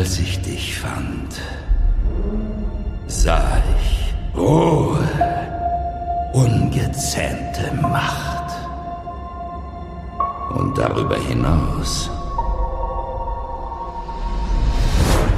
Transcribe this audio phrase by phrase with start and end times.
[0.00, 1.42] Als ich dich fand,
[3.06, 5.06] sah ich Ruhe,
[6.32, 8.50] ungezähmte Macht.
[10.54, 12.10] Und darüber hinaus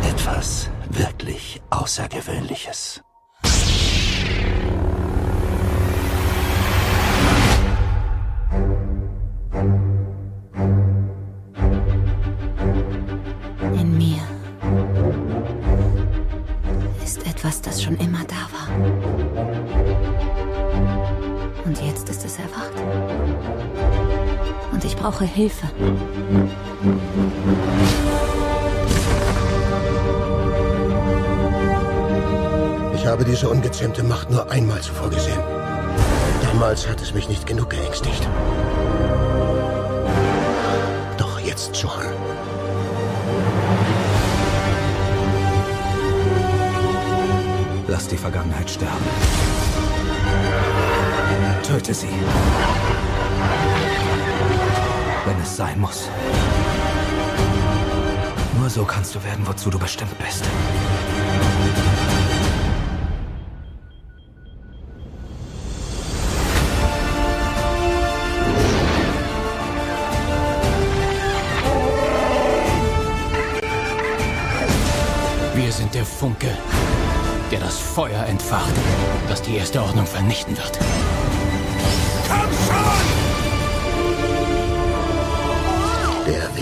[0.09, 3.02] etwas wirklich Außergewöhnliches.
[25.22, 25.66] Brauche Hilfe.
[32.95, 35.40] Ich habe diese ungezähmte Macht nur einmal zuvor gesehen.
[36.42, 38.26] Damals hat es mich nicht genug geängstigt.
[41.18, 41.90] Doch jetzt schon.
[47.88, 49.04] Lass die Vergangenheit sterben.
[51.62, 52.09] Töte sie.
[55.24, 56.09] Wenn es sein muss.
[58.59, 60.45] Nur so kannst du werden, wozu du bestimmt bist.
[75.54, 76.48] Wir sind der Funke,
[77.50, 78.72] der das Feuer entfacht,
[79.28, 80.78] das die erste Ordnung vernichten wird.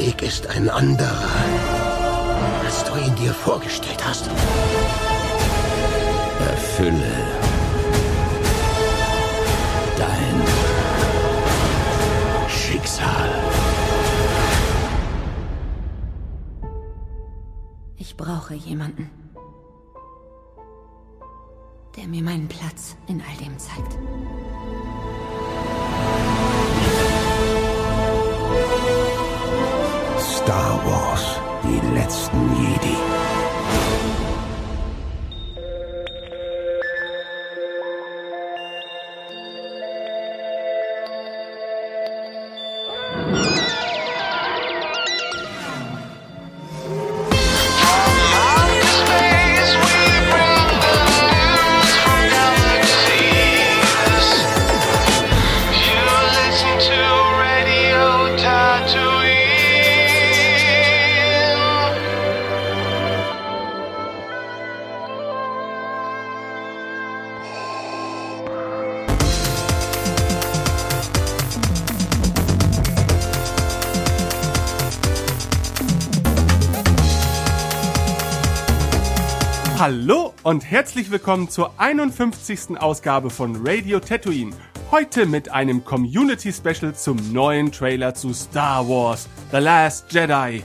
[0.06, 1.28] Weg ist ein anderer,
[2.64, 4.30] als du ihn dir vorgestellt hast.
[6.52, 7.12] Erfülle
[9.98, 10.36] dein
[12.48, 13.30] Schicksal.
[17.98, 19.10] Ich brauche jemanden,
[21.96, 23.98] der mir meinen Platz in all dem zeigt.
[31.62, 33.19] Die letzten Jedi.
[80.60, 82.78] Und herzlich willkommen zur 51.
[82.78, 84.54] Ausgabe von Radio Tatooine.
[84.90, 90.62] Heute mit einem Community Special zum neuen Trailer zu Star Wars The Last Jedi.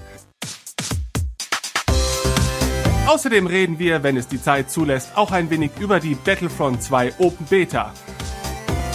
[3.07, 7.13] Außerdem reden wir, wenn es die Zeit zulässt, auch ein wenig über die Battlefront 2
[7.19, 7.93] Open Beta.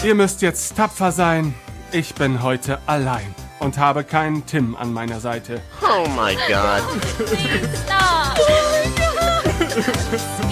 [0.05, 1.55] Ihr müsst jetzt tapfer sein.
[1.93, 5.63] Ich bin heute allein und habe keinen Tim an meiner Seite.
[5.81, 6.83] Oh my God.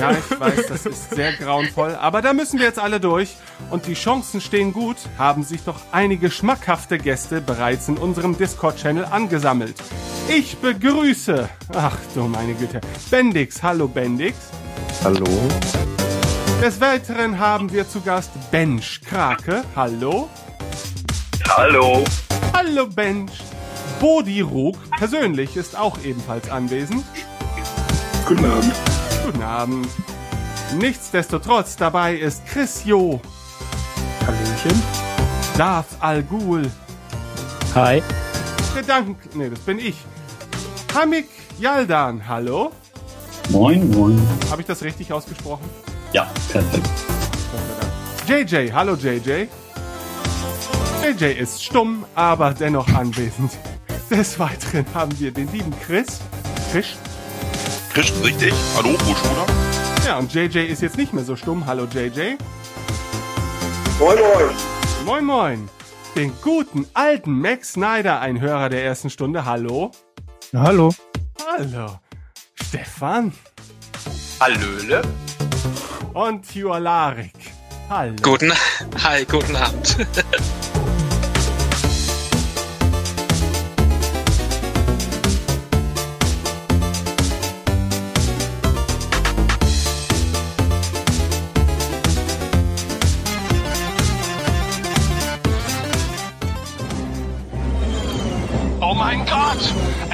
[0.00, 3.36] Ja, ich weiß, das ist sehr grauenvoll, aber da müssen wir jetzt alle durch.
[3.70, 9.04] Und die Chancen stehen gut, haben sich doch einige schmackhafte Gäste bereits in unserem Discord-Channel
[9.04, 9.76] angesammelt.
[10.28, 12.80] Ich begrüße, ach du meine Güte,
[13.10, 13.62] Bendix.
[13.62, 14.36] Hallo Bendix.
[15.04, 15.24] Hallo.
[16.60, 19.62] Des Weiteren haben wir zu Gast Bench Krake.
[19.76, 20.28] Hallo.
[21.48, 22.04] Hallo.
[22.52, 23.32] Hallo Bench.
[24.00, 27.04] Bodi Rug persönlich ist auch ebenfalls anwesend.
[28.32, 28.74] Guten Abend.
[29.26, 29.88] Guten Abend.
[30.78, 33.20] Nichtsdestotrotz dabei ist Chris Jo,
[34.26, 34.82] Hallöchen.
[35.58, 36.70] Darth Al Ghul,
[37.74, 38.02] Hi.
[38.74, 39.18] Gedanken...
[39.34, 39.96] Nee, das bin ich.
[40.94, 42.72] Hamik Yaldan, hallo.
[43.50, 44.18] Moin, moin.
[44.50, 45.68] Habe ich das richtig ausgesprochen?
[46.14, 46.88] Ja, perfekt.
[48.26, 49.48] JJ, hallo JJ.
[51.04, 53.52] JJ ist stumm, aber dennoch anwesend.
[54.10, 56.20] Des Weiteren haben wir den lieben Chris.
[56.72, 56.94] Fisch.
[57.94, 58.54] Christian, richtig?
[58.74, 59.46] Hallo, Buschbruder?
[60.06, 61.66] Ja, und JJ ist jetzt nicht mehr so stumm.
[61.66, 62.36] Hallo JJ.
[63.98, 64.50] Moin, moin.
[65.04, 65.68] Moin moin.
[66.16, 69.44] Den guten alten Max Snyder, ein Hörer der ersten Stunde.
[69.44, 69.90] Hallo.
[70.54, 70.94] Hallo.
[71.46, 71.98] Hallo.
[72.54, 73.32] Stefan.
[74.40, 75.02] Hallöle.
[76.14, 77.34] Und Jualarik.
[77.90, 78.16] Hallo.
[78.22, 78.52] Guten,
[79.04, 79.98] hi, guten Abend.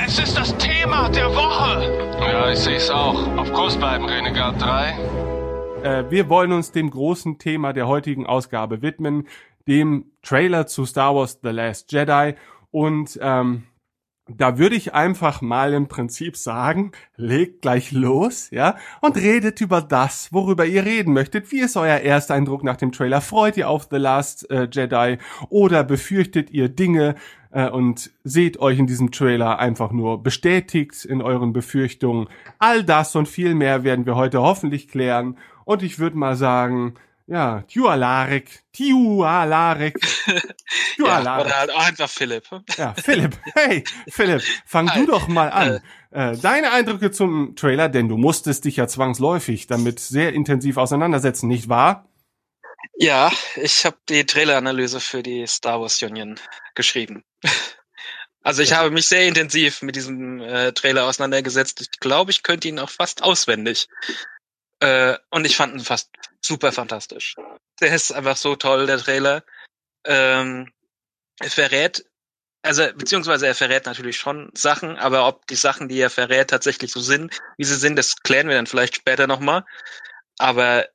[0.08, 2.19] Es ist das Thema der Woche!
[2.19, 3.37] Ja, ich sehe es auch.
[3.37, 5.82] Auf Kurs bleiben, Renegade 3.
[5.82, 9.28] Äh, wir wollen uns dem großen Thema der heutigen Ausgabe widmen,
[9.66, 12.37] dem Trailer zu Star Wars The Last Jedi.
[12.70, 13.64] Und ähm,
[14.28, 19.80] da würde ich einfach mal im Prinzip sagen, legt gleich los, ja, und redet über
[19.80, 21.50] das, worüber ihr reden möchtet.
[21.50, 23.20] Wie ist euer Ersteindruck nach dem Trailer?
[23.20, 27.14] Freut ihr auf The Last äh, Jedi oder befürchtet ihr Dinge
[27.50, 32.28] äh, und seht euch in diesem Trailer einfach nur bestätigt in euren Befürchtungen?
[32.58, 35.38] All das und viel mehr werden wir heute hoffentlich klären.
[35.64, 36.94] Und ich würde mal sagen,
[37.28, 39.98] ja, Tualarek, Tualarek,
[40.98, 42.48] ja, oder halt auch einfach Philipp.
[42.76, 43.38] Ja, Philipp.
[43.54, 45.00] Hey, Philipp, fang Hi.
[45.00, 45.80] du doch mal an.
[46.10, 51.48] Äh, deine Eindrücke zum Trailer, denn du musstest dich ja zwangsläufig damit sehr intensiv auseinandersetzen,
[51.48, 52.08] nicht wahr?
[52.96, 56.40] Ja, ich habe die Traileranalyse für die Star Wars Union
[56.75, 57.25] geschrieben.
[58.40, 61.82] Also ich habe mich sehr intensiv mit diesem äh, Trailer auseinandergesetzt.
[61.82, 63.88] Ich glaube, ich könnte ihn auch fast auswendig.
[64.80, 66.10] Äh, und ich fand ihn fast
[66.40, 67.36] super fantastisch.
[67.80, 69.44] Der ist einfach so toll, der Trailer.
[70.04, 70.72] Ähm,
[71.40, 72.04] er verrät,
[72.62, 76.92] also beziehungsweise er verrät natürlich schon Sachen, aber ob die Sachen, die er verrät, tatsächlich
[76.92, 79.64] so sind, wie sie sind, das klären wir dann vielleicht später nochmal.
[80.38, 80.88] Aber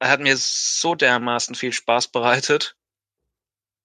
[0.00, 2.76] er hat mir so dermaßen viel Spaß bereitet.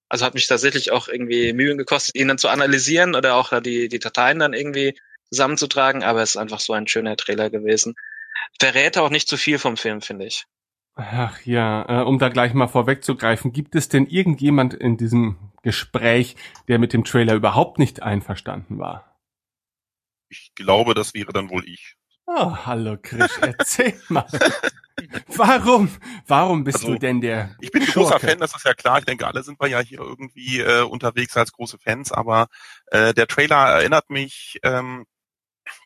[0.09, 3.89] Also hat mich tatsächlich auch irgendwie Mühen gekostet, ihn dann zu analysieren oder auch die,
[3.89, 5.00] die Dateien dann irgendwie
[5.30, 7.95] zusammenzutragen, aber es ist einfach so ein schöner Trailer gewesen
[8.60, 10.46] verrät auch nicht zu viel vom Film, finde ich.
[10.96, 16.38] Ach ja, äh, um da gleich mal vorwegzugreifen, gibt es denn irgendjemand in diesem Gespräch,
[16.70, 19.20] der mit dem Trailer überhaupt nicht einverstanden war?
[20.30, 21.98] Ich glaube, das wäre dann wohl ich.
[22.28, 24.26] Oh, hallo Chris, erzähl mal.
[25.28, 25.90] Warum?
[26.26, 27.56] Warum bist also, du denn der?
[27.60, 29.00] Ich bin ein großer Fan, das ist ja klar.
[29.00, 32.48] Ich denke, alle sind wir ja hier irgendwie äh, unterwegs als große Fans, aber
[32.88, 35.06] äh, der Trailer erinnert mich ähm,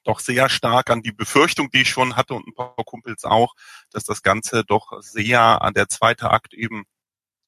[0.03, 3.55] doch sehr stark an die Befürchtung, die ich schon hatte und ein paar Kumpels auch,
[3.91, 6.85] dass das Ganze doch sehr an der zweite Akt eben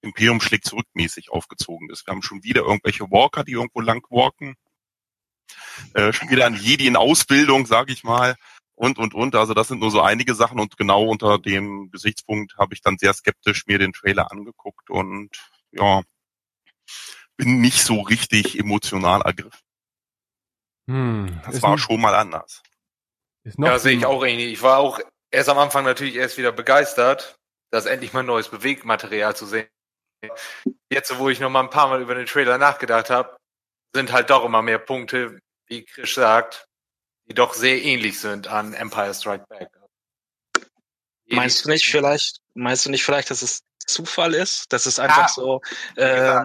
[0.01, 2.07] Imperium schlägt zurückmäßig aufgezogen ist.
[2.07, 4.55] Wir haben schon wieder irgendwelche Walker, die irgendwo lang walken.
[5.93, 8.35] Äh, schon wieder ein Jedi in Ausbildung, sage ich mal.
[8.73, 9.35] Und, und, und.
[9.35, 12.97] Also das sind nur so einige Sachen und genau unter dem Gesichtspunkt habe ich dann
[12.97, 15.29] sehr skeptisch mir den Trailer angeguckt und
[15.71, 16.01] ja,
[17.37, 19.59] bin nicht so richtig emotional ergriffen.
[20.89, 22.61] Hm, das war schon mal anders.
[23.43, 24.53] ja, sehe ich auch ähnlich.
[24.53, 24.99] Ich war auch
[25.31, 27.35] erst am Anfang natürlich erst wieder begeistert,
[27.71, 29.67] dass endlich mal neues Bewegmaterial zu sehen.
[30.91, 33.37] Jetzt, wo ich noch mal ein paar Mal über den Trailer nachgedacht habe,
[33.95, 36.65] sind halt doch immer mehr Punkte, wie Chris sagt,
[37.27, 39.69] die doch sehr ähnlich sind an Empire Strike Back.
[41.27, 45.23] Meinst du nicht vielleicht, meinst du nicht vielleicht, dass es Zufall ist, dass es einfach
[45.23, 45.61] ja, so
[45.95, 46.41] äh,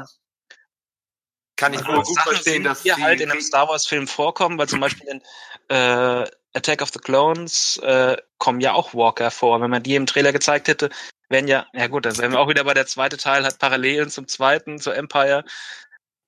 [1.57, 4.69] kann ich wohl gut verstehen, dass die halt in einem Star Wars Film vorkommen, weil
[4.69, 5.23] zum Beispiel in
[5.69, 9.61] äh, Attack of the Clones äh, kommen ja auch Walker vor.
[9.61, 10.91] Wenn man die im Trailer gezeigt hätte,
[11.29, 14.11] wären ja, ja gut, dann wären wir auch wieder bei der zweite Teil, hat Parallelen
[14.11, 15.45] zum zweiten, zu Empire.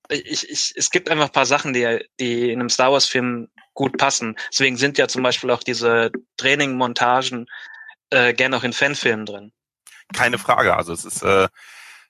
[0.09, 3.49] Ich, ich, es gibt einfach ein paar Sachen, die, die in einem Star Wars Film
[3.73, 4.35] gut passen.
[4.51, 7.47] Deswegen sind ja zum Beispiel auch diese Training-Montagen
[8.09, 9.51] äh, gerne auch in Fanfilmen drin.
[10.13, 10.75] Keine Frage.
[10.75, 11.47] Also es ist äh,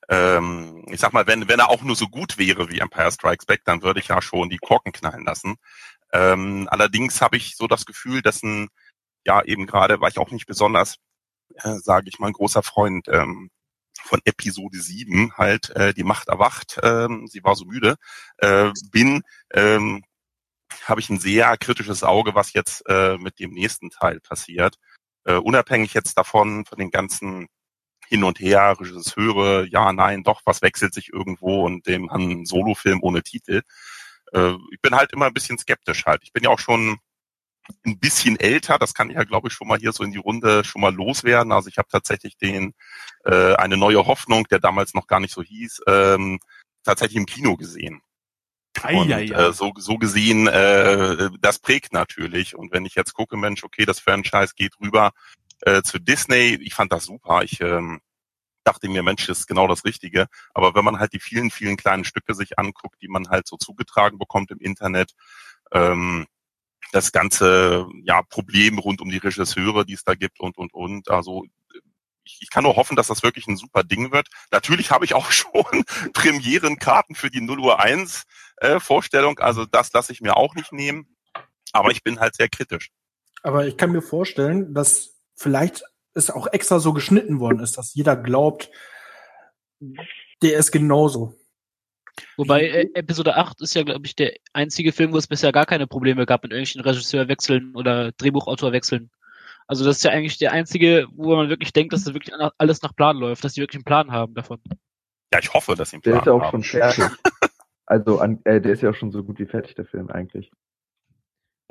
[0.10, 3.46] ähm, ich sag mal, wenn, wenn er auch nur so gut wäre wie Empire Strikes
[3.46, 5.58] Back, dann würde ich ja schon die Korken knallen lassen.
[6.12, 8.70] Ähm, allerdings habe ich so das Gefühl, dass ein,
[9.26, 10.96] ja eben gerade, war ich auch nicht besonders,
[11.56, 13.52] äh, sage ich mal, ein großer Freund ähm,
[14.02, 17.96] von Episode 7 halt äh, die Macht erwacht, ähm, sie war so müde,
[18.38, 19.22] äh, bin,
[19.54, 20.04] ähm,
[20.86, 24.78] habe ich ein sehr kritisches Auge, was jetzt äh, mit dem nächsten Teil passiert.
[25.26, 27.48] Äh, unabhängig jetzt davon, von den ganzen
[28.10, 33.00] hin und her, Regisseure, ja, nein, doch, was wechselt sich irgendwo und dem einen Solofilm
[33.04, 33.62] ohne Titel.
[34.34, 36.22] Äh, ich bin halt immer ein bisschen skeptisch halt.
[36.24, 36.98] Ich bin ja auch schon
[37.86, 40.18] ein bisschen älter, das kann ich ja, glaube ich, schon mal hier so in die
[40.18, 41.52] Runde schon mal loswerden.
[41.52, 42.74] Also ich habe tatsächlich den
[43.26, 46.40] äh, eine neue Hoffnung, der damals noch gar nicht so hieß, ähm,
[46.84, 48.02] tatsächlich im Kino gesehen.
[49.00, 52.56] Und äh, so, so gesehen, äh, das prägt natürlich.
[52.56, 55.12] Und wenn ich jetzt gucke, Mensch, okay, das Franchise geht rüber
[55.62, 57.44] äh, zu Disney, ich fand das super.
[57.44, 58.02] Ich ähm,
[58.64, 60.28] dachte mir, Mensch, das ist genau das Richtige.
[60.54, 63.58] Aber wenn man halt die vielen, vielen kleinen Stücke sich anguckt, die man halt so
[63.58, 65.14] zugetragen bekommt im Internet,
[65.72, 66.28] ähm,
[66.92, 71.10] das ganze ja Problem rund um die Regisseure, die es da gibt und und und.
[71.10, 71.46] Also
[72.24, 74.28] ich, ich kann nur hoffen, dass das wirklich ein super Ding wird.
[74.52, 78.24] Natürlich habe ich auch schon Premierenkarten für die 0 Uhr 1
[78.58, 81.16] äh, Vorstellung, also das lasse ich mir auch nicht nehmen.
[81.72, 82.90] Aber ich bin halt sehr kritisch.
[83.44, 87.94] Aber ich kann mir vorstellen, dass vielleicht es auch extra so geschnitten worden ist, dass
[87.94, 88.70] jeder glaubt,
[90.42, 91.36] der ist genauso.
[92.36, 95.66] Wobei äh, Episode 8 ist ja, glaube ich, der einzige Film, wo es bisher gar
[95.66, 99.10] keine Probleme gab mit irgendwelchen Regisseurwechseln oder Drehbuchautorwechseln.
[99.68, 102.82] Also das ist ja eigentlich der einzige, wo man wirklich denkt, dass das wirklich alles
[102.82, 104.60] nach Plan läuft, dass die wirklich einen Plan haben davon.
[105.32, 106.64] Ja, ich hoffe, dass sie einen Der Plan ist ja auch haben.
[106.64, 107.06] schon fertig.
[107.92, 110.52] Also an, äh, der ist ja auch schon so gut wie fertig, der Film eigentlich.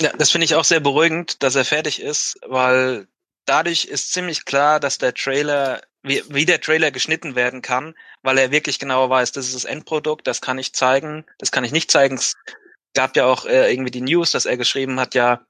[0.00, 3.06] Ja, das finde ich auch sehr beruhigend, dass er fertig ist, weil
[3.48, 8.38] dadurch ist ziemlich klar, dass der Trailer, wie, wie der Trailer geschnitten werden kann, weil
[8.38, 11.72] er wirklich genau weiß, das ist das Endprodukt, das kann ich zeigen, das kann ich
[11.72, 12.16] nicht zeigen.
[12.16, 12.34] Es
[12.94, 15.40] gab ja auch äh, irgendwie die News, dass er geschrieben hat, ja,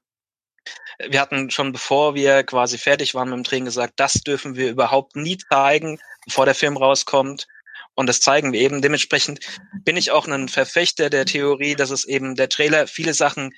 [1.07, 4.69] wir hatten schon bevor wir quasi fertig waren mit dem Drehen gesagt, das dürfen wir
[4.69, 7.47] überhaupt nie zeigen, bevor der Film rauskommt.
[7.95, 8.81] Und das zeigen wir eben.
[8.81, 9.39] Dementsprechend
[9.83, 13.53] bin ich auch ein Verfechter der Theorie, dass es eben der Trailer viele Sachen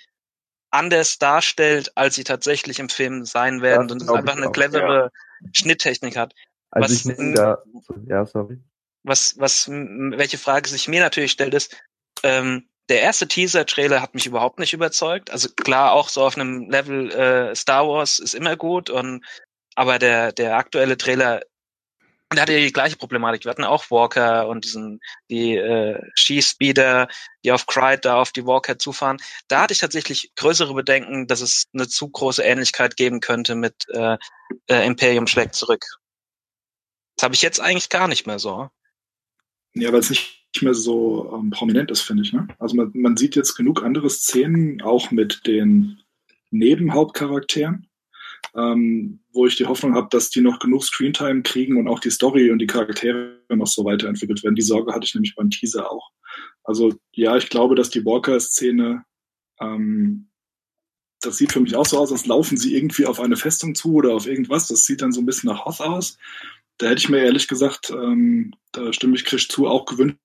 [0.72, 4.51] anders darstellt, als sie tatsächlich im Film sein werden Das und es einfach eine auch,
[4.51, 5.12] clevere
[5.51, 6.34] Schnitttechnik hat.
[6.72, 7.58] Also was, ich nehme da,
[8.08, 8.58] ja, sorry.
[9.04, 11.75] was, was, welche Frage sich mir natürlich stellt, ist,
[12.24, 15.30] ähm, der erste Teaser-Trailer hat mich überhaupt nicht überzeugt.
[15.32, 19.25] Also klar, auch so auf einem Level äh, Star Wars ist immer gut und
[19.75, 21.42] aber der der aktuelle Trailer,
[22.36, 23.46] der hatte ja die gleiche Problematik.
[23.46, 27.08] Wir hatten auch Walker und diesen die äh, Skispeeder,
[27.44, 29.18] die auf Cryde da auf die Walker zufahren.
[29.48, 33.88] Da hatte ich tatsächlich größere Bedenken, dass es eine zu große Ähnlichkeit geben könnte mit
[33.90, 34.18] äh,
[34.68, 35.86] äh, Imperium schlägt zurück.
[37.18, 38.70] Das habe ich jetzt eigentlich gar nicht mehr so.
[39.74, 42.34] Ja, weil es nicht mehr so ähm, prominent ist, finde ich.
[42.34, 42.48] Ne?
[42.60, 46.02] Also man, man sieht jetzt genug andere Szenen, auch mit den
[46.50, 47.88] Nebenhauptcharakteren,
[48.55, 52.12] ähm, wo ich die Hoffnung habe, dass die noch genug Screentime kriegen und auch die
[52.12, 54.55] Story und die Charaktere noch so weiterentwickelt werden.
[54.55, 56.12] Die Sorge hatte ich nämlich beim Teaser auch.
[56.63, 59.03] Also ja, ich glaube, dass die Walker-Szene,
[59.60, 60.29] ähm,
[61.21, 63.93] das sieht für mich auch so aus, als laufen sie irgendwie auf eine Festung zu
[63.93, 64.67] oder auf irgendwas.
[64.67, 66.17] Das sieht dann so ein bisschen nach Hoth aus.
[66.77, 70.17] Da hätte ich mir ehrlich gesagt, ähm, da stimme ich Krisch zu, auch gewünscht,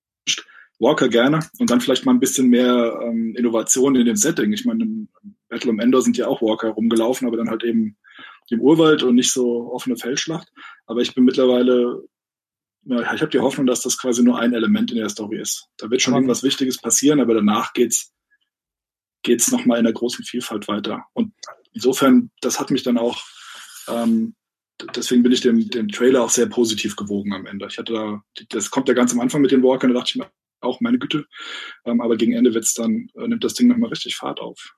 [0.79, 4.53] Walker gerne und dann vielleicht mal ein bisschen mehr ähm, Innovation in dem Setting.
[4.53, 5.07] Ich meine, im
[5.49, 7.97] Battle um Endor sind ja auch Walker rumgelaufen, aber dann halt eben
[8.49, 10.51] im Urwald und nicht so offene Feldschlacht.
[10.85, 12.03] Aber ich bin mittlerweile,
[12.83, 15.67] ja, ich habe die Hoffnung, dass das quasi nur ein Element in der Story ist.
[15.77, 18.13] Da wird schon Aber- irgendwas Wichtiges passieren, aber danach geht's
[19.23, 21.05] geht's noch mal in der großen Vielfalt weiter.
[21.13, 21.33] Und
[21.73, 23.21] insofern, das hat mich dann auch
[23.89, 24.35] ähm,
[24.95, 27.67] deswegen bin ich dem, dem Trailer auch sehr positiv gewogen am Ende.
[27.69, 30.15] Ich hatte da, das kommt ja ganz am Anfang mit den Walkern, da dachte ich
[30.17, 31.25] mir auch, meine Güte.
[31.85, 34.75] Ähm, aber gegen Ende wird's dann, äh, nimmt das Ding nochmal richtig Fahrt auf.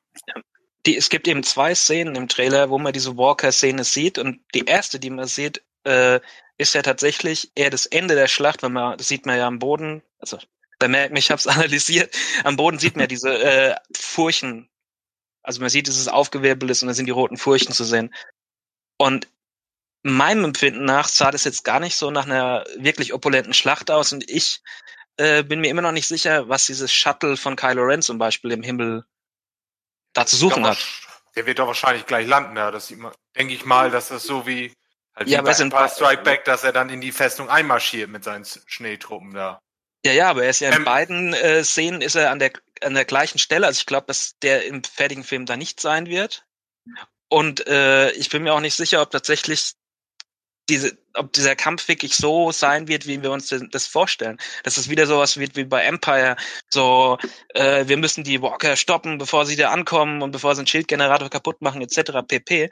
[0.85, 4.65] Die, es gibt eben zwei Szenen im Trailer, wo man diese Walker-Szene sieht und die
[4.65, 6.19] erste, die man sieht, äh,
[6.57, 9.59] ist ja tatsächlich eher das Ende der Schlacht, wenn man, das sieht man ja am
[9.59, 10.37] Boden, also
[10.79, 14.69] da merkt man, ich habe es analysiert, am Boden sieht man ja diese äh, Furchen,
[15.43, 18.13] also man sieht, dass es aufgewirbelt ist und da sind die roten Furchen zu sehen.
[18.97, 19.27] Und
[20.03, 24.13] meinem Empfinden nach sah das jetzt gar nicht so nach einer wirklich opulenten Schlacht aus
[24.13, 24.61] und ich
[25.17, 28.51] äh, bin mir immer noch nicht sicher, was dieses Shuttle von Kylo Ren zum Beispiel
[28.51, 29.05] im Himmel
[30.19, 30.77] da zu suchen hat.
[31.35, 32.71] Der wird doch wahrscheinlich gleich landen, ja.
[32.71, 34.73] Das sieht man, denke ich mal, dass das so wie,
[35.15, 38.23] halt Ja, wie aber bei Strike Back, dass er dann in die Festung einmarschiert mit
[38.23, 39.59] seinen Schneetruppen da.
[40.05, 42.53] Ja, ja, aber er ist ja in Ähm, beiden äh, Szenen ist er an der
[42.81, 43.67] an der gleichen Stelle.
[43.67, 46.45] Also ich glaube, dass der im fertigen Film da nicht sein wird.
[47.27, 49.73] Und äh, ich bin mir auch nicht sicher, ob tatsächlich
[50.69, 54.37] diese, ob dieser Kampf wirklich so sein wird, wie wir uns das vorstellen.
[54.63, 56.35] Dass es wieder sowas wird wie bei Empire.
[56.69, 57.17] So,
[57.49, 61.29] äh, wir müssen die Walker stoppen, bevor sie da ankommen und bevor sie einen Schildgenerator
[61.29, 62.11] kaputt machen, etc.
[62.27, 62.69] pp.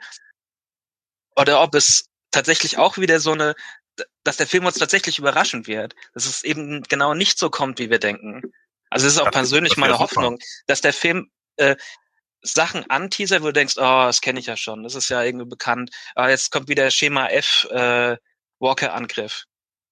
[1.36, 3.54] Oder ob es tatsächlich auch wieder so eine,
[4.24, 5.94] dass der Film uns tatsächlich überraschen wird.
[6.14, 8.42] Dass es eben genau nicht so kommt, wie wir denken.
[8.90, 9.98] Also es ist auch Das- persönlich meine.
[9.98, 11.76] Hoffnung, dass der Film äh,
[12.42, 15.46] Sachen anteasert, wo du denkst, oh, das kenne ich ja schon, das ist ja irgendwie
[15.46, 15.90] bekannt.
[16.14, 18.16] Aber jetzt kommt wieder Schema F äh,
[18.60, 19.44] Walker-Angriff.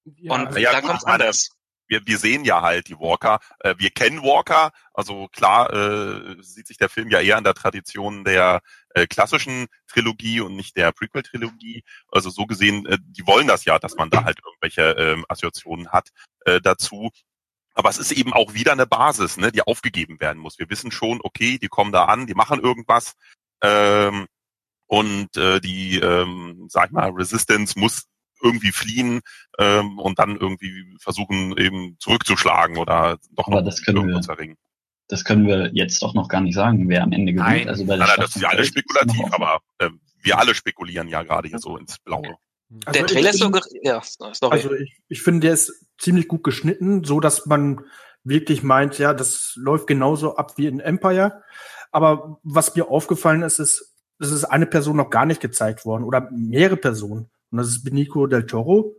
[0.05, 1.51] Und Ja, da gut, kommt's ich meine, anders.
[1.89, 3.41] wir, wir sehen ja halt die Walker.
[3.61, 4.71] Äh, wir kennen Walker.
[4.93, 8.61] Also klar äh, sieht sich der Film ja eher an der Tradition der
[8.95, 11.83] äh, klassischen Trilogie und nicht der Prequel-Trilogie.
[12.11, 15.91] Also so gesehen, äh, die wollen das ja, dass man da halt irgendwelche ähm, Assoziationen
[15.91, 16.11] hat
[16.45, 17.11] äh, dazu.
[17.77, 20.59] Aber es ist eben auch wieder eine Basis, ne, die aufgegeben werden muss.
[20.59, 23.13] Wir wissen schon, okay, die kommen da an, die machen irgendwas.
[23.63, 24.27] Ähm,
[24.87, 28.05] und äh, die, ähm, sag ich mal, Resistance muss
[28.43, 29.21] irgendwie fliehen
[29.59, 34.23] ähm, und dann irgendwie versuchen eben zurückzuschlagen oder doch Aber noch das können irgendwo wir-
[34.23, 34.57] zu erringen.
[35.09, 37.49] Das können wir jetzt doch noch gar nicht sagen, wer am Ende gewinnt.
[37.49, 39.91] Nein, also bei nein, der nein, das Schlacht ist ja alles spekulativ, aber äh,
[40.21, 42.37] wir alle spekulieren ja gerade hier so ins Blaue.
[42.69, 44.53] Der Also Trailer ich- ist so, ge- ja, sorry.
[44.53, 47.85] Also ich, ich finde, der ist ziemlich gut geschnitten, so dass man
[48.25, 51.43] wirklich meint, ja, das läuft genauso ab wie in Empire.
[51.93, 56.03] Aber was mir aufgefallen ist, ist, es ist eine Person noch gar nicht gezeigt worden
[56.05, 57.31] oder mehrere Personen.
[57.51, 58.97] Und das ist Benicio del Toro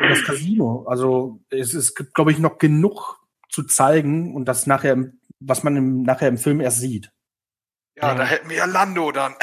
[0.00, 0.84] und das Casino.
[0.88, 4.96] Also es ist, glaube ich, noch genug zu zeigen und das nachher,
[5.38, 7.12] was man im, nachher im Film erst sieht.
[7.96, 9.34] Ja, da hätten wir ja Lando dann.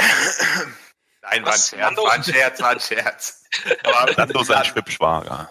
[1.32, 1.60] Nein, war ein?
[1.60, 3.44] Scherz, war ein Scherz, war ein Scherz.
[3.84, 5.50] Aber Lando sein Schwippschwager.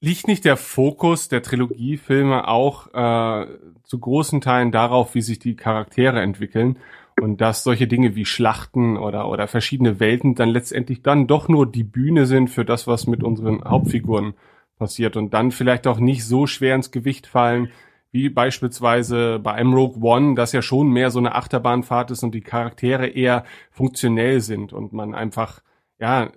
[0.00, 3.46] Liegt nicht der Fokus der Trilogiefilme auch äh,
[3.84, 6.78] zu großen Teilen darauf, wie sich die Charaktere entwickeln
[7.20, 11.70] und dass solche Dinge wie Schlachten oder oder verschiedene Welten dann letztendlich dann doch nur
[11.70, 14.34] die Bühne sind für das, was mit unseren Hauptfiguren
[14.78, 17.70] passiert und dann vielleicht auch nicht so schwer ins Gewicht fallen
[18.12, 22.34] wie beispielsweise bei einem Rogue One, das ja schon mehr so eine Achterbahnfahrt ist und
[22.34, 25.60] die Charaktere eher funktionell sind und man einfach
[25.98, 26.30] ja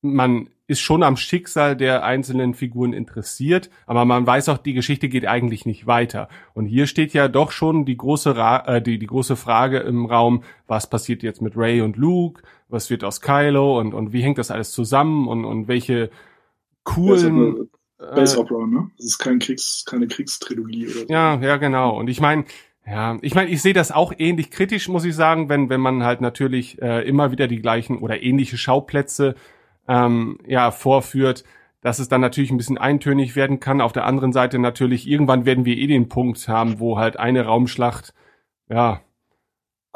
[0.00, 5.08] man ist schon am Schicksal der einzelnen Figuren interessiert, aber man weiß auch, die Geschichte
[5.08, 6.28] geht eigentlich nicht weiter.
[6.52, 10.04] Und hier steht ja doch schon die große, Ra äh, die, die große Frage im
[10.04, 13.78] Raum, was passiert jetzt mit Ray und Luke, was wird aus Kylo?
[13.78, 15.26] Und, und wie hängt das alles zusammen?
[15.26, 16.10] Und, und welche
[16.84, 17.70] coolen...
[18.00, 18.90] Space äh, Opera, ne?
[18.96, 21.06] Das ist kein Kriegs, keine Kriegstrilogie oder so.
[21.08, 21.98] Ja, ja, genau.
[21.98, 22.44] Und ich meine,
[22.86, 26.04] ja, ich meine, ich sehe das auch ähnlich kritisch, muss ich sagen, wenn wenn man
[26.04, 29.34] halt natürlich äh, immer wieder die gleichen oder ähnliche Schauplätze
[29.88, 31.44] ähm, ja vorführt,
[31.80, 33.80] dass es dann natürlich ein bisschen eintönig werden kann.
[33.80, 37.44] Auf der anderen Seite natürlich irgendwann werden wir eh den Punkt haben, wo halt eine
[37.44, 38.14] Raumschlacht
[38.68, 39.00] ja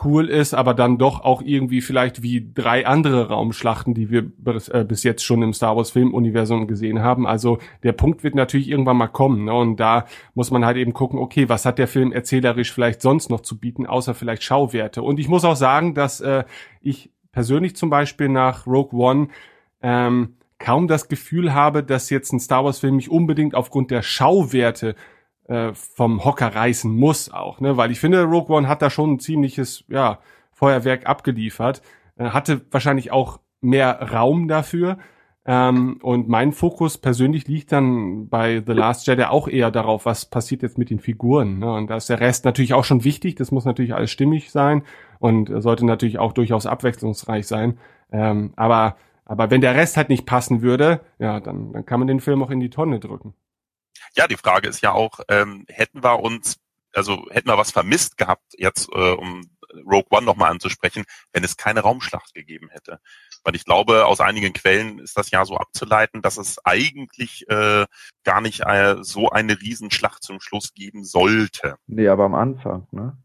[0.05, 4.69] cool ist, aber dann doch auch irgendwie vielleicht wie drei andere Raumschlachten, die wir bis,
[4.69, 7.27] äh, bis jetzt schon im Star Wars Filmuniversum gesehen haben.
[7.27, 9.45] Also der Punkt wird natürlich irgendwann mal kommen.
[9.45, 9.55] Ne?
[9.55, 13.31] Und da muss man halt eben gucken, okay, was hat der Film erzählerisch vielleicht sonst
[13.31, 15.03] noch zu bieten, außer vielleicht Schauwerte.
[15.03, 16.45] Und ich muss auch sagen, dass äh,
[16.81, 19.29] ich persönlich zum Beispiel nach Rogue One
[19.83, 24.03] ähm, kaum das Gefühl habe, dass jetzt ein Star Wars Film mich unbedingt aufgrund der
[24.03, 24.95] Schauwerte
[25.53, 27.77] äh, vom Hocker reißen muss auch, ne?
[27.77, 30.19] Weil ich finde, Rogue One hat da schon ein ziemliches, ja,
[30.51, 31.83] Feuerwerk abgeliefert,
[32.17, 34.97] äh, hatte wahrscheinlich auch mehr Raum dafür.
[35.45, 40.25] Ähm, und mein Fokus persönlich liegt dann bei The Last Jedi auch eher darauf, was
[40.25, 41.59] passiert jetzt mit den Figuren.
[41.59, 41.71] Ne?
[41.71, 44.85] Und da ist der Rest natürlich auch schon wichtig, das muss natürlich alles stimmig sein
[45.19, 47.77] und sollte natürlich auch durchaus abwechslungsreich sein.
[48.11, 48.97] Ähm, aber,
[49.27, 52.43] aber wenn der Rest halt nicht passen würde, ja, dann, dann kann man den Film
[52.43, 53.35] auch in die Tonne drücken.
[54.15, 56.59] Ja, die Frage ist ja auch, ähm, hätten wir uns,
[56.95, 59.51] also hätten wir was vermisst gehabt, jetzt äh, um
[59.87, 63.01] Rogue One nochmal anzusprechen, wenn es keine Raumschlacht gegeben hätte.
[63.45, 67.87] Weil ich glaube, aus einigen Quellen ist das ja so abzuleiten, dass es eigentlich äh,
[68.25, 71.77] gar nicht äh, so eine Riesenschlacht zum Schluss geben sollte.
[71.87, 73.17] Nee, aber am Anfang, ne?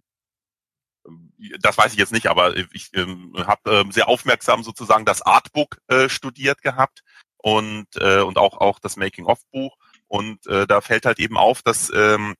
[1.61, 5.77] Das weiß ich jetzt nicht, aber ich ähm, habe ähm, sehr aufmerksam sozusagen das Artbook
[5.87, 7.03] äh, studiert gehabt
[7.37, 11.91] und äh, und auch auch das Making-of-Buch und äh, da fällt halt eben auf, dass
[11.93, 12.35] ähm,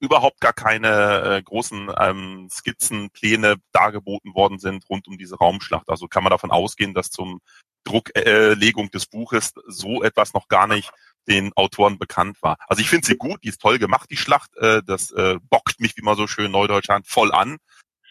[0.00, 5.88] überhaupt gar keine äh, großen ähm, Skizzen, Pläne dargeboten worden sind rund um diese Raumschlacht.
[5.88, 7.40] Also kann man davon ausgehen, dass zum
[7.84, 10.90] Drucklegung des Buches so etwas noch gar nicht
[11.28, 12.56] den Autoren bekannt war.
[12.66, 14.56] Also ich finde sie gut, die ist toll gemacht, die Schlacht.
[14.56, 17.58] Äh, das äh, bockt mich, wie man so schön neudeutsch sagt, voll an.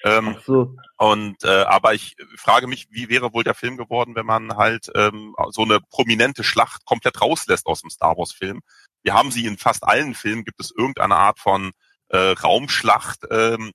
[0.04, 0.76] Ähm, so.
[0.98, 4.92] Und äh, aber ich frage mich, wie wäre wohl der Film geworden, wenn man halt
[4.96, 8.62] ähm, so eine prominente Schlacht komplett rauslässt aus dem Star Wars Film.
[9.04, 11.72] Wir haben sie in fast allen Filmen, gibt es irgendeine Art von
[12.10, 13.26] äh, Raumschlacht.
[13.30, 13.72] Ähm,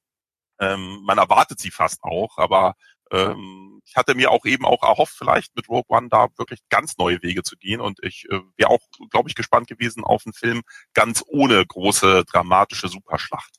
[0.58, 2.74] ähm, man erwartet sie fast auch, aber
[3.12, 6.96] ähm, ich hatte mir auch eben auch erhofft, vielleicht mit Rogue One da wirklich ganz
[6.98, 10.32] neue Wege zu gehen und ich äh, wäre auch, glaube ich, gespannt gewesen auf einen
[10.32, 10.62] Film
[10.92, 13.56] ganz ohne große dramatische Superschlacht.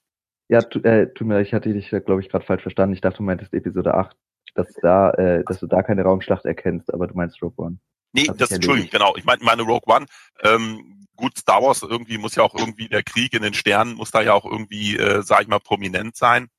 [0.49, 2.93] Ja, tu, äh, tut mir leid, ich hatte dich, glaube ich, gerade falsch verstanden.
[2.93, 4.15] Ich dachte, du meintest Episode 8,
[4.55, 7.79] dass da, äh, dass du da keine Raumschlacht erkennst, aber du meinst Rogue One.
[8.17, 9.15] Nee, das Entschuldigung, genau.
[9.15, 10.07] Ich meine meine Rogue One.
[10.41, 14.11] Ähm, gut, Star Wars irgendwie muss ja auch irgendwie der Krieg in den Sternen muss
[14.11, 16.49] da ja auch irgendwie, äh, sag ich mal, prominent sein.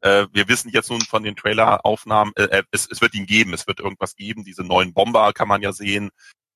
[0.00, 3.52] Äh, wir wissen jetzt nun von den Traileraufnahmen, äh, äh, es, es wird ihn geben,
[3.52, 4.44] es wird irgendwas geben.
[4.44, 6.10] Diese neuen Bomber kann man ja sehen,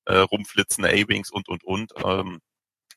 [0.05, 1.93] äh, rumflitzende A-Wings und und und.
[2.03, 2.39] Ähm,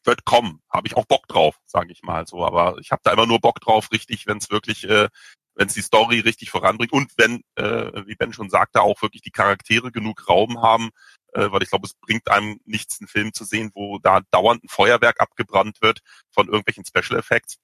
[0.05, 2.45] wird kommen, habe ich auch Bock drauf, sage ich mal so.
[2.45, 5.09] Aber ich habe da immer nur Bock drauf, richtig, wenn es wirklich, äh,
[5.55, 9.23] wenn es die Story richtig voranbringt und wenn, äh, wie Ben schon sagte, auch wirklich
[9.23, 10.91] die Charaktere genug Raum haben,
[11.33, 14.65] äh, weil ich glaube, es bringt einem nichts, einen Film zu sehen, wo da dauernd
[14.65, 17.59] ein Feuerwerk abgebrannt wird von irgendwelchen Special Effects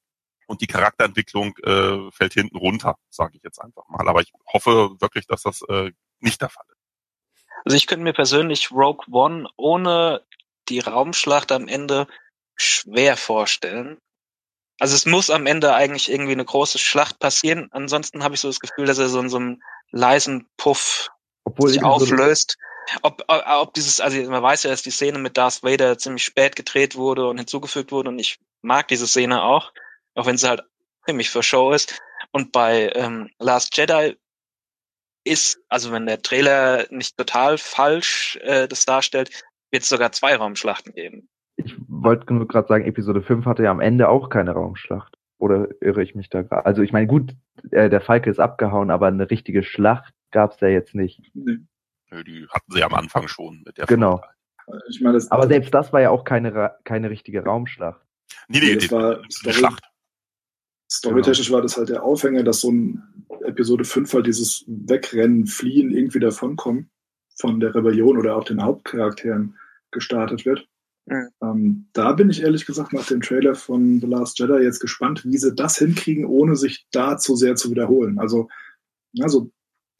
[0.46, 4.08] und die Charakterentwicklung äh, fällt hinten runter, sage ich jetzt einfach mal.
[4.08, 6.76] Aber ich hoffe wirklich, dass das äh, nicht der Fall ist.
[7.64, 10.24] Also ich könnte mir persönlich Rogue One ohne
[10.68, 12.06] die Raumschlacht am Ende
[12.54, 13.98] schwer vorstellen.
[14.78, 17.68] Also es muss am Ende eigentlich irgendwie eine große Schlacht passieren.
[17.72, 21.08] Ansonsten habe ich so das Gefühl, dass er so in so einem leisen Puff
[21.44, 22.58] Obwohl sich auflöst.
[23.02, 26.24] Ob, ob, ob dieses, also man weiß ja, dass die Szene mit Darth Vader ziemlich
[26.24, 29.72] spät gedreht wurde und hinzugefügt wurde und ich mag diese Szene auch,
[30.14, 30.62] auch wenn sie halt
[31.04, 32.00] ziemlich für Show ist.
[32.30, 34.16] Und bei ähm, Last Jedi
[35.24, 39.30] ist, also wenn der Trailer nicht total falsch äh, das darstellt,
[39.70, 41.28] wird es sogar zwei Raumschlachten geben.
[42.06, 45.18] Wollte nur gerade sagen, Episode 5 hatte ja am Ende auch keine Raumschlacht.
[45.38, 46.64] Oder irre ich mich da gerade?
[46.64, 47.34] Also ich meine, gut,
[47.70, 51.20] äh, der Falke ist abgehauen, aber eine richtige Schlacht gab es ja jetzt nicht.
[51.34, 51.58] Nee.
[52.10, 54.22] Nö, Die hatten sie am Anfang schon mit der Genau.
[54.88, 58.00] Ich meine, das, Aber selbst das war ja auch keine, keine richtige Raumschlacht.
[58.48, 59.84] Nee, nee, das die, war eine Schlacht.
[60.90, 63.02] storytechnisch war das halt der Aufhänger, dass so ein
[63.44, 66.90] Episode 5 halt dieses Wegrennen, Fliehen, irgendwie davonkommen
[67.38, 69.56] von der Rebellion oder auch den Hauptcharakteren
[69.90, 70.66] gestartet wird.
[71.06, 71.28] Mhm.
[71.42, 75.24] Ähm, da bin ich ehrlich gesagt nach dem Trailer von The Last Jedi jetzt gespannt,
[75.24, 78.18] wie sie das hinkriegen, ohne sich da zu sehr zu wiederholen.
[78.18, 78.48] Also,
[79.20, 79.50] also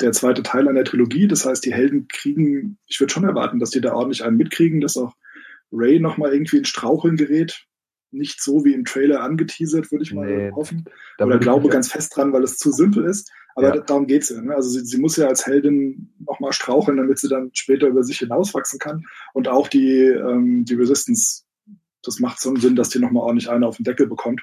[0.00, 3.58] der zweite Teil an der Trilogie, das heißt, die Helden kriegen, ich würde schon erwarten,
[3.60, 5.14] dass die da ordentlich einen mitkriegen, dass auch
[5.72, 7.64] Ray nochmal irgendwie in Straucheln gerät.
[8.12, 10.84] Nicht so wie im Trailer angeteasert, würde ich mal Nee, hoffen.
[11.18, 13.30] da Oder ich glaube mich- ganz fest dran, weil es zu simpel ist.
[13.56, 13.74] Aber Ja.
[13.74, 14.40] da- darum geht's ja.
[14.40, 14.54] Ne?
[14.54, 18.18] Also sie, sie muss ja als Heldin nochmal straucheln, damit sie dann später über sich
[18.18, 19.04] hinauswachsen kann.
[19.34, 21.42] Und auch die, ähm, die Resistance,
[22.02, 24.42] das macht so einen Sinn, dass die nochmal ordentlich eine auf den Deckel bekommt.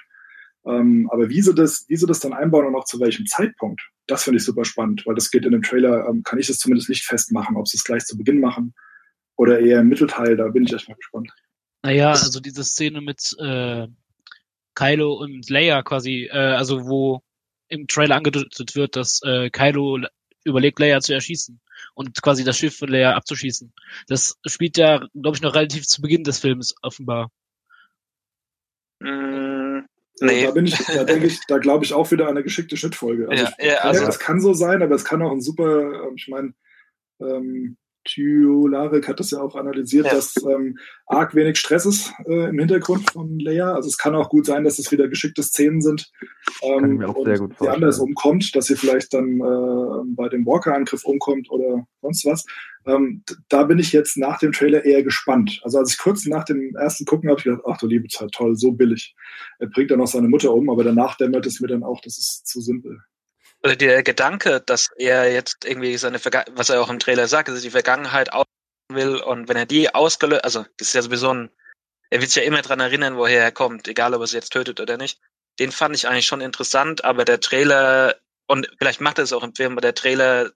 [0.65, 3.81] Ähm, aber wie sie, das, wie sie das dann einbauen und auch zu welchem Zeitpunkt,
[4.07, 6.57] das finde ich super spannend, weil das geht in dem Trailer, ähm, kann ich das
[6.57, 8.73] zumindest nicht festmachen, ob sie es gleich zu Beginn machen
[9.35, 11.31] oder eher im Mittelteil, da bin ich echt mal gespannt.
[11.83, 13.87] Naja, also diese Szene mit äh,
[14.73, 17.21] Kylo und Leia quasi, äh, also wo
[17.73, 20.09] im Trailer angedeutet wird, dass äh, Kylo le-
[20.45, 21.59] überlegt, Leia zu erschießen
[21.95, 23.73] und quasi das Schiff von Leia abzuschießen.
[24.07, 27.29] Das spielt ja, glaube ich, noch relativ zu Beginn des Films offenbar.
[28.99, 29.81] Mm,
[30.21, 30.45] Also nee.
[30.45, 33.27] Da bin ich, da denke ich, da glaube ich auch wieder eine geschickte Schnittfolge.
[33.29, 36.07] Also Ja, ich, ja, also- das kann so sein, aber es kann auch ein super,
[36.07, 36.53] ähm, ich meine,
[37.19, 37.77] ähm,
[38.17, 40.13] Larek hat das ja auch analysiert, Ja.
[40.13, 43.73] dass ähm, arg wenig Stress ist äh, im Hintergrund von Leia.
[43.73, 46.11] Also es kann auch gut sein, dass es wieder geschickte Szenen sind.
[46.61, 47.75] Ähm, und sehr gut sie vorstellen.
[47.75, 52.45] anders umkommt, dass sie vielleicht dann äh, bei dem Walker-Angriff umkommt oder sonst was.
[52.85, 55.61] Ähm, da bin ich jetzt nach dem Trailer eher gespannt.
[55.63, 58.31] Also als ich kurz nach dem ersten gucken habe, ich gedacht, ach du liebe Zeit,
[58.31, 59.15] toll, so billig.
[59.59, 62.17] Er bringt dann noch seine Mutter um, aber danach dämmert es mir dann auch, das
[62.17, 62.99] ist zu simpel.
[63.63, 67.47] Oder der Gedanke, dass er jetzt irgendwie seine Vergangenheit, was er auch im Trailer sagt,
[67.47, 68.45] dass er die Vergangenheit aus
[68.89, 71.49] will und wenn er die ausgelöst, also das ist ja sowieso ein,
[72.09, 74.51] er wird sich ja immer dran erinnern, woher er kommt, egal ob er sie jetzt
[74.51, 75.19] tötet oder nicht.
[75.59, 78.15] Den fand ich eigentlich schon interessant, aber der Trailer,
[78.47, 80.51] und vielleicht macht er es auch im Film, aber der Trailer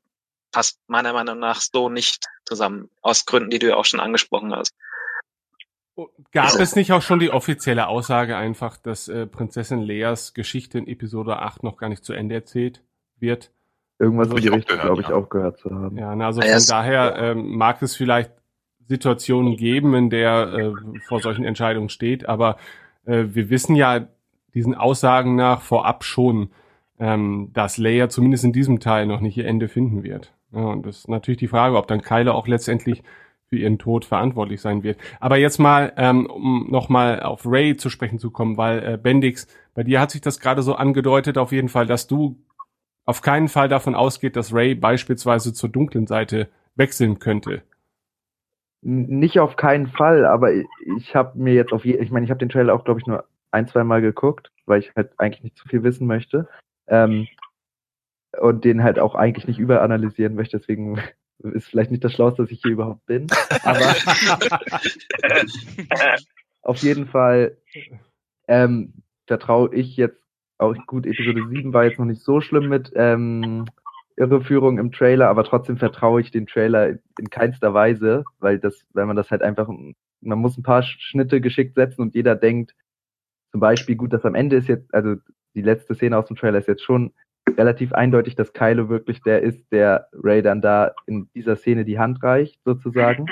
[0.52, 4.54] passt meiner Meinung nach so nicht zusammen, aus Gründen, die du ja auch schon angesprochen
[4.54, 4.74] hast.
[6.32, 10.88] Gab es nicht auch schon die offizielle Aussage einfach, dass äh, Prinzessin Leas Geschichte in
[10.88, 12.84] Episode 8 noch gar nicht zu Ende erzählt
[13.19, 13.51] wird?
[13.99, 15.15] Irgendwas Also in die Richtung, glaube ich, ja.
[15.15, 15.97] auch gehört zu haben.
[15.97, 18.32] Ja, na, also Ah, von daher ähm, mag es vielleicht
[18.88, 22.58] Situationen geben, in der äh, vor solchen Entscheidungen steht, aber
[23.06, 24.08] äh, wir wissen ja
[24.53, 26.49] diesen Aussagen nach vorab schon,
[26.99, 30.34] ähm, dass Leia zumindest in diesem Teil noch nicht ihr Ende finden wird.
[30.51, 33.03] Ja, und das ist natürlich die Frage, ob dann Kylo auch letztendlich
[33.49, 34.97] für ihren Tod verantwortlich sein wird.
[35.19, 39.47] Aber jetzt mal, ähm, um nochmal auf Ray zu sprechen zu kommen, weil äh, Bendix,
[39.73, 42.38] bei dir hat sich das gerade so angedeutet, auf jeden Fall, dass du
[43.08, 47.63] auf keinen Fall davon ausgeht, dass Ray beispielsweise zur dunklen Seite wechseln könnte.
[48.82, 50.67] Nicht auf keinen Fall, aber ich,
[50.98, 53.08] ich habe mir jetzt auf je, ich meine, ich habe den Trailer auch, glaube ich,
[53.08, 56.48] nur ein, zwei Mal geguckt, weil ich halt eigentlich nicht zu viel wissen möchte.
[56.88, 57.28] Ähm,
[58.39, 61.02] und den halt auch eigentlich nicht überanalysieren möchte, deswegen
[61.39, 63.28] ist vielleicht nicht das Schlauste, dass ich hier überhaupt bin.
[63.63, 63.80] Aber
[66.62, 67.58] auf jeden Fall
[68.50, 68.93] ähm,
[69.28, 70.27] vertraue ich jetzt
[70.58, 73.65] auch gut, Episode 7 war jetzt noch nicht so schlimm mit ähm,
[74.15, 79.06] Irreführung im Trailer, aber trotzdem vertraue ich den Trailer in keinster Weise, weil das, weil
[79.06, 82.74] man das halt einfach, man muss ein paar Schnitte geschickt setzen und jeder denkt,
[83.52, 85.15] zum Beispiel, gut, das am Ende ist jetzt, also
[85.56, 87.13] die letzte Szene aus dem Trailer ist jetzt schon
[87.56, 92.00] relativ eindeutig, dass Kylo wirklich der ist, der Ray dann da in dieser Szene die
[92.00, 93.28] Hand reicht, sozusagen.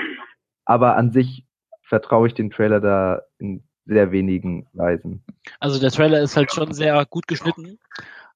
[0.63, 1.45] Aber an sich
[1.83, 5.23] vertraue ich den Trailer da in sehr wenigen Weisen.
[5.59, 7.79] Also der Trailer ist halt schon sehr gut geschnitten,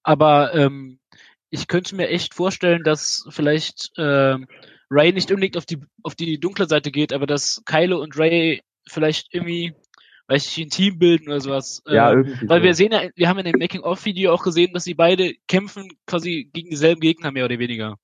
[0.03, 0.99] aber ähm,
[1.49, 4.47] ich könnte mir echt vorstellen, dass vielleicht ähm,
[4.91, 8.61] Ray nicht unbedingt auf die auf die dunkle Seite geht, aber dass Kylo und Ray
[8.87, 9.73] vielleicht irgendwie,
[10.27, 11.81] weiß ich, ein Team bilden oder sowas.
[11.85, 12.63] Ja, äh, irgendwie Weil so.
[12.63, 16.49] wir sehen ja, wir haben in dem Making-of-Video auch gesehen, dass sie beide kämpfen quasi
[16.53, 17.97] gegen dieselben Gegner mehr oder weniger.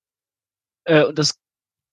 [0.85, 1.39] Äh, und das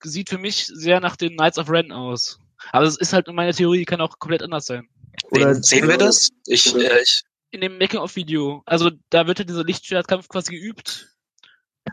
[0.03, 2.39] sieht für mich sehr nach den Knights of Ren aus.
[2.71, 4.87] Aber es ist halt meine Theorie, kann auch komplett anders sein.
[5.31, 6.29] Sehen, sehen wir das?
[6.45, 8.63] Ich, äh, ich, In dem Making-of-Video.
[8.65, 11.09] Also da wird ja dieser Lichtschwertkampf quasi geübt.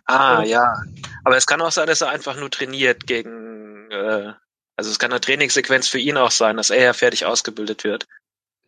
[0.06, 0.74] ah, ja.
[1.24, 4.32] Aber es kann auch sein, dass er einfach nur trainiert gegen, äh,
[4.76, 8.06] also es kann eine Trainingssequenz für ihn auch sein, dass er ja fertig ausgebildet wird.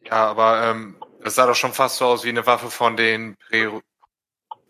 [0.05, 3.37] Ja, aber ähm, das sah doch schon fast so aus wie eine Waffe von den
[3.37, 3.81] Pre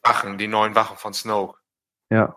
[0.02, 1.58] Wachen, die neuen Wachen von Snoke.
[2.10, 2.36] Ja.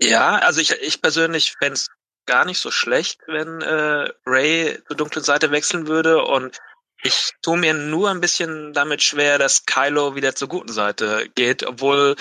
[0.00, 1.88] Ja, also ich, ich persönlich fänd's
[2.26, 6.60] gar nicht so schlecht, wenn äh, Ray zur dunklen Seite wechseln würde und
[7.02, 11.62] Ich tue mir nur ein bisschen damit schwer, dass Kylo wieder zur guten Seite geht,
[11.66, 12.16] obwohl,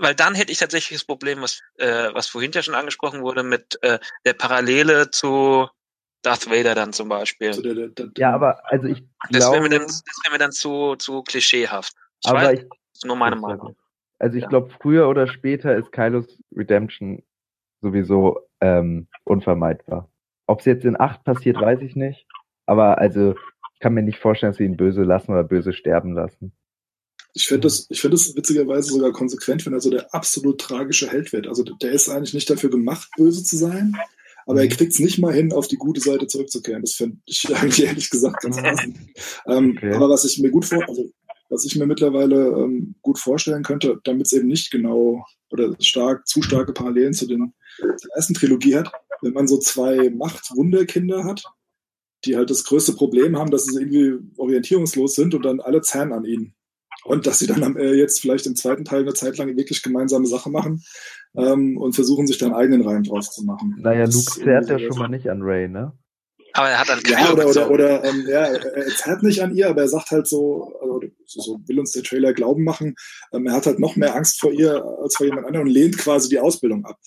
[0.00, 3.44] weil, dann hätte ich tatsächlich das Problem, was, äh, was vorhin ja schon angesprochen wurde,
[3.44, 5.68] mit äh, der Parallele zu
[6.22, 7.52] Darth Vader dann zum Beispiel.
[7.52, 10.32] So der, der, der, Ja, aber also ich das wäre glaube, mir dann, das wäre
[10.32, 11.94] mir dann zu, zu klischeehaft.
[12.24, 13.76] Ich aber weiß, ich, das ist nur meine Meinung.
[14.18, 17.22] also ich glaube, früher oder später ist Kylos Redemption
[17.80, 20.10] sowieso ähm, unvermeidbar.
[20.46, 22.26] Ob es jetzt in acht passiert, weiß ich nicht.
[22.66, 23.34] Aber also
[23.74, 26.52] ich kann mir nicht vorstellen, dass sie ihn böse lassen oder böse sterben lassen.
[27.34, 31.08] Ich finde das, ich finde es witzigerweise sogar konsequent, wenn er so der absolut tragische
[31.08, 31.46] Held wird.
[31.46, 33.94] Also der ist eigentlich nicht dafür gemacht, böse zu sein,
[34.46, 36.82] aber er kriegt es nicht mal hin, auf die gute Seite zurückzukehren.
[36.82, 38.98] Das finde ich eigentlich ehrlich gesagt ganz passend.
[39.46, 39.94] Ähm, Okay.
[39.94, 41.10] Aber was ich mir gut vor, also
[41.48, 46.26] was ich mir mittlerweile ähm, gut vorstellen könnte, damit es eben nicht genau oder stark,
[46.26, 51.44] zu starke Parallelen zu den zur ersten Trilogie hat, wenn man so zwei Machtwunderkinder hat,
[52.24, 56.12] die halt das größte Problem haben, dass sie irgendwie orientierungslos sind und dann alle zerren
[56.12, 56.54] an ihnen.
[57.04, 59.82] Und dass sie dann am, äh, jetzt vielleicht im zweiten Teil eine Zeit lang wirklich
[59.82, 60.82] gemeinsame Sache machen
[61.36, 63.76] ähm, und versuchen, sich dann eigenen Reim draus zu machen.
[63.78, 65.92] Naja, Luke zerrt ja schon mal nicht an Ray, ne?
[66.58, 69.54] Aber er hat dann ja, oder, oder, oder ähm, ja, er, er zerrt nicht an
[69.54, 72.96] ihr, aber er sagt halt so, also, so, will uns der Trailer glauben machen,
[73.32, 75.96] ähm, er hat halt noch mehr Angst vor ihr als vor jemand anderem und lehnt
[75.98, 76.98] quasi die Ausbildung ab.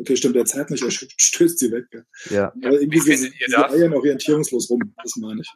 [0.00, 1.84] Okay, stimmt, er zerrt nicht, er stößt sie weg.
[1.90, 2.06] Gell?
[2.30, 2.46] Ja.
[2.46, 3.72] Aber irgendwie Wie sie, findet ihr sie das?
[3.72, 5.52] eiern orientierungslos rum, das meine ich.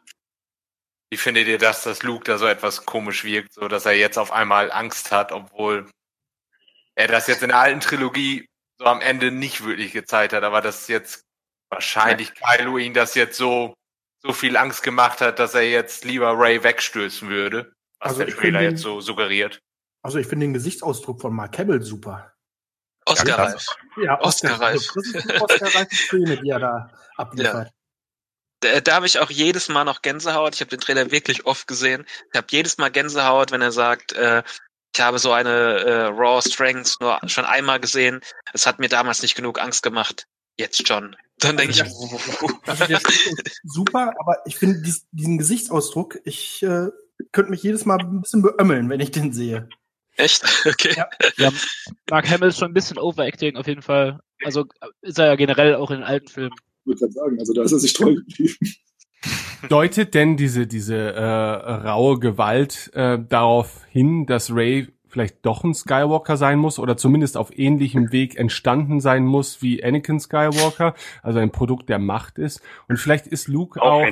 [1.09, 4.19] Wie findet ihr das, dass Luke da so etwas komisch wirkt, so dass er jetzt
[4.19, 5.89] auf einmal Angst hat, obwohl
[6.93, 8.45] er das jetzt in der alten Trilogie
[8.77, 11.25] so am Ende nicht wirklich gezeigt hat, aber dass jetzt
[11.69, 13.73] wahrscheinlich Kylo ihn das jetzt so
[14.21, 18.27] so viel Angst gemacht hat, dass er jetzt lieber Ray wegstößen würde, was Also der
[18.27, 19.59] ich Trailer finde- jetzt so suggeriert.
[20.01, 22.33] Also ich finde den Gesichtsausdruck von Mark Hamill super.
[23.05, 23.65] Oscar-reif.
[23.97, 24.87] Ja, Oscar-reif.
[24.93, 27.71] Das ist eine Oscar-reife Szene, die er da abliefert.
[28.61, 30.53] Da, da habe ich auch jedes Mal noch Gänsehaut.
[30.55, 32.05] Ich habe den Trailer wirklich oft gesehen.
[32.31, 34.43] Ich habe jedes Mal Gänsehaut, wenn er sagt, äh,
[34.93, 38.19] ich habe so eine äh, Raw Strength nur schon einmal gesehen.
[38.53, 40.25] Es hat mir damals nicht genug Angst gemacht.
[40.57, 41.15] Jetzt schon.
[41.39, 41.81] Dann denke ich,
[42.67, 46.87] Also der ist super, aber ich finde dies, diesen Gesichtsausdruck, ich äh,
[47.31, 49.69] könnte mich jedes Mal ein bisschen beömmeln, wenn ich den sehe.
[50.17, 50.43] echt?
[50.65, 51.01] Okay.
[51.37, 51.51] Ja,
[52.09, 54.19] Mark Hamill ist schon ein bisschen Overacting auf jeden Fall.
[54.43, 54.65] Also
[55.01, 56.53] ist er ja generell auch in den alten Filmen.
[56.81, 58.55] Ich würde gerade sagen, also da ist er sich treu geblieben.
[59.67, 65.73] Deutet denn diese, diese äh, raue Gewalt äh, darauf hin, dass Ray vielleicht doch ein
[65.73, 70.93] Skywalker sein muss oder zumindest auf ähnlichem Weg entstanden sein muss wie Anakin Skywalker,
[71.23, 72.61] also ein Produkt der Macht ist.
[72.87, 74.05] Und vielleicht ist Luke auch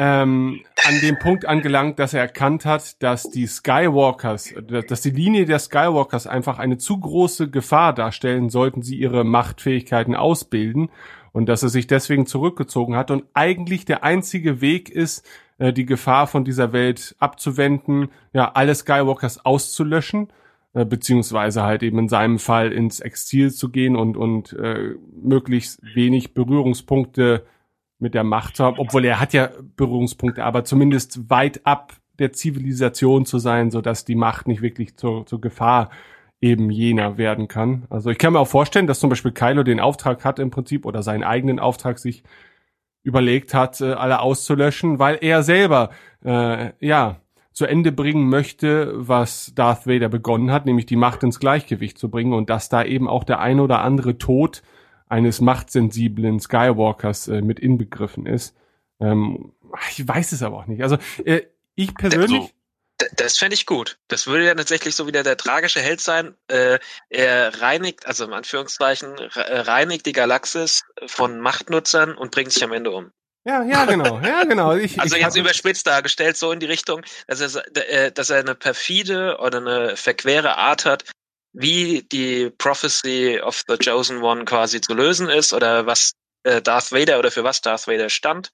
[0.00, 4.54] ähm, an dem Punkt angelangt, dass er erkannt hat, dass die Skywalkers,
[4.88, 10.14] dass die Linie der Skywalkers einfach eine zu große Gefahr darstellen, sollten sie ihre Machtfähigkeiten
[10.14, 10.90] ausbilden.
[11.32, 13.10] Und dass er sich deswegen zurückgezogen hat.
[13.10, 15.26] Und eigentlich der einzige Weg ist,
[15.58, 20.28] äh, die Gefahr von dieser Welt abzuwenden, ja, alle Skywalkers auszulöschen,
[20.74, 25.80] äh, beziehungsweise halt eben in seinem Fall ins Exil zu gehen und, und äh, möglichst
[25.94, 27.44] wenig Berührungspunkte
[27.98, 32.32] mit der Macht zu haben, obwohl er hat ja Berührungspunkte, aber zumindest weit ab der
[32.32, 35.90] Zivilisation zu sein, so dass die Macht nicht wirklich zur, zur Gefahr
[36.40, 37.86] eben jener werden kann.
[37.90, 40.86] Also ich kann mir auch vorstellen, dass zum Beispiel Kylo den Auftrag hat im Prinzip
[40.86, 42.22] oder seinen eigenen Auftrag sich
[43.08, 45.90] überlegt hat, äh, alle auszulöschen, weil er selber
[46.24, 47.16] äh, ja
[47.52, 52.08] zu Ende bringen möchte, was Darth Vader begonnen hat, nämlich die Macht ins Gleichgewicht zu
[52.08, 54.62] bringen und dass da eben auch der ein oder andere Tod
[55.08, 58.54] eines machtsensiblen Skywalkers äh, mit inbegriffen ist.
[59.00, 59.52] Ähm,
[59.90, 60.82] ich weiß es aber auch nicht.
[60.82, 61.42] Also äh,
[61.74, 62.50] ich persönlich Also,
[63.12, 63.98] Das fände ich gut.
[64.08, 66.36] Das würde ja tatsächlich so wieder der tragische Held sein.
[66.48, 72.64] Äh, er reinigt, also im Anführungszeichen, äh, reinigt die Galaxis von Machtnutzern und bringt sich
[72.64, 73.12] am Ende um.
[73.44, 74.74] Ja, ja, genau, ja, genau.
[74.74, 78.40] Ich, Also ich jetzt überspitzt dargestellt, so in die Richtung, dass er, äh, dass er
[78.40, 81.04] eine perfide oder eine verquere Art hat,
[81.52, 86.92] wie die Prophecy of the Chosen One quasi zu lösen ist oder was äh, Darth
[86.92, 88.50] Vader oder für was Darth Vader stand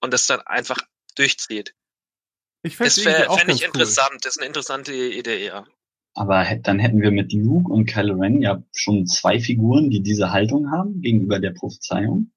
[0.00, 0.78] und das dann einfach
[1.16, 1.74] durchzieht.
[2.66, 3.66] Ich fände auch fänd ich ganz cool.
[3.66, 5.64] interessant, das ist eine interessante Idee, ja.
[6.14, 10.32] Aber dann hätten wir mit Luke und Kylo Ren ja schon zwei Figuren, die diese
[10.32, 12.32] Haltung haben gegenüber der Prophezeiung.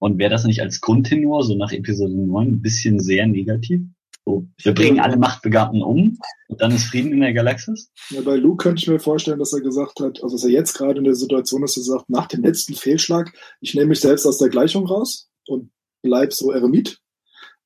[0.00, 3.80] Und wäre das nicht als Grundtenor, so nach Episode 9, ein bisschen sehr negativ?
[4.24, 7.90] So, wir bringen alle Machtbegabten um und dann ist Frieden in der Galaxis?
[8.10, 10.74] Ja, bei Luke könnte ich mir vorstellen, dass er gesagt hat, also dass er jetzt
[10.74, 14.00] gerade in der Situation ist, dass er sagt, nach dem letzten Fehlschlag, ich nehme mich
[14.00, 15.70] selbst aus der Gleichung raus und
[16.02, 17.00] bleib so Eremit.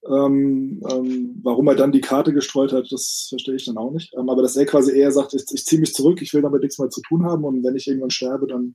[0.04, 4.12] Ähm, ähm, warum er dann die Karte gestreut hat, das verstehe ich dann auch nicht.
[4.14, 6.62] Ähm, aber dass er quasi eher sagt, ich, ich ziehe mich zurück, ich will damit
[6.62, 8.74] nichts mehr zu tun haben und wenn ich irgendwann sterbe, dann,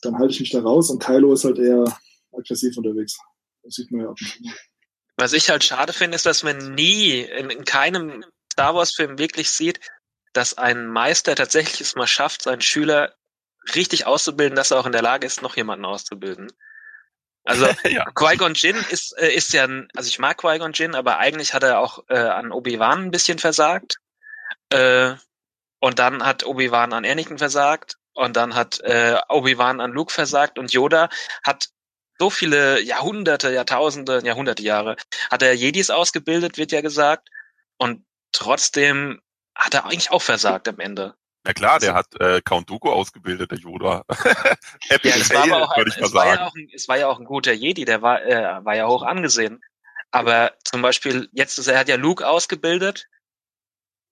[0.00, 0.90] dann halte ich mich da raus.
[0.90, 1.84] Und Kylo ist halt eher
[2.32, 3.18] aggressiv unterwegs.
[3.62, 4.40] Das sieht man ja auch nicht.
[5.16, 9.50] Was ich halt schade finde, ist, dass man nie in, in keinem Star Wars-Film wirklich
[9.50, 9.80] sieht,
[10.32, 13.14] dass ein Meister tatsächlich es mal schafft, seinen Schüler
[13.74, 16.50] richtig auszubilden, dass er auch in der Lage ist, noch jemanden auszubilden.
[17.44, 18.04] Also ja.
[18.14, 21.62] Qui-Gon Jinn ist, äh, ist ja, ein, also ich mag Qui-Gon Jinn, aber eigentlich hat
[21.62, 23.96] er auch äh, an Obi-Wan ein bisschen versagt.
[24.70, 25.14] Äh,
[25.80, 27.96] und dann hat Obi-Wan an Anakin versagt.
[28.12, 30.58] Und dann hat äh, Obi-Wan an Luke versagt.
[30.58, 31.08] Und Yoda
[31.42, 31.70] hat
[32.18, 34.96] so viele Jahrhunderte, Jahrtausende, Jahrhunderte Jahre
[35.30, 37.30] hat er Jedis ausgebildet, wird ja gesagt.
[37.78, 39.22] Und trotzdem
[39.54, 41.14] hat er eigentlich auch versagt am Ende.
[41.42, 44.04] Na klar, der hat äh, Count Dooku ausgebildet, der Yoda.
[44.90, 47.18] ja, es war, aber auch ein, es, war ja auch ein, es war ja auch
[47.18, 49.62] ein guter Jedi, der war, äh, war ja hoch angesehen.
[50.10, 53.08] Aber zum Beispiel, jetzt ist er hat ja Luke ausgebildet.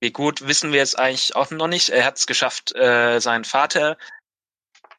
[0.00, 1.90] Wie gut wissen wir jetzt eigentlich auch noch nicht.
[1.90, 3.98] Er hat es geschafft, äh, seinen Vater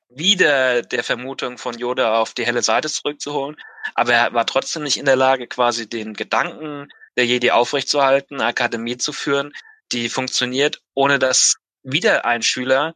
[0.10, 3.56] wieder der Vermutung von Yoda auf die helle Seite zurückzuholen.
[3.96, 8.98] Aber er war trotzdem nicht in der Lage, quasi den Gedanken der Jedi aufrechtzuerhalten, Akademie
[8.98, 9.54] zu führen,
[9.92, 12.96] die funktioniert, ohne dass wieder ein Schüler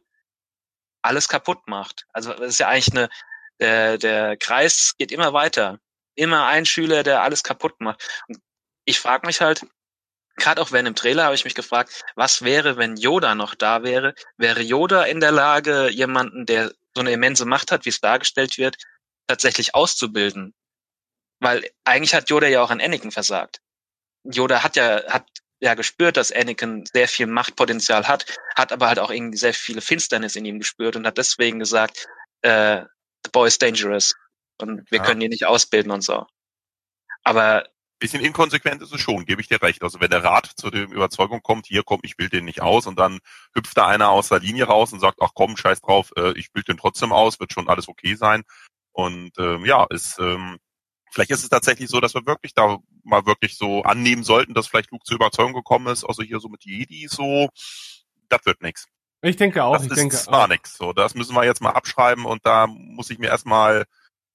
[1.02, 2.06] alles kaputt macht.
[2.12, 3.08] Also das ist ja eigentlich eine,
[3.60, 5.78] der, der Kreis geht immer weiter.
[6.16, 8.24] Immer ein Schüler, der alles kaputt macht.
[8.28, 8.38] Und
[8.84, 9.66] ich frage mich halt,
[10.36, 13.82] gerade auch wenn im Trailer habe ich mich gefragt, was wäre, wenn Yoda noch da
[13.82, 14.14] wäre?
[14.36, 18.58] Wäre Yoda in der Lage, jemanden, der so eine immense Macht hat, wie es dargestellt
[18.58, 18.76] wird,
[19.26, 20.54] tatsächlich auszubilden?
[21.40, 23.60] Weil eigentlich hat Yoda ja auch an Anakin versagt.
[24.24, 25.26] Yoda hat ja, hat
[25.64, 29.80] ja gespürt, dass Anakin sehr viel Machtpotenzial hat, hat aber halt auch irgendwie sehr viele
[29.80, 32.06] Finsternis in ihm gespürt und hat deswegen gesagt,
[32.42, 32.82] äh,
[33.24, 34.14] the boy is dangerous
[34.60, 35.04] und wir ja.
[35.04, 36.26] können ihn nicht ausbilden und so.
[37.24, 37.64] Aber
[37.98, 39.82] bisschen inkonsequent ist es schon, gebe ich dir recht.
[39.82, 42.86] Also wenn der Rat zu der Überzeugung kommt, hier komm, ich bilde den nicht aus
[42.86, 43.20] und dann
[43.54, 46.52] hüpft da einer aus der Linie raus und sagt, ach komm, scheiß drauf, äh, ich
[46.52, 48.42] bilde den trotzdem aus, wird schon alles okay sein.
[48.92, 50.58] Und ähm, ja, ist ähm,
[51.10, 54.66] vielleicht ist es tatsächlich so, dass wir wirklich da mal wirklich so annehmen sollten, dass
[54.66, 57.48] vielleicht Luke zur Überzeugung gekommen ist, also hier so mit Jedi so,
[58.28, 58.86] das wird nix.
[59.22, 60.76] Ich denke auch, das ich ist denke zwar nix.
[60.76, 63.84] So, das müssen wir jetzt mal abschreiben und da muss ich mir erstmal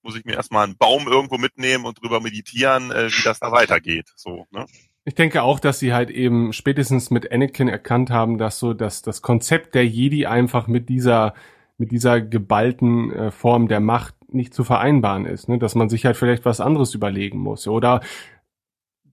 [0.02, 3.52] muss ich mir erstmal einen Baum irgendwo mitnehmen und drüber meditieren, äh, wie das da
[3.52, 4.08] weitergeht.
[4.16, 4.66] So, ne?
[5.06, 9.02] Ich denke auch, dass sie halt eben spätestens mit Anakin erkannt haben, dass so dass
[9.02, 11.34] das Konzept der Jedi einfach mit dieser
[11.78, 15.58] mit dieser geballten äh, Form der Macht nicht zu vereinbaren ist, ne?
[15.58, 18.02] dass man sich halt vielleicht was anderes überlegen muss oder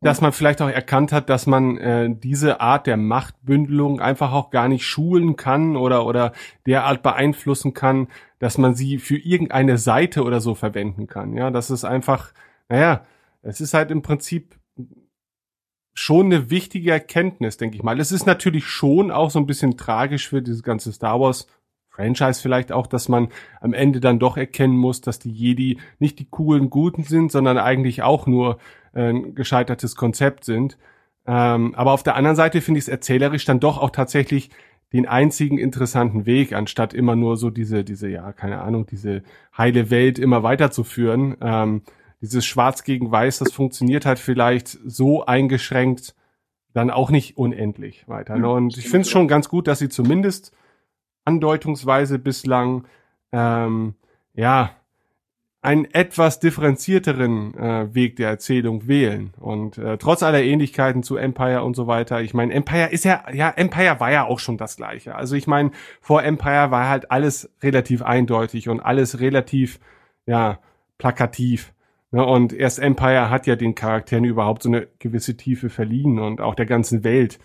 [0.01, 4.51] dass man vielleicht auch erkannt hat, dass man äh, diese Art der Machtbündelung einfach auch
[4.51, 6.33] gar nicht schulen kann oder oder
[6.67, 11.37] derart beeinflussen kann, dass man sie für irgendeine Seite oder so verwenden kann.
[11.37, 12.33] Ja, das ist einfach,
[12.69, 13.05] naja,
[13.43, 14.57] es ist halt im Prinzip
[15.95, 17.99] schon eine wichtige Erkenntnis, denke ich mal.
[17.99, 21.47] Es ist natürlich schon auch so ein bisschen tragisch für dieses ganze Star Wars
[21.97, 23.29] Franchise vielleicht auch, dass man
[23.63, 27.57] am Ende dann doch erkennen muss, dass die Jedi nicht die coolen Guten sind, sondern
[27.57, 28.59] eigentlich auch nur
[28.97, 30.79] ein gescheitertes Konzept sind.
[31.27, 34.51] Ähm, aber auf der anderen Seite finde ich es erzählerisch dann doch auch tatsächlich
[34.93, 39.23] den einzigen interessanten Weg, anstatt immer nur so diese, diese, ja, keine Ahnung, diese
[39.57, 41.37] heile Welt immer weiterzuführen.
[41.41, 41.83] Ähm,
[42.21, 46.15] dieses Schwarz gegen Weiß, das funktioniert halt vielleicht so eingeschränkt
[46.73, 48.37] dann auch nicht unendlich weiter.
[48.37, 48.51] Ne?
[48.51, 50.53] Und ich finde es schon ganz gut, dass sie zumindest
[51.25, 52.87] andeutungsweise bislang
[53.33, 53.95] ähm,
[54.35, 54.71] ja
[55.67, 59.35] einen etwas differenzierteren äh, Weg der Erzählung wählen.
[59.41, 63.25] Und äh, trotz aller Ähnlichkeiten zu Empire und so weiter, ich meine, Empire ist ja,
[63.33, 65.17] ja, Empire war ja auch schon das gleiche.
[65.17, 69.81] Also ich meine, vor Empire war halt alles relativ eindeutig und alles relativ,
[70.25, 70.61] ja,
[70.99, 71.73] plakativ.
[72.13, 72.25] Ne?
[72.25, 76.55] Und erst Empire hat ja den Charakteren überhaupt so eine gewisse Tiefe verliehen und auch
[76.55, 77.41] der ganzen Welt.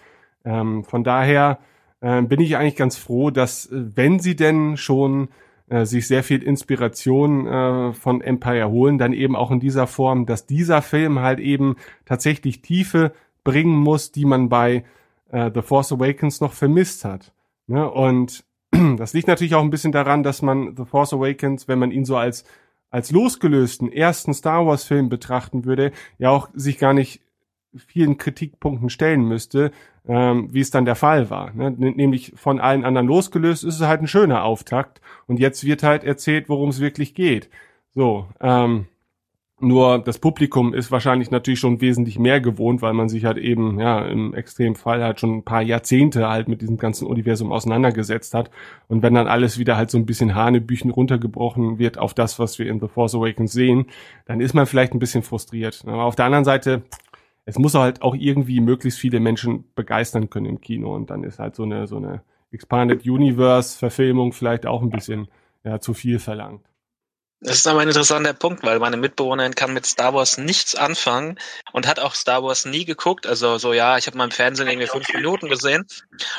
[0.45, 1.57] Ähm, von daher
[2.01, 5.29] äh, bin ich eigentlich ganz froh, dass äh, wenn sie denn schon
[5.71, 10.25] äh, sich sehr viel Inspiration äh, von Empire holen, dann eben auch in dieser Form,
[10.25, 13.13] dass dieser Film halt eben tatsächlich Tiefe
[13.45, 14.83] bringen muss, die man bei
[15.31, 17.31] äh, The Force Awakens noch vermisst hat.
[17.67, 17.89] Ne?
[17.89, 18.43] Und
[18.97, 22.03] das liegt natürlich auch ein bisschen daran, dass man The Force Awakens, wenn man ihn
[22.03, 22.43] so als
[22.89, 27.21] als losgelösten ersten Star Wars Film betrachten würde, ja auch sich gar nicht
[27.75, 29.71] vielen Kritikpunkten stellen müsste,
[30.07, 31.53] ähm, wie es dann der Fall war.
[31.53, 31.71] Ne?
[31.71, 36.03] Nämlich von allen anderen losgelöst ist es halt ein schöner Auftakt und jetzt wird halt
[36.03, 37.49] erzählt, worum es wirklich geht.
[37.93, 38.87] So, ähm,
[39.63, 43.79] nur das Publikum ist wahrscheinlich natürlich schon wesentlich mehr gewohnt, weil man sich halt eben,
[43.79, 48.49] ja, im Extremfall halt schon ein paar Jahrzehnte halt mit diesem ganzen Universum auseinandergesetzt hat.
[48.87, 52.57] Und wenn dann alles wieder halt so ein bisschen Hanebüchen runtergebrochen wird auf das, was
[52.57, 53.85] wir in The Force Awakens sehen,
[54.25, 55.83] dann ist man vielleicht ein bisschen frustriert.
[55.85, 56.81] Aber auf der anderen Seite,
[57.45, 61.39] es muss halt auch irgendwie möglichst viele Menschen begeistern können im Kino und dann ist
[61.39, 65.27] halt so eine so eine Expanded Universe Verfilmung vielleicht auch ein bisschen
[65.63, 66.65] ja, zu viel verlangt.
[67.43, 71.39] Das ist aber ein interessanter Punkt, weil meine Mitbewohnerin kann mit Star Wars nichts anfangen
[71.73, 73.25] und hat auch Star Wars nie geguckt.
[73.25, 75.87] Also so ja, ich habe mal im Fernsehen irgendwie fünf Minuten gesehen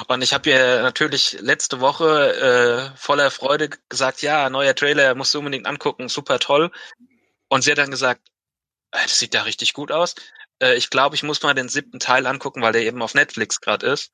[0.06, 5.34] und ich habe ihr natürlich letzte Woche äh, voller Freude gesagt, ja, neuer Trailer, musst
[5.34, 6.70] du unbedingt angucken, super toll.
[7.48, 8.20] Und sie hat dann gesagt,
[8.92, 10.14] das sieht da richtig gut aus.
[10.62, 13.60] Äh, ich glaube, ich muss mal den siebten Teil angucken, weil der eben auf Netflix
[13.60, 14.12] gerade ist.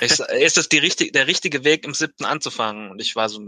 [0.00, 2.90] Ich, ist es die richtig, der richtige Weg, im siebten anzufangen?
[2.90, 3.40] Und ich war so,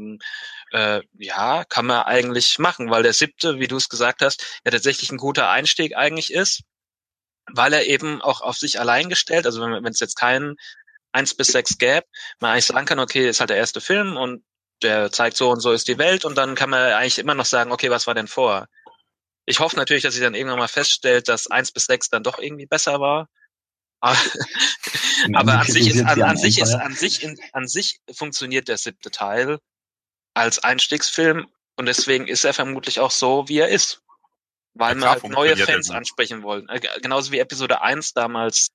[0.73, 4.71] äh, ja, kann man eigentlich machen, weil der siebte, wie du es gesagt hast, ja
[4.71, 6.63] tatsächlich ein guter Einstieg eigentlich ist,
[7.53, 10.57] weil er eben auch auf sich allein gestellt, also wenn es jetzt keinen
[11.13, 12.07] eins bis sechs gäbe,
[12.41, 14.45] man eigentlich sagen kann, okay, ist halt der erste Film und
[14.83, 17.47] der zeigt so und so ist die Welt und dann kann man eigentlich immer noch
[17.47, 18.69] sagen, okay, was war denn vor?
[19.49, 22.39] Ich hoffe natürlich, dass sie dann irgendwann mal feststellt, dass eins bis sechs dann doch
[22.39, 23.29] irgendwie besser war.
[24.01, 28.77] Aber an sich ist, an, an sich ist, an sich, in, an sich funktioniert der
[28.77, 29.59] siebte Teil
[30.35, 34.03] als Einstiegsfilm und deswegen ist er vermutlich auch so, wie er ist.
[34.75, 36.69] Weil ja, wir halt neue Fans ansprechen wollen.
[36.69, 38.69] Äh, genauso wie Episode 1 damals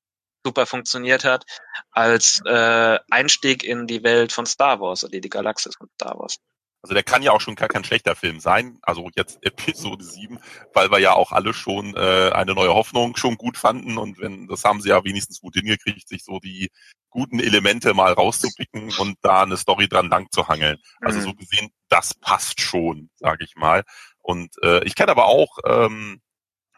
[0.44, 1.46] super funktioniert hat,
[1.92, 6.40] als äh, Einstieg in die Welt von Star Wars, oder die Galaxis von Star Wars.
[6.84, 10.38] Also der kann ja auch schon gar kein schlechter Film sein, also jetzt Episode 7,
[10.74, 14.48] weil wir ja auch alle schon äh, eine neue Hoffnung schon gut fanden und wenn
[14.48, 16.70] das haben sie ja wenigstens gut hingekriegt, sich so die
[17.10, 20.78] guten Elemente mal rauszupicken und da eine Story dran lang zu hangeln.
[21.00, 21.24] Also mhm.
[21.24, 23.84] so gesehen, das passt schon, sage ich mal.
[24.20, 26.22] Und äh, ich kenne aber auch ähm,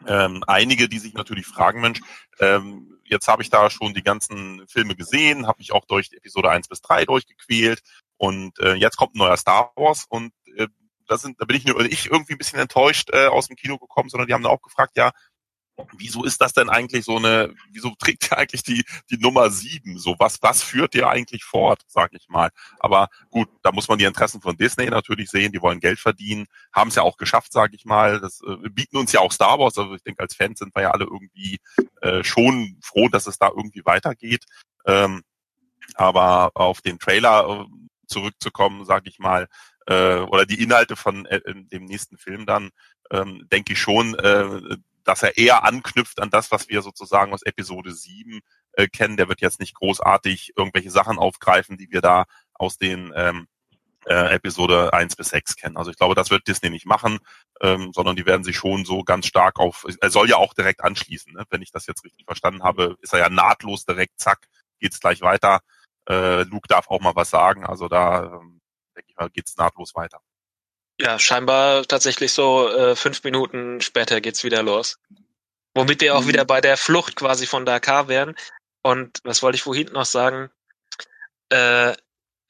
[0.06, 2.00] ähm, einige, die sich natürlich fragen, Mensch,
[2.38, 6.50] ähm, jetzt habe ich da schon die ganzen Filme gesehen, habe mich auch durch Episode
[6.50, 7.82] 1 bis 3 durchgequält
[8.16, 10.68] und äh, jetzt kommt ein neuer Star Wars und äh,
[11.08, 13.78] da sind, da bin ich nur ich irgendwie ein bisschen enttäuscht äh, aus dem Kino
[13.78, 15.12] gekommen, sondern die haben dann auch gefragt, ja,
[15.96, 19.98] wieso ist das denn eigentlich so eine, wieso trägt ihr eigentlich die, die Nummer sieben?
[19.98, 22.50] So, was, was führt ihr eigentlich fort, sag ich mal.
[22.78, 26.46] Aber gut, da muss man die Interessen von Disney natürlich sehen, die wollen Geld verdienen,
[26.72, 28.20] haben es ja auch geschafft, sag ich mal.
[28.20, 30.82] Das äh, bieten uns ja auch Star Wars, also ich denke, als Fans sind wir
[30.82, 31.58] ja alle irgendwie
[32.00, 34.44] äh, schon froh, dass es da irgendwie weitergeht.
[34.86, 35.22] Ähm,
[35.94, 39.48] aber auf den Trailer äh, zurückzukommen, sage ich mal,
[39.86, 42.70] äh, oder die Inhalte von äh, dem nächsten Film dann,
[43.10, 47.42] ähm, denke ich schon, äh, dass er eher anknüpft an das, was wir sozusagen aus
[47.42, 48.40] Episode 7
[48.72, 49.16] äh, kennen.
[49.16, 53.46] Der wird jetzt nicht großartig irgendwelche Sachen aufgreifen, die wir da aus den ähm,
[54.06, 55.76] äh, Episode 1 bis 6 kennen.
[55.76, 57.18] Also ich glaube, das wird Disney nicht machen,
[57.60, 60.82] ähm, sondern die werden sich schon so ganz stark auf, er soll ja auch direkt
[60.82, 61.44] anschließen, ne?
[61.50, 64.48] wenn ich das jetzt richtig verstanden habe, ist er ja nahtlos direkt, zack,
[64.80, 65.60] geht's gleich weiter.
[66.08, 67.64] Äh, Luke darf auch mal was sagen.
[67.64, 68.60] Also da, ähm,
[68.94, 70.20] denke ich mal, geht's nahtlos weiter.
[70.98, 74.98] Ja, scheinbar tatsächlich so äh, fünf Minuten später geht's wieder los.
[75.74, 76.28] Womit wir auch mhm.
[76.28, 78.34] wieder bei der Flucht quasi von Dakar wären.
[78.82, 80.50] Und was wollte ich vorhin noch sagen?
[81.50, 81.94] Äh,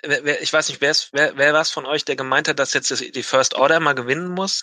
[0.03, 2.73] wer, ich weiß nicht, wer, wer, wer war es von euch, der gemeint hat, dass
[2.73, 4.63] jetzt die First Order mal gewinnen muss?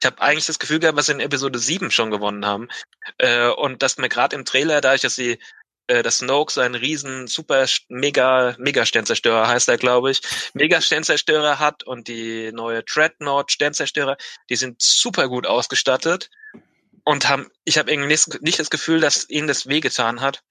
[0.00, 2.68] Ich habe eigentlich das Gefühl gehabt, dass sie in Episode 7 schon gewonnen haben.
[3.18, 5.40] Äh, und dass mir gerade im Trailer, dadurch, dass sie
[5.86, 10.20] äh, dass Snoke seinen riesen super mega mega Sternzerstörer heißt er glaube ich.
[10.54, 14.16] Mega Sternzerstörer hat und die neue Dreadnought Sternzerstörer
[14.50, 16.30] die sind super gut ausgestattet
[17.04, 20.42] und haben ich habe irgendwie nicht, nicht, das Gefühl dass ihnen das wehgetan hat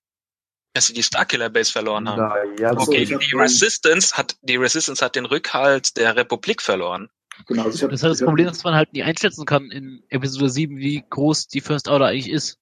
[0.73, 2.19] dass sie die Starkiller Base verloren haben.
[2.19, 7.09] Na, ja, okay so, die Resistance hat die Resistance hat den Rückhalt der Republik verloren.
[7.47, 10.49] Genau, also hab, das ist das Problem, dass man halt nie einschätzen kann in Episode
[10.49, 12.57] 7, wie groß die First Order eigentlich ist.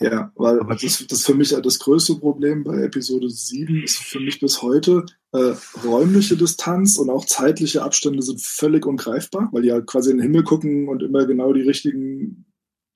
[0.00, 4.38] Ja, weil das, das für mich das größte Problem bei Episode 7 ist für mich
[4.40, 5.54] bis heute äh,
[5.84, 10.22] räumliche Distanz und auch zeitliche Abstände sind völlig ungreifbar, weil die halt quasi in den
[10.22, 12.46] Himmel gucken und immer genau die richtigen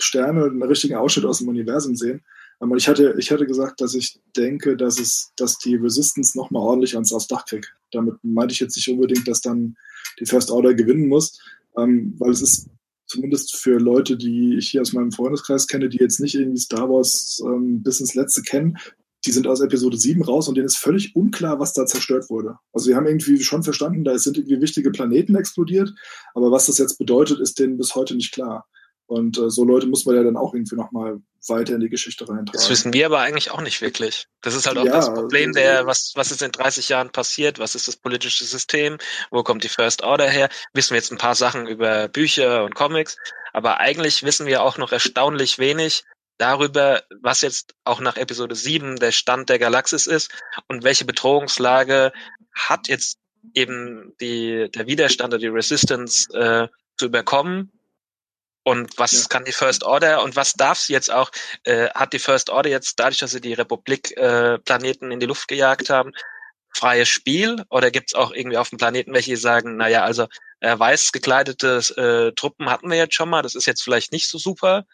[0.01, 2.23] Sterne, den richtigen Ausschnitt aus dem Universum sehen.
[2.61, 6.63] Aber ich hatte, ich hatte gesagt, dass ich denke, dass es, dass die Resistance nochmal
[6.63, 7.75] ordentlich ans, aufs Dach kriegt.
[7.91, 9.77] Damit meinte ich jetzt nicht unbedingt, dass dann
[10.21, 11.41] die First Order gewinnen muss,
[11.77, 12.69] ähm, weil es ist
[13.13, 16.89] zumindest für Leute, die ich hier aus meinem Freundeskreis kenne, die jetzt nicht irgendwie Star
[16.89, 18.79] Wars ähm, bis ins Letzte kennen,
[19.25, 22.57] die sind aus Episode 7 raus und denen ist völlig unklar, was da zerstört wurde.
[22.73, 25.93] Also sie haben irgendwie schon verstanden, da sind irgendwie wichtige Planeten explodiert,
[26.35, 28.67] aber was das jetzt bedeutet, ist denen bis heute nicht klar.
[29.13, 32.27] Und äh, so Leute muss man ja dann auch irgendwie nochmal weiter in die Geschichte
[32.27, 32.53] reintragen.
[32.55, 34.27] Das wissen wir aber eigentlich auch nicht wirklich.
[34.41, 37.59] Das ist halt auch ja, das Problem der, was, was ist in 30 Jahren passiert?
[37.59, 38.97] Was ist das politische System?
[39.31, 40.49] Wo kommt die First Order her?
[40.73, 43.19] Wissen wir jetzt ein paar Sachen über Bücher und Comics.
[43.53, 46.05] Aber eigentlich wissen wir auch noch erstaunlich wenig
[46.39, 50.31] darüber, was jetzt auch nach Episode 7 der Stand der Galaxis ist
[50.69, 52.15] und welche Bedrohungslage
[52.55, 53.19] hat jetzt
[53.53, 57.73] eben die, der Widerstand oder die Resistance äh, zu überkommen
[58.65, 59.29] und was ja.
[59.29, 61.31] kann die First Order und was darf sie jetzt auch?
[61.65, 65.27] Äh, hat die First Order jetzt dadurch, dass sie die Republik äh, Planeten in die
[65.27, 66.13] Luft gejagt haben,
[66.71, 70.27] freies Spiel oder gibt's auch irgendwie auf dem Planeten welche, die sagen, naja, also
[70.61, 74.29] äh, weiß gekleidete äh, Truppen hatten wir jetzt schon mal, das ist jetzt vielleicht nicht
[74.29, 74.87] so super.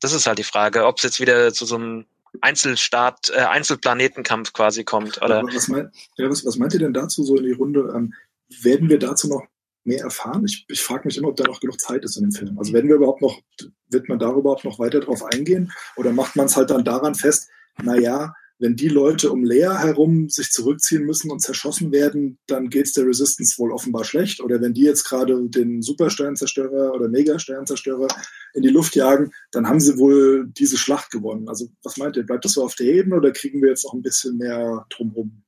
[0.00, 2.06] Das ist halt die Frage, ob es jetzt wieder zu so einem
[2.40, 5.22] Einzelstaat, äh, Einzelplanetenkampf quasi kommt.
[5.22, 5.38] Oder?
[5.38, 7.92] Aber was, meint, ja, was, was meint ihr denn dazu so in die Runde?
[7.94, 8.14] Ähm,
[8.60, 9.46] werden wir dazu noch
[9.84, 10.44] mehr erfahren?
[10.44, 12.58] Ich, ich frage mich immer, ob da noch genug Zeit ist in dem Film.
[12.58, 13.40] Also werden wir überhaupt noch,
[13.88, 15.72] wird man darüber überhaupt noch weiter drauf eingehen?
[15.96, 17.48] Oder macht man es halt dann daran fest,
[17.82, 22.86] naja, wenn die Leute um Lea herum sich zurückziehen müssen und zerschossen werden, dann geht
[22.86, 24.40] es der Resistance wohl offenbar schlecht.
[24.40, 28.06] Oder wenn die jetzt gerade den Supersternzerstörer oder Megasternzerstörer
[28.54, 31.48] in die Luft jagen, dann haben sie wohl diese Schlacht gewonnen.
[31.48, 32.22] Also was meint ihr?
[32.22, 35.42] Bleibt das so auf der Ebene oder kriegen wir jetzt noch ein bisschen mehr drumherum?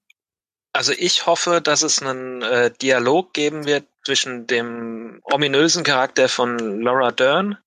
[0.74, 6.80] Also ich hoffe, dass es einen äh, Dialog geben wird zwischen dem ominösen Charakter von
[6.80, 7.58] Laura Dern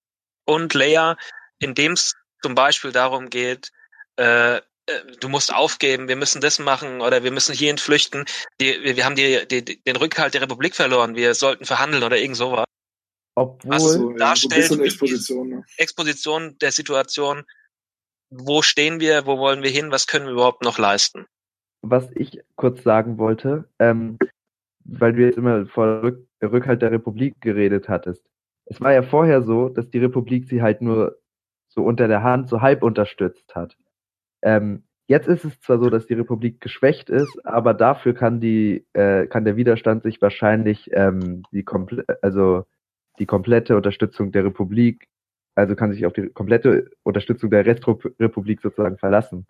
[0.46, 1.18] und Leia,
[1.58, 3.72] in dem es zum Beispiel darum geht,
[4.18, 4.62] äh, äh,
[5.22, 8.26] du musst aufgeben, wir müssen das machen oder wir müssen hierhin flüchten.
[8.60, 12.18] Die, wir, wir haben die, die, den Rückhalt der Republik verloren, wir sollten verhandeln oder
[12.18, 12.66] irgend sowas.
[13.36, 13.72] Obwohl
[14.20, 15.50] Was So, ja, so Exposition.
[15.50, 15.66] Ne?
[15.78, 17.46] Exposition der Situation,
[18.30, 21.26] wo stehen wir, wo wollen wir hin, was können wir überhaupt noch leisten.
[21.90, 24.18] Was ich kurz sagen wollte, ähm,
[24.84, 28.24] weil du jetzt immer vor Rück Rückhalt der Republik geredet hattest.
[28.66, 31.18] Es war ja vorher so, dass die Republik sie halt nur
[31.68, 33.76] so unter der Hand, so halb unterstützt hat.
[34.42, 38.86] Ähm, jetzt ist es zwar so, dass die Republik geschwächt ist, aber dafür kann die,
[38.94, 42.66] äh, kann der Widerstand sich wahrscheinlich ähm, die komple also
[43.20, 45.08] die komplette Unterstützung der Republik,
[45.56, 49.48] also kann sich auf die komplette Unterstützung der Restrepublik sozusagen verlassen.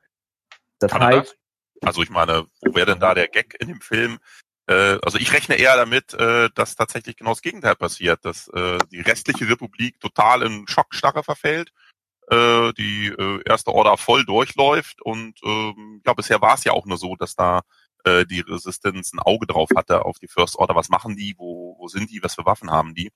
[0.79, 1.37] Das heißt?
[1.81, 4.19] Also ich meine, wo wäre denn da der Gag in dem Film?
[4.67, 8.77] Äh, also ich rechne eher damit, äh, dass tatsächlich genau das Gegenteil passiert, dass äh,
[8.91, 11.71] die restliche Republik total in Schockstarre verfällt,
[12.29, 16.85] äh, die äh, erste Order voll durchläuft und ähm, ja, bisher war es ja auch
[16.85, 17.61] nur so, dass da
[18.03, 20.75] äh, die Resistance ein Auge drauf hatte auf die First Order.
[20.75, 21.35] Was machen die?
[21.37, 22.21] Wo, wo sind die?
[22.21, 23.09] Was für Waffen haben die?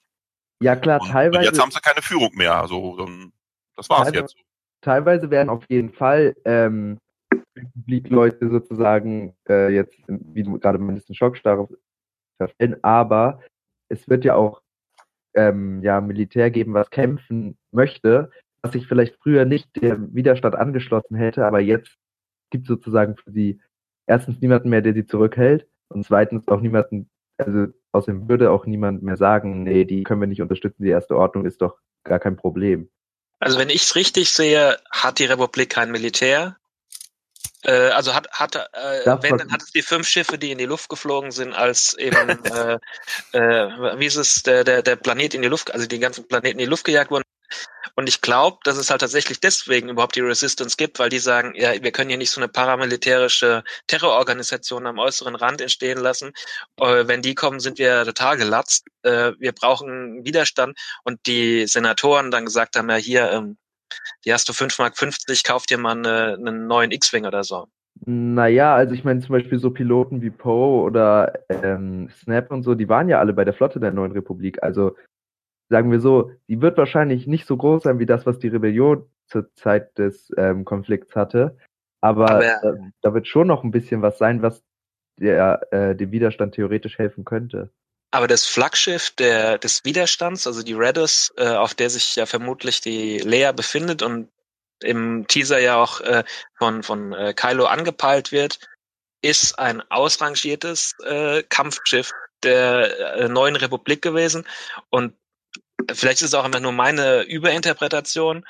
[0.63, 1.43] ja klar, Und, und teilweise.
[1.45, 2.55] jetzt haben sie keine Führung mehr.
[2.55, 3.33] Also dann,
[3.75, 4.35] das war's Teilweise- jetzt.
[4.81, 6.99] teilweise werden auf jeden Fall ähm,
[7.61, 11.67] Republik-Leute sozusagen äh, jetzt, wie du gerade meinst, in Schockstarre
[12.37, 13.41] verfallen, aber
[13.89, 14.61] es wird ja auch
[15.35, 18.31] ähm, ja, Militär geben, was kämpfen möchte,
[18.61, 21.97] was sich vielleicht früher nicht dem Widerstand angeschlossen hätte, aber jetzt
[22.51, 23.61] gibt sozusagen für sie
[24.07, 29.03] erstens niemanden mehr, der sie zurückhält und zweitens auch niemanden, also außerdem würde auch niemand
[29.03, 32.35] mehr sagen, nee, die können wir nicht unterstützen, die erste Ordnung ist doch gar kein
[32.35, 32.89] Problem.
[33.39, 36.57] Also wenn ich es richtig sehe, hat die Republik kein Militär.
[37.63, 40.65] Äh, also hat, hat äh, wenn, dann hat es die fünf Schiffe, die in die
[40.65, 42.79] Luft geflogen sind, als eben, äh,
[43.33, 46.59] äh, wie ist es, der, der, der Planet in die Luft, also die ganzen Planeten
[46.59, 47.23] in die Luft gejagt wurden.
[47.95, 51.53] Und ich glaube, dass es halt tatsächlich deswegen überhaupt die Resistance gibt, weil die sagen,
[51.55, 56.31] ja, wir können hier nicht so eine paramilitärische Terrororganisation am äußeren Rand entstehen lassen.
[56.77, 58.85] Äh, wenn die kommen, sind wir total gelatzt.
[59.03, 60.77] Äh, wir brauchen Widerstand.
[61.03, 63.57] Und die Senatoren dann gesagt haben, ja, hier, ähm,
[64.21, 67.67] hier hast du 5 Mark 50, kauf dir mal eine, einen neuen X-Wing oder so.
[68.05, 72.73] Naja, also ich meine zum Beispiel so Piloten wie Poe oder ähm, Snap und so,
[72.73, 74.63] die waren ja alle bei der Flotte der Neuen Republik.
[74.63, 74.95] Also
[75.69, 79.05] sagen wir so, die wird wahrscheinlich nicht so groß sein wie das, was die Rebellion
[79.27, 81.57] zur Zeit des ähm, Konflikts hatte.
[82.01, 84.63] Aber, Aber- äh, da wird schon noch ein bisschen was sein, was
[85.19, 87.71] der, äh, dem Widerstand theoretisch helfen könnte.
[88.11, 92.81] Aber das Flaggschiff der, des Widerstands, also die Redus, äh, auf der sich ja vermutlich
[92.81, 94.29] die Leia befindet und
[94.83, 96.23] im Teaser ja auch äh,
[96.57, 98.59] von, von äh, Kylo angepeilt wird,
[99.21, 102.11] ist ein ausrangiertes äh, Kampfschiff
[102.43, 104.47] der äh, neuen Republik gewesen.
[104.89, 105.15] Und
[105.93, 108.45] vielleicht ist es auch immer nur meine Überinterpretation,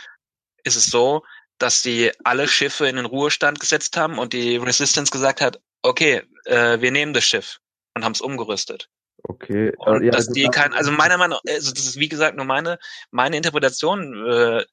[0.63, 1.23] ist es so,
[1.57, 6.23] dass die alle Schiffe in den Ruhestand gesetzt haben und die Resistance gesagt hat, okay,
[6.45, 7.59] äh, wir nehmen das Schiff
[7.93, 8.89] und haben es umgerüstet.
[9.23, 9.73] Okay.
[9.77, 12.35] Und äh, ja, dass gut, die kein, also meiner Meinung, also das ist wie gesagt
[12.35, 12.79] nur meine,
[13.11, 14.25] meine Interpretation.
[14.27, 14.65] Äh,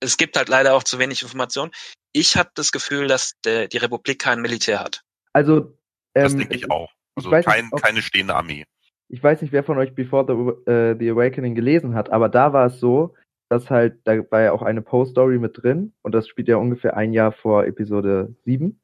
[0.00, 1.72] es gibt halt leider auch zu wenig Informationen.
[2.12, 5.02] Ich habe das Gefühl, dass der, die Republik kein Militär hat.
[5.32, 5.76] also
[6.14, 6.90] Das ähm, denke ich auch.
[7.16, 8.64] Also nicht, kein, ob- keine stehende Armee.
[9.08, 12.52] ich weiß nicht, wer von euch Before the, äh, the Awakening gelesen hat, aber da
[12.52, 13.14] war es so,
[13.50, 16.96] dass halt, da war ja auch eine Poe-Story mit drin und das spielt ja ungefähr
[16.96, 18.80] ein Jahr vor Episode 7.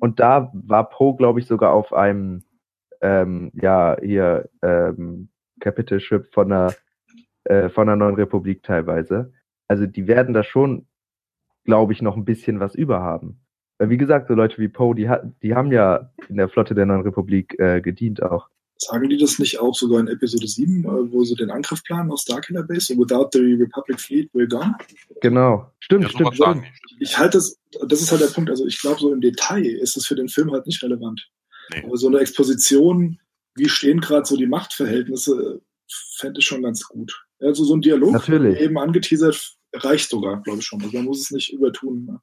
[0.00, 2.44] Und da war Poe, glaube ich, sogar auf einem,
[3.04, 5.28] ähm, ja, hier, ähm,
[5.60, 6.74] Capital Ship von der,
[7.44, 9.32] äh, von der Neuen Republik teilweise.
[9.68, 10.86] Also die werden da schon,
[11.64, 13.40] glaube ich, noch ein bisschen was überhaben.
[13.78, 15.10] Weil wie gesagt, so Leute wie Poe, die,
[15.42, 18.48] die haben ja in der Flotte der Neuen Republik äh, gedient auch.
[18.78, 22.10] Sagen die das nicht auch sogar in Episode 7, äh, wo sie den Angriff planen
[22.10, 22.96] aus Starkiller Base?
[22.96, 24.74] Without the Republic Fleet, we're gone?
[25.20, 25.70] Genau.
[25.80, 26.36] Stimmt, Ja, stimmt.
[26.36, 27.02] sowas sagen stimmt.
[27.02, 29.96] Ich halte das, das ist halt der Punkt, also ich glaube, so im Detail ist
[29.96, 31.30] es für den Film halt nicht relevant.
[31.72, 31.84] Nee.
[31.84, 33.18] Aber so eine Exposition,
[33.54, 35.60] wie stehen gerade so die Machtverhältnisse,
[36.16, 37.12] fände ich schon ganz gut.
[37.40, 38.58] Also so ein Dialog, Natürlich.
[38.60, 40.82] eben angeteasert, reicht sogar, glaube ich schon.
[40.82, 42.06] Also man muss es nicht übertun.
[42.06, 42.20] Ne?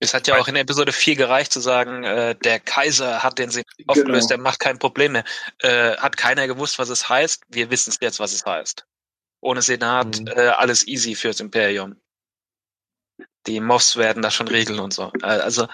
[0.00, 3.50] Es hat ja auch in Episode 4 gereicht zu sagen, äh, der Kaiser hat den
[3.50, 5.24] Senat aufgelöst, der macht kein Problem mehr.
[5.58, 7.42] Äh, hat keiner gewusst, was es heißt.
[7.48, 8.86] Wir wissen es jetzt, was es heißt.
[9.40, 11.96] Ohne Senat, äh, alles easy fürs Imperium.
[13.46, 15.10] Die Moffs werden das schon regeln und so.
[15.22, 15.66] Äh, also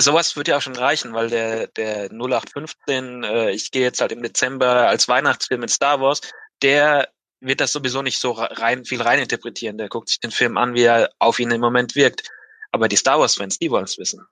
[0.00, 4.12] sowas wird ja auch schon reichen, weil der, der 0815, äh, ich gehe jetzt halt
[4.12, 6.20] im Dezember als Weihnachtsfilm mit Star Wars,
[6.62, 7.08] der
[7.40, 9.78] wird das sowieso nicht so rein, viel reininterpretieren.
[9.78, 12.28] Der guckt sich den Film an, wie er auf ihn im Moment wirkt.
[12.70, 14.26] Aber die Star Wars-Fans, die wollen es wissen.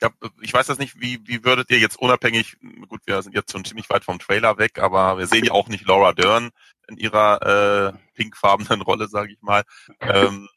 [0.00, 0.10] Ja,
[0.40, 2.56] ich weiß das nicht, wie, wie würdet ihr jetzt unabhängig,
[2.88, 5.68] gut, wir sind jetzt schon ziemlich weit vom Trailer weg, aber wir sehen ja auch
[5.68, 6.50] nicht Laura Dern
[6.86, 9.64] in ihrer äh, pinkfarbenen Rolle, sage ich mal.
[10.00, 10.48] Ähm,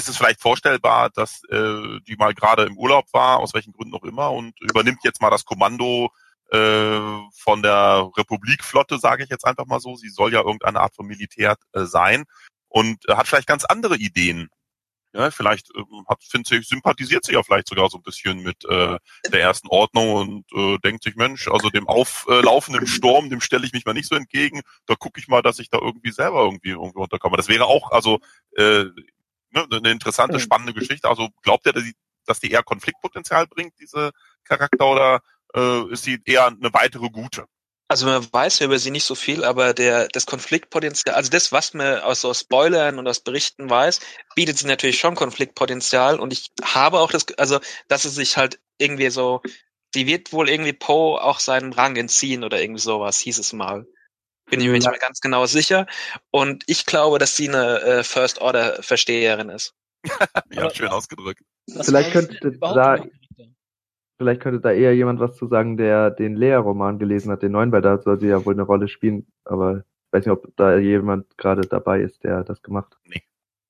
[0.00, 3.94] ist es vielleicht vorstellbar, dass äh, die mal gerade im Urlaub war, aus welchen Gründen
[3.94, 6.10] auch immer, und übernimmt jetzt mal das Kommando
[6.50, 7.00] äh,
[7.36, 9.96] von der Republikflotte, sage ich jetzt einfach mal so.
[9.96, 12.24] Sie soll ja irgendeine Art von Militär äh, sein
[12.68, 14.48] und äh, hat vielleicht ganz andere Ideen.
[15.12, 18.64] Ja, vielleicht ähm, hat, findet sie, sympathisiert sie ja vielleicht sogar so ein bisschen mit
[18.64, 18.96] äh,
[19.32, 23.72] der ersten Ordnung und äh, denkt sich, Mensch, also dem auflaufenden Sturm, dem stelle ich
[23.72, 24.62] mich mal nicht so entgegen.
[24.86, 27.36] Da gucke ich mal, dass ich da irgendwie selber irgendwie irgendwie unterkomme.
[27.36, 28.20] Das wäre auch also
[28.56, 28.84] äh,
[29.50, 31.08] ne, eine interessante, spannende Geschichte.
[31.08, 31.94] Also glaubt ihr, dass die,
[32.26, 34.12] dass die eher Konfliktpotenzial bringt, diese
[34.44, 35.22] Charakter, oder
[35.54, 37.46] äh, ist sie eher eine weitere gute?
[37.88, 41.50] Also man weiß ja über sie nicht so viel, aber der das Konfliktpotenzial, also das,
[41.50, 43.98] was man aus so Spoilern und aus Berichten weiß,
[44.36, 46.20] bietet sie natürlich schon Konfliktpotenzial.
[46.20, 49.42] Und ich habe auch das, also dass es sich halt irgendwie so,
[49.92, 53.88] sie wird wohl irgendwie Poe auch seinen Rang entziehen oder irgendwie sowas, hieß es mal.
[54.50, 55.86] Bin ich mir nicht mehr ganz genau sicher.
[56.30, 59.74] Und ich glaube, dass sie eine äh, First Order Versteherin ist.
[60.50, 61.42] ja, schön ausgedrückt.
[61.68, 63.04] Vielleicht könnte da,
[64.18, 67.72] vielleicht könnte da eher jemand was zu sagen, der den Lea-Roman gelesen hat, den neuen,
[67.72, 69.26] weil da soll sie ja wohl eine Rolle spielen.
[69.44, 73.00] Aber ich weiß nicht, ob da jemand gerade dabei ist, der das gemacht hat.
[73.04, 73.22] Nee.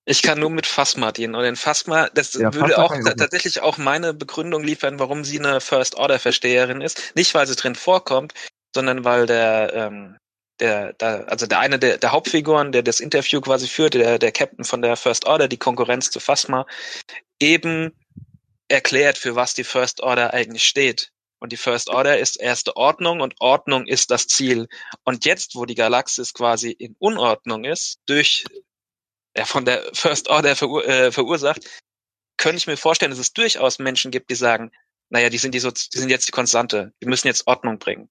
[0.07, 1.35] Ich kann nur mit Phasma dienen.
[1.35, 5.39] Und in Phasma, das Ja, würde ta- auch tatsächlich auch meine Begründung liefern, warum sie
[5.39, 7.14] eine First Order Versteherin ist.
[7.14, 8.35] Nicht, weil sie drin vorkommt,
[8.74, 10.16] sondern weil der, ähm,
[10.61, 14.33] der, der also der eine der, der Hauptfiguren, der das Interview quasi führt, der, der
[14.33, 16.67] Captain von der First Order, die Konkurrenz zu Phasma,
[17.41, 17.93] eben
[18.69, 21.11] erklärt, für was die First Order eigentlich steht.
[21.41, 24.69] Und die First Order ist erste Ordnung und Ordnung ist das Ziel.
[25.05, 28.45] Und jetzt, wo die Galaxis quasi in Unordnung ist, durch
[29.37, 31.65] ja, von der First Order verur äh, verursacht,
[32.37, 34.71] könnte ich mir vorstellen, dass es durchaus Menschen gibt, die sagen,
[35.09, 38.11] naja, die sind, die, so, die sind jetzt die Konstante, die müssen jetzt Ordnung bringen.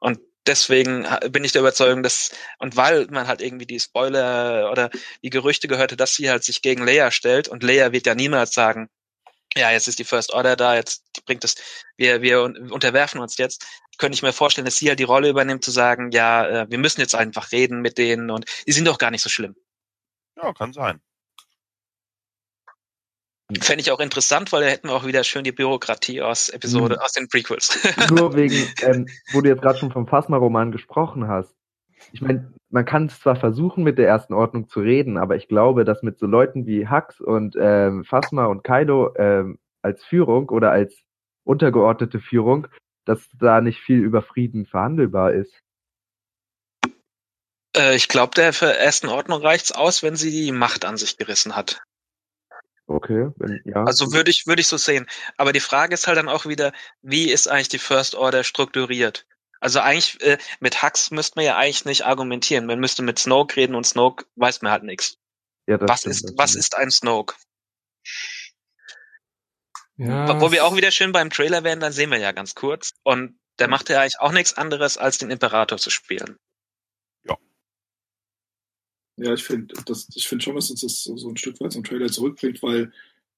[0.00, 4.90] Und deswegen bin ich der Überzeugung, dass, und weil man halt irgendwie die Spoiler oder
[5.22, 8.52] die Gerüchte gehörte, dass sie halt sich gegen Leia stellt und Leia wird ja niemals
[8.52, 8.88] sagen,
[9.56, 11.56] ja, jetzt ist die First Order da, jetzt bringt es,
[11.96, 13.66] wir, wir un- unterwerfen uns jetzt,
[13.98, 16.78] könnte ich mir vorstellen, dass sie halt die Rolle übernimmt, zu sagen, ja, äh, wir
[16.78, 19.56] müssen jetzt einfach reden mit denen und die sind doch gar nicht so schlimm.
[20.36, 21.02] Ja, kann sein.
[23.60, 26.96] Fände ich auch interessant, weil da hätten wir auch wieder schön die Bürokratie aus Episode,
[26.96, 27.00] Mhm.
[27.00, 27.78] aus den Prequels.
[28.10, 31.54] Nur wegen, ähm, wo du jetzt gerade schon vom Phasma-Roman gesprochen hast.
[32.12, 35.48] Ich meine, man kann es zwar versuchen, mit der ersten Ordnung zu reden, aber ich
[35.48, 40.48] glaube, dass mit so Leuten wie Hux und ähm, Phasma und Kaido ähm, als Führung
[40.48, 40.96] oder als
[41.44, 42.68] untergeordnete Führung,
[43.04, 45.58] dass da nicht viel über Frieden verhandelbar ist.
[47.76, 51.16] äh, ich glaube, der für ersten Ordnung reicht's aus, wenn sie die Macht an sich
[51.16, 51.82] gerissen hat.
[52.90, 53.84] Okay, wenn, ja.
[53.84, 55.06] Also würde ich, würde ich so sehen.
[55.36, 56.72] Aber die Frage ist halt dann auch wieder,
[57.02, 59.26] wie ist eigentlich die First Order strukturiert?
[59.60, 62.66] Also eigentlich, äh, mit Hux müsste man ja eigentlich nicht argumentieren.
[62.66, 65.18] Man müsste mit Snoke reden und Snoke weiß man halt nichts.
[65.68, 66.64] ja, Was stimmt, ist, was stimmt.
[66.64, 67.36] ist ein Snoke?
[69.96, 72.90] Ja, Wo wir auch wieder schön beim Trailer wären, dann sehen wir ja ganz kurz.
[73.04, 76.38] Und der macht ja eigentlich auch nichts anderes, als den Imperator zu spielen.
[79.22, 79.74] Ja, ich finde
[80.14, 82.90] ich finde schon, dass uns das so ein Stück weit zum Trailer zurückbringt, weil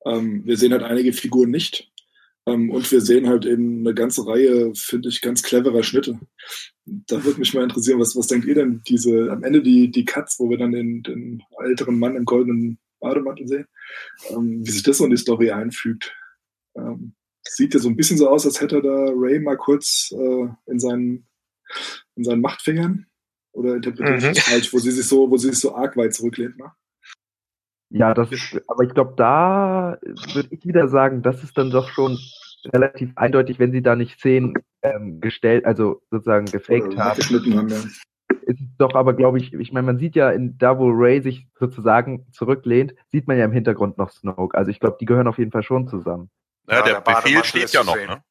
[0.07, 1.91] ähm, wir sehen halt einige Figuren nicht.
[2.47, 6.21] Ähm, und wir sehen halt eben eine ganze Reihe, finde ich, ganz cleverer Schnitte.
[6.85, 10.05] Da würde mich mal interessieren, was, was denkt ihr denn, diese, am Ende die, die
[10.05, 13.67] Cuts, wo wir dann den, den älteren Mann im goldenen Bademantel sehen,
[14.31, 16.15] ähm, wie sich das so in die Story einfügt.
[16.77, 20.49] Ähm, sieht ja so ein bisschen so aus, als hätte da Ray mal kurz äh,
[20.67, 21.27] in seinen,
[22.15, 23.07] in seinen Machtfingern
[23.53, 24.35] oder interpretiere ich Mhm.
[24.35, 26.73] das falsch, wo sie sich so, wo sie sich so arg weit zurücklehnt, ne?
[27.91, 29.99] Ja, das ist, aber ich glaube, da
[30.33, 32.19] würde ich wieder sagen, das ist dann doch schon
[32.73, 37.21] relativ eindeutig, wenn sie da nicht sehen, ähm, gestellt, also sozusagen gefaked haben.
[37.21, 37.77] haben, ja.
[38.47, 41.49] Ist doch aber, glaube ich, ich meine, man sieht ja in da, wo Ray sich
[41.59, 44.57] sozusagen zurücklehnt, sieht man ja im Hintergrund noch Snoke.
[44.57, 46.31] Also ich glaube, die gehören auf jeden Fall schon zusammen.
[46.69, 48.09] Ja, Ja, der der Befehl steht ja noch, sehen.
[48.09, 48.23] ne?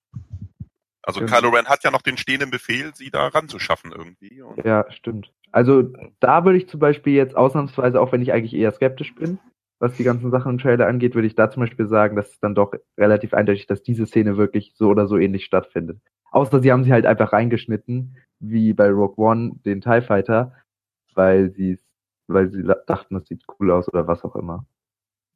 [1.19, 1.35] Also.
[1.35, 4.41] Kylo Ren hat ja noch den stehenden Befehl, sie da ranzuschaffen irgendwie.
[4.41, 5.31] Und Ja, stimmt.
[5.51, 5.83] Also
[6.19, 9.39] da würde ich zum Beispiel jetzt ausnahmsweise, auch wenn ich eigentlich eher skeptisch bin,
[9.79, 12.39] was die ganzen Sachen im Trailer angeht, würde ich da zum Beispiel sagen, dass es
[12.39, 15.99] dann doch relativ eindeutig, dass diese Szene wirklich so oder so ähnlich stattfindet.
[16.31, 20.55] Außer sie haben sie halt einfach reingeschnitten, wie bei Rogue One, den TIE Fighter,
[21.13, 21.77] weil sie
[22.27, 24.65] weil sie la- dachten, das sieht cool aus oder was auch immer.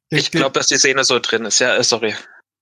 [0.08, 1.58] Ich glaube, dass die Szene so drin ist.
[1.58, 2.14] Ja, äh, sorry.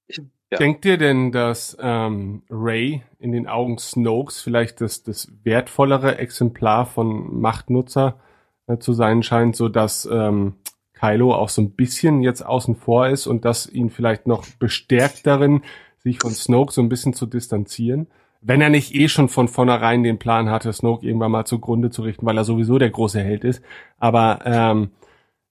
[0.09, 0.59] Ja.
[0.59, 6.86] Denkt ihr denn, dass ähm, Ray in den Augen Snokes vielleicht das, das wertvollere Exemplar
[6.86, 8.20] von Machtnutzer
[8.66, 10.55] äh, zu sein scheint, so dass ähm,
[10.92, 15.26] Kylo auch so ein bisschen jetzt außen vor ist und das ihn vielleicht noch bestärkt
[15.26, 15.62] darin,
[15.98, 18.07] sich von Snoke so ein bisschen zu distanzieren?
[18.40, 22.02] Wenn er nicht eh schon von vornherein den Plan hatte, Snoke irgendwann mal zugrunde zu
[22.02, 23.62] richten, weil er sowieso der große Held ist.
[23.98, 24.90] Aber ähm,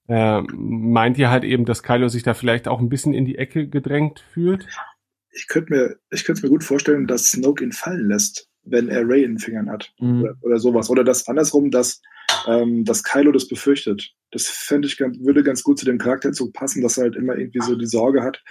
[0.07, 3.37] ähm, meint ihr halt eben, dass Kylo sich da vielleicht auch ein bisschen in die
[3.37, 4.67] Ecke gedrängt fühlt?
[5.31, 9.07] Ich könnte mir, ich könnte mir gut vorstellen, dass Snoke ihn fallen lässt, wenn er
[9.07, 9.93] Ray in den Fingern hat.
[9.99, 10.21] Mhm.
[10.21, 10.89] Oder, oder sowas.
[10.89, 12.01] Oder das andersrum, dass,
[12.47, 14.13] ähm, dass Kylo das befürchtet.
[14.31, 17.37] Das fände ich ganz, würde ganz gut zu dem Charakterzug passen, dass er halt immer
[17.37, 18.43] irgendwie so die Sorge hat,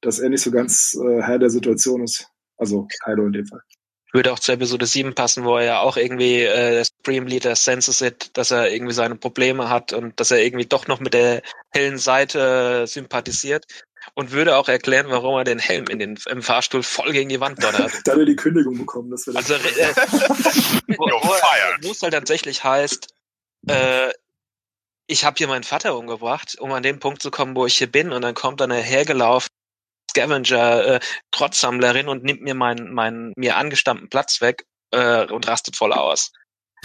[0.00, 2.28] dass er nicht so ganz äh, Herr der Situation ist.
[2.56, 3.60] Also Kylo in dem Fall.
[4.14, 7.56] Würde auch zu Episode 7 passen, wo er ja auch irgendwie äh, der Supreme Leader
[7.56, 11.14] senses it, dass er irgendwie seine Probleme hat und dass er irgendwie doch noch mit
[11.14, 13.66] der hellen Seite sympathisiert.
[14.14, 17.40] Und würde auch erklären, warum er den Helm in den, im Fahrstuhl voll gegen die
[17.40, 17.90] Wand donnert.
[18.04, 19.10] Da hat er die Kündigung bekommen.
[19.10, 19.58] Das wäre Also, äh,
[20.96, 21.34] wo, wo,
[21.82, 23.08] wo es halt tatsächlich heißt,
[23.66, 24.12] äh,
[25.06, 27.90] ich habe hier meinen Vater umgebracht, um an den Punkt zu kommen, wo ich hier
[27.90, 29.48] bin, und dann kommt eine hergelaufen
[30.14, 31.00] Scavenger, äh,
[31.30, 36.32] Trotzsammlerin und nimmt mir meinen, meinen mir angestammten Platz weg äh, und rastet voll aus.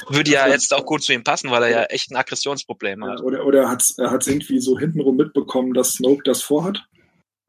[0.08, 3.20] Würde ja jetzt auch gut zu ihm passen, weil er ja echt ein Aggressionsproblem hat.
[3.20, 6.42] Ja, oder oder er hat es er hat's irgendwie so hintenrum mitbekommen, dass Snoke das
[6.42, 6.86] vorhat.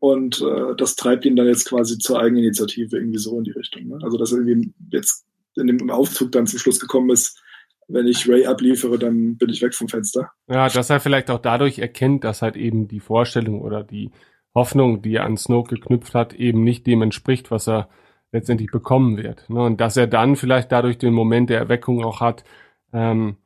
[0.00, 3.86] Und äh, das treibt ihn dann jetzt quasi zur Eigeninitiative irgendwie so in die Richtung.
[3.86, 3.98] Ne?
[4.02, 5.24] Also dass er irgendwie jetzt
[5.56, 7.40] in dem Aufzug dann zum Schluss gekommen ist,
[7.86, 10.30] wenn ich Ray abliefere, dann bin ich weg vom Fenster.
[10.48, 14.10] Ja, dass er vielleicht auch dadurch erkennt, dass halt eben die Vorstellung oder die
[14.55, 17.88] Hoffnung, die er an Snoke geknüpft hat, eben nicht dem entspricht, was er
[18.32, 19.48] letztendlich bekommen wird.
[19.48, 19.62] Ne?
[19.62, 22.44] Und dass er dann vielleicht dadurch den Moment der Erweckung auch hat,
[22.92, 23.36] ähm,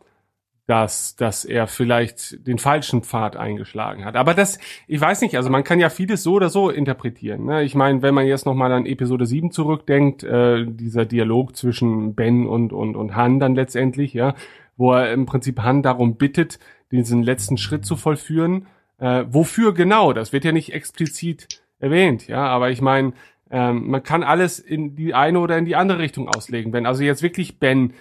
[0.67, 4.17] dass, dass er vielleicht den falschen Pfad eingeschlagen hat.
[4.17, 7.45] Aber das, ich weiß nicht, also man kann ja vieles so oder so interpretieren.
[7.45, 7.65] Ne?
[7.65, 12.47] Ich meine, wenn man jetzt nochmal an Episode 7 zurückdenkt, äh, dieser Dialog zwischen Ben
[12.47, 14.35] und, und, und Han dann letztendlich, ja,
[14.77, 16.59] wo er im Prinzip Han darum bittet,
[16.91, 18.67] diesen letzten Schritt zu vollführen.
[19.05, 20.15] Äh, wofür genau?
[20.15, 23.13] Das wird ja nicht explizit erwähnt, ja, aber ich meine,
[23.51, 26.73] ähm, man kann alles in die eine oder in die andere Richtung auslegen.
[26.73, 27.93] Wenn also jetzt wirklich Ben,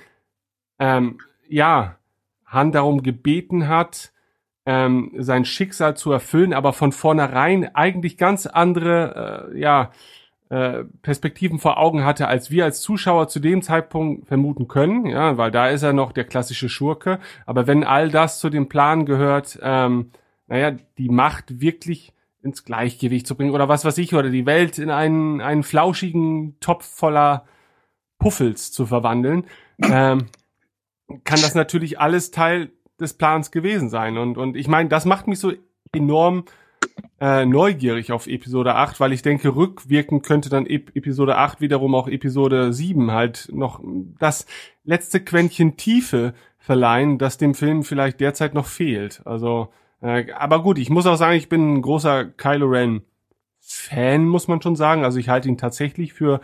[0.80, 1.18] ähm,
[1.50, 1.98] ja,
[2.46, 4.14] Han darum gebeten hat,
[4.66, 9.92] ähm, sein Schicksal zu erfüllen, aber von vornherein eigentlich ganz andere, äh, ja,
[10.48, 15.38] äh, Perspektiven vor Augen hatte, als wir als Zuschauer zu dem Zeitpunkt vermuten können, ja,
[15.38, 17.20] weil da ist er noch der klassische Schurke.
[17.46, 20.12] Aber wenn all das zu dem Plan gehört, ähm,
[20.54, 24.78] naja, die Macht wirklich ins Gleichgewicht zu bringen oder was weiß ich, oder die Welt
[24.78, 27.46] in einen, einen flauschigen Topf voller
[28.20, 29.46] Puffels zu verwandeln,
[29.82, 30.28] ähm,
[31.24, 34.20] kann das natürlich alles Teil des Plans gewesen sein.
[34.20, 35.54] Und, und ich meine, das macht mich so
[35.92, 36.46] enorm
[37.20, 41.96] äh, neugierig auf Episode 8, weil ich denke, rückwirkend könnte dann Ep Episode 8 wiederum
[41.96, 43.82] auch Episode 7 halt noch
[44.20, 44.46] das
[44.84, 49.24] letzte Quäntchen Tiefe verleihen, das dem Film vielleicht derzeit noch fehlt.
[49.26, 49.74] Also,
[50.08, 53.02] aber gut, ich muss auch sagen, ich bin ein großer Kylo Ren
[53.60, 55.04] Fan, muss man schon sagen.
[55.06, 56.42] Also ich halte ihn tatsächlich für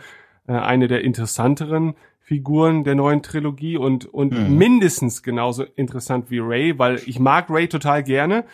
[0.48, 4.56] äh, eine der interessanteren Figuren der neuen Trilogie und, und Mhm.
[4.56, 8.44] mindestens genauso interessant wie Ray, weil ich mag Ray total gerne,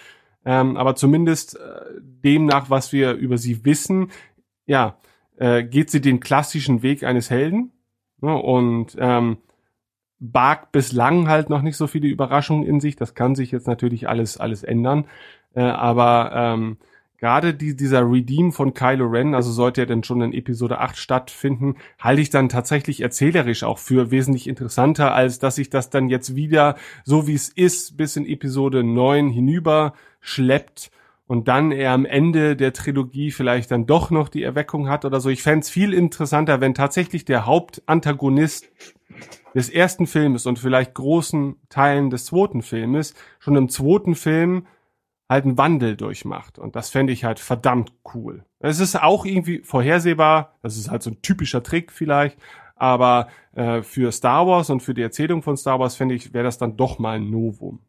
[0.44, 1.60] ähm, aber zumindest äh,
[2.00, 4.10] demnach, was wir über sie wissen,
[4.66, 4.98] ja,
[5.36, 7.72] äh, geht sie den klassischen Weg eines Helden
[8.20, 9.38] ne, und ähm,
[10.32, 12.96] barg bislang halt noch nicht so viele Überraschungen in sich.
[12.96, 15.06] Das kann sich jetzt natürlich alles alles ändern,
[15.54, 16.76] äh, aber ähm,
[17.18, 20.96] gerade die, dieser Redeem von Kylo Ren, also sollte er denn schon in Episode 8
[20.96, 26.08] stattfinden, halte ich dann tatsächlich erzählerisch auch für wesentlich interessanter, als dass sich das dann
[26.08, 30.90] jetzt wieder, so wie es ist, bis in Episode 9 hinüber schleppt
[31.26, 35.20] und dann er am Ende der Trilogie vielleicht dann doch noch die Erweckung hat oder
[35.20, 35.28] so.
[35.28, 38.68] Ich fände viel interessanter, wenn tatsächlich der Hauptantagonist
[39.54, 44.66] des ersten Filmes und vielleicht großen Teilen des zweiten Filmes schon im zweiten Film
[45.28, 46.58] halt einen Wandel durchmacht.
[46.58, 48.44] Und das fände ich halt verdammt cool.
[48.60, 52.38] Es ist auch irgendwie vorhersehbar, das ist halt so ein typischer Trick vielleicht,
[52.76, 56.44] Aber äh, für Star Wars und für die Erzählung von Star Wars, finde ich, wäre
[56.44, 57.80] das dann doch mal ein Novum.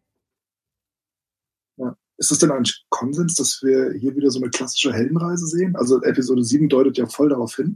[2.18, 5.76] Ist es denn eigentlich Konsens, dass wir hier wieder so eine klassische Heldenreise sehen?
[5.76, 7.76] Also Episode 7 deutet ja voll darauf hin.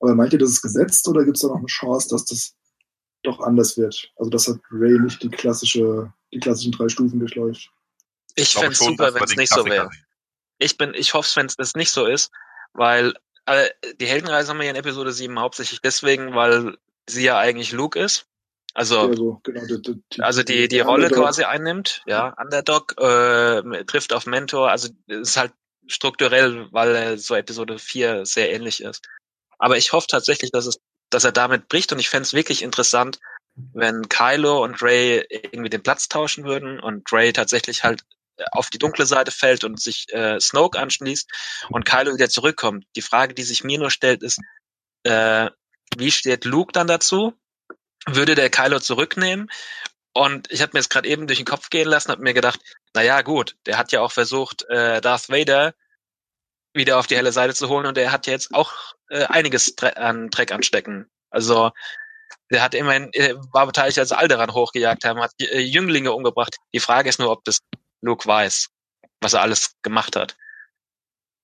[0.00, 2.54] Aber meint ihr, das ist gesetzt oder gibt es da noch eine Chance, dass das
[3.22, 4.10] doch anders wird?
[4.16, 7.70] Also dass hat Ray nicht die klassische, die klassischen drei Stufen durchläuft.
[8.34, 9.90] Ich, ich fände super, wenn es nicht so wäre.
[10.58, 12.30] Ich bin, ich hoffe, wenn es nicht so ist,
[12.72, 13.14] weil
[13.46, 13.68] äh,
[14.00, 16.76] die Heldenreise haben wir ja in Episode 7 hauptsächlich deswegen, weil
[17.08, 18.26] sie ja eigentlich Luke ist.
[18.74, 21.24] Also, ja, so, genau, die, die, also die, die Rolle Underdog.
[21.24, 25.52] quasi einnimmt, ja, Underdog, äh, trifft auf Mentor, also ist halt
[25.86, 29.06] strukturell, weil er so Episode 4 sehr ähnlich ist.
[29.58, 32.62] Aber ich hoffe tatsächlich, dass es, dass er damit bricht und ich fände es wirklich
[32.62, 33.18] interessant,
[33.74, 38.02] wenn Kylo und Ray irgendwie den Platz tauschen würden und Ray tatsächlich halt
[38.50, 41.30] auf die dunkle Seite fällt und sich äh, Snoke anschließt
[41.68, 42.86] und Kylo wieder zurückkommt.
[42.96, 44.40] Die Frage, die sich mir nur stellt, ist,
[45.02, 45.50] äh,
[45.96, 47.34] wie steht Luke dann dazu?
[48.06, 49.50] Würde der Kylo zurücknehmen?
[50.14, 52.60] Und ich habe mir das gerade eben durch den Kopf gehen lassen, habe mir gedacht,
[52.94, 55.74] na ja, gut, der hat ja auch versucht, äh, Darth Vader
[56.74, 58.72] wieder auf die helle Seite zu holen und der hat jetzt auch
[59.08, 61.10] äh, einiges an Dreck anstecken.
[61.30, 61.70] Also
[62.50, 66.56] der hat immerhin, äh, war beteiligt, als Alderan hochgejagt haben, hat äh, Jünglinge umgebracht.
[66.74, 67.60] Die Frage ist nur, ob das
[68.02, 68.68] Luke weiß,
[69.20, 70.36] was er alles gemacht hat.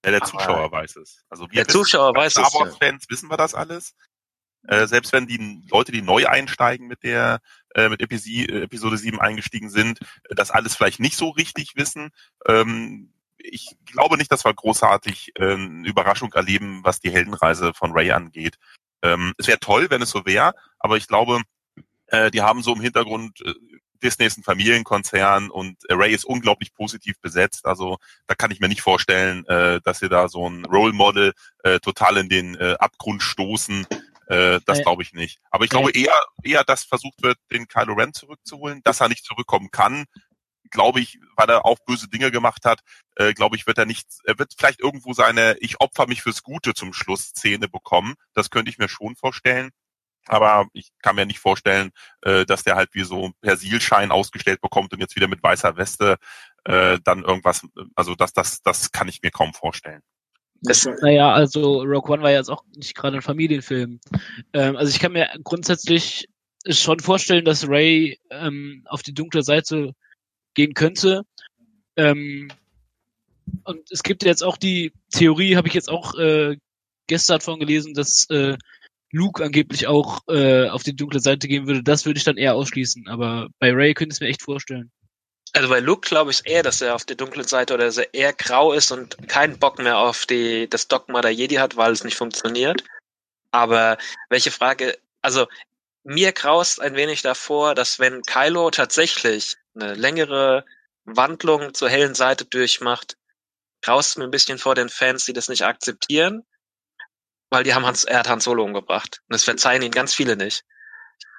[0.04, 1.24] Ja, der Zuschauer Aber weiß es.
[1.28, 3.10] Also wir der wissen, Zuschauer weiß Star Wars Fans ja.
[3.10, 3.94] wissen wir das alles.
[4.68, 7.40] Äh, selbst wenn die Leute, die neu einsteigen mit der
[7.74, 9.98] äh, mit Episi Episode 7 eingestiegen sind,
[10.28, 12.10] das alles vielleicht nicht so richtig wissen.
[12.46, 17.92] Ähm, ich glaube nicht, dass wir großartig äh, eine Überraschung erleben, was die Heldenreise von
[17.92, 18.56] Ray angeht.
[19.02, 21.40] Ähm, es wäre toll, wenn es so wäre, aber ich glaube,
[22.08, 23.54] äh, die haben so im Hintergrund äh,
[24.02, 27.66] Disney ist ein Familienkonzern und Ray ist unglaublich positiv besetzt.
[27.66, 31.32] Also da kann ich mir nicht vorstellen, äh, dass sie da so ein Role Model
[31.64, 33.86] äh, total in den äh, Abgrund stoßen.
[34.28, 35.40] Äh, das glaube ich nicht.
[35.50, 39.24] Aber ich glaube eher, eher, dass versucht wird, den Kylo Ren zurückzuholen, dass er nicht
[39.24, 40.04] zurückkommen kann.
[40.70, 42.80] Glaube ich, weil er auch böse Dinge gemacht hat,
[43.16, 46.42] äh, glaube ich, wird er nicht, er wird vielleicht irgendwo seine Ich opfer mich fürs
[46.42, 48.14] Gute zum Schluss Szene bekommen.
[48.34, 49.70] Das könnte ich mir schon vorstellen.
[50.26, 54.60] Aber ich kann mir nicht vorstellen, äh, dass der halt wie so ein Persilschein ausgestellt
[54.60, 56.18] bekommt und jetzt wieder mit weißer Weste
[56.64, 60.02] äh, dann irgendwas, also das, das, das kann ich mir kaum vorstellen.
[60.60, 64.00] Das, naja, also Rogue One war jetzt auch nicht gerade ein Familienfilm.
[64.52, 66.28] Ähm, also ich kann mir grundsätzlich
[66.68, 69.92] schon vorstellen, dass Ray ähm, auf die dunkle Seite
[70.54, 71.22] gehen könnte.
[71.96, 72.48] Ähm,
[73.64, 76.56] und es gibt jetzt auch die Theorie, habe ich jetzt auch äh,
[77.06, 78.56] gestern von gelesen, dass äh,
[79.10, 82.54] Luke angeblich auch äh, auf die dunkle Seite gehen würde, das würde ich dann eher
[82.54, 83.08] ausschließen.
[83.08, 84.90] Aber bei Ray könnte ich es mir echt vorstellen.
[85.54, 88.12] Also bei Luke glaube ich eher, dass er auf der dunklen Seite oder dass er
[88.12, 91.92] eher grau ist und keinen Bock mehr auf die, das Dogma der Jedi hat, weil
[91.92, 92.84] es nicht funktioniert.
[93.50, 95.46] Aber welche Frage, also
[96.04, 100.64] mir graust ein wenig davor, dass wenn Kylo tatsächlich eine längere
[101.04, 103.16] Wandlung zur hellen Seite durchmacht,
[103.82, 106.44] graust mir ein bisschen vor den Fans, die das nicht akzeptieren
[107.50, 109.22] weil die haben Hans, er hat Hans Solo umgebracht.
[109.28, 110.64] Und das verzeihen ihn ganz viele nicht.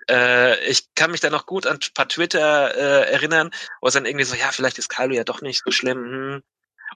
[0.09, 3.51] Äh, ich kann mich da noch gut an ein paar Twitter äh, erinnern,
[3.81, 6.03] wo es dann irgendwie so, ja, vielleicht ist Kylo ja doch nicht so schlimm.
[6.03, 6.43] Hm.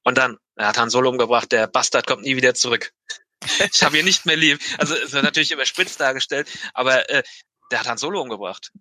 [0.03, 2.91] Und dann, er hat Han Solo umgebracht, der Bastard kommt nie wieder zurück.
[3.72, 4.59] ich habe ihn nicht mehr lieb.
[4.80, 7.24] Also es wird natürlich überspitzt dargestellt, aber äh,
[7.72, 8.72] der hat Han Solo umgebracht.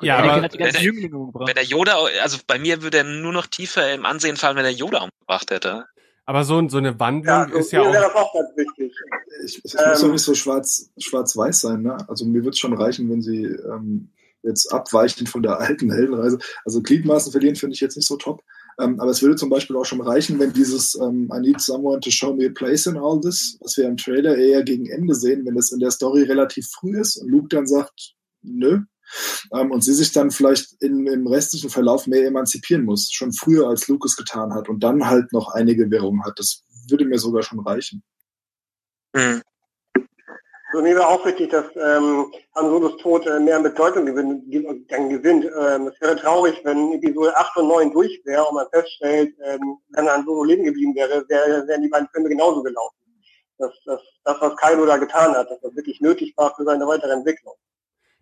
[0.00, 3.92] Ja, aber wenn, er, wenn er Yoda, also bei mir würde er nur noch tiefer
[3.92, 5.86] im Ansehen fallen, wenn er Yoda umgebracht hätte.
[6.24, 7.92] Aber so, so eine Wandlung ja, ist ja auch.
[7.92, 8.92] Das auch ganz wichtig.
[9.44, 11.96] Ich, es ähm, muss doch nicht so schwarz, schwarz-weiß sein, ne?
[12.08, 14.10] Also mir wird es schon reichen, wenn sie ähm,
[14.42, 16.38] jetzt abweichen von der alten Heldenreise.
[16.64, 18.42] Also Gliedmaßen verlieren finde ich jetzt nicht so top.
[18.80, 22.00] Ähm, aber es würde zum Beispiel auch schon reichen, wenn dieses ähm, I need someone
[22.00, 25.14] to show me a place in all this, was wir im Trailer eher gegen Ende
[25.14, 28.80] sehen, wenn es in der Story relativ früh ist und Luke dann sagt, nö,
[29.52, 33.68] ähm, und sie sich dann vielleicht in, im restlichen Verlauf mehr emanzipieren muss, schon früher
[33.68, 36.38] als Lucas getan hat und dann halt noch einige Währungen hat.
[36.38, 38.02] Das würde mir sogar schon reichen.
[39.14, 39.42] Mhm.
[40.72, 44.44] Also mir war auch wichtig, dass ähm, Han Solos Tod äh, mehr an Bedeutung gewinnt.
[44.90, 45.44] Dann gewinnt.
[45.44, 49.76] Ähm, es wäre traurig, wenn Episode 8 und 9 durch wäre und man feststellt, ähm,
[49.90, 52.96] wenn Han Solo leben geblieben wäre, wär, wären die beiden Filme genauso gelaufen.
[53.58, 56.86] Das, das, das, was Kylo da getan hat, dass das wirklich nötig war für seine
[56.86, 57.54] weitere Entwicklung.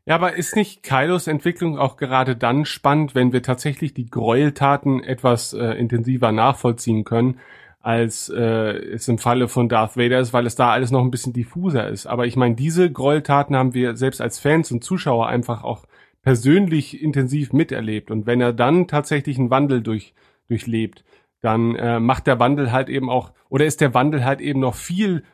[0.06, 5.02] Ja, aber ist nicht Kylos Entwicklung auch gerade dann spannend, wenn wir tatsächlich die Gräueltaten
[5.04, 7.38] etwas äh, intensiver nachvollziehen können,
[7.80, 11.10] als äh, es im Falle von Darth Vader ist, weil es da alles noch ein
[11.10, 12.06] bisschen diffuser ist.
[12.06, 15.84] Aber ich meine, diese Gräueltaten haben wir selbst als Fans und Zuschauer einfach auch
[16.22, 18.10] persönlich intensiv miterlebt.
[18.10, 20.14] Und wenn er dann tatsächlich einen Wandel durch,
[20.48, 21.04] durchlebt,
[21.40, 24.74] dann äh, macht der Wandel halt eben auch, oder ist der Wandel halt eben noch
[24.74, 25.24] viel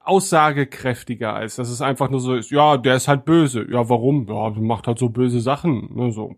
[0.00, 3.66] aussagekräftiger, als dass es einfach nur so ist, ja, der ist halt böse.
[3.70, 4.26] Ja, warum?
[4.28, 5.90] Ja, der macht halt so böse Sachen.
[5.94, 6.36] Ne, so.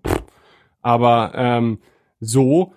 [0.82, 1.78] Aber ähm,
[2.20, 2.74] so,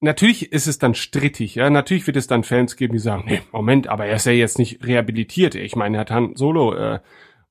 [0.00, 1.70] natürlich ist es dann strittig, ja.
[1.70, 4.58] Natürlich wird es dann Fans geben, die sagen, nee, Moment, aber er ist ja jetzt
[4.58, 5.54] nicht rehabilitiert.
[5.54, 7.00] Ich meine, er hat Han Solo äh,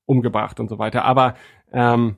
[0.06, 1.04] umgebracht und so weiter.
[1.04, 1.34] Aber
[1.72, 2.16] ähm,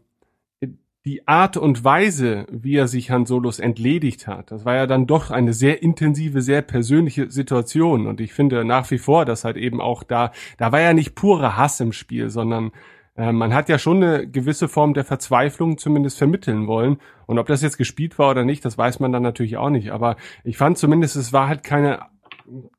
[1.07, 5.07] die Art und Weise, wie er sich Han Solos entledigt hat, das war ja dann
[5.07, 8.07] doch eine sehr intensive, sehr persönliche Situation.
[8.07, 11.15] Und ich finde nach wie vor, dass halt eben auch da, da war ja nicht
[11.15, 12.73] purer Hass im Spiel, sondern
[13.17, 16.99] äh, man hat ja schon eine gewisse Form der Verzweiflung zumindest vermitteln wollen.
[17.27, 19.93] Und ob das jetzt gespielt war oder nicht, das weiß man dann natürlich auch nicht.
[19.93, 22.01] Aber ich fand zumindest, es war halt keine,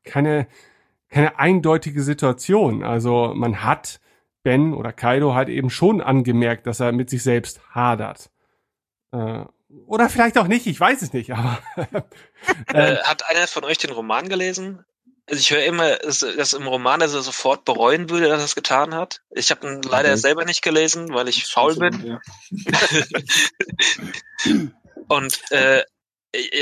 [0.03, 0.47] keine,
[1.09, 2.83] keine eindeutige Situation.
[2.83, 3.99] Also man hat
[4.43, 8.29] Ben oder Kaido halt eben schon angemerkt, dass er mit sich selbst hadert.
[9.11, 9.45] Äh,
[9.85, 11.59] oder vielleicht auch nicht, ich weiß es nicht, aber.
[12.73, 14.85] äh, hat einer von euch den Roman gelesen?
[15.29, 18.55] Also ich höre immer, dass im Roman, dass er sofort bereuen würde, dass er es
[18.55, 19.21] getan hat.
[19.29, 20.17] Ich habe ihn leider okay.
[20.17, 22.05] selber nicht gelesen, weil ich faul bin.
[22.05, 22.19] Ja.
[25.07, 25.83] Und äh,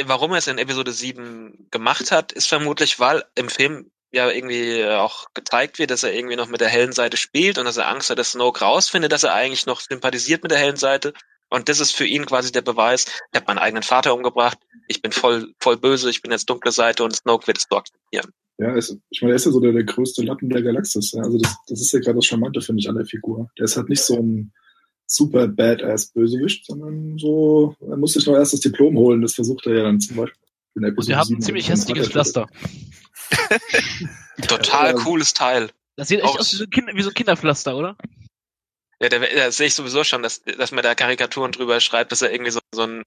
[0.06, 4.84] warum er es in Episode 7 gemacht hat, ist vermutlich, weil im Film ja irgendwie
[4.86, 7.88] auch gezeigt wird, dass er irgendwie noch mit der hellen Seite spielt und dass er
[7.88, 11.14] Angst hat, dass Snoke rausfindet, dass er eigentlich noch sympathisiert mit der hellen Seite.
[11.50, 14.58] Und das ist für ihn quasi der Beweis, ich habe meinen eigenen Vater umgebracht,
[14.88, 17.78] ich bin voll, voll böse, ich bin jetzt dunkle Seite und Snoke wird es so
[17.78, 18.32] akzeptieren.
[18.60, 21.14] Ja, es, ich meine, er ist ja so der, der größte Lappen der Galaxis.
[21.14, 21.24] Ja.
[21.24, 23.50] Also das, das ist ja gerade das Charmante, finde ich, an der Figur.
[23.58, 24.52] Der ist halt nicht so ein
[25.08, 29.66] super badass Bösewicht, sondern so, er muss sich noch erst das Diplom holen, das versucht
[29.66, 30.44] er ja dann zum Beispiel.
[30.76, 32.48] Er hat ein ziemlich hässliches Pflaster.
[34.48, 35.72] Total cooles Teil.
[35.96, 37.98] Das sieht echt aus wie so, ein kind, wie so ein Kinderpflaster, oder?
[39.02, 42.22] Ja, da, da sehe ich sowieso schon, dass, dass man da Karikaturen drüber schreibt, dass
[42.22, 43.04] er irgendwie so, so ein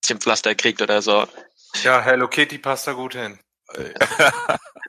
[0.00, 1.26] bisschen Pflaster kriegt oder so.
[1.82, 3.38] Ja, Hello Kitty passt da gut hin.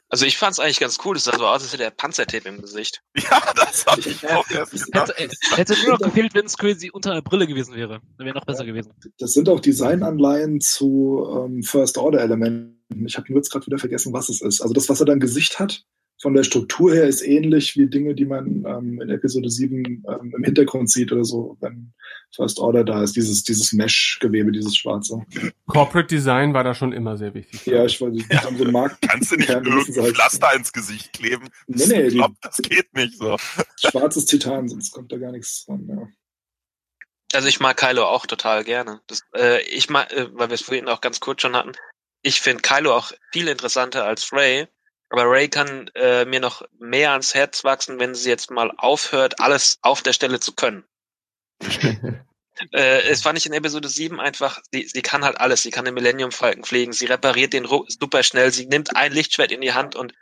[0.09, 2.49] Also ich fand es eigentlich ganz cool, es sah so aus, als hätte er Panzertape
[2.49, 3.01] im Gesicht.
[3.29, 5.13] Ja, das hab ich auch erst gedacht.
[5.15, 8.01] Hätte, hätte nur noch gefehlt, wenn es quasi unter einer Brille gewesen wäre.
[8.17, 8.91] Dann wäre noch besser gewesen.
[9.19, 13.05] Das sind auch Designanleihen zu ähm, First-Order-Elementen.
[13.05, 14.61] Ich habe nur jetzt gerade wieder vergessen, was es ist.
[14.61, 15.85] Also das, was er dann Gesicht hat,
[16.21, 20.33] von der Struktur her ist ähnlich wie Dinge, die man ähm, in Episode 7 ähm,
[20.35, 21.93] im Hintergrund sieht oder so, wenn
[22.35, 25.25] First Order da ist, dieses, dieses Mesh-Gewebe, dieses schwarze.
[25.67, 27.65] Corporate Design war da schon immer sehr wichtig.
[27.65, 28.43] Ja, ich weiß, die ja.
[28.43, 29.01] haben so einen Markt.
[29.01, 31.49] Kannst du nicht irgendein halt Pflaster ins Gesicht kleben?
[31.67, 32.07] Nee, nee.
[32.07, 33.37] Ich glaube, das geht nicht so.
[33.77, 36.07] Schwarzes Titan, sonst kommt da gar nichts dran, ja.
[37.33, 39.01] Also ich mag Kylo auch total gerne.
[39.07, 41.73] Das, äh, ich mag, äh, weil wir es vorhin auch ganz kurz schon hatten,
[42.23, 44.67] ich finde Kylo auch viel interessanter als Ray,
[45.09, 49.39] aber Ray kann äh, mir noch mehr ans Herz wachsen, wenn sie jetzt mal aufhört,
[49.39, 50.83] alles auf der Stelle zu können.
[52.71, 55.63] äh, es fand ich in Episode 7 einfach, sie, sie kann halt alles.
[55.63, 59.51] Sie kann den Millennium Falken fliegen, sie repariert den super schnell, sie nimmt ein Lichtschwert
[59.51, 60.13] in die Hand und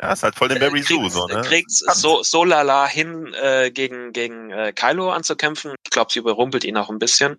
[0.00, 1.42] ja, ist halt voll den Barry Sue, so, ne?
[1.42, 5.74] Kriegt so, so lala hin, äh, gegen, gegen äh, Kylo anzukämpfen.
[5.84, 7.38] Ich glaube, sie überrumpelt ihn auch ein bisschen.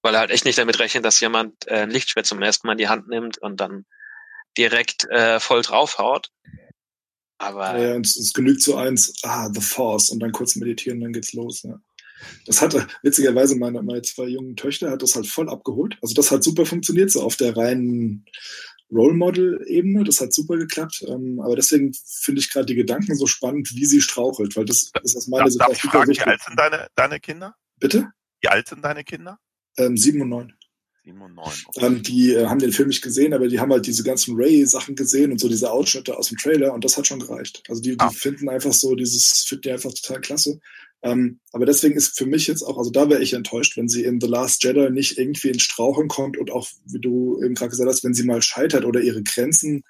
[0.00, 2.72] Weil er halt echt nicht damit rechnet, dass jemand äh, ein Lichtschwert zum ersten Mal
[2.72, 3.84] in die Hand nimmt und dann
[4.56, 6.30] direkt äh, voll draufhaut.
[7.38, 7.78] Aber.
[7.78, 11.32] Ja, und es genügt so eins, ah, The Force, und dann kurz meditieren, dann geht's
[11.32, 11.80] los, ja.
[12.46, 15.98] Das hat witzigerweise meine, meine zwei jungen Töchter hat das halt voll abgeholt.
[16.02, 18.24] Also das hat super funktioniert, so auf der reinen
[18.90, 20.04] Role Model-Ebene.
[20.04, 21.04] Das hat super geklappt.
[21.06, 24.90] Ähm, aber deswegen finde ich gerade die Gedanken so spannend, wie sie strauchelt, weil das,
[24.92, 27.56] das ist aus meiner Sicht Darf ich fragen, wie alt sind deine, deine Kinder?
[27.78, 28.10] Bitte?
[28.40, 29.38] Wie alt sind deine Kinder?
[29.76, 30.52] Ähm, sieben und neun.
[31.04, 31.46] 7 und 9.
[31.66, 31.86] Okay.
[31.86, 34.94] Ähm, die äh, haben den Film nicht gesehen, aber die haben halt diese ganzen Ray-Sachen
[34.94, 37.62] gesehen und so diese Ausschnitte aus dem Trailer und das hat schon gereicht.
[37.68, 38.08] Also die, ah.
[38.08, 40.60] die finden einfach so dieses, finden die einfach total klasse.
[41.02, 44.04] Ähm, aber deswegen ist für mich jetzt auch, also da wäre ich enttäuscht, wenn sie
[44.04, 47.70] in The Last Jedi nicht irgendwie ins Strauchen kommt und auch, wie du eben gerade
[47.70, 49.82] gesagt hast, wenn sie mal scheitert oder ihre Grenzen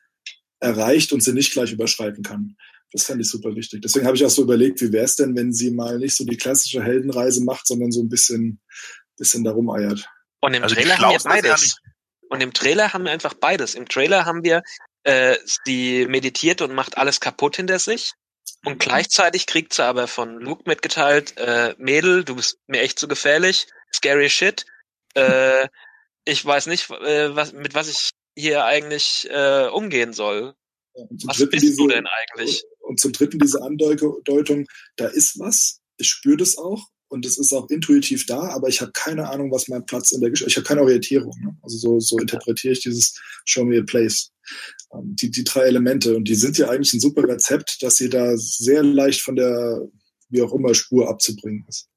[0.58, 2.56] erreicht und sie nicht gleich überschreiten kann.
[2.90, 3.82] Das fände ich super wichtig.
[3.82, 6.24] Deswegen habe ich auch so überlegt, wie wäre es denn, wenn sie mal nicht so
[6.24, 8.60] die klassische Heldenreise macht, sondern so ein bisschen,
[9.16, 10.08] bisschen darum eiert.
[10.44, 11.78] Und im also Trailer haben wir beides.
[12.28, 13.74] Und im Trailer haben wir einfach beides.
[13.74, 14.62] Im Trailer haben wir,
[15.04, 18.12] äh, sie meditiert und macht alles kaputt hinter sich.
[18.62, 18.78] Und mhm.
[18.78, 23.68] gleichzeitig kriegt sie aber von Luke mitgeteilt, äh, Mädel, du bist mir echt zu gefährlich,
[23.92, 24.66] scary shit.
[25.16, 25.68] Äh,
[26.24, 30.56] ich weiß nicht, äh, was, mit was ich hier eigentlich äh, umgehen soll.
[30.92, 32.64] was bist diese, du denn eigentlich?
[32.80, 34.66] Und zum dritten diese Andeutung,
[34.96, 38.80] da ist was, ich spüre das auch, und es ist auch intuitiv da, aber ich
[38.80, 41.34] habe keine Ahnung, was mein Platz in der Geschichte, ich habe keine Orientierung.
[41.40, 41.56] Ne?
[41.62, 44.32] Also so, so interpretiere ich dieses Show me a place.
[44.92, 48.08] Ähm, die, die drei Elemente und die sind ja eigentlich ein super Rezept, dass sie
[48.08, 49.80] da sehr leicht von der,
[50.28, 51.88] wie auch immer, Spur abzubringen ist.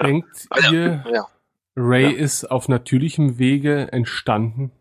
[0.00, 1.26] Denkt ihr, ja.
[1.76, 2.10] Ray ja.
[2.10, 4.72] ist auf natürlichem Wege entstanden?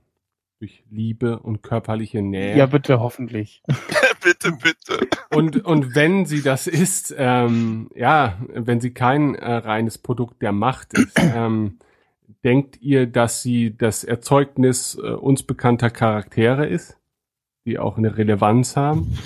[0.59, 2.57] Durch Liebe und körperliche Nähe?
[2.57, 3.63] Ja, bitte, hoffentlich.
[4.21, 5.07] bitte, bitte.
[5.31, 10.51] Und, und wenn sie das ist, ähm, ja, wenn sie kein äh, reines Produkt der
[10.51, 11.79] Macht ist, ähm,
[12.43, 16.97] denkt ihr, dass sie das Erzeugnis äh, uns bekannter Charaktere ist,
[17.65, 19.17] die auch eine Relevanz haben?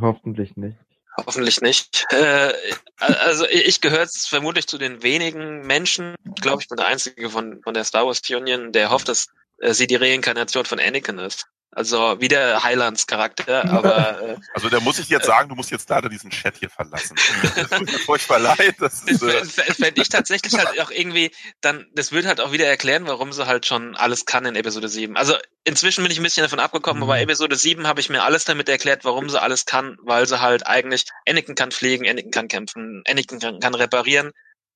[0.00, 0.78] Hoffentlich nicht.
[1.16, 2.06] Hoffentlich nicht.
[2.10, 2.52] Äh,
[2.96, 7.74] also ich gehöre vermutlich zu den wenigen Menschen, glaube ich bin der einzige von, von
[7.74, 9.28] der Star Wars Union, der hofft, dass
[9.58, 11.46] äh, sie die Reinkarnation von Anakin ist.
[11.74, 15.70] Also wie der Highlands Charakter, aber äh, Also da muss ich jetzt sagen, du musst
[15.70, 17.16] jetzt leider diesen Chat hier verlassen.
[17.56, 18.76] Das tut mir furchtbar leid.
[18.78, 21.30] Das ist, äh, fände ich tatsächlich halt auch irgendwie,
[21.62, 24.88] dann, das würde halt auch wieder erklären, warum sie halt schon alles kann in Episode
[24.88, 25.16] 7.
[25.16, 28.44] Also inzwischen bin ich ein bisschen davon abgekommen, aber Episode 7 habe ich mir alles
[28.44, 32.48] damit erklärt, warum sie alles kann, weil sie halt eigentlich, Anakin kann fliegen, Anakin kann
[32.48, 34.32] kämpfen, Anakin kann, kann reparieren,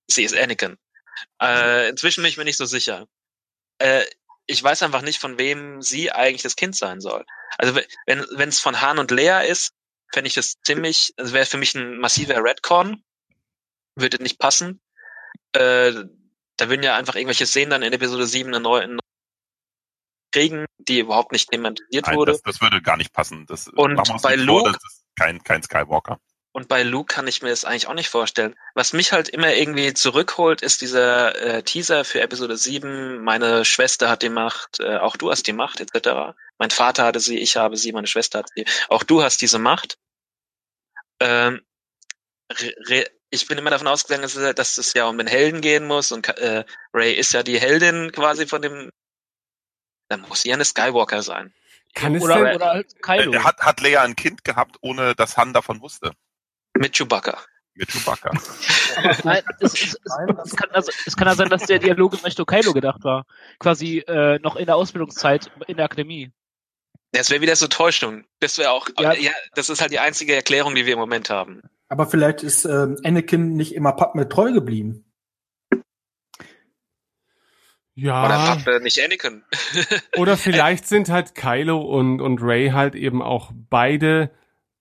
[0.08, 0.78] sie ist Anakin.
[1.42, 3.06] Äh, inzwischen bin ich mir nicht so sicher.
[3.78, 4.04] Äh,
[4.46, 7.24] ich weiß einfach nicht, von wem sie eigentlich das Kind sein soll.
[7.58, 7.74] Also
[8.06, 9.72] wenn wenn es von Han und Lea ist,
[10.12, 13.02] fände ich das ziemlich, das wäre für mich ein massiver Redcon,
[13.96, 14.80] würde nicht passen.
[15.52, 15.92] Äh,
[16.56, 18.98] da würden ja einfach irgendwelche Szenen dann in Episode 7 eine neue
[20.32, 22.32] kriegen, die überhaupt nicht thematisiert nein, wurde.
[22.32, 23.46] das, das würde gar nicht passen.
[23.46, 26.20] Das, Und bei nichts vor, Luke- das ist kein, kein Skywalker.
[26.56, 28.56] Und bei Luke kann ich mir das eigentlich auch nicht vorstellen.
[28.72, 33.22] Was mich halt immer irgendwie zurückholt, ist dieser äh, Teaser für Episode 7.
[33.22, 36.34] Meine Schwester hat die Macht, äh, auch du hast die Macht, etc.
[36.56, 38.64] Mein Vater hatte sie, ich habe sie, meine Schwester hat sie.
[38.88, 39.98] Auch du hast diese Macht.
[41.20, 41.60] Ähm,
[42.50, 45.60] re, re, ich bin immer davon ausgegangen, dass es, dass es ja um den Helden
[45.60, 48.88] gehen muss und äh, Ray ist ja die Heldin quasi von dem.
[50.08, 51.52] Da muss sie ja eine Skywalker sein.
[51.92, 53.34] Kann es Oder- denn, oder halt Kylo.
[53.34, 56.12] Äh, Hat, hat Leia ein Kind gehabt, ohne dass Han davon wusste?
[56.78, 57.38] Mit Chewbacca.
[57.74, 58.30] Mit Chewbacca.
[59.24, 59.96] Nein, es, es, es,
[60.44, 63.26] es, kann also, es kann ja sein, dass der Dialog in Richtung Kylo gedacht war.
[63.58, 66.32] Quasi äh, noch in der Ausbildungszeit in der Akademie.
[67.12, 68.24] Das wäre wieder so Täuschung.
[68.40, 69.12] Das wäre auch, Ja.
[69.14, 69.30] ja.
[69.54, 71.62] das ist halt die einzige Erklärung, die wir im Moment haben.
[71.88, 75.04] Aber vielleicht ist ähm, Anakin nicht immer Padme treu geblieben.
[77.94, 78.24] ja.
[78.24, 79.44] Oder Padme nicht Anakin.
[80.16, 84.30] Oder vielleicht sind halt Kylo und, und Ray halt eben auch beide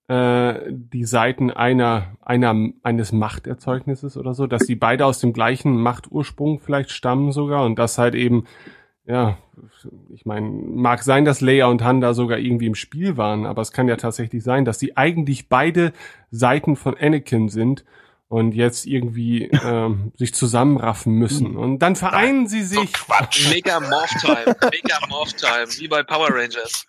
[0.08, 5.76] äh, die Seiten einer, einer, eines Machterzeugnisses oder so, dass sie beide aus dem gleichen
[5.76, 8.44] Machtursprung vielleicht stammen sogar und das halt eben,
[9.04, 9.38] ja,
[10.10, 13.62] ich meine, mag sein, dass Leia und Han da sogar irgendwie im Spiel waren, aber
[13.62, 15.92] es kann ja tatsächlich sein, dass sie eigentlich beide
[16.30, 17.84] Seiten von Anakin sind
[18.28, 21.56] und jetzt irgendwie ähm, sich zusammenraffen müssen.
[21.56, 22.90] Und dann vereinen sie sich.
[23.50, 24.56] Mega Morph Time.
[24.72, 25.66] Mega Morph Time.
[25.78, 26.86] Wie bei Power Rangers.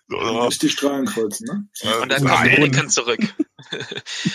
[0.60, 1.68] Die Strahlen kreuzen, ne?
[2.02, 3.20] Und dann kommt Anakin zurück.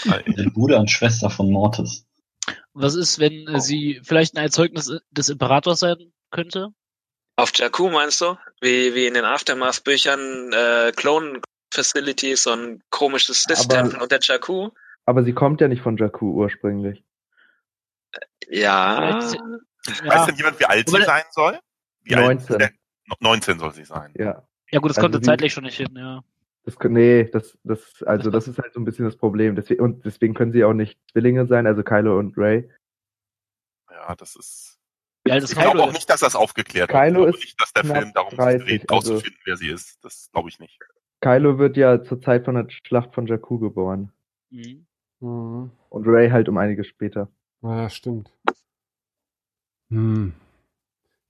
[0.06, 2.06] Der Bruder und Schwester von Mortis.
[2.74, 6.70] Was ist, wenn äh, sie vielleicht ein Erzeugnis des Imperators sein könnte?
[7.36, 8.38] Auf Jakku meinst du?
[8.62, 11.42] Wie, wie in den Aftermath-Büchern äh, Clone
[11.74, 14.70] Facilities und komisches Aber- Sith-Tempel unter Jakku?
[15.06, 17.04] Aber sie kommt ja nicht von Jakku ursprünglich.
[18.50, 19.20] Ja.
[19.20, 21.60] Weiß denn jemand, wie alt sie sein soll?
[22.04, 22.56] Wie alt 19.
[22.56, 22.72] ist der?
[23.20, 24.14] 19 soll sie sein.
[24.18, 24.48] Ja.
[24.72, 26.24] Ja gut, das Also konnte sie- zeitlich schon nicht hin, ja.
[26.66, 29.56] Das, nee, das, das, also das ist halt so ein bisschen das Problem.
[29.58, 32.70] Deswegen, und deswegen können sie auch nicht Zwillinge sein, also Kylo und Ray.
[33.92, 34.80] Ja, das ist.
[35.30, 36.98] Alt ist Ich glaube auch nicht, dass das aufgeklärt wird.
[37.02, 39.58] Kylo ich glaube ist nicht, dass der Film darum sich 30, dreht, also- rauszufinden, wer
[39.58, 40.04] sie ist.
[40.06, 40.80] Das glaube ich nicht.
[41.20, 44.14] Kylo wird ja zur Zeit von der Schlacht von Jakku geboren.
[44.50, 44.86] Mhm.
[45.24, 45.72] Mhm.
[45.90, 47.30] Und Ray halt um einiges später.
[47.62, 48.32] Ja, stimmt.
[49.90, 50.34] Hm.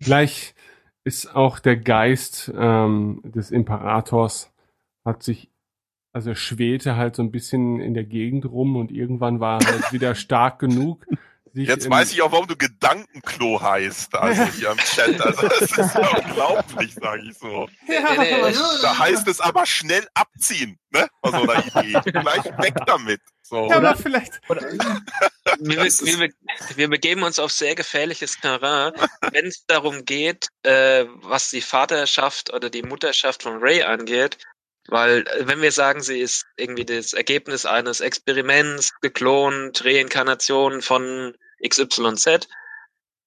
[0.01, 0.55] Vielleicht
[1.03, 4.51] ist auch der Geist ähm, des Imperators
[5.05, 5.51] hat sich,
[6.11, 9.67] also er schwelte halt so ein bisschen in der Gegend rum und irgendwann war er
[9.67, 11.05] halt wieder stark genug.
[11.53, 15.21] Sich Jetzt weiß ich auch, warum du Gedankenklo heißt, also hier im Chat.
[15.21, 17.69] Also das ist ja unglaublich, sage ich so.
[18.81, 21.07] Da heißt es aber schnell abziehen, ne?
[21.21, 22.11] Bei so einer Idee.
[22.11, 23.21] Gleich weg damit.
[23.43, 23.69] So.
[23.69, 24.41] Ja, aber vielleicht.
[24.47, 26.29] wir, wir, wir,
[26.75, 28.93] wir begeben uns auf sehr gefährliches Terrain,
[29.31, 34.39] wenn es darum geht, äh, was die Vaterschaft oder die Mutterschaft von Ray angeht.
[34.87, 41.35] Weil äh, wenn wir sagen, sie ist irgendwie das Ergebnis eines Experiments, geklont, Reinkarnation von
[41.65, 42.47] XYZ,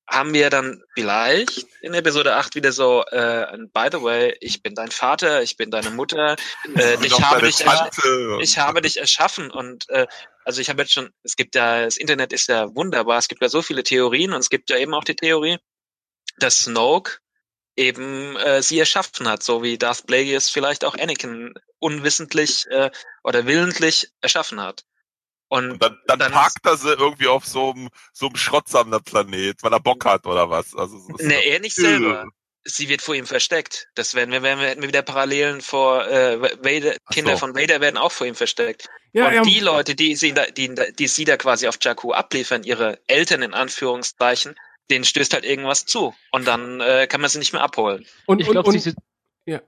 [0.09, 4.62] haben wir dann vielleicht in Episode 8 wieder so, äh, ein by the way, ich
[4.62, 6.37] bin dein Vater, ich bin deine Mutter,
[6.77, 7.65] äh, ich habe dich
[8.41, 10.07] ich habe dich erschaffen und äh,
[10.45, 13.43] also ich habe jetzt schon, es gibt ja, das Internet ist ja wunderbar, es gibt
[13.43, 15.59] ja so viele Theorien und es gibt ja eben auch die Theorie,
[16.39, 17.19] dass Snoke
[17.77, 22.90] eben äh, sie erschaffen hat, so wie Darth Plagueis vielleicht auch Anakin unwissentlich äh,
[23.23, 24.85] oder willentlich erschaffen hat.
[25.48, 29.78] Und, Dann, dann, parkt er sie irgendwie auf so einem, so einem Schrottsammlerplanet, weil er
[29.78, 30.74] Bock hat oder was.
[30.74, 32.24] Also, so- Ne, er nicht selber.
[32.65, 33.89] sie wird vor ihm versteckt.
[33.94, 37.81] Das werden wir, werden wir, hätten wir wieder Parallelen vor äh, Vader, Kinder von Vader
[37.81, 38.89] werden auch vor ihm versteckt.
[39.12, 39.43] Ja, und ja.
[39.43, 43.43] die Leute, die sie, da, die, die sie da quasi auf Jakku abliefern, ihre Eltern
[43.43, 44.57] in Anführungszeichen,
[44.90, 46.14] denen stößt halt irgendwas zu.
[46.32, 48.04] Und dann äh, kann man sie nicht mehr abholen.
[48.26, 48.94] Und, Ich und, glaub, und, diese-
[49.44, 49.60] ja.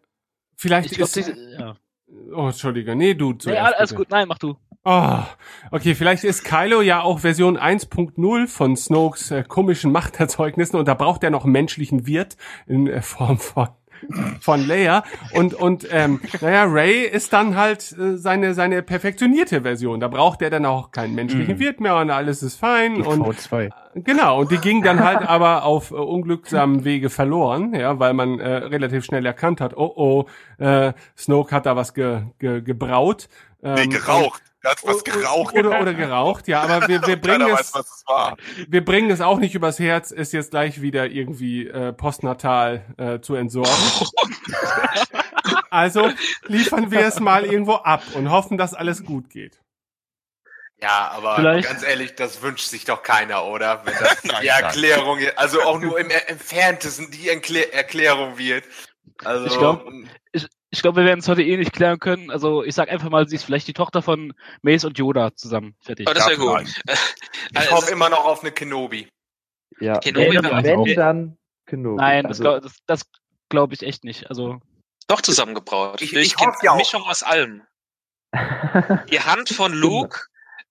[0.56, 1.16] Vielleicht Ich glaub, ist.
[1.16, 1.76] diese- ja.
[2.34, 2.96] Oh, Entschuldige.
[2.96, 3.74] Nee, du Nee, zuerst.
[3.74, 3.94] alles bitte.
[3.96, 4.56] gut, nein, mach du.
[4.84, 5.18] Oh,
[5.70, 10.94] okay, vielleicht ist Kylo ja auch Version 1.0 von Snokes äh, komischen Machterzeugnissen und da
[10.94, 12.36] braucht er noch einen menschlichen Wirt
[12.66, 13.68] in äh, Form von
[14.40, 20.00] von Leia und und ähm, naja Ray ist dann halt äh, seine seine perfektionierte Version
[20.00, 21.60] da braucht er dann auch keinen menschlichen Mhm.
[21.60, 23.70] Wirt mehr und alles ist fein Die und V2.
[23.94, 28.38] Genau, und die ging dann halt aber auf äh, unglücksamen Wege verloren, ja, weil man
[28.38, 33.28] äh, relativ schnell erkannt hat, oh oh, äh, Snoke hat da was ge, ge, gebraut.
[33.62, 34.42] Ähm, Nee, geraucht.
[34.62, 35.54] Er hat was geraucht.
[35.54, 38.36] Oder, oder geraucht, ja, aber wir, wir bringen es, weiß, was es war.
[38.68, 43.20] wir bringen es auch nicht übers Herz, es jetzt gleich wieder irgendwie äh, postnatal äh,
[43.20, 43.70] zu entsorgen.
[45.70, 46.10] also
[46.46, 49.60] liefern wir es mal irgendwo ab und hoffen, dass alles gut geht.
[50.80, 53.82] Ja, aber Vielleicht- ganz ehrlich, das wünscht sich doch keiner, oder?
[53.84, 54.62] Wenn das Nein, die nein.
[54.64, 58.64] Erklärung, also auch nur im entferntesten die Erklä Erklärung wird.
[59.24, 59.84] Also, Ich glaube,
[60.70, 62.30] ich, ich glaub, wir werden es heute eh nicht klären können.
[62.30, 64.32] Also ich sag einfach mal, sie ist vielleicht die Tochter von
[64.62, 65.74] Mace und Yoda zusammen.
[65.80, 66.08] Fertig.
[66.08, 66.74] Oh, das wäre gut.
[67.58, 69.08] ich hoffe immer noch auf eine Kenobi.
[69.80, 71.96] Ja, Kenobi wenn, wenn dann Kenobi.
[72.02, 73.02] Nein, das, Also, glaub- das, das
[73.48, 74.28] glaube ich echt nicht.
[74.28, 74.60] Also
[75.06, 76.02] Doch zusammengebraut.
[76.02, 76.76] Ich- Durch ich hoffe ja auch.
[76.76, 77.62] Mischung aus allem.
[79.10, 80.20] Die Hand von Luke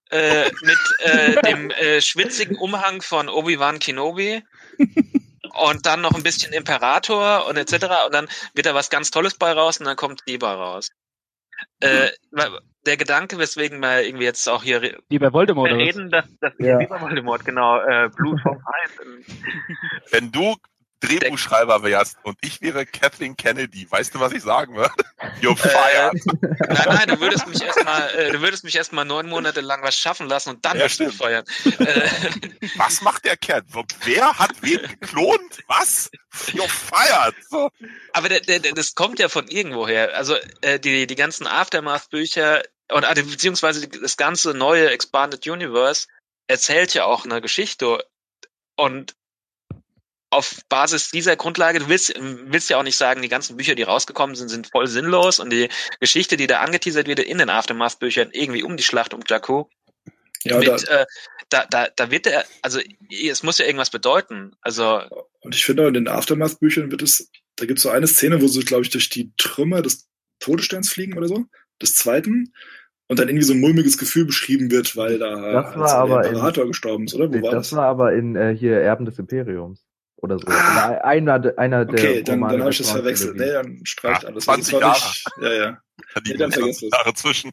[0.09, 4.43] äh, mit äh, dem äh, schwitzigen Umhang von Obi-Wan Kenobi
[5.57, 7.73] und dann noch ein bisschen Imperator und etc.
[8.05, 10.89] Und dann wird da was ganz Tolles bei raus und dann kommt Lieber raus.
[11.79, 14.79] Äh, wa- der Gedanke, weswegen wir irgendwie jetzt auch hier
[15.09, 15.71] bei Voldemort.
[15.71, 16.77] reden, dass, dass Ja.
[16.79, 19.25] Lieber Voldemort, genau, äh, Blut vom Feind.
[20.11, 20.55] Wenn du
[20.99, 24.93] Drehbuchschreiber wärst und ich wäre Kathleen Kennedy, weißt du, was ich sagen würde?
[25.41, 26.13] You're fired.
[26.69, 29.97] Nein, nein, du würdest mich erstmal, äh, du würdest mich erstmal neun Monate lang was
[29.97, 31.13] schaffen lassen und dann Ja, stimmt.
[31.15, 31.45] feuern.
[31.65, 32.09] Äh,
[32.77, 33.63] Was macht der Kerl?
[34.03, 35.63] Wer hat wen geklont?
[35.67, 36.09] Was?
[36.53, 37.35] You're fired.
[37.49, 37.69] So.
[38.13, 40.15] aber der, der, der, das kommt ja von irgendwoher.
[40.15, 46.07] Also äh, die, die ganzen Aftermath-Bücher und äh, beziehungsweise das ganze neue Expanded Universe
[46.47, 48.03] erzählt ja auch eine Geschichte
[48.75, 49.15] und
[50.29, 53.83] auf Basis dieser Grundlage, du willst, willst ja auch nicht sagen, die ganzen Bücher, die
[53.83, 58.29] rausgekommen sind, sind voll sinnlos und die Geschichte, die da angeteasert wird in den Aftermath-Büchern,
[58.33, 59.65] irgendwie um die Schlacht um Jakku,
[60.43, 61.05] Ja, mit, da, äh,
[61.49, 62.79] da, da, da wird er, also
[63.09, 64.51] es muss ja irgendwas bedeuten.
[64.61, 65.01] Also
[65.39, 68.41] und ich finde auch in den Aftermath-Büchern wird es, da gibt es so eine Szene,
[68.41, 70.09] wo sie, glaube ich, durch die Trümmer des
[70.39, 71.45] Todessterns fliegen oder so,
[71.81, 72.53] des zweiten,
[73.09, 76.31] und dann irgendwie so ein mulmiges Gefühl beschrieben wird, weil da Das war aber der
[76.31, 77.29] in- Imperator gestorben ist, oder?
[77.31, 77.77] Wo war das das?
[77.77, 79.86] war aber in äh, hier Erben des Imperiums.
[80.17, 80.47] Oder so.
[80.47, 81.93] Oder einer, einer der.
[81.99, 83.35] Okay, dann, Romane dann habe ich das verwechselt.
[83.37, 84.43] Nee, dann streicht Ja, alles.
[84.45, 84.99] 20 Das war Jahre.
[84.99, 85.77] nicht- Ja, ja.
[86.15, 86.89] Da Nee, dann 20 vergiss es.
[86.91, 87.51] Jahre zwischen.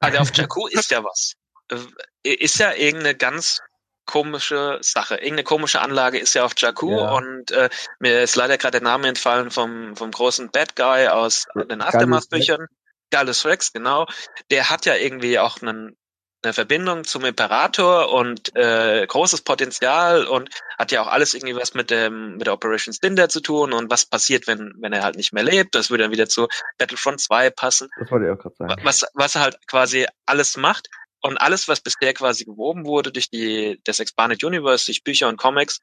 [0.00, 1.34] Also auf Jakku ist ja was.
[1.70, 3.60] Äh, Ist ja irgendeine ganz
[4.06, 5.16] komische Sache.
[5.16, 7.12] Irgendeine komische Anlage ist ja auf Jakku Ja.
[7.12, 7.68] und äh,
[7.98, 12.66] mir ist leider gerade der Name entfallen vom, vom großen Bad Guy aus den Aftermath-Büchern.
[13.10, 14.06] Gallus Rex, genau.
[14.50, 15.96] Der hat ja irgendwie auch einen,
[16.42, 21.74] eine Verbindung zum Imperator und äh, großes Potenzial und hat ja auch alles irgendwie was
[21.74, 25.16] mit dem mit der Operation Cinder zu tun und was passiert, wenn wenn er halt
[25.16, 25.74] nicht mehr lebt.
[25.74, 26.46] Das würde dann wieder zu
[26.78, 28.80] Battlefront 2 passen Das wollte ich auch gerade sagen.
[28.84, 30.88] was, was er halt quasi alles macht
[31.20, 35.36] und alles, was bisher quasi gewoben wurde durch die, das Expanded Universe, durch Bücher und
[35.36, 35.80] Comics,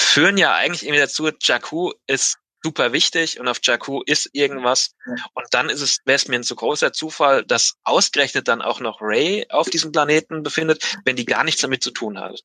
[0.00, 4.94] führen ja eigentlich irgendwie dazu, Jakku ist super wichtig und auf Jakku ist irgendwas
[5.34, 8.80] und dann ist es, wäre es mir ein zu großer Zufall, dass ausgerechnet dann auch
[8.80, 12.40] noch Ray auf diesem Planeten befindet, wenn die gar nichts damit zu tun hat.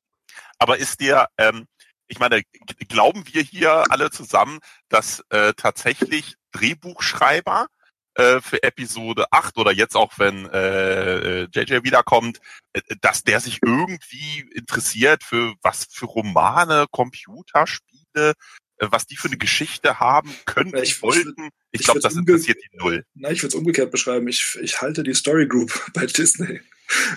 [0.58, 1.66] Aber ist dir, ähm,
[2.08, 2.42] ich meine,
[2.88, 4.58] glauben wir hier alle zusammen,
[4.88, 7.68] dass äh, tatsächlich Drehbuchschreiber
[8.14, 12.40] äh, für Episode 8 oder jetzt auch wenn äh, JJ wiederkommt,
[12.72, 18.34] äh, dass der sich irgendwie interessiert für was für Romane, Computerspiele,
[18.80, 21.50] was die für eine Geschichte haben, können, Ja, ich- wollten.
[21.70, 23.04] Ich ich glaube, das interessiert die null.
[23.14, 24.26] Na, ich würde es umgekehrt beschreiben.
[24.26, 26.60] Ich, ich halte die Story Group bei Disney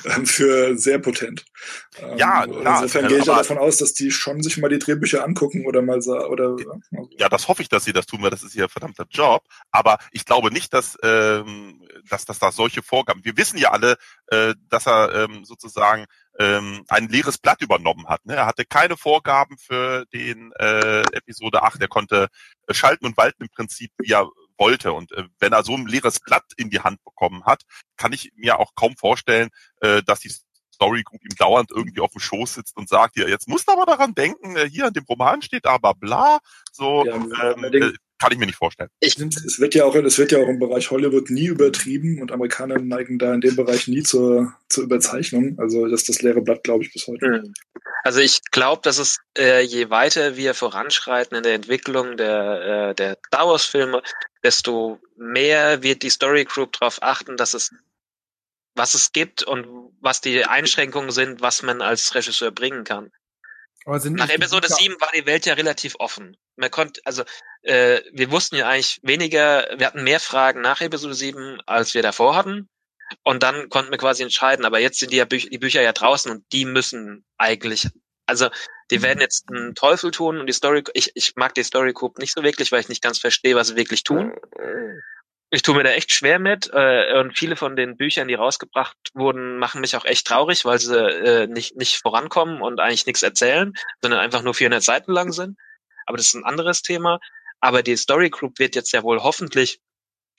[0.04, 1.46] ähm, für sehr potent.
[2.00, 4.68] Ähm, Ja, klar, Insofern äh, gehe ich ja davon aus, dass die schon sich mal
[4.68, 6.58] die Drehbücher angucken oder mal oder
[7.18, 9.46] Ja, das hoffe ich, dass sie das tun, weil das ist ihr verdammter Job.
[9.72, 13.24] Aber ich glaube nicht, dass, ähm, dass, dass da solche Vorgaben.
[13.24, 13.96] Wir wissen ja alle,
[14.28, 16.06] äh, dass er ähm, sozusagen
[16.40, 18.26] ähm, ein leeres Blatt übernommen hat.
[18.26, 18.36] Ne?
[18.36, 21.82] Er hatte keine Vorgaben für den äh, Episode 8.
[21.82, 22.30] Er konnte
[22.68, 24.94] äh, schalten und walten im Prinzip, wie er wollte.
[24.94, 27.64] Und äh, wenn er so ein leeres Blatt in die Hand bekommen hat,
[27.98, 29.50] kann ich mir auch kaum vorstellen,
[29.82, 30.32] äh, dass die
[30.74, 33.74] Story Group ihm dauernd irgendwie auf dem Schoß sitzt und sagt, ja, jetzt musst du
[33.74, 36.40] aber daran denken, äh, hier in dem Roman steht aber bla,
[36.72, 37.16] so Ja,
[37.52, 37.92] ähm, äh,
[38.22, 38.90] kann ich mir nicht vorstellen.
[39.00, 42.78] es wird ja auch, es wird ja auch im Bereich Hollywood nie übertrieben und Amerikaner
[42.78, 45.58] neigen da in dem Bereich nie zur, zur Überzeichnung.
[45.58, 47.26] Also das ist das leere Blatt, glaube ich, bis heute.
[47.26, 47.54] Hm.
[48.04, 52.96] Also ich glaube, dass es äh, je weiter wir voranschreiten in der Entwicklung der, äh,
[52.96, 54.04] der Star Wars Filme,
[54.44, 57.72] desto mehr wird die Story Group darauf achten, dass es
[58.76, 59.68] was es gibt und
[60.00, 63.12] was die Einschränkungen sind, was man als Regisseur bringen kann.
[64.20, 66.38] Nach Episode Bücher- 7 war die Welt ja relativ offen.
[66.56, 67.24] Man konnte, also
[67.64, 72.02] äh, wir wussten ja eigentlich weniger, wir hatten mehr Fragen nach Episode 7, als wir
[72.04, 72.70] davor hatten.
[73.24, 75.92] Und dann konnten wir quasi entscheiden, aber jetzt sind die, ja Büch die Bücher ja
[75.92, 77.88] draußen und die müssen eigentlich,
[78.26, 78.50] also
[78.90, 82.20] die werden jetzt einen Teufel tun und die Story, ich, ich mag die Story Group
[82.20, 84.34] nicht so wirklich, weil ich nicht ganz verstehe, was sie wirklich tun.
[85.54, 88.96] Ich tue mir da echt schwer mit äh, und viele von den Büchern, die rausgebracht
[89.14, 93.22] wurden, machen mich auch echt traurig, weil sie äh, nicht nicht vorankommen und eigentlich nichts
[93.22, 95.58] erzählen, sondern einfach nur 400 Seiten lang sind.
[96.06, 97.20] Aber das ist ein anderes Thema.
[97.60, 99.82] Aber die Story Group wird jetzt ja wohl hoffentlich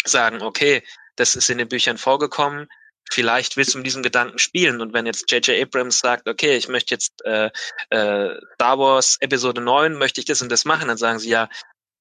[0.05, 0.83] sagen, okay,
[1.17, 2.69] das ist in den Büchern vorgekommen.
[3.11, 4.81] Vielleicht willst du mit diesem Gedanken spielen.
[4.81, 5.61] Und wenn jetzt J.J.
[5.63, 7.51] Abrams sagt, okay, ich möchte jetzt äh,
[7.91, 11.49] äh, Star Wars Episode 9, möchte ich das und das machen, dann sagen sie ja,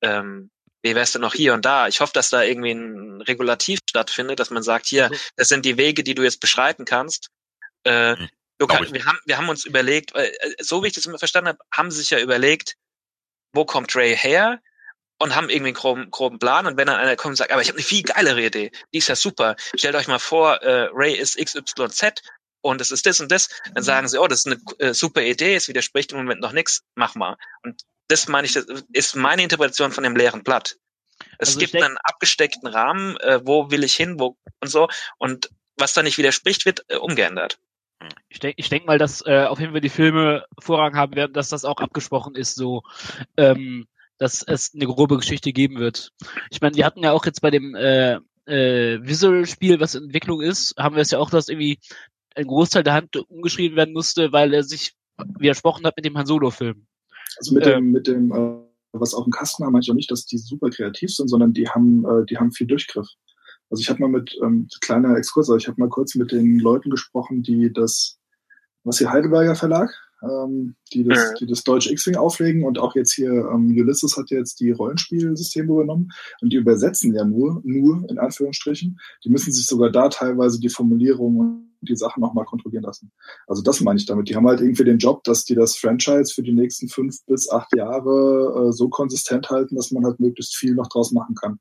[0.01, 0.49] ähm,
[0.83, 1.87] wie wär's denn noch hier und da?
[1.87, 5.77] Ich hoffe, dass da irgendwie ein Regulativ stattfindet, dass man sagt, hier, das sind die
[5.77, 7.29] Wege, die du jetzt beschreiten kannst.
[7.83, 8.15] Äh,
[8.57, 11.49] du kann, wir, haben, wir haben uns überlegt, äh, so wie ich das immer verstanden
[11.49, 12.75] habe, haben sie sich ja überlegt,
[13.53, 14.59] wo kommt Ray her?
[15.19, 16.65] Und haben irgendwie einen groben, groben Plan.
[16.65, 18.97] Und wenn dann einer kommt und sagt, aber ich habe eine viel geilere Idee, die
[18.97, 19.55] ist ja super.
[19.75, 22.23] Stellt euch mal vor, äh, Ray ist XYZ
[22.61, 25.21] und es ist das und das, dann sagen sie, oh, das ist eine äh, super
[25.21, 27.37] Idee, es widerspricht im Moment noch nichts, mach mal.
[27.61, 30.77] Und das meine ich, das ist meine Interpretation von dem leeren Blatt.
[31.37, 34.87] Es Also gibt einen abgesteckten Rahmen, äh, wo will ich hin, wo und so.
[35.17, 37.59] Und was da nicht widerspricht, wird äh, umgeändert.
[38.29, 41.33] Ich denke ich denk mal, dass äh, auf jeden Fall die Filme Vorrang haben werden,
[41.33, 42.81] dass das auch abgesprochen ist, so
[43.37, 46.11] ähm, dass es eine grobe Geschichte geben wird.
[46.49, 48.15] Ich meine, wir hatten ja auch jetzt bei dem äh,
[48.45, 51.79] äh, Visual-Spiel, was in Entwicklung ist, haben wir es ja auch, dass irgendwie
[52.35, 54.93] ein Großteil der Hand umgeschrieben werden musste, weil er sich
[55.37, 56.87] widersprochen hat mit dem Han Solo-Film.
[57.37, 58.57] Also mit dem, mit dem, äh,
[58.93, 61.53] was auf dem Kasten haben, meine ich auch nicht, dass die super kreativ sind, sondern
[61.53, 63.07] die haben, äh, die haben viel Durchgriff.
[63.69, 66.59] Also ich habe mal mit, ähm, kleiner Exkurs, also ich habe mal kurz mit den
[66.59, 68.17] Leuten gesprochen, die das,
[68.83, 69.91] was hier Heidelberger Verlag,
[70.23, 71.35] ähm, die das, Mhm.
[71.39, 75.71] die das deutsche X-Wing auflegen und auch jetzt hier ähm, Ulysses hat jetzt die Rollenspielsysteme
[75.71, 76.09] übernommen
[76.41, 78.99] und die übersetzen ja nur, nur in Anführungsstrichen.
[79.23, 83.11] Die müssen sich sogar da teilweise die Formulierung und die Sachen nochmal kontrollieren lassen.
[83.47, 84.29] Also das meine ich damit.
[84.29, 87.49] Die haben halt irgendwie den Job, dass die das Franchise für die nächsten fünf bis
[87.49, 91.59] acht Jahre äh, so konsistent halten, dass man halt möglichst viel noch draus machen kann.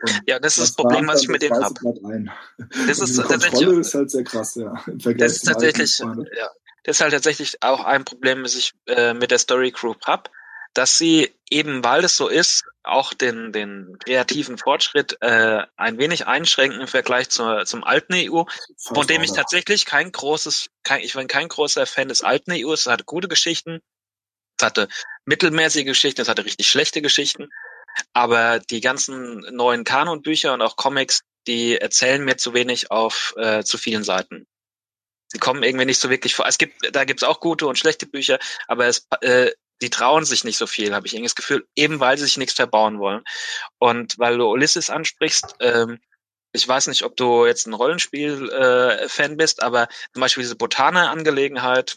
[0.00, 1.74] Und Ja, das ist das Problem, was ich mit denen habe.
[2.86, 4.74] Das ist tatsächlich ist halt sehr krass, ja.
[4.86, 6.50] Das ist tatsächlich, ja,
[6.84, 10.30] das ist halt tatsächlich auch ein Problem, das ich äh, mit der Story Group hab,
[10.74, 16.26] dass sie eben, weil es so ist, auch den, den kreativen Fortschritt äh, ein wenig
[16.26, 18.42] einschränken im Vergleich zur, zum alten EU,
[18.76, 22.72] von dem ich tatsächlich kein großes, kein, ich bin kein großer Fan des alten EU.
[22.72, 23.80] Es hatte gute Geschichten,
[24.58, 24.88] es hatte
[25.24, 27.48] mittelmäßige Geschichten, es hatte richtig schlechte Geschichten,
[28.12, 33.62] aber die ganzen neuen Kanonbücher und auch Comics, die erzählen mir zu wenig auf äh,
[33.62, 34.46] zu vielen Seiten.
[35.28, 36.46] Sie kommen irgendwie nicht so wirklich vor.
[36.46, 38.38] Es gibt, da gibt's auch gute und schlechte Bücher,
[38.68, 39.50] aber es, äh,
[39.82, 42.36] die trauen sich nicht so viel, habe ich irgendwie das Gefühl, eben weil sie sich
[42.36, 43.22] nichts verbauen wollen.
[43.78, 46.00] Und weil du Ulysses ansprichst, ähm,
[46.52, 51.96] ich weiß nicht, ob du jetzt ein Rollenspiel-Fan bist, aber zum Beispiel diese Botane-Angelegenheit,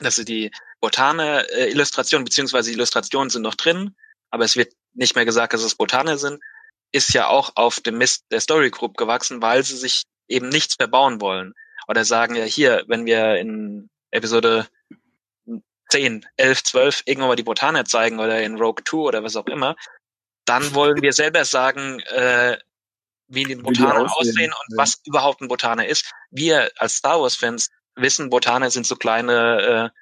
[0.00, 0.50] dass sie die
[0.80, 3.96] Botane-Illustration, beziehungsweise die Illustrationen sind noch drin,
[4.30, 6.42] aber es wird nicht mehr gesagt, dass es Botane sind,
[6.92, 10.74] ist ja auch auf dem Mist der Story Group gewachsen, weil sie sich eben nichts
[10.74, 11.54] verbauen wollen.
[11.88, 14.68] Oder sagen ja hier, wenn wir in Episode
[15.94, 19.46] 10, 11, 12 irgendwann mal die Botane zeigen oder in Rogue 2 oder was auch
[19.46, 19.76] immer,
[20.44, 22.58] dann wollen wir selber sagen, äh,
[23.28, 24.76] wie die Botane aussehen, aussehen und ja.
[24.76, 26.10] was überhaupt ein Botane ist.
[26.32, 30.00] Wir als Star Wars Fans wissen, Botane sind so kleine äh,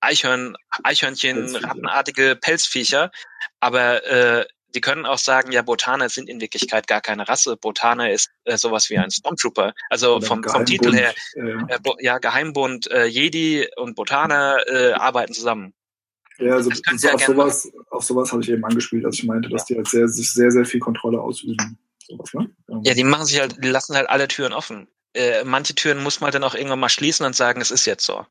[0.00, 1.68] Eichhörn, Eichhörnchen, Pelzviecher.
[1.68, 3.12] rattenartige Pelzviecher,
[3.60, 7.56] aber äh, die können auch sagen, ja, Botane sind in Wirklichkeit gar keine Rasse.
[7.56, 9.74] Botane ist äh, sowas wie ein Stormtrooper.
[9.88, 11.66] Also vom, vom Titel her, ja.
[11.68, 15.74] äh, ja, Geheimbund, äh, Jedi und Botaner äh, arbeiten zusammen.
[16.38, 19.16] Ja, also Das könnt so ihr auf sowas, auf sowas habe ich eben angespielt, als
[19.18, 21.78] ich meinte, dass die halt sehr, sich sehr, sehr viel Kontrolle ausüben.
[22.06, 22.50] Sowas, ne?
[22.82, 24.88] Ja, die machen sich halt, die lassen halt alle Türen offen.
[25.12, 28.06] Äh, manche Türen muss man dann auch irgendwann mal schließen und sagen, es ist jetzt
[28.06, 28.24] so.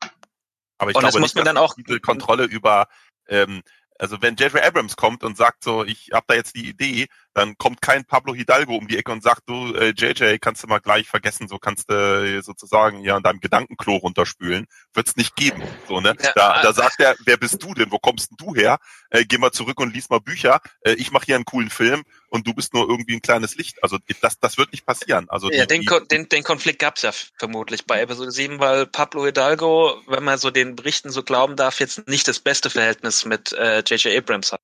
[0.78, 2.88] Aber ich Und das glaube muss nicht, man dann auch- Kontrolle über
[3.28, 3.62] ähm,
[4.00, 4.62] Also wenn J.J.
[4.64, 8.34] Abrams kommt und sagt so, ich habe da jetzt die Idee, dann kommt kein Pablo
[8.34, 11.58] Hidalgo um die Ecke und sagt, du äh, JJ, kannst du mal gleich vergessen, so
[11.58, 14.66] kannst du äh, sozusagen ja in deinem Gedankenklo runterspülen.
[14.94, 15.62] Wird's nicht geben.
[15.86, 16.16] So, ne?
[16.34, 17.90] Da, da sagt er, wer bist du denn?
[17.90, 18.78] Wo kommst denn du her?
[19.10, 20.60] Äh, geh mal zurück und lies mal Bücher.
[20.80, 23.82] Äh, ich mache hier einen coolen Film und du bist nur irgendwie ein kleines Licht.
[23.82, 25.28] Also das, das wird nicht passieren.
[25.28, 28.86] Also ja, die, den, Ko- den, den Konflikt gab's ja vermutlich bei Episode 7, weil
[28.86, 33.24] Pablo Hidalgo, wenn man so den Berichten so glauben darf, jetzt nicht das beste Verhältnis
[33.24, 34.16] mit äh, J.J.
[34.16, 34.60] Abrams hat.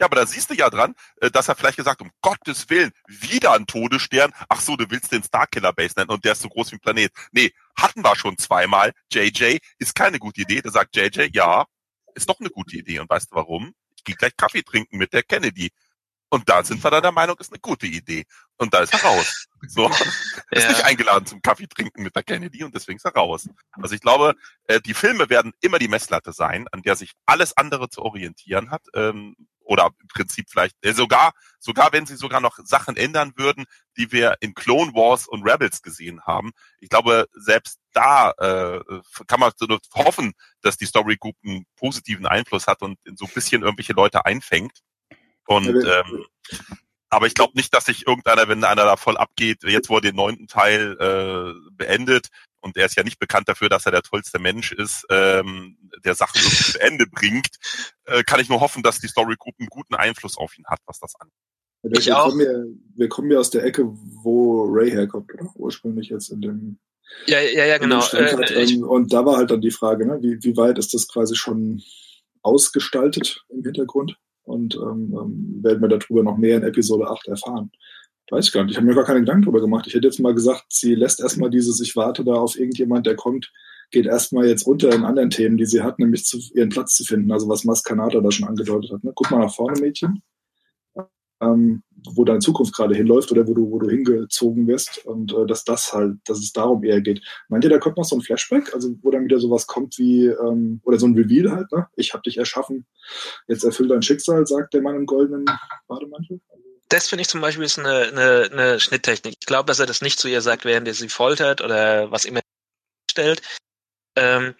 [0.00, 2.92] Ja, aber da siehst du ja dran, äh, dass er vielleicht gesagt, um Gottes Willen,
[3.08, 4.32] wieder ein Todesstern.
[4.48, 6.80] Ach so, du willst den Starkiller Base nennen und der ist so groß wie ein
[6.80, 7.12] Planet.
[7.32, 8.92] Nee, hatten wir schon zweimal.
[9.12, 10.60] JJ ist keine gute Idee.
[10.62, 11.66] Da sagt JJ, ja,
[12.14, 13.00] ist doch eine gute Idee.
[13.00, 13.74] Und weißt du warum?
[13.96, 15.72] Ich gehe gleich Kaffee trinken mit der Kennedy.
[16.30, 18.24] Und da sind wir dann der Meinung, ist eine gute Idee.
[18.58, 19.46] Und da ist er raus.
[19.66, 19.88] So.
[20.50, 20.68] Ist Ja.
[20.70, 23.48] nicht eingeladen zum Kaffee trinken mit der Kennedy und deswegen ist er raus.
[23.72, 24.34] Also ich glaube,
[24.64, 28.70] äh, die Filme werden immer die Messlatte sein, an der sich alles andere zu orientieren
[28.70, 28.82] hat.
[28.94, 29.36] Ähm,
[29.68, 33.66] oder im Prinzip vielleicht, äh, sogar, sogar wenn sie sogar noch Sachen ändern würden,
[33.98, 36.52] die wir in Clone Wars und Rebels gesehen haben.
[36.80, 38.80] Ich glaube, selbst da äh,
[39.26, 39.52] kann man
[39.94, 40.32] hoffen,
[40.62, 44.78] dass die Story Group einen positiven Einfluss hat und so ein bisschen irgendwelche Leute einfängt.
[45.48, 46.24] Und ähm,
[47.10, 50.02] aber ich glaube nicht, dass sich irgendeiner, wenn einer da voll abgeht, jetzt wo er
[50.02, 52.28] den neunten Teil äh, beendet,
[52.60, 56.14] und er ist ja nicht bekannt dafür, dass er der tollste Mensch ist, ähm, der
[56.14, 57.56] Sachen wirklich zu Ende bringt,
[58.04, 60.80] äh, kann ich nur hoffen, dass die Story Group einen guten Einfluss auf ihn hat,
[60.86, 61.34] was das angeht.
[61.82, 65.50] wir, wir Kommen ja, wir kommen ja aus der Ecke, wo Ray herkommt, oder?
[65.54, 66.78] Ursprünglich jetzt in dem
[67.26, 68.00] Ja, ja, ja, genau.
[68.00, 68.50] Standort.
[68.50, 70.92] Äh, ich, Ähm, und da war halt dann die Frage, ne, wie, wie weit ist
[70.92, 71.82] das quasi schon
[72.42, 74.18] ausgestaltet im Hintergrund?
[74.48, 77.70] Und ähm, ähm, werden wir darüber noch mehr in Episode 8 erfahren?
[78.30, 78.72] Weiß ich gar nicht.
[78.72, 79.86] Ich habe mir gar keine Gedanken darüber gemacht.
[79.86, 83.16] Ich hätte jetzt mal gesagt, sie lässt erstmal dieses, ich warte da auf irgendjemand, der
[83.16, 83.50] kommt,
[83.90, 87.04] geht erstmal jetzt unter in anderen Themen, die sie hat, nämlich zu, ihren Platz zu
[87.04, 87.32] finden.
[87.32, 89.04] Also was Maskanata da schon angedeutet hat.
[89.04, 89.12] Ne?
[89.14, 90.22] Guck mal nach vorne, Mädchen.
[91.40, 91.82] Ähm,
[92.14, 95.64] wo deine Zukunft gerade hinläuft oder wo du, wo du hingezogen wirst und äh, dass
[95.64, 97.22] das halt, dass es darum eher geht.
[97.48, 100.26] Meint ihr, da kommt noch so ein Flashback, also wo dann wieder sowas kommt wie,
[100.26, 101.88] ähm, oder so ein Reveal halt, ne?
[101.96, 102.86] Ich habe dich erschaffen,
[103.46, 105.44] jetzt erfüll dein Schicksal, sagt der Mann im goldenen
[105.86, 106.40] Bademantel.
[106.88, 109.36] das finde ich zum Beispiel ist eine, eine, eine Schnitttechnik.
[109.40, 112.24] Ich glaube, dass er das nicht zu ihr sagt, während er sie foltert oder was
[112.24, 112.40] immer
[113.10, 113.42] stellt.
[114.16, 114.54] Ähm,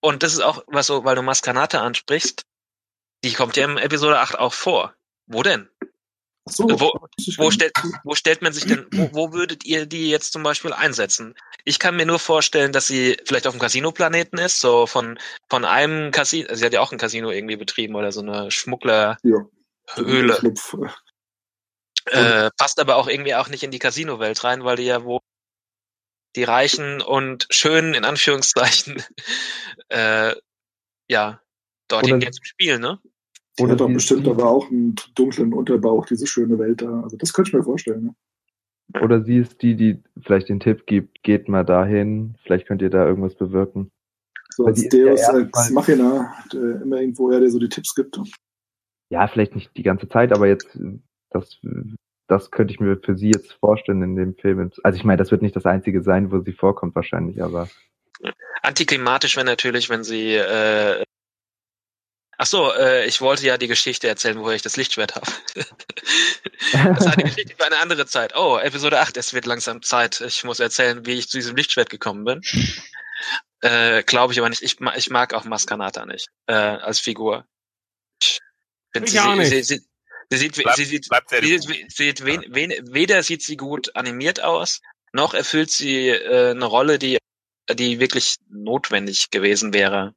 [0.00, 2.42] und das ist auch, was so, weil du Maskanata ansprichst,
[3.24, 4.94] die kommt ja im Episode 8 auch vor.
[5.26, 5.68] Wo denn?
[6.46, 6.92] So, wo,
[7.38, 7.72] wo, stellt,
[8.04, 11.34] wo stellt man sich denn, wo, wo würdet ihr die jetzt zum Beispiel einsetzen?
[11.64, 15.18] Ich kann mir nur vorstellen, dass sie vielleicht auf dem Casino-Planeten ist, so von,
[15.48, 19.18] von einem Casino, sie hat ja auch ein Casino irgendwie betrieben oder so eine Schmugglerhöhle.
[22.12, 22.46] Ja.
[22.46, 25.20] Äh, passt aber auch irgendwie auch nicht in die Casino-Welt rein, weil die ja wo
[26.36, 29.02] die Reichen und Schönen in Anführungszeichen
[29.88, 30.34] äh,
[31.08, 31.40] ja
[31.88, 33.00] dorthin gehen zum Spielen, ne?
[33.60, 37.02] Oder hat doch bestimmt aber auch einen dunklen Unterbauch, diese schöne Welt da.
[37.02, 38.04] Also das könnte ich mir vorstellen.
[38.92, 39.00] Ne?
[39.02, 42.90] Oder sie ist die, die vielleicht den Tipp gibt, geht mal dahin, vielleicht könnt ihr
[42.90, 43.90] da irgendwas bewirken.
[44.50, 48.18] So als ja Deus Ex Machina, der immer irgendwo er, der so die Tipps gibt.
[49.10, 50.98] Ja, vielleicht nicht die ganze Zeit, aber jetzt, äh,
[51.30, 51.60] das,
[52.28, 54.70] das könnte ich mir für sie jetzt vorstellen in dem Film.
[54.82, 57.68] Also ich meine, das wird nicht das einzige sein, wo sie vorkommt wahrscheinlich, aber
[58.62, 61.04] Antiklimatisch wäre natürlich, wenn sie äh,
[62.38, 65.26] Ach so, äh, ich wollte ja die Geschichte erzählen, woher ich das Lichtschwert habe.
[66.72, 68.36] das ist eine Geschichte für eine andere Zeit.
[68.36, 70.20] Oh, Episode 8, es wird langsam Zeit.
[70.20, 72.42] Ich muss erzählen, wie ich zu diesem Lichtschwert gekommen bin.
[73.60, 74.60] Äh, Glaube ich aber nicht.
[74.60, 77.46] Ich, ich mag auch Maskanata nicht äh, als Figur.
[78.20, 78.40] Ich
[78.92, 79.48] find, Ich sie, auch nicht.
[79.48, 79.80] Sie, sie,
[80.28, 84.42] sie sieht, sie sieht, sie sieht, sie sieht wen, wen, weder sieht sie gut animiert
[84.42, 84.82] aus,
[85.14, 87.16] noch erfüllt sie äh, eine Rolle, die,
[87.72, 90.14] die wirklich notwendig gewesen wäre.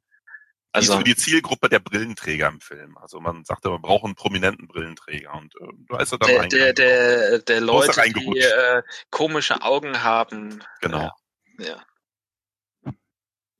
[0.72, 2.98] Also Also für die Zielgruppe der Brillenträger im Film.
[2.98, 6.48] Also man sagte, man braucht einen prominenten Brillenträger und äh, da ist er dann der,
[6.48, 10.62] der, der, der er Leute, die äh, komische Augen haben.
[10.80, 11.10] Genau.
[11.58, 11.82] Ja.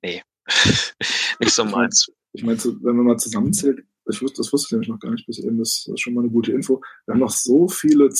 [0.02, 0.22] Nee.
[1.40, 2.10] Nicht so meins.
[2.32, 5.10] Ich meine, so, wenn man mal zusammenzählt, ich wusste, das wusste ich nämlich noch gar
[5.10, 6.80] nicht bis eben, das ist schon mal eine gute Info.
[7.05, 8.10] Wir haben noch so viele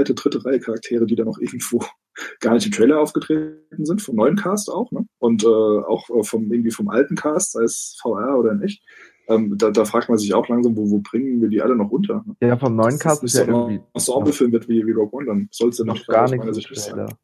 [0.00, 1.84] zweite, dritte Reihe Charaktere, die da noch irgendwo
[2.40, 5.06] gar nicht im Trailer aufgetreten sind, vom neuen Cast auch, ne?
[5.18, 8.82] Und äh, auch äh, vom irgendwie vom alten Cast, sei es VR oder in echt.
[9.28, 11.90] Ähm, da, da fragt man sich auch langsam, wo, wo bringen wir die alle noch
[11.90, 12.24] unter?
[12.26, 12.48] Ne?
[12.48, 15.26] ja, vom neuen Cast ist ja so ein irgendwie Ensemble-Film wird wie, wie Rogue One,
[15.26, 16.94] dann soll es ja noch nicht gar nicht sein.
[16.94, 17.18] Trailer.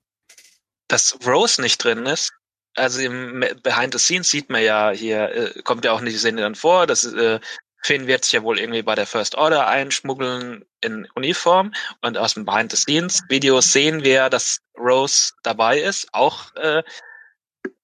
[0.89, 2.33] Dass Rose nicht drin ist,
[2.77, 6.19] also im Behind the Scenes sieht man ja hier, äh, kommt ja auch nicht die
[6.19, 7.41] Szene dann vor, dass äh,
[7.83, 11.73] Finn wird sich ja wohl irgendwie bei der First Order einschmuggeln in Uniform
[12.03, 16.83] und aus dem Behind the Scenes Video sehen wir, dass Rose dabei ist, auch äh,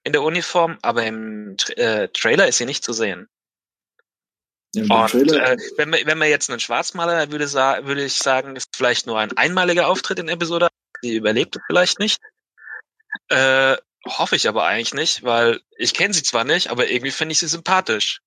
[0.04, 3.28] in der Uniform, aber im äh, Trailer ist sie nicht zu sehen.
[4.74, 7.46] Ja, Und äh, wenn, man, wenn man jetzt einen Schwarzmaler würde,
[7.86, 10.68] würde ich sagen, ist vielleicht nur ein einmaliger Auftritt in Episode.
[11.04, 12.20] Die überlebt vielleicht nicht.
[13.28, 17.32] Äh, hoffe ich aber eigentlich nicht, weil ich kenne sie zwar nicht, aber irgendwie finde
[17.32, 18.20] ich sie sympathisch.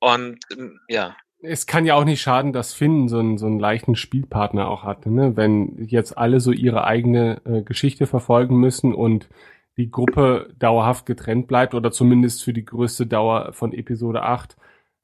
[0.00, 1.16] Und ähm, ja.
[1.40, 4.82] Es kann ja auch nicht schaden, dass Finn so einen, so einen leichten Spielpartner auch
[4.82, 5.36] hatte, ne?
[5.36, 9.28] Wenn jetzt alle so ihre eigene äh, Geschichte verfolgen müssen und
[9.76, 14.56] die Gruppe dauerhaft getrennt bleibt oder zumindest für die größte Dauer von Episode 8,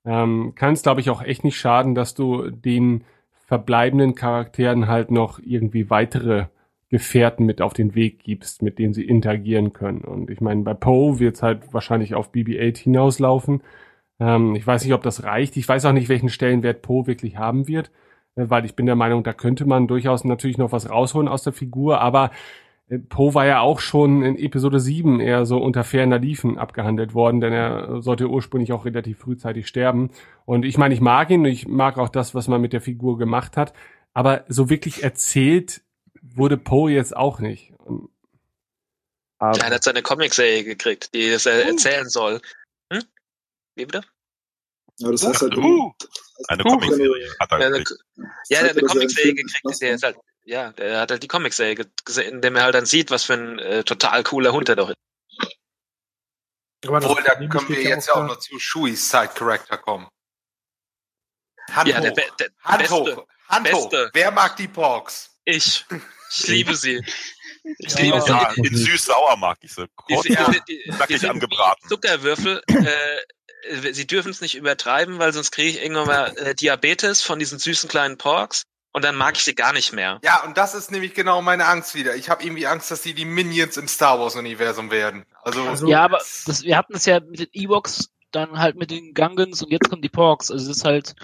[0.04, 3.04] ähm, kann es, glaube ich, auch echt nicht schaden, dass du den
[3.46, 6.46] verbleibenden Charakteren halt noch irgendwie weitere
[6.88, 10.02] Gefährten mit auf den Weg gibst, mit denen sie interagieren können.
[10.02, 13.62] Und ich meine, bei Poe wird es halt wahrscheinlich auf BB-8 hinauslaufen.
[14.20, 15.57] Ähm, ich weiß nicht, ob das reicht.
[15.57, 17.91] Ich weiß auch nicht, welchen Stellenwert Poe wirklich haben wird,
[18.36, 21.43] äh, weil ich bin der Meinung, da könnte man durchaus natürlich noch was rausholen aus
[21.43, 22.31] der Figur, aber
[22.89, 27.15] äh, Poe war ja auch schon in Episode 7 eher so unter ferner Liefen abgehandelt
[27.15, 30.11] worden, denn er sollte ursprünglich auch relativ frühzeitig sterben.
[30.45, 33.19] Und ich meine, ich mag ihn, ich mag auch das, was man mit der Figur
[33.19, 33.73] gemacht hat,
[34.12, 35.82] aber so wirklich erzählt
[36.23, 37.73] wurde Poe jetzt auch nicht.
[37.85, 38.09] Und
[39.41, 42.41] ja, er hat seine Comicserie gekriegt, die das er erzählen soll.
[43.74, 44.05] Wie bitte?
[44.98, 45.92] Ja, das heißt halt, Uh,
[46.48, 48.01] eine Comicserie hat er Ja, eine, gekriegt.
[48.48, 51.28] ja, der hat eine er Comicserie gekriegt, der ist halt, ja, der hat halt die
[51.28, 54.52] Comicserie ge- gesehen, in dem er halt dann sieht, was für ein äh, total cooler
[54.52, 54.96] Hund er doch ist.
[56.86, 60.06] Aber Obwohl, da können wir jetzt ja auch noch zu Shuis Side Character kommen.
[61.72, 62.02] Hand Ja, hoch.
[62.02, 63.26] der, Be- der Hand beste, hoch.
[63.48, 63.88] Hand hoch.
[63.90, 64.10] beste.
[64.12, 65.30] Wer mag die Porks?
[65.44, 65.84] Ich.
[66.30, 67.02] Ich liebe sie.
[67.78, 68.28] Ich Ja, liebe sie.
[68.28, 69.86] ja, in süß-sauer mag ich sie.
[70.09, 71.88] Die, Kurz die, die, die, die sind angebraten.
[71.88, 72.62] Zuckerwürfel.
[72.68, 73.16] Äh,
[73.93, 77.59] sie dürfen es nicht übertreiben, weil sonst kriege ich irgendwann mal äh, Diabetes von diesen
[77.59, 80.20] süßen kleinen Porks und dann mag ich sie gar nicht mehr.
[80.23, 82.15] Ja, und das ist nämlich genau meine Angst wieder.
[82.16, 85.24] Ich habe irgendwie Angst, dass die die Minions im Star Wars Universum werden.
[85.43, 89.15] Also, ja, aber das, wir hatten es ja mit den Ewoks, dann halt mit den
[89.15, 90.51] Gungans und jetzt kommen die Porks.
[90.51, 91.15] Also es ist halt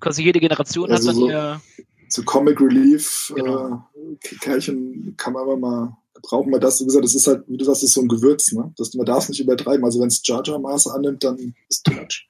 [0.00, 1.60] quasi jede Generation Also hat dann so- ihr.
[2.08, 3.88] so Comic Relief Genau.
[4.22, 7.56] äh, Kerlchen kann man aber mal brauchen wir das, wie gesagt, das ist halt, wie
[7.56, 8.72] du sagst, das ist so ein Gewürz, ne?
[8.76, 9.84] Das, man darf es nicht übertreiben.
[9.84, 12.28] Also wenn es Jar Jar Maße annimmt, dann ist too much.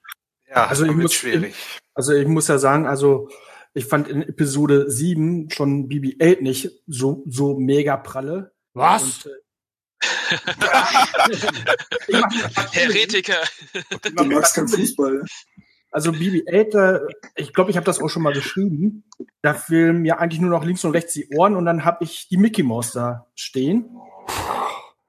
[0.49, 1.53] ja, Also ich muss, schwierig.
[1.93, 3.29] also ich muss ja sagen, also
[3.73, 8.51] ich fand in Episode 7 schon BB-8 nicht so, so mega pralle.
[8.73, 9.03] Was?
[9.03, 9.35] Und, äh,
[12.07, 13.37] ich mach- Heretiker.
[14.15, 15.23] Du magst keinen Fußball.
[15.91, 16.99] Also BB-8, äh,
[17.35, 19.03] ich glaube, ich habe das auch schon mal geschrieben.
[19.41, 22.29] Da fehlen mir eigentlich nur noch links und rechts die Ohren und dann habe ich
[22.29, 23.89] die Mickey Maus da stehen.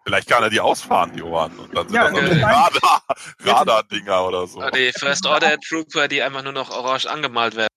[0.04, 1.56] Vielleicht kann er die ausfahren, die Ohren.
[1.58, 3.02] Und dann sind Ja, das noch äh, Radar,
[3.40, 4.60] Radar-Dinger oder so.
[4.70, 7.68] Die First Order Trooper, die einfach nur noch orange angemalt werden.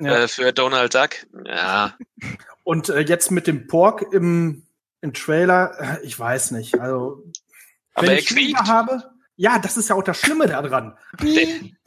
[0.00, 0.24] Ja.
[0.24, 1.10] Äh, für Donald Duck.
[1.46, 1.96] Ja.
[2.64, 4.66] Und äh, jetzt mit dem Pork im,
[5.00, 6.78] im Trailer, äh, ich weiß nicht.
[6.78, 7.24] Also,
[7.94, 8.68] Aber wenn ich Kinder quiekt.
[8.68, 9.10] habe,
[9.42, 10.96] ja, das ist ja auch das Schlimme daran.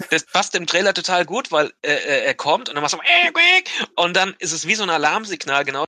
[0.09, 2.99] Das passt im Trailer total gut, weil äh, äh, er kommt und dann machst du
[2.99, 5.85] äh, quick, und dann ist es wie so ein Alarmsignal, genau.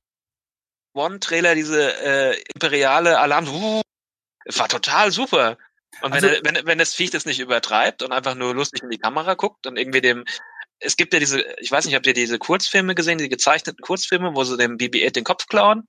[0.94, 3.82] One-Trailer, diese äh, imperiale Alarm, uh,
[4.46, 5.58] war total super.
[6.00, 8.82] Und wenn, Also- er, wenn, wenn das Viech das nicht übertreibt und einfach nur lustig
[8.82, 10.24] in die Kamera guckt und irgendwie dem,
[10.80, 14.34] es gibt ja diese, ich weiß nicht, habt ihr diese Kurzfilme gesehen, die gezeichneten Kurzfilme,
[14.34, 15.86] wo sie dem BB-8 den Kopf klauen?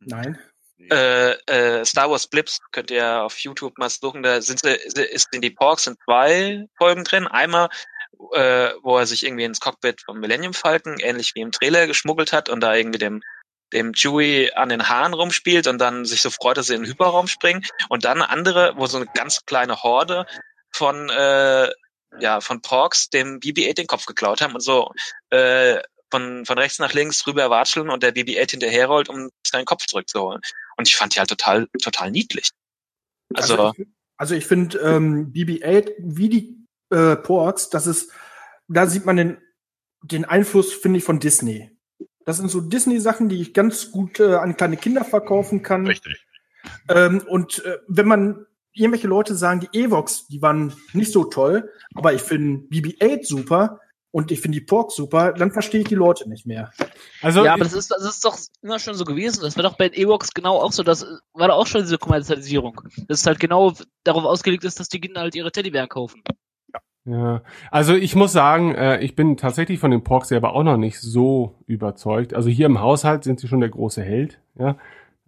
[0.00, 0.40] Nein.
[0.90, 4.22] Äh, äh, Star Wars Blips könnt ihr auf YouTube mal suchen.
[4.22, 7.26] Da sind ist in die Porks sind zwei Folgen drin.
[7.26, 7.68] Einmal,
[8.32, 12.32] äh, wo er sich irgendwie ins Cockpit vom Millennium Falcon, ähnlich wie im Trailer, geschmuggelt
[12.32, 13.22] hat und da irgendwie dem
[13.72, 16.90] dem Chewie an den Haaren rumspielt und dann sich so freut, dass sie in den
[16.90, 17.64] Hyperraum springen.
[17.88, 20.26] Und dann eine andere, wo so eine ganz kleine Horde
[20.72, 21.70] von äh,
[22.18, 24.90] ja von Porks dem BB-8 den Kopf geklaut haben und so
[25.30, 25.78] äh,
[26.10, 30.40] von, von rechts nach links rüber watscheln und der BB-8 hinterherrollt, um seinen Kopf zurückzuholen.
[30.80, 32.52] Und ich fand die halt total, total niedlich.
[33.34, 33.86] Also, Also ich,
[34.16, 38.10] also ich finde ähm, BB-8 wie die äh, Porks, das ist,
[38.66, 39.36] da sieht man den,
[40.02, 41.70] den Einfluss, finde ich, von Disney.
[42.24, 45.86] Das sind so Disney-Sachen, die ich ganz gut äh, an kleine Kinder verkaufen kann.
[45.86, 46.26] Richtig.
[46.88, 51.70] Ähm, und äh, wenn man irgendwelche Leute sagen, die Evox, die waren nicht so toll,
[51.94, 53.80] aber ich finde BB-8 super
[54.12, 56.72] und ich finde die Porks super, dann verstehe ich die Leute nicht mehr.
[57.22, 59.42] Also ja, aber das ist, das ist doch immer schon so gewesen.
[59.42, 60.82] Das war doch bei den Ewoks genau auch so.
[60.82, 62.80] Das war doch auch schon diese Kommerzialisierung.
[63.08, 63.72] Das ist halt genau
[64.02, 66.22] darauf ausgelegt ist, dass die Kinder halt ihre Teddybären kaufen.
[67.04, 70.76] Ja, also ich muss sagen, äh, ich bin tatsächlich von den Porks selber auch noch
[70.76, 72.34] nicht so überzeugt.
[72.34, 74.76] Also hier im Haushalt sind sie schon der große Held, ja.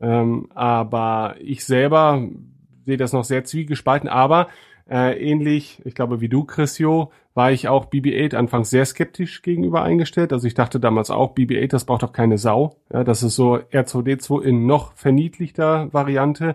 [0.01, 2.29] Ähm, aber ich selber
[2.85, 4.09] sehe das noch sehr zwiegespalten.
[4.09, 4.49] Aber
[4.91, 9.83] äh, ähnlich, ich glaube wie du, Chrisio, war ich auch BB-8 anfangs sehr skeptisch gegenüber
[9.83, 10.33] eingestellt.
[10.33, 12.77] Also ich dachte damals auch, BB-8, das braucht doch keine Sau.
[12.93, 16.55] Ja, das ist so R2D2 in noch verniedlichter Variante.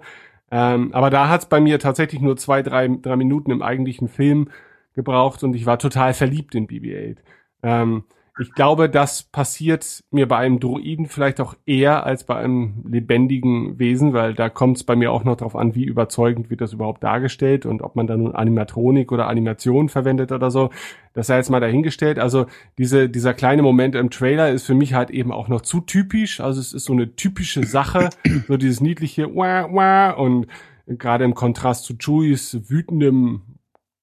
[0.52, 4.50] Ähm, aber da hat's bei mir tatsächlich nur zwei, drei, drei Minuten im eigentlichen Film
[4.94, 7.18] gebraucht und ich war total verliebt in BB-8.
[7.64, 8.04] Ähm,
[8.40, 13.80] ich glaube, das passiert mir bei einem Druiden vielleicht auch eher als bei einem lebendigen
[13.80, 16.74] Wesen, weil da kommt es bei mir auch noch darauf an, wie überzeugend wird das
[16.74, 20.70] überhaupt dargestellt und ob man da nun Animatronik oder Animation verwendet oder so.
[21.14, 22.20] Das sei jetzt mal dahingestellt.
[22.20, 22.46] Also
[22.78, 26.40] diese, dieser kleine Moment im Trailer ist für mich halt eben auch noch zu typisch.
[26.40, 28.10] Also es ist so eine typische Sache,
[28.48, 30.48] so dieses niedliche Wah, Wah und
[30.86, 33.42] gerade im Kontrast zu Chewies wütendem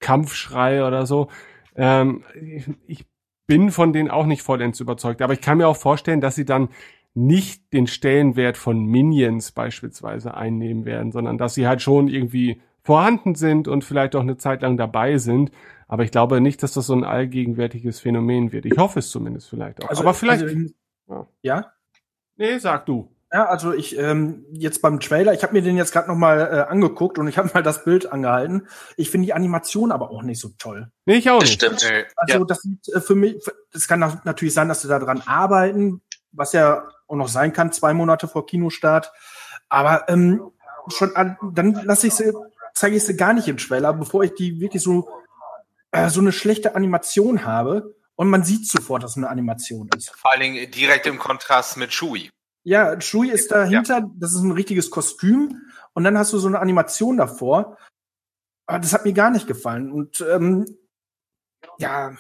[0.01, 1.28] Kampfschrei oder so.
[1.77, 3.06] Ähm, ich, ich
[3.47, 5.23] bin von denen auch nicht vollends überzeugt.
[5.23, 6.69] Aber ich kann mir auch vorstellen, dass sie dann
[7.15, 13.35] nicht den Stellenwert von Minions beispielsweise einnehmen werden, sondern dass sie halt schon irgendwie vorhanden
[13.35, 15.51] sind und vielleicht auch eine Zeit lang dabei sind.
[15.87, 18.66] Aber ich glaube nicht, dass das so ein allgegenwärtiges Phänomen wird.
[18.66, 19.89] Ich hoffe es zumindest vielleicht auch.
[19.89, 20.43] Also, Aber vielleicht.
[20.43, 20.59] Also,
[21.09, 21.27] ja.
[21.43, 21.73] ja?
[22.37, 23.09] Nee, sag du.
[23.35, 26.39] Ja, also ich ähm, jetzt beim Trailer, ich habe mir den jetzt gerade noch mal
[26.39, 28.69] äh, angeguckt und ich habe mal das Bild angehalten.
[28.97, 30.93] Ich finde die Animation aber auch nicht so toll.
[31.05, 31.52] Nee, ich auch nicht.
[31.52, 31.85] Stimmt.
[32.15, 32.44] Also Ja.
[32.44, 36.01] das sieht äh, für mich, das kann natürlich sein, dass sie daran arbeiten,
[36.31, 39.12] was ja auch noch sein kann, zwei Monate vor Kinostart.
[39.69, 40.52] Aber ähm,
[40.86, 42.32] schon an, dann lasse ich sie,
[42.73, 45.09] zeige ich sie gar nicht im Trailer, bevor ich die wirklich so
[45.90, 50.11] äh, so eine schlechte Animation habe und man sieht sofort, dass es eine Animation ist.
[50.11, 52.31] Vor allen Dingen direkt im Kontrast mit Chewie.
[52.65, 56.61] Ja, Chewie ist dahinter, das ist ein richtiges Kostüm und dann hast du so eine
[56.61, 57.77] Animation davor.
[58.66, 59.93] Aber das hat mir gar nicht gefallen.
[59.93, 60.78] Und ähm,
[61.78, 62.16] ja,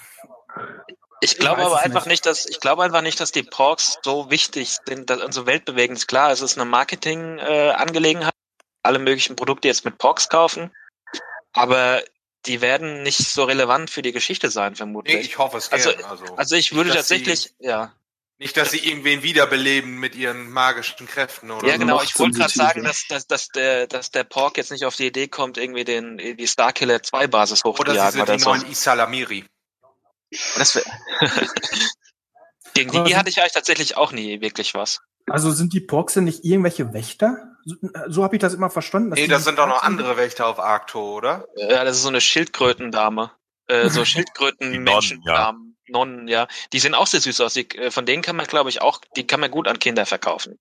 [1.20, 2.26] Ich glaube aber einfach nicht.
[2.26, 5.96] dass ich glaube einfach nicht, dass die Porks so wichtig sind dass, und so weltbewegend.
[5.96, 7.48] Ist klar, es ist eine Marketing-Angelegenheit.
[7.48, 8.34] Äh, Angelegenheit.
[8.82, 10.70] Alle möglichen Produkte jetzt mit Porks kaufen,
[11.54, 12.02] aber
[12.44, 15.16] die werden nicht so relevant für die Geschichte sein, vermutlich.
[15.16, 15.90] Nee, ich hoffe es also.
[16.04, 17.94] Also, also ich würde nicht, dass tatsächlich, sie, ja.
[18.38, 22.02] Nicht, dass sie irgendwen wiederbeleben mit ihren magischen Kräften oder Ja, genau.
[22.02, 25.06] Ich wollte gerade sagen, dass, dass, dass, der, dass der Pork jetzt nicht auf die
[25.06, 28.50] Idee kommt, irgendwie den, die Starkiller 2 Basis Oder sie hochzujagen sind oder die so.
[28.50, 29.44] neuen Isalamiri.
[30.56, 30.82] Das wär,
[32.74, 35.00] Gegen die hatte ich eigentlich tatsächlich auch nie wirklich was.
[35.30, 37.56] also sind die Porks denn nicht irgendwelche Wächter?
[37.64, 37.76] So,
[38.08, 39.10] so habe ich das immer verstanden.
[39.10, 41.46] dass Nee, das sind doch noch andere Wächter auf Arkto, oder?
[41.54, 43.30] Ja, das ist so eine Schildkrötendame.
[43.68, 45.73] Äh, so Schildkröten-Menschendamen.
[45.88, 46.48] Nonnen, ja.
[46.72, 47.54] Die sehen auch sehr süß aus.
[47.54, 50.06] Die, äh, von denen kann man, glaube ich, auch, die kann man gut an Kinder
[50.06, 50.58] verkaufen.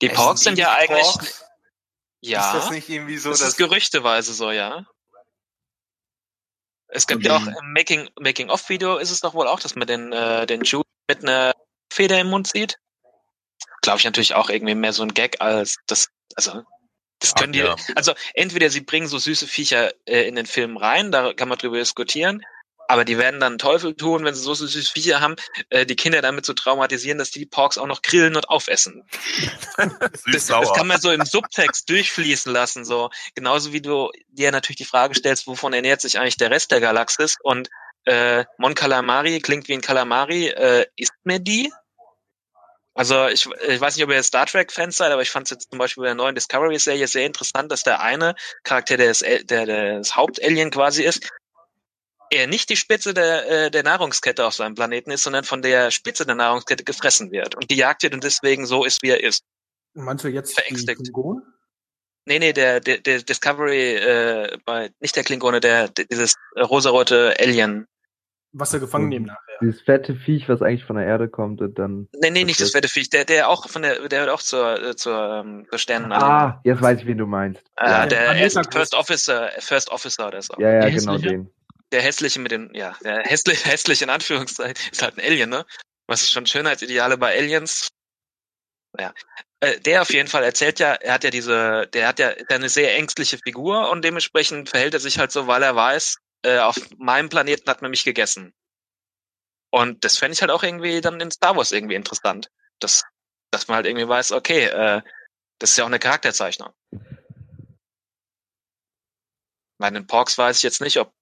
[0.00, 1.44] Die Porks sind ja eigentlich, Porks?
[2.20, 2.46] ja.
[2.46, 4.86] Ist das nicht irgendwie so, das dass ist gerüchteweise so, ja.
[6.88, 9.86] Es gibt Und ja auch im Making, Making-of-Video ist es doch wohl auch, dass man
[9.86, 11.52] den, äh, den Jew mit einer
[11.92, 12.78] Feder im Mund sieht.
[13.82, 16.62] Glaube ich natürlich auch irgendwie mehr so ein Gag als das, also,
[17.18, 17.76] das können die, ja.
[17.94, 21.58] also entweder sie bringen so süße Viecher äh, in den Film rein, da kann man
[21.58, 22.44] drüber diskutieren,
[22.88, 25.36] aber die werden dann Teufel tun, wenn sie so süße Viecher haben,
[25.68, 29.04] äh, die Kinder damit zu traumatisieren, dass die Porks auch noch grillen und aufessen.
[30.32, 33.10] Das, das kann man so im Subtext durchfließen lassen, so.
[33.34, 36.80] Genauso wie du dir natürlich die Frage stellst, wovon ernährt sich eigentlich der Rest der
[36.80, 37.36] Galaxis?
[37.42, 37.68] Und
[38.04, 41.72] äh, Mon Calamari klingt wie ein Calamari, äh, isst mir die?
[42.94, 45.70] Also ich, ich weiß nicht, ob ihr Star Trek-Fans seid, aber ich fand es jetzt
[45.70, 48.34] zum Beispiel bei der neuen Discovery-Serie sehr interessant, dass der eine
[48.64, 51.28] Charakter, der El- der, der das Hauptalien quasi ist,
[52.30, 55.90] er nicht die Spitze der, äh, der Nahrungskette auf seinem Planeten ist, sondern von der
[55.90, 59.44] Spitze der Nahrungskette gefressen wird und gejagt wird und deswegen so ist, wie er ist.
[59.94, 61.02] Meinst du jetzt die Verängstigt.
[61.02, 61.42] Klingonen?
[62.28, 66.60] Nee, nee, der, der, der Discovery, äh, bei, nicht der Klingone, der, der dieses äh,
[66.60, 67.86] rosarote Alien.
[68.52, 69.58] Was sie gefangen nehmen nachher.
[69.62, 72.08] Dieses fette Viech, was eigentlich von der Erde kommt und dann.
[72.20, 74.82] Nee, nee, nicht das fette Viech, der, der auch von der, der wird auch zur,
[74.82, 76.30] äh, zur, ähm, zur Sternenalien.
[76.30, 77.62] Ah, jetzt weiß ich, wen du meinst.
[77.76, 78.06] Äh, ja.
[78.06, 78.68] der Groß.
[78.72, 80.54] First Officer, First Officer oder so.
[80.58, 81.50] ja, ja, Der genau den.
[81.92, 85.66] Der hässliche mit den, ja, der hässliche, hässliche in Anführungszeichen, ist halt ein Alien, ne?
[86.06, 87.88] Was ist schon Schönheitsideale bei Aliens?
[88.98, 89.12] Ja.
[89.60, 92.68] Äh, der auf jeden Fall erzählt ja, er hat ja diese, der hat ja eine
[92.68, 96.76] sehr ängstliche Figur und dementsprechend verhält er sich halt so, weil er weiß, äh, auf
[96.96, 98.54] meinem Planeten hat man mich gegessen.
[99.70, 102.50] Und das fände ich halt auch irgendwie dann in Star Wars irgendwie interessant.
[102.80, 103.04] Dass,
[103.50, 105.02] dass man halt irgendwie weiß, okay, äh,
[105.58, 106.72] das ist ja auch eine Charakterzeichnung.
[109.78, 111.12] Bei den Porks weiß ich jetzt nicht, ob,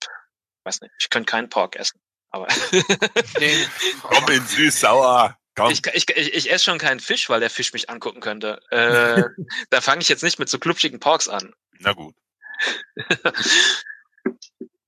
[0.66, 1.98] weiß nicht, ich könnte keinen Pork essen.
[2.30, 2.46] Aber
[3.38, 3.54] Nee.
[4.02, 5.36] Komm in süß-sauer.
[5.54, 5.70] Komm.
[5.70, 8.60] ich, ich, ich, ich esse schon keinen Fisch, weil der Fisch mich angucken könnte.
[8.70, 9.22] Äh,
[9.70, 11.54] da fange ich jetzt nicht mit so klubschigen Porks an.
[11.80, 12.14] Na gut.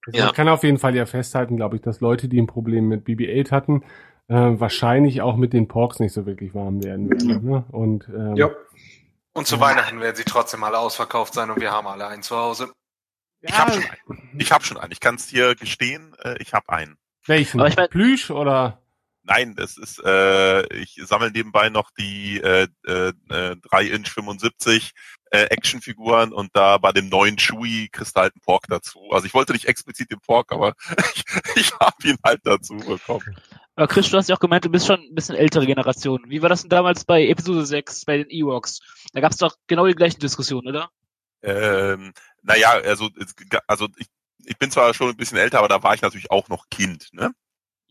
[0.07, 0.27] Also Ja.
[0.27, 3.07] Man kann auf jeden Fall ja festhalten, glaube ich, dass Leute, die ein Problem mit
[3.07, 3.83] BB-8 hatten,
[4.29, 7.45] äh, wahrscheinlich auch mit den Porks nicht so wirklich warm werden werden.
[7.45, 7.65] Ne?
[7.71, 8.51] Und ähm, Ja.
[9.35, 12.37] Und zu Weihnachten werden sie trotzdem alle ausverkauft sein und wir haben alle einen zu
[12.37, 12.73] Hause.
[13.41, 14.41] Ich habe schon einen.
[14.41, 14.93] Ich habe schon einen.
[14.93, 16.97] Ich kann es dir gestehen, äh, ich habe einen.
[17.27, 17.61] welchen?
[17.61, 18.83] Aber ich mein- Plüsch oder?
[19.23, 24.93] Nein, das ist, äh, ich sammle nebenbei noch die äh, äh, äh, 3 Inch 75
[25.31, 29.11] äh, Actionfiguren und da bei dem neuen Chewie kriegst du halt einen Pork dazu.
[29.13, 30.73] Also ich wollte nicht explizit den Pork, aber
[31.15, 31.25] ich,
[31.57, 33.37] ich habe ihn halt dazu bekommen.
[33.77, 36.25] Aber Chris, du hast ja auch gemeint, du bist schon ein bisschen ältere Generation.
[36.29, 38.81] Wie war das denn damals bei Episode 6, bei den Ewoks?
[39.13, 40.91] Da gab es doch genau die gleichen Diskussionen, oder?
[41.43, 42.13] Ähm,
[42.43, 43.09] naja, also,
[43.67, 44.07] also ich,
[44.45, 47.09] ich bin zwar schon ein bisschen älter, aber da war ich natürlich auch noch Kind.
[47.13, 47.33] Ne?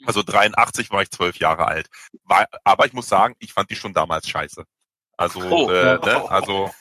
[0.05, 1.89] Also 83 war ich zwölf Jahre alt.
[2.23, 4.63] War, aber ich muss sagen, ich fand die schon damals scheiße.
[5.19, 5.69] Also, Oh.
[5.71, 6.71] äh, ne, also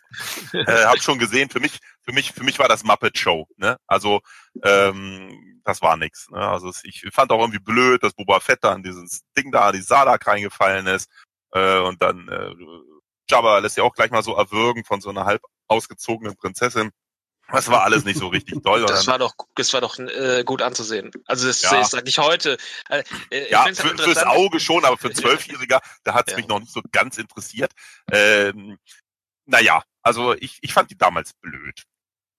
[0.53, 1.49] äh, habe schon gesehen.
[1.49, 3.49] Für mich, für mich, für mich war das Muppet Show.
[3.57, 3.79] Ne?
[3.87, 4.21] Also
[4.63, 6.29] ähm, das war nix.
[6.31, 6.39] Ne?
[6.39, 9.81] Also ich fand auch irgendwie blöd, dass Boba Fett da in dieses Ding da, die
[9.81, 11.11] Sadak reingefallen ist
[11.53, 12.53] äh, und dann äh,
[13.29, 16.93] Jabba lässt ja auch gleich mal so erwürgen von so einer halb ausgezogenen Prinzessin.
[17.53, 18.85] Das war alles nicht so richtig doll.
[18.87, 21.13] Das war doch, das war doch äh, gut anzusehen.
[21.27, 21.81] Also das Ja.
[21.81, 22.57] ist nicht heute.
[22.89, 24.19] Äh, äh, Ja, für, halt fürs.
[24.25, 26.39] Auge schon, aber für Zwölfjähriger, da hat es Ja.
[26.39, 27.73] mich noch nicht so ganz interessiert.
[28.11, 28.79] Ähm,
[29.45, 31.85] naja, also ich, ich fand die damals blöd.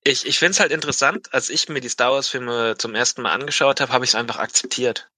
[0.03, 3.21] Ich, ich finde es halt interessant, als ich mir die Star Wars Filme zum ersten
[3.21, 5.09] Mal angeschaut habe, habe ich es einfach akzeptiert.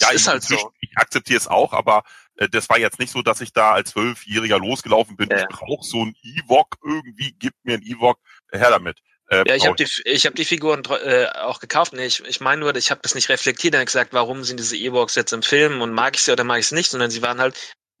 [0.00, 0.72] Ja, ist halt so.
[0.80, 2.04] ich akzeptiere es auch, aber
[2.36, 5.30] äh, das war jetzt nicht so, dass ich da als Zwölfjähriger losgelaufen bin.
[5.30, 8.18] Ich brauche so ein Ewok irgendwie, gib mir ein Ewok,
[8.52, 8.98] her damit.
[9.28, 11.92] Äh, Ja, ich habe die, ich hab die Figuren äh, auch gekauft.
[11.92, 14.76] Nee, ich, ich meine nur, ich habe das nicht reflektiert und gesagt, warum sind diese
[14.76, 17.22] Ewoks jetzt im Film und mag ich sie oder mag ich sie nicht, sondern sie
[17.22, 17.56] waren halt,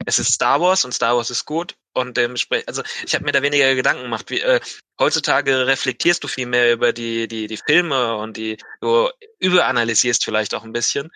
[0.06, 3.32] es ist Star Wars und Star Wars ist gut und dementsprechend, also ich habe mir
[3.32, 4.30] da weniger Gedanken gemacht.
[4.30, 4.60] Wie, äh,
[4.98, 10.54] heutzutage reflektierst du viel mehr über die, die, die Filme und die, du überanalysierst vielleicht
[10.54, 11.10] auch ein bisschen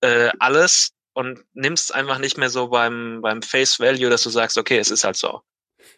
[0.00, 4.58] äh, alles und nimmst einfach nicht mehr so beim, beim Face Value, dass du sagst,
[4.58, 5.42] okay, es ist halt so.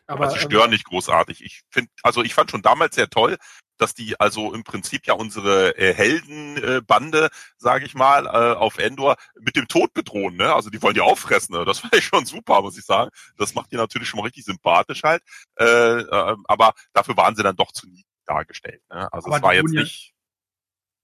[0.06, 1.43] Aber, also stören nicht großartig.
[1.44, 3.36] Ich finde, also ich fand schon damals sehr toll,
[3.77, 8.56] dass die also im Prinzip ja unsere äh, Heldenbande, äh, Bande, sage ich mal, äh,
[8.56, 10.36] auf Endor mit dem Tod bedrohen.
[10.36, 10.55] Ne?
[10.55, 11.56] Also die wollen die auffressen.
[11.56, 11.64] Ne?
[11.64, 13.10] Das fand ich schon super, muss ich sagen.
[13.39, 15.22] Das macht die natürlich schon mal richtig sympathisch halt.
[15.59, 18.82] Äh, äh, aber dafür waren sie dann doch zu niedrig dargestellt.
[18.90, 19.10] Ne?
[19.12, 20.12] Also Aber es war die jetzt wurden ja- nicht.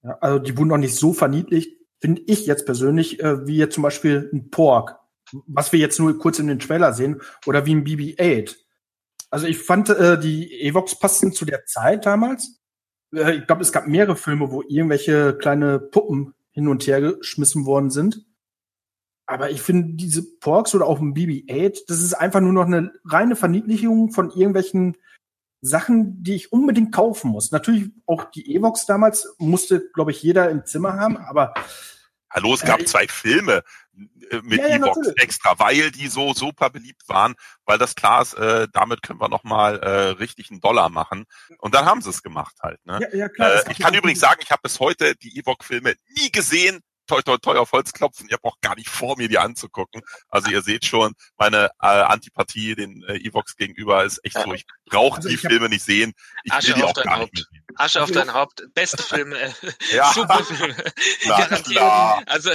[0.03, 3.75] Ja, also die wurden noch nicht so verniedlicht, finde ich jetzt persönlich, äh, wie jetzt
[3.75, 4.97] zum Beispiel ein Pork,
[5.45, 8.55] was wir jetzt nur kurz in den Trailer sehen, oder wie ein BB-8.
[9.29, 12.61] Also ich fand, äh, die Evox passten zu der Zeit damals.
[13.13, 17.65] Äh, ich glaube, es gab mehrere Filme, wo irgendwelche kleine Puppen hin und her geschmissen
[17.65, 18.25] worden sind.
[19.25, 22.93] Aber ich finde, diese Porks oder auch ein BB-8, das ist einfach nur noch eine
[23.03, 24.95] reine Verniedlichung von irgendwelchen
[25.61, 27.51] Sachen, die ich unbedingt kaufen muss.
[27.51, 31.53] Natürlich auch die Evox damals musste, glaube ich, jeder im Zimmer haben, aber
[32.29, 33.63] Hallo, es gab Äh, zwei Filme
[34.29, 35.23] äh, mit Ja, ja, Evox natürlich.
[35.23, 37.35] extra, weil die so super beliebt waren,
[37.65, 41.25] weil das klar ist, äh, damit können wir nochmal äh, richtig einen Dollar machen.
[41.59, 42.85] Und dann haben sie es gemacht halt.
[42.85, 42.99] Ne?
[43.01, 46.31] Ja, ja, klar, Äh, ich kann übrigens sagen, ich habe bis heute die Evox-Filme nie
[46.31, 46.81] gesehen.
[47.07, 48.27] Toi, toi, toi auf Holz klopfen.
[48.29, 50.01] Ihr braucht gar nicht vor, mir die anzugucken.
[50.29, 54.53] Also ihr seht schon, meine äh, Antipathie den äh, Evox gegenüber ist echt so.
[54.53, 56.13] Ich brauche Also die ich Filme nicht sehen.
[56.43, 57.33] Ich Asche will die auch gar nicht Haupt.
[57.33, 57.66] mehr sehen.
[57.77, 58.63] Asche auf dein Haupt.
[58.73, 59.37] Beste Filme.
[59.39, 59.51] äh,
[59.95, 60.11] Ja.
[60.13, 60.75] Super Filme.
[61.27, 61.65] Garantiert.
[61.65, 62.23] klar.
[62.25, 62.51] Also,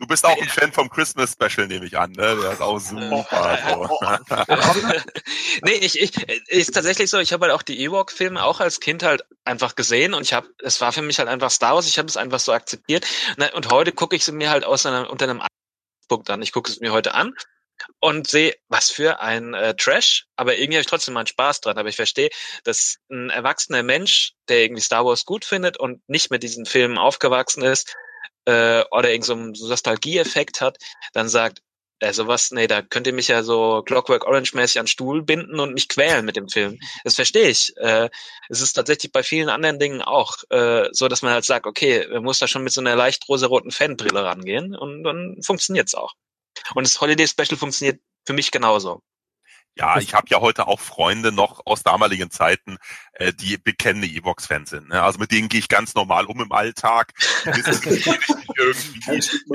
[0.00, 2.12] Du bist auch ein Fan vom Christmas Special, nehme ich an.
[2.12, 2.36] Ne?
[2.40, 3.58] Der ist auch super.
[3.68, 3.98] So.
[5.62, 6.16] nee, ich, ich
[6.48, 10.14] ist tatsächlich so, ich habe halt auch die Ewok-Filme auch als Kind halt einfach gesehen
[10.14, 12.40] und ich habe, es war für mich halt einfach Star Wars, ich habe es einfach
[12.40, 13.06] so akzeptiert.
[13.54, 15.42] Und heute gucke ich sie mir halt aus einer, unter einem
[16.08, 16.42] Punkt an.
[16.42, 17.34] Ich gucke es mir heute an
[18.00, 21.78] und sehe, was für ein äh, Trash, aber irgendwie habe ich trotzdem meinen Spaß dran.
[21.78, 22.30] Aber ich verstehe,
[22.64, 26.98] dass ein erwachsener Mensch, der irgendwie Star Wars gut findet und nicht mit diesen Filmen
[26.98, 27.94] aufgewachsen ist,
[28.46, 30.78] äh, oder irgend so einen Nostalgieeffekt hat,
[31.12, 31.60] dann sagt,
[32.00, 35.58] äh, sowas, nee, da könnt ihr mich ja so Clockwork Orange-mäßig an den Stuhl binden
[35.60, 36.78] und mich quälen mit dem Film.
[37.04, 37.74] Das verstehe ich.
[37.78, 38.10] Äh,
[38.48, 42.06] es ist tatsächlich bei vielen anderen Dingen auch äh, so, dass man halt sagt, okay,
[42.10, 46.12] man muss da schon mit so einer leicht rosaroten Fanbrille rangehen und dann funktioniert's auch.
[46.74, 49.02] Und das Holiday Special funktioniert für mich genauso.
[49.78, 52.78] Ja, ich habe ja heute auch Freunde noch aus damaligen Zeiten,
[53.12, 54.88] äh, die bekennende Evox-Fans sind.
[54.88, 55.02] Ne?
[55.02, 57.12] Also mit denen gehe ich ganz normal um im Alltag.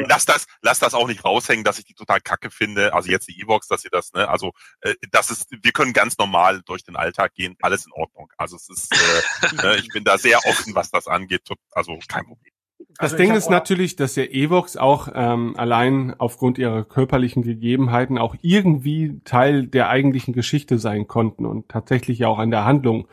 [0.08, 2.94] Lass das, lass das auch nicht raushängen, dass ich die total kacke finde.
[2.94, 4.30] Also jetzt die Evox, dass ihr das, ne?
[4.30, 8.32] Also äh, das ist, wir können ganz normal durch den Alltag gehen, alles in Ordnung.
[8.38, 11.42] Also es ist, äh, ne, ich bin da sehr offen, was das angeht.
[11.72, 12.51] Also kein Problem.
[12.98, 18.18] Das Also Ding ist natürlich, dass der Evox auch ähm, allein aufgrund ihrer körperlichen Gegebenheiten
[18.18, 23.08] auch irgendwie Teil der eigentlichen Geschichte sein konnten und tatsächlich ja auch an der Handlung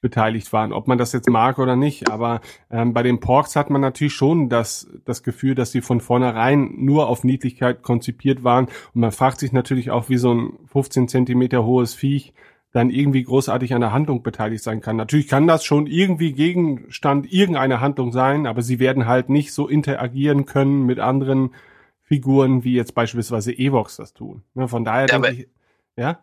[0.00, 2.10] beteiligt waren, ob man das jetzt mag oder nicht.
[2.10, 2.40] Aber
[2.70, 6.72] ähm, bei den Porks hat man natürlich schon das, das Gefühl, dass sie von vornherein
[6.76, 8.66] nur auf Niedlichkeit konzipiert waren.
[8.94, 12.32] Und man fragt sich natürlich auch, wie so ein 15 Zentimeter hohes Viech
[12.72, 14.96] dann irgendwie großartig an der Handlung beteiligt sein kann.
[14.96, 19.66] Natürlich kann das schon irgendwie Gegenstand irgendeiner Handlung sein, aber sie werden halt nicht so
[19.68, 21.54] interagieren können mit anderen
[22.02, 24.42] Figuren, wie jetzt beispielsweise Evox das tun.
[24.54, 25.48] Ne, Von daher Ja, denke aber- ich,
[25.96, 26.22] ja?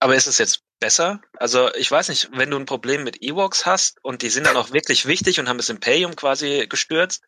[0.00, 1.20] Aber ist es jetzt besser?
[1.38, 4.56] Also ich weiß nicht, wenn du ein Problem mit Ewoks hast und die sind dann
[4.56, 7.22] auch wirklich wichtig und haben das Imperium quasi gestürzt,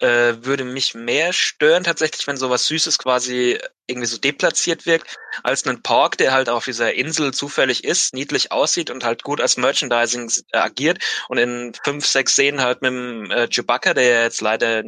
[0.00, 5.66] äh, würde mich mehr stören tatsächlich, wenn sowas Süßes quasi irgendwie so deplatziert wirkt, als
[5.66, 9.56] ein Pork, der halt auf dieser Insel zufällig ist, niedlich aussieht und halt gut als
[9.56, 10.98] Merchandising äh, agiert
[11.28, 14.82] und in fünf, sechs Szenen halt mit dem äh, Chewbacca, der jetzt leider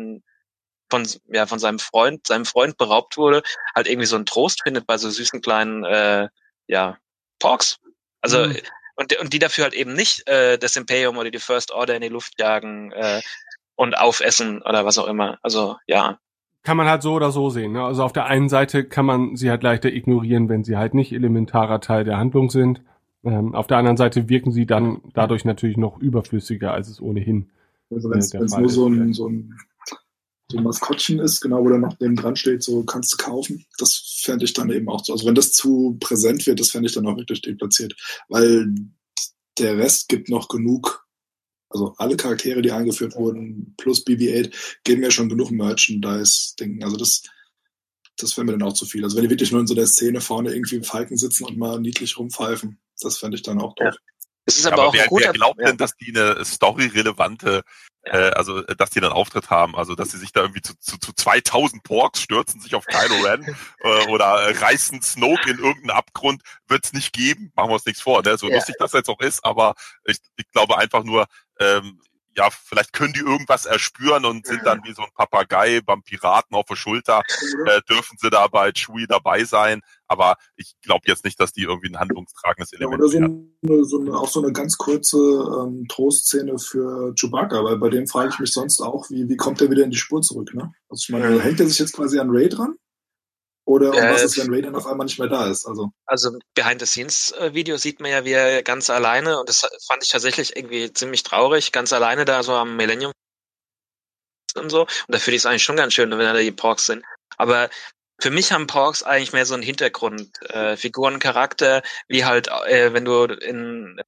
[0.91, 3.43] von, ja, von seinem Freund, seinem Freund beraubt wurde,
[3.75, 6.29] halt irgendwie so einen Trost findet bei so süßen kleinen, äh,
[6.67, 6.99] ja,
[7.39, 7.79] Porks.
[8.21, 8.59] Also, mhm.
[8.97, 12.03] und, und die dafür halt eben nicht äh, das Imperium oder die First Order in
[12.03, 13.23] die Luft jagen, äh,
[13.79, 15.39] und aufessen oder was auch immer.
[15.43, 16.19] Also ja.
[16.65, 17.73] Kann man halt so oder so sehen.
[17.73, 17.83] Ne?
[17.83, 21.13] Also auf der einen Seite kann man sie halt leichter ignorieren, wenn sie halt nicht
[21.13, 22.83] elementarer Teil der Handlung sind.
[23.25, 27.51] Ähm, auf der anderen Seite wirken sie dann dadurch natürlich noch überflüssiger, als es ohnehin.
[27.91, 29.55] Also wenn es äh, nur so ein, so ein
[30.51, 33.67] so ein Maskottchen ist, genau, wo dann noch neben dran steht, so kannst du kaufen.
[33.77, 35.13] Das fände ich dann eben auch so.
[35.13, 37.95] Also wenn das zu präsent wird, das fände ich dann auch wirklich deplatziert.
[38.29, 38.75] Weil
[39.59, 41.07] der Rest gibt noch genug
[41.71, 44.55] also alle Charaktere, die eingeführt wurden, plus BB-8,
[44.85, 46.83] geben mir schon genug Merchandise-Denken.
[46.83, 47.23] Also das,
[48.17, 49.05] das wäre mir dann auch zu viel.
[49.05, 51.59] Also wenn die wirklich nur in so der Szene vorne irgendwie im Falken sitzen und
[51.59, 53.95] mal niedlich rumpfeifen, das fände ich dann auch doof.
[53.95, 54.01] Ja.
[54.47, 57.63] Es ist aber, aber auch wer, wer glaubt denn, dass die eine story-relevante
[58.13, 60.79] äh, also äh, dass die dann Auftritt haben, also dass sie sich da irgendwie zu,
[60.79, 63.45] zu, zu 2000 Porks stürzen sich auf Kylo Ren
[63.81, 68.03] äh, oder äh, reißen Snoke in irgendeinen Abgrund, wird's nicht geben, machen wir uns nichts
[68.03, 68.37] vor, ne?
[68.37, 68.57] so ja.
[68.57, 69.75] lustig das jetzt auch ist, aber
[70.05, 71.27] ich, ich glaube einfach nur,
[71.61, 72.01] ähm,
[72.39, 76.57] ja, vielleicht können die irgendwas erspüren und sind dann wie so ein Papagei beim Piraten
[76.57, 77.23] auf der Schulter,
[77.67, 79.81] äh, dürfen sie da bei Chewie dabei sein.
[80.07, 83.85] Aber ich glaube jetzt nicht, dass die irgendwie ein handlungstragendes Element ja, oder so eine,
[83.85, 88.31] so eine, auch so eine ganz kurze ähm, Trostszene für Chewbacca, weil bei dem frage
[88.33, 90.73] ich mich sonst auch, wie, wie kommt er wieder in die Spur zurück, ne?
[90.89, 92.77] Also ich meine, hängt er sich jetzt quasi an Ray dran?
[93.69, 95.67] Oder äh, was ist, wenn Ray dann auf einmal nicht mehr da ist?
[95.67, 100.57] Also, also Behind-the-Scenes-Video sieht man ja, wie er ganz alleine, und das fand ich tatsächlich
[100.57, 103.13] irgendwie ziemlich traurig, ganz alleine da so am Millennium
[104.57, 104.81] und so.
[104.83, 107.05] Und da finde ich es eigentlich schon ganz schön, wenn da die Porks sind.
[107.37, 107.69] Aber
[108.19, 113.05] für mich haben Porks eigentlich mehr so einen Hintergrund, äh, Figurencharakter, wie halt, äh, wenn
[113.05, 114.01] du in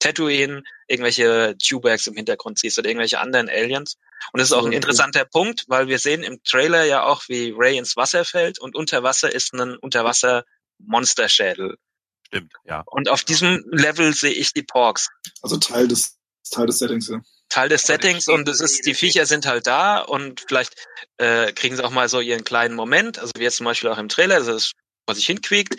[0.00, 3.96] Tatooine irgendwelche Tubags im Hintergrund siehst oder irgendwelche anderen Aliens.
[4.32, 7.54] Und das ist auch ein interessanter Punkt, weil wir sehen im Trailer ja auch, wie
[7.56, 11.76] Ray ins Wasser fällt und unter Wasser ist ein Unterwasser-Monsterschädel.
[12.26, 12.82] Stimmt, ja.
[12.86, 15.08] Und auf diesem Level sehe ich die Porks.
[15.42, 16.18] Also Teil des,
[16.50, 17.20] Teil des Settings, ja.
[17.48, 20.74] Teil des Settings und es ist, die Viecher sind halt da und vielleicht
[21.16, 23.98] äh, kriegen sie auch mal so ihren kleinen Moment, also wie jetzt zum Beispiel auch
[23.98, 24.72] im Trailer, das ist,
[25.06, 25.76] was sich hinquiekt.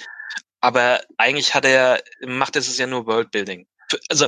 [0.60, 3.68] Aber eigentlich hat er, macht es ja nur Worldbuilding
[4.10, 4.28] also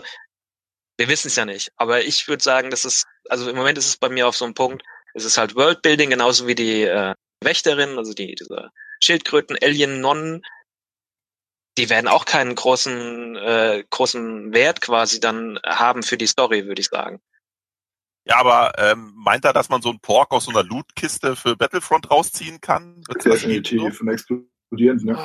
[0.97, 3.87] wir wissen es ja nicht, aber ich würde sagen, das ist, also im Moment ist
[3.87, 4.83] es bei mir auf so einem Punkt,
[5.13, 8.71] es ist halt Worldbuilding, genauso wie die äh, Wächterin, also die diese
[9.01, 10.43] Schildkröten, Alien, Nonnen,
[11.77, 16.81] die werden auch keinen großen, äh, großen Wert quasi dann haben für die Story, würde
[16.81, 17.19] ich sagen.
[18.25, 21.57] Ja, aber ähm, meint er, dass man so einen Pork aus so einer Lootkiste für
[21.57, 23.03] Battlefront rausziehen kann?
[23.23, 25.17] Definitiv, ein explodierend, ne?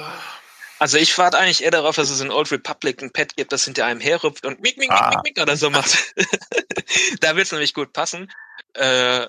[0.78, 3.64] Also ich warte eigentlich eher darauf, dass es in Old Republic ein Pet gibt, das
[3.64, 5.08] hinter einem herrüpft und mick, mick, ah.
[5.08, 6.14] mick, mick, mick oder so macht.
[7.20, 8.30] da wird es nämlich gut passen.
[8.74, 9.26] Äh,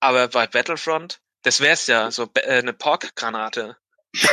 [0.00, 3.76] aber bei Battlefront, das wär's ja, so äh, eine Pork-Granate.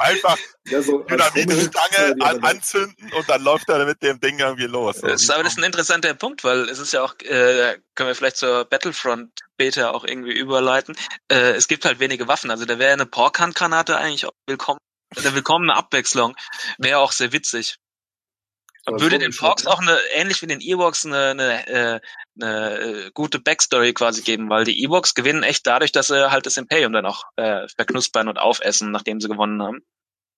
[0.00, 0.36] Einfach
[0.66, 5.00] ja, so Dynamitstange an, anzünden und dann läuft er mit dem Ding irgendwie los.
[5.00, 8.08] Das ist, aber das ist ein interessanter Punkt, weil es ist ja auch, äh, können
[8.08, 10.94] wir vielleicht zur Battlefront Beta auch irgendwie überleiten.
[11.28, 14.80] Äh, es gibt halt wenige Waffen, also da wäre eine Pork-Handgranate eigentlich auch willkommen
[15.16, 16.36] eine willkommene Abwechslung.
[16.78, 17.78] Wäre auch sehr witzig.
[18.86, 22.00] Und würde den Fox auch eine, ähnlich wie den Ewoks eine, eine, äh,
[22.40, 26.46] eine äh, gute Backstory quasi geben, weil die Ewoks gewinnen echt dadurch, dass sie halt
[26.46, 29.80] das Imperium dann auch äh, verknuspern und aufessen, nachdem sie gewonnen haben.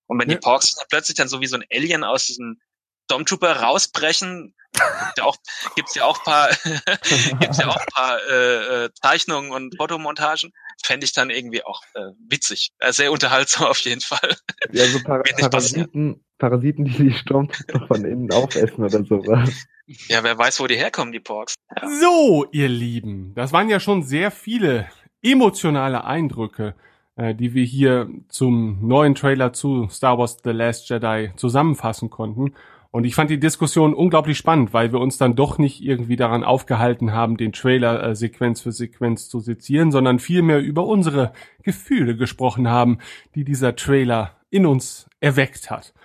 [0.07, 0.35] Und wenn ja.
[0.35, 2.59] die Porks plötzlich dann so wie so ein Alien aus diesem
[3.05, 5.37] Stormtrooper rausbrechen, gibt's ja auch,
[5.75, 6.49] gibt's ja auch paar,
[7.39, 10.51] gibt's ja auch paar äh, äh, Zeichnungen und Fotomontagen.
[10.83, 12.71] Fände ich dann irgendwie auch äh, witzig.
[12.79, 14.35] Äh, sehr unterhaltsam auf jeden Fall.
[14.71, 19.65] Ja, so Par Parasiten, Parasiten, die die Stormtrooper von innen aufessen oder sowas.
[20.07, 21.55] Ja, wer weiß, wo die herkommen, die Porks.
[21.75, 21.87] Ja.
[22.01, 24.87] So, ihr Lieben, das waren ja schon sehr viele
[25.21, 26.75] emotionale Eindrücke,
[27.15, 32.55] äh, die wir hier zum neuen Trailer zu Star Wars The Last Jedi zusammenfassen konnten.
[32.93, 36.43] Und ich fand die Diskussion unglaublich spannend, weil wir uns dann doch nicht irgendwie daran
[36.43, 41.33] aufgehalten haben, den Trailer äh, Sequenz für Sequenz zu sezieren, sondern vielmehr über unsere
[41.63, 42.99] Gefühle gesprochen haben,
[43.33, 45.95] die dieser Trailer in uns erweckt hat.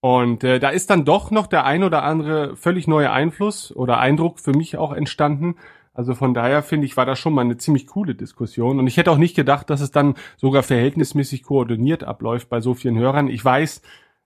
[0.00, 4.00] Und äh, da ist dann doch noch der ein oder andere völlig neue Einfluss oder
[4.00, 5.54] Eindruck für mich auch entstanden.
[5.94, 8.80] Also von daher finde ich, war das schon mal eine ziemlich coole Diskussion.
[8.80, 12.74] Und ich hätte auch nicht gedacht, dass es dann sogar verhältnismäßig koordiniert abläuft bei so
[12.74, 13.28] vielen Hörern.
[13.28, 13.80] Ich weiß,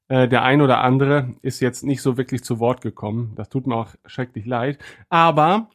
[0.09, 3.33] Äh, der ein oder andere ist jetzt nicht so wirklich zu Wort gekommen.
[3.37, 4.79] Das tut mir auch schrecklich leid.
[5.09, 5.69] Aber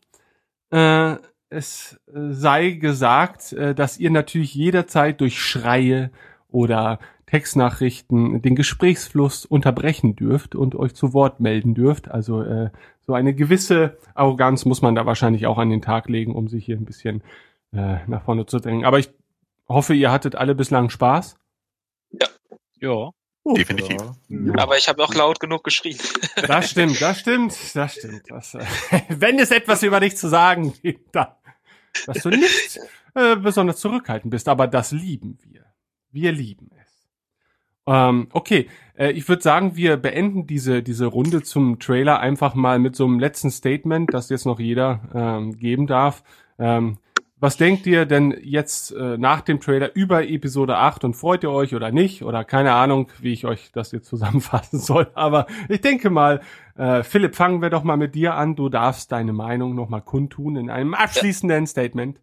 [0.72, 1.16] äh,
[1.50, 6.12] es sei gesagt, äh, dass ihr natürlich jederzeit durch Schreie
[6.48, 12.10] oder Textnachrichten den Gesprächsfluss unterbrechen dürft und euch zu Wort melden dürft.
[12.10, 12.72] Also äh,
[13.02, 16.66] so eine gewisse Arroganz muss man da wahrscheinlich auch an den Tag legen, um sich
[16.66, 17.22] hier ein bisschen
[17.74, 18.86] äh, nach vorne zu drängen.
[18.86, 19.12] Aber ich
[19.68, 21.38] hoffe, ihr hattet alle bislang Spaß.
[22.12, 22.28] Ja.
[22.80, 23.12] Ja.
[23.46, 23.98] Definitiv.
[24.30, 24.54] Ja.
[24.58, 25.98] Aber ich habe auch laut genug geschrien.
[26.48, 28.24] Das stimmt, das stimmt, das stimmt.
[28.30, 28.66] Das, äh,
[29.10, 31.28] wenn es etwas über dich zu sagen gibt, dann,
[32.06, 32.80] dass du nicht
[33.16, 35.66] äh, besonders zurückhaltend bist, aber das lieben wir.
[36.12, 37.08] Wir lieben es.
[37.88, 42.80] Ähm, okay, äh, ich würde sagen, wir beenden diese, diese Runde zum Trailer einfach mal
[42.80, 46.24] mit so einem letzten Statement, das jetzt noch jeder ähm, geben darf.
[46.60, 47.00] Ähm,
[47.42, 51.50] was denkt ihr denn jetzt äh, nach dem Trailer über Episode 8 und freut ihr
[51.50, 52.24] euch oder nicht?
[52.24, 55.10] Oder keine Ahnung, wie ich euch das jetzt zusammenfassen soll.
[55.16, 56.42] Aber ich denke mal,
[56.78, 58.56] äh, Philipp, fangen wir doch mal mit dir an.
[58.56, 62.20] Du darfst deine Meinung nochmal kundtun in einem abschließenden Statement.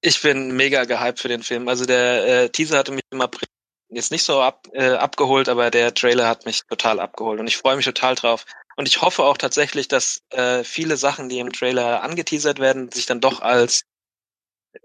[0.00, 1.68] Ich bin mega gehypt für den Film.
[1.68, 3.46] Also der äh, Teaser hatte mich im April
[3.90, 7.58] jetzt nicht so ab, äh, abgeholt, aber der Trailer hat mich total abgeholt und ich
[7.58, 8.46] freue mich total drauf.
[8.76, 13.04] Und ich hoffe auch tatsächlich, dass äh, viele Sachen, die im Trailer angeteasert werden, sich
[13.04, 13.84] dann doch als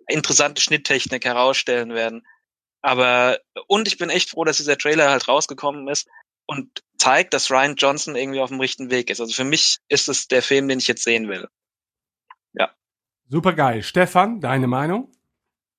[0.07, 2.25] interessante Schnitttechnik herausstellen werden.
[2.81, 6.07] Aber, und ich bin echt froh, dass dieser Trailer halt rausgekommen ist
[6.45, 9.19] und zeigt, dass Ryan Johnson irgendwie auf dem richtigen Weg ist.
[9.19, 11.47] Also für mich ist es der Film, den ich jetzt sehen will.
[12.53, 12.73] Ja.
[13.27, 13.83] Super geil.
[13.83, 15.11] Stefan, deine Meinung?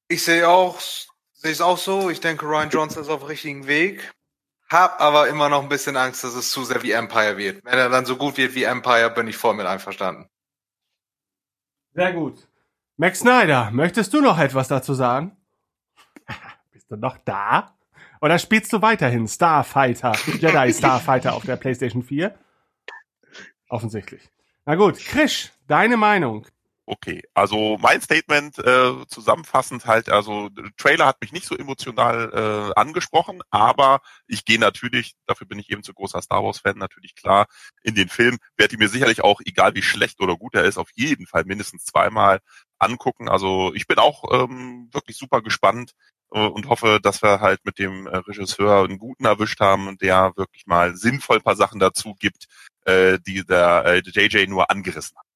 [0.08, 0.80] Ich sehe auch,
[1.32, 2.10] sehe es auch so.
[2.10, 4.12] Ich denke, Ryan Johnson ist auf dem richtigen Weg.
[4.68, 7.64] Hab aber immer noch ein bisschen Angst, dass es zu sehr wie Empire wird.
[7.64, 10.28] Wenn er dann so gut wird wie Empire, bin ich voll mit einverstanden.
[11.92, 12.46] Sehr gut.
[13.00, 15.34] Max Snyder, möchtest du noch etwas dazu sagen?
[16.70, 17.74] Bist du noch da?
[18.20, 22.38] Oder spielst du weiterhin Starfighter, Jedi Starfighter auf der PlayStation 4?
[23.70, 24.28] Offensichtlich.
[24.66, 26.46] Na gut, Krisch, deine Meinung.
[26.84, 32.78] Okay, also mein Statement äh, zusammenfassend halt, also Trailer hat mich nicht so emotional äh,
[32.78, 37.14] angesprochen, aber ich gehe natürlich, dafür bin ich eben zu großer Star Wars Fan, natürlich
[37.14, 37.46] klar
[37.84, 40.78] in den Film, werde ich mir sicherlich auch, egal wie schlecht oder gut er ist,
[40.78, 42.40] auf jeden Fall mindestens zweimal
[42.80, 43.28] angucken.
[43.28, 45.92] Also ich bin auch ähm, wirklich super gespannt
[46.32, 50.32] äh, und hoffe, dass wir halt mit dem äh, Regisseur einen guten erwischt haben, der
[50.36, 52.46] wirklich mal sinnvoll ein paar Sachen dazu gibt,
[52.84, 55.26] äh, die der äh, JJ nur angerissen hat.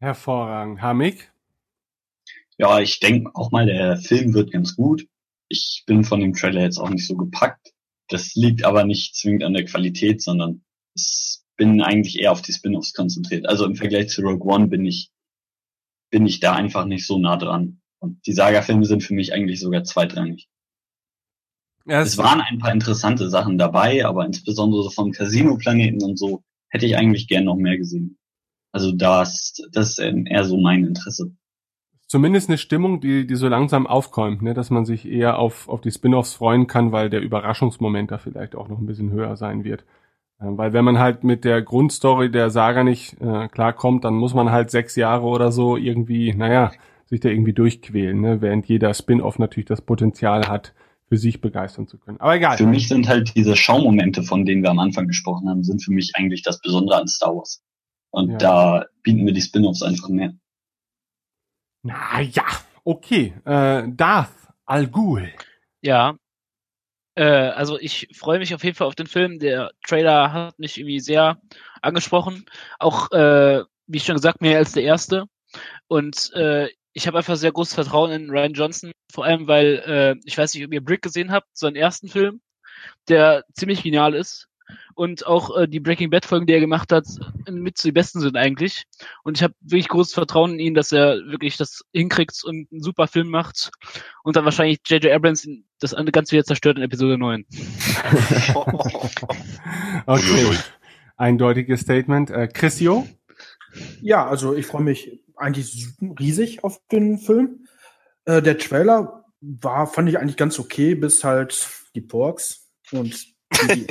[0.00, 0.80] Hervorragend.
[0.80, 1.32] Hamik?
[2.56, 5.06] Ja, ich denke auch mal, der Film wird ganz gut.
[5.48, 7.72] Ich bin von dem Trailer jetzt auch nicht so gepackt.
[8.08, 10.62] Das liegt aber nicht zwingend an der Qualität, sondern
[10.94, 13.46] ich bin eigentlich eher auf die Spin-offs konzentriert.
[13.46, 15.10] Also im Vergleich zu Rogue One bin ich
[16.10, 17.80] bin ich da einfach nicht so nah dran.
[17.98, 20.48] Und die Saga-Filme sind für mich eigentlich sogar zweitrangig.
[21.86, 26.42] Ja, es waren ein paar interessante Sachen dabei, aber insbesondere so vom Casino-Planeten und so
[26.68, 28.18] hätte ich eigentlich gern noch mehr gesehen.
[28.72, 31.32] Also das, das ist eher so mein Interesse.
[32.06, 35.80] Zumindest eine Stimmung, die, die so langsam aufkommt, ne, dass man sich eher auf, auf
[35.80, 39.64] die Spin-offs freuen kann, weil der Überraschungsmoment da vielleicht auch noch ein bisschen höher sein
[39.64, 39.84] wird.
[40.40, 44.34] Äh, weil wenn man halt mit der Grundstory der Saga nicht äh, klarkommt, dann muss
[44.34, 46.72] man halt sechs Jahre oder so irgendwie, naja,
[47.06, 48.40] sich da irgendwie durchquälen, ne?
[48.40, 50.74] während jeder Spin-off natürlich das Potenzial hat,
[51.08, 52.20] für sich begeistern zu können.
[52.20, 52.56] Aber egal.
[52.56, 55.92] Für mich sind halt diese Schaumomente, von denen wir am Anfang gesprochen haben, sind für
[55.92, 57.64] mich eigentlich das Besondere an Star Wars.
[58.10, 58.38] Und ja.
[58.38, 60.34] da bieten mir die Spin-offs einfach mehr.
[61.82, 62.44] Na ja,
[62.84, 63.34] okay.
[63.44, 64.30] Äh, Darth
[64.66, 65.32] Al Ghul.
[65.82, 66.14] Ja,
[67.14, 69.38] äh, also ich freue mich auf jeden Fall auf den Film.
[69.38, 71.40] Der Trailer hat mich irgendwie sehr
[71.82, 72.44] angesprochen.
[72.78, 75.26] Auch, äh, wie schon gesagt, mehr als der erste.
[75.88, 80.20] Und äh, ich habe einfach sehr großes Vertrauen in Ryan Johnson, vor allem weil, äh,
[80.24, 82.40] ich weiß nicht, ob ihr Brick gesehen habt, seinen ersten Film,
[83.08, 84.49] der ziemlich genial ist
[84.94, 87.06] und auch äh, die Breaking Bad Folgen, die er gemacht hat,
[87.50, 88.84] mit zu den besten sind eigentlich.
[89.22, 92.82] Und ich habe wirklich großes Vertrauen in ihn, dass er wirklich das hinkriegt und einen
[92.82, 93.70] super Film macht
[94.22, 95.12] und dann wahrscheinlich J.J.
[95.12, 95.48] Abrams
[95.78, 97.44] das Ganze wieder zerstört in Episode 9.
[100.06, 100.58] okay.
[101.16, 102.30] Eindeutiges Statement.
[102.30, 103.06] Äh, Chrisio?
[104.00, 105.88] Ja, also ich freue mich eigentlich
[106.18, 107.66] riesig auf den Film.
[108.24, 113.86] Äh, der Trailer war, fand ich eigentlich ganz okay, bis halt die Porks und die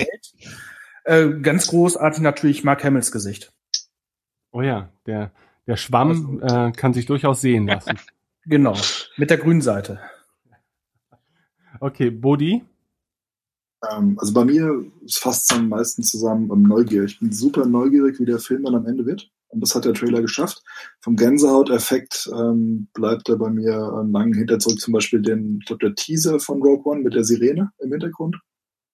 [1.06, 3.52] äh, ganz großartig natürlich Mark Hamills Gesicht.
[4.52, 5.32] Oh ja, der,
[5.68, 7.98] der Schwamm äh, kann sich durchaus sehen lassen.
[8.46, 8.76] genau,
[9.18, 10.00] mit der grünen Seite.
[11.80, 12.64] Okay, Bodi?
[13.90, 17.04] Ähm, also bei mir fasst es am meisten zusammen um Neugier.
[17.04, 19.32] Ich bin super neugierig, wie der Film dann am Ende wird.
[19.50, 20.62] Und das hat der Trailer geschafft.
[21.02, 24.80] Vom Gänsehaut-Effekt ähm, bleibt er bei mir äh, lang hinter zurück.
[24.80, 28.38] Zum Beispiel den, ich glaube, der Teaser von Rogue One mit der Sirene im Hintergrund.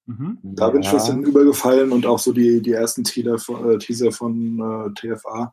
[0.05, 0.37] Mhm.
[0.43, 4.11] Da bin ich fast übergefallen und auch so die, die ersten Teaser von, äh, Teaser
[4.11, 5.51] von äh, TFA.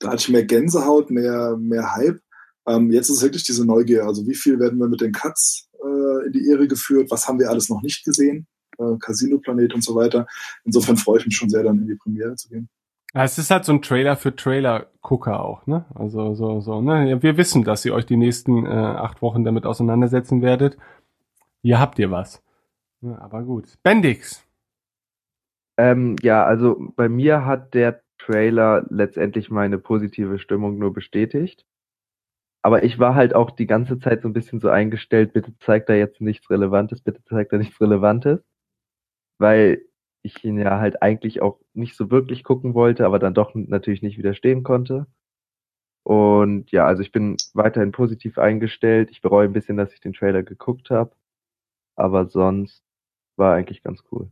[0.00, 2.20] Da hatte ich mehr Gänsehaut, mehr, mehr Hype.
[2.66, 4.04] Ähm, jetzt ist wirklich diese Neugier.
[4.04, 7.10] Also wie viel werden wir mit den Cuts äh, in die Ehre geführt?
[7.10, 8.46] Was haben wir alles noch nicht gesehen?
[8.78, 10.26] Äh, Casino Planet und so weiter.
[10.64, 12.68] Insofern freue ich mich schon sehr, dann in die Premiere zu gehen.
[13.14, 15.84] Ja, es ist halt so ein Trailer für Trailer-Gucker auch, ne?
[15.94, 17.18] Also so, so, ne?
[17.20, 20.78] Wir wissen, dass ihr euch die nächsten äh, acht Wochen damit auseinandersetzen werdet.
[21.60, 22.42] Hier habt ihr was.
[23.02, 23.74] Ja, aber gut.
[23.82, 24.46] Bendix.
[25.76, 31.66] Ähm, ja, also bei mir hat der Trailer letztendlich meine positive Stimmung nur bestätigt.
[32.62, 35.88] Aber ich war halt auch die ganze Zeit so ein bisschen so eingestellt, bitte zeigt
[35.88, 38.40] da jetzt nichts Relevantes, bitte zeigt da nichts Relevantes.
[39.38, 39.82] Weil
[40.22, 44.02] ich ihn ja halt eigentlich auch nicht so wirklich gucken wollte, aber dann doch natürlich
[44.02, 45.06] nicht widerstehen konnte.
[46.04, 49.10] Und ja, also ich bin weiterhin positiv eingestellt.
[49.10, 51.12] Ich bereue ein bisschen, dass ich den Trailer geguckt habe.
[51.96, 52.84] Aber sonst
[53.36, 54.30] war eigentlich ganz cool.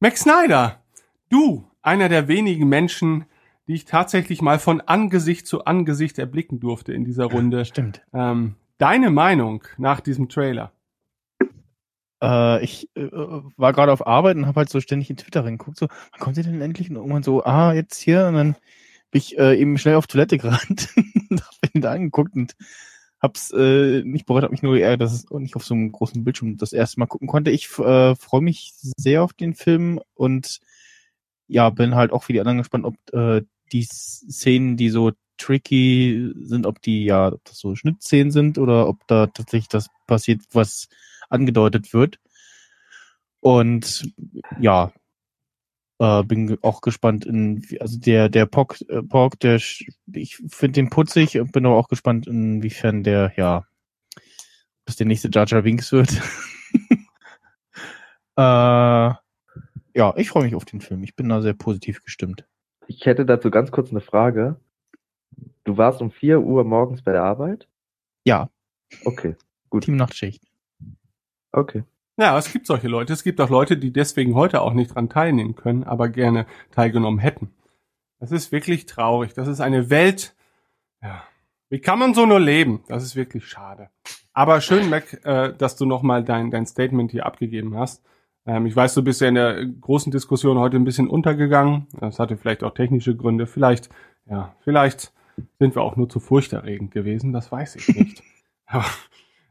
[0.00, 0.82] Max Snyder,
[1.28, 3.26] du, einer der wenigen Menschen,
[3.66, 7.64] die ich tatsächlich mal von Angesicht zu Angesicht erblicken durfte in dieser Runde.
[7.64, 8.02] Stimmt.
[8.12, 10.72] Ähm, deine Meinung nach diesem Trailer?
[12.22, 15.78] Äh, ich äh, war gerade auf Arbeit und habe halt so ständig in Twitter reingeguckt,
[15.78, 16.90] so, wann kommt ihr denn endlich?
[16.90, 18.26] Und irgendwann so, ah, jetzt hier.
[18.26, 18.52] Und dann
[19.10, 20.88] bin ich äh, eben schnell auf Toilette gerannt
[21.30, 22.54] und hab ihn da angeguckt und
[23.20, 26.24] hab's äh, nicht bereut, hab mich nur geärgert, dass es nicht auf so einem großen
[26.24, 27.50] Bildschirm das erste Mal gucken konnte.
[27.50, 30.60] Ich äh, freue mich sehr auf den Film und
[31.46, 33.42] ja, bin halt auch wie die anderen gespannt, ob äh,
[33.72, 38.88] die Szenen, die so tricky sind, ob die ja ob das so Schnittszenen sind oder
[38.88, 40.88] ob da tatsächlich das passiert, was
[41.28, 42.18] angedeutet wird.
[43.40, 44.12] Und
[44.60, 44.92] ja,
[46.00, 50.88] äh, bin auch gespannt in, also der, der Pock, äh, Pork, der, ich finde den
[50.88, 53.66] putzig und bin aber auch gespannt, inwiefern der, ja,
[54.86, 56.10] bis der nächste Jar Jar Binks wird.
[58.36, 61.02] äh, ja, ich freue mich auf den Film.
[61.04, 62.46] Ich bin da sehr positiv gestimmt.
[62.86, 64.56] Ich hätte dazu ganz kurz eine Frage.
[65.64, 67.68] Du warst um 4 Uhr morgens bei der Arbeit?
[68.24, 68.48] Ja.
[69.04, 69.36] Okay,
[69.68, 69.84] gut.
[69.84, 70.42] Team Nachtschicht.
[71.52, 71.84] Okay.
[72.20, 73.14] Ja, es gibt solche Leute.
[73.14, 77.18] Es gibt auch Leute, die deswegen heute auch nicht dran teilnehmen können, aber gerne teilgenommen
[77.18, 77.48] hätten.
[78.18, 79.32] Das ist wirklich traurig.
[79.32, 80.36] Das ist eine Welt.
[81.02, 81.22] Ja.
[81.70, 82.84] Wie kann man so nur leben?
[82.88, 83.88] Das ist wirklich schade.
[84.34, 88.04] Aber schön, Mac, äh, dass du nochmal dein, dein Statement hier abgegeben hast.
[88.44, 91.86] Ähm, ich weiß, du bist ja in der großen Diskussion heute ein bisschen untergegangen.
[92.00, 93.46] Das hatte vielleicht auch technische Gründe.
[93.46, 93.88] Vielleicht,
[94.26, 95.14] ja, vielleicht
[95.58, 97.32] sind wir auch nur zu furchterregend gewesen.
[97.32, 98.22] Das weiß ich nicht.
[98.66, 98.84] aber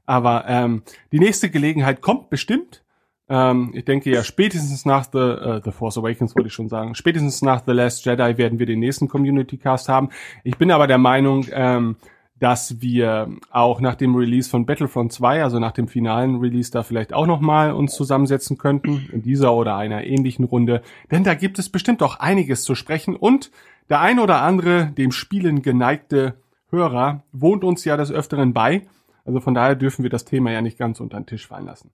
[0.10, 0.82] aber ähm,
[1.12, 2.84] die nächste Gelegenheit kommt bestimmt.
[3.30, 6.96] Ähm, ich denke ja, spätestens nach The, uh, The Force Awakens wollte ich schon sagen,
[6.96, 10.10] spätestens nach The Last Jedi werden wir den nächsten Community Cast haben.
[10.44, 11.96] Ich bin aber der Meinung, ähm,
[12.40, 16.82] dass wir auch nach dem Release von Battlefront 2, also nach dem finalen Release, da
[16.82, 20.82] vielleicht auch nochmal uns zusammensetzen könnten, in dieser oder einer ähnlichen Runde.
[21.12, 23.52] Denn da gibt es bestimmt auch einiges zu sprechen und
[23.90, 26.34] der ein oder andere, dem Spielen geneigte
[26.72, 28.88] Hörer, wohnt uns ja des Öfteren bei.
[29.26, 31.92] Also von daher dürfen wir das Thema ja nicht ganz unter den Tisch fallen lassen.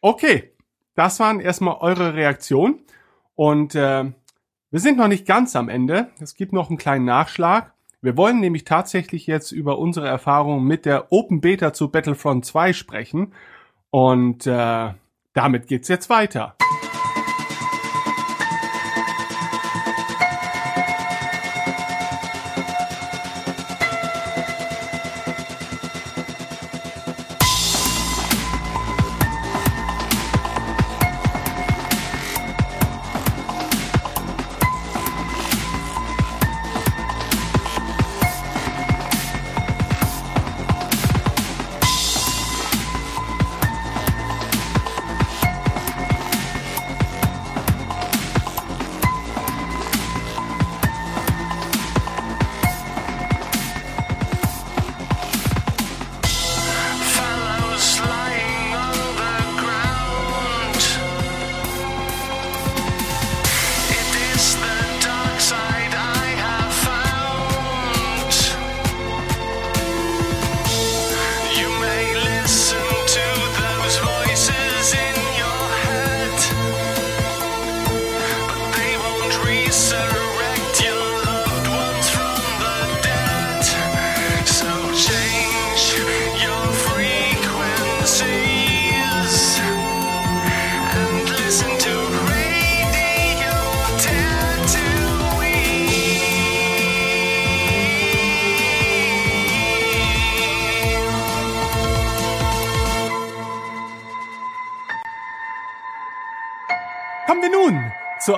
[0.00, 0.52] Okay,
[0.94, 2.80] das waren erstmal eure Reaktionen.
[3.34, 4.04] Und äh,
[4.70, 6.08] wir sind noch nicht ganz am Ende.
[6.20, 7.72] Es gibt noch einen kleinen Nachschlag.
[8.02, 12.72] Wir wollen nämlich tatsächlich jetzt über unsere Erfahrungen mit der Open Beta zu Battlefront 2
[12.72, 13.32] sprechen.
[13.90, 14.92] Und äh,
[15.32, 16.56] damit geht's jetzt weiter.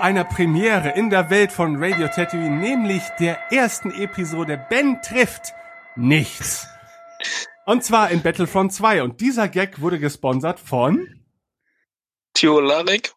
[0.09, 5.53] Einer Premiere in der Welt von Radio Tatooine, nämlich der ersten Episode Ben trifft
[5.97, 6.67] nichts.
[7.67, 9.03] Und zwar in Battlefront 2.
[9.03, 11.21] Und dieser Gag wurde gesponsert von
[12.33, 13.13] Tiolarek.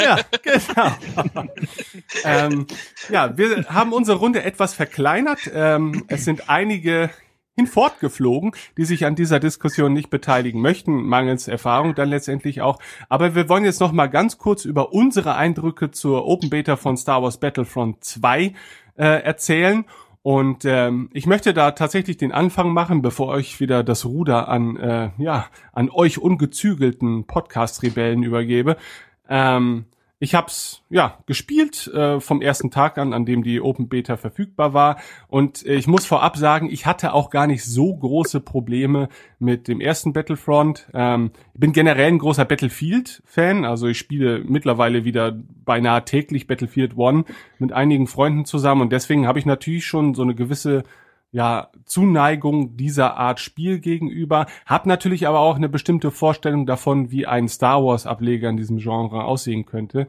[0.00, 0.92] Ja, genau.
[2.22, 2.68] ähm,
[3.08, 5.40] ja, wir haben unsere Runde etwas verkleinert.
[5.52, 7.10] Ähm, es sind einige
[7.58, 12.78] hinfortgeflogen, die sich an dieser Diskussion nicht beteiligen möchten, mangels Erfahrung dann letztendlich auch.
[13.08, 16.96] Aber wir wollen jetzt noch mal ganz kurz über unsere Eindrücke zur Open Beta von
[16.96, 18.54] Star Wars Battlefront 2
[18.96, 19.84] äh, erzählen.
[20.22, 24.76] Und ähm, ich möchte da tatsächlich den Anfang machen, bevor euch wieder das Ruder an
[24.76, 28.76] äh, ja an euch ungezügelten Podcast-Rebellen übergebe.
[29.28, 29.86] Ähm,
[30.20, 34.74] ich hab's ja gespielt äh, vom ersten Tag an, an dem die Open Beta verfügbar
[34.74, 34.98] war.
[35.28, 39.08] Und äh, ich muss vorab sagen, ich hatte auch gar nicht so große Probleme
[39.38, 40.88] mit dem ersten Battlefront.
[40.92, 46.96] Ähm, ich bin generell ein großer Battlefield-Fan, also ich spiele mittlerweile wieder beinahe täglich Battlefield
[46.96, 47.24] One
[47.58, 50.82] mit einigen Freunden zusammen und deswegen habe ich natürlich schon so eine gewisse
[51.38, 57.28] ja, Zuneigung dieser Art Spiel gegenüber, hab natürlich aber auch eine bestimmte Vorstellung davon, wie
[57.28, 60.08] ein Star Wars Ableger in diesem Genre aussehen könnte.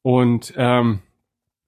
[0.00, 1.00] Und ähm,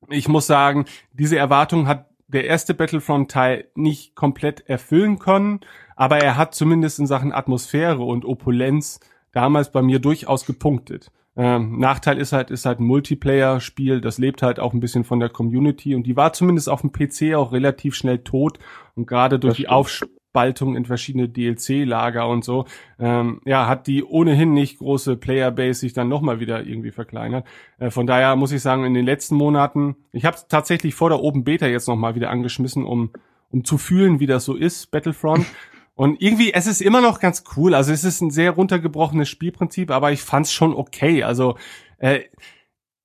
[0.08, 5.60] ich muss sagen, diese Erwartung hat der erste Battlefront-Teil nicht komplett erfüllen können,
[5.94, 8.98] aber er hat zumindest in Sachen Atmosphäre und Opulenz
[9.32, 11.12] damals bei mir durchaus gepunktet.
[11.36, 15.18] Ähm, Nachteil ist halt, ist halt ein Multiplayer-Spiel, das lebt halt auch ein bisschen von
[15.18, 18.58] der Community und die war zumindest auf dem PC auch relativ schnell tot
[18.94, 22.66] und gerade durch die Aufspaltung in verschiedene DLC-Lager und so,
[22.98, 27.46] ähm, ja, hat die ohnehin nicht große Playerbase sich dann nochmal wieder irgendwie verkleinert.
[27.78, 31.22] Äh, von daher muss ich sagen, in den letzten Monaten, ich habe tatsächlich vor der
[31.22, 33.10] Open Beta jetzt nochmal wieder angeschmissen, um
[33.52, 35.46] um zu fühlen, wie das so ist, Battlefront.
[35.94, 37.74] Und irgendwie, es ist immer noch ganz cool.
[37.74, 41.22] Also es ist ein sehr runtergebrochenes Spielprinzip, aber ich fand's schon okay.
[41.22, 41.56] Also
[41.98, 42.20] äh,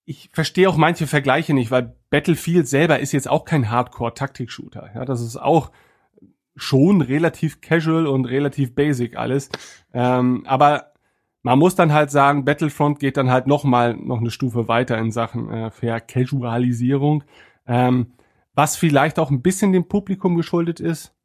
[0.06, 4.92] ich verstehe auch manche Vergleiche nicht, weil Battlefield selber ist jetzt auch kein Hardcore-Taktik-Shooter.
[4.96, 5.72] Ja, das ist auch
[6.56, 9.50] schon relativ casual und relativ basic alles.
[9.94, 10.94] Ähm, aber
[11.44, 14.98] man muss dann halt sagen, Battlefront geht dann halt noch mal noch eine Stufe weiter
[14.98, 17.26] in Sachen äh, Vercasualisierung,
[17.68, 18.14] ähm,
[18.54, 21.17] was vielleicht auch ein bisschen dem Publikum geschuldet ist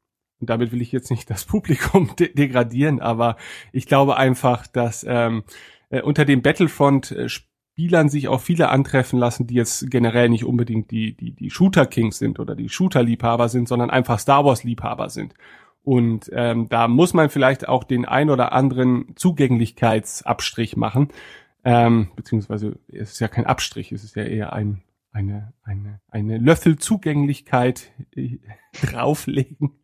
[0.42, 3.36] und damit will ich jetzt nicht das Publikum de degradieren, aber
[3.72, 5.44] ich glaube einfach, dass ähm,
[5.88, 10.44] äh, unter dem Battlefront äh, Spielern sich auch viele antreffen lassen, die jetzt generell nicht
[10.44, 15.34] unbedingt die, die, die Shooter-Kings sind oder die Shooter-Liebhaber sind, sondern einfach Star Wars-Liebhaber sind.
[15.84, 21.08] Und ähm, da muss man vielleicht auch den ein oder anderen Zugänglichkeitsabstrich machen.
[21.64, 24.82] Ähm, beziehungsweise es ist ja kein Abstrich, es ist ja eher ein,
[25.12, 28.38] eine, eine, eine Löffelzugänglichkeit äh,
[28.82, 29.78] drauflegen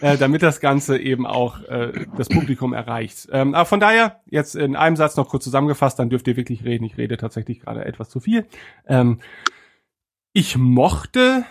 [0.00, 3.28] äh, damit das Ganze eben auch äh, das Publikum erreicht.
[3.32, 6.64] Ähm, aber von daher, jetzt in einem Satz noch kurz zusammengefasst, dann dürft ihr wirklich
[6.64, 6.84] reden.
[6.84, 8.46] Ich rede tatsächlich gerade etwas zu viel.
[8.86, 9.20] Ähm,
[10.32, 11.44] ich mochte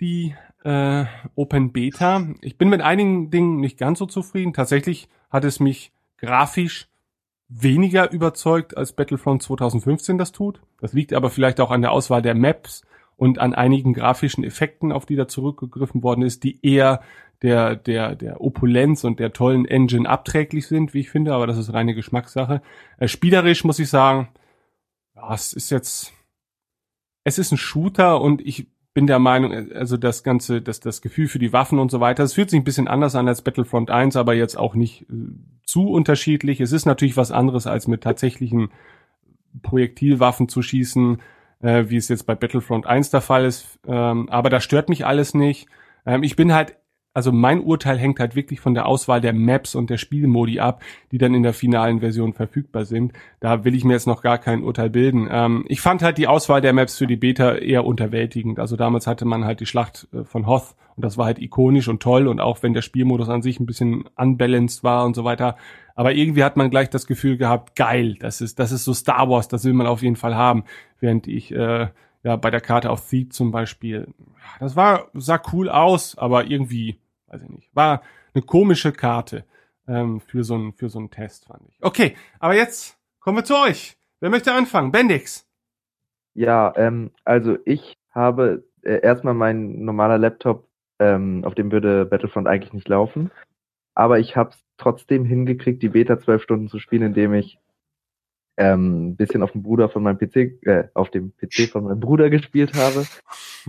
[0.00, 0.34] die
[0.64, 1.04] äh,
[1.34, 2.26] Open Beta.
[2.40, 4.52] Ich bin mit einigen Dingen nicht ganz so zufrieden.
[4.52, 6.88] Tatsächlich hat es mich grafisch
[7.48, 10.60] weniger überzeugt, als Battlefront 2015 das tut.
[10.80, 12.82] Das liegt aber vielleicht auch an der Auswahl der Maps
[13.16, 17.00] und an einigen grafischen Effekten, auf die da zurückgegriffen worden ist, die eher
[17.42, 21.58] der, der, der Opulenz und der tollen Engine abträglich sind, wie ich finde, aber das
[21.58, 22.62] ist reine Geschmackssache.
[22.98, 24.28] Äh, spielerisch muss ich sagen,
[25.14, 26.12] ja, es ist jetzt,
[27.24, 31.26] es ist ein Shooter und ich bin der Meinung, also das ganze, das, das Gefühl
[31.26, 33.90] für die Waffen und so weiter, es fühlt sich ein bisschen anders an als Battlefront
[33.90, 35.14] 1, aber jetzt auch nicht äh,
[35.64, 36.60] zu unterschiedlich.
[36.60, 38.70] Es ist natürlich was anderes als mit tatsächlichen
[39.62, 41.20] Projektilwaffen zu schießen,
[41.60, 43.80] äh, wie es jetzt bei Battlefront 1 der Fall ist.
[43.86, 45.66] Ähm, aber das stört mich alles nicht.
[46.06, 46.76] Ähm, ich bin halt
[47.14, 50.82] also mein Urteil hängt halt wirklich von der Auswahl der Maps und der Spielmodi ab,
[51.12, 53.12] die dann in der finalen Version verfügbar sind.
[53.38, 55.28] Da will ich mir jetzt noch gar kein Urteil bilden.
[55.30, 58.58] Ähm, ich fand halt die Auswahl der Maps für die Beta eher unterwältigend.
[58.58, 61.86] Also damals hatte man halt die Schlacht äh, von Hoth und das war halt ikonisch
[61.86, 65.22] und toll und auch wenn der Spielmodus an sich ein bisschen unbalanced war und so
[65.22, 65.56] weiter.
[65.94, 69.28] Aber irgendwie hat man gleich das Gefühl gehabt, geil, das ist, das ist so Star
[69.30, 70.64] Wars, das will man auf jeden Fall haben.
[70.98, 71.88] Während ich äh,
[72.24, 74.08] ja bei der Karte auf Thief zum Beispiel,
[74.58, 76.98] das war, sah cool aus, aber irgendwie
[77.34, 77.74] weiß ich nicht.
[77.74, 78.02] War
[78.34, 79.44] eine komische Karte
[79.88, 81.78] ähm, für so einen für so einen Test, fand ich.
[81.82, 83.96] Okay, aber jetzt kommen wir zu euch.
[84.20, 84.92] Wer möchte anfangen?
[84.92, 85.46] Bendix.
[86.34, 92.46] Ja, ähm, also ich habe äh, erstmal mein normaler Laptop, ähm, auf dem würde Battlefront
[92.46, 93.30] eigentlich nicht laufen.
[93.94, 97.58] Aber ich habe es trotzdem hingekriegt, die Beta zwölf Stunden zu spielen, indem ich
[98.56, 102.30] ähm, bisschen auf dem Bruder von meinem PC, äh, auf dem PC von meinem Bruder
[102.30, 103.06] gespielt habe,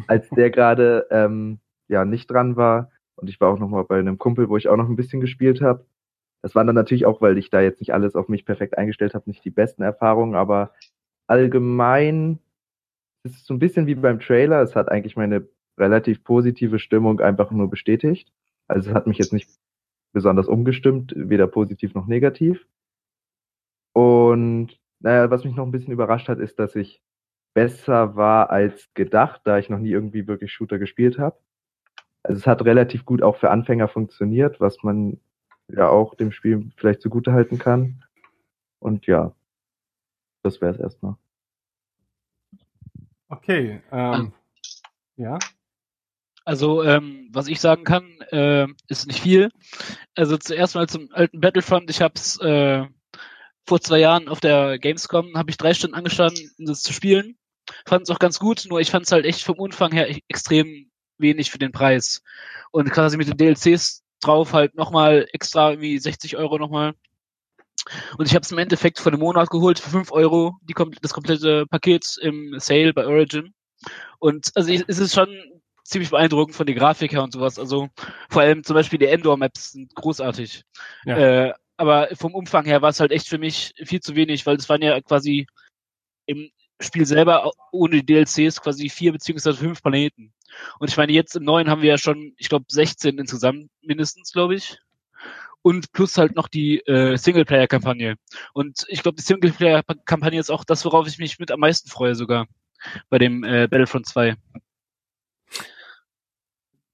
[0.08, 2.92] als der gerade ähm, ja nicht dran war.
[3.16, 5.22] Und ich war auch noch mal bei einem Kumpel, wo ich auch noch ein bisschen
[5.22, 5.86] gespielt habe.
[6.42, 9.16] Das waren dann natürlich auch, weil ich da jetzt nicht alles auf mich perfekt eingestellt
[9.16, 10.74] habe, nicht die besten Erfahrungen, aber
[11.28, 12.40] allgemein
[13.26, 14.62] es ist so ein bisschen wie beim Trailer.
[14.62, 15.48] Es hat eigentlich meine
[15.78, 18.32] relativ positive Stimmung einfach nur bestätigt.
[18.68, 19.50] Also es hat mich jetzt nicht
[20.14, 22.68] besonders umgestimmt, weder positiv noch negativ.
[23.94, 27.02] Und naja, was mich noch ein bisschen überrascht hat, ist, dass ich
[27.56, 31.38] besser war als gedacht, da ich noch nie irgendwie wirklich Shooter gespielt habe.
[32.28, 35.20] Also es hat relativ gut auch für Anfänger funktioniert, was man
[35.68, 38.04] ja auch dem Spiel vielleicht zugute halten kann.
[38.80, 39.34] Und ja,
[40.42, 41.16] das wäre es erstmal.
[43.30, 44.34] Okay, ähm,
[45.18, 45.38] ja.
[46.46, 49.50] Also, ähm, was ich sagen kann, äh, ist nicht viel.
[50.16, 51.90] Also zuerst mal zum alten Battlefront.
[51.90, 52.86] Ich habe es äh,
[53.68, 57.38] vor zwei Jahren auf der Gamescom, habe ich drei Stunden angestanden, um das zu spielen.
[57.88, 60.22] Fand es auch ganz gut, nur ich fand es halt echt vom Umfang her e-,
[60.28, 62.22] extrem wenig für den Preis.
[62.72, 66.94] Und quasi mit den DLCs drauf halt nochmal extra irgendwie 60 Euro nochmal.
[68.18, 71.14] Und ich habe es im Endeffekt vor einem Monat geholt für 5 Euro, die, das
[71.14, 73.54] komplette Paket im Sale bei Origin.
[74.20, 75.30] Und also es ist schon
[75.84, 77.60] ziemlich beeindruckend von der Grafik her und sowas.
[77.60, 77.90] Also
[78.30, 80.64] vor allem zum Beispiel die Endor-Maps sind großartig.
[81.06, 81.18] Ja.
[81.18, 84.56] Äh, aber vom Umfang her war es halt echt für mich viel zu wenig, weil
[84.56, 85.46] es waren ja quasi
[86.26, 90.34] im Spiel selber ohne die DLCs quasi vier beziehungsweise fünf Planeten.
[90.80, 94.32] Und ich meine, jetzt im neuen haben wir ja schon, ich glaube, 16 insgesamt mindestens,
[94.32, 94.78] glaube ich.
[95.62, 98.16] Und plus halt noch die äh, Singleplayer-Kampagne.
[98.54, 102.14] Und ich glaube, die Singleplayer-Kampagne ist auch das, worauf ich mich mit am meisten freue
[102.14, 102.48] sogar
[103.10, 104.36] bei dem äh, Battlefront 2.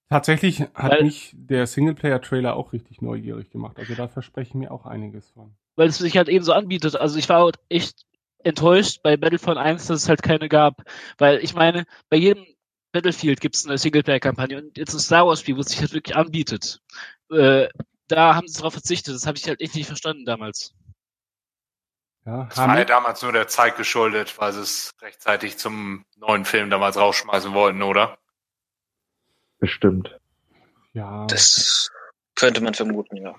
[0.08, 3.78] Tatsächlich hat weil, mich der Singleplayer-Trailer auch richtig neugierig gemacht.
[3.78, 5.54] Also da verspreche ich mir auch einiges von.
[5.76, 6.96] Weil es sich halt eben so anbietet.
[6.96, 8.04] Also ich war echt
[8.44, 10.82] enttäuscht bei Battlefront 1, dass es halt keine gab.
[11.18, 12.46] Weil ich meine, bei jedem
[12.92, 16.16] Battlefield gibt es eine Singleplayer-Kampagne und jetzt ein Star Wars-Spiel, wo es sich halt wirklich
[16.16, 16.80] anbietet.
[17.30, 17.68] Äh,
[18.08, 19.14] da haben sie darauf verzichtet.
[19.14, 20.74] Das habe ich halt echt nicht verstanden damals.
[22.24, 26.44] Ja, das war ja damals nur der Zeit geschuldet, weil sie es rechtzeitig zum neuen
[26.44, 28.18] Film damals rausschmeißen wollten, oder?
[29.58, 30.16] Bestimmt.
[30.92, 31.26] Ja.
[31.26, 31.90] Das
[32.36, 33.34] könnte man vermuten, ja.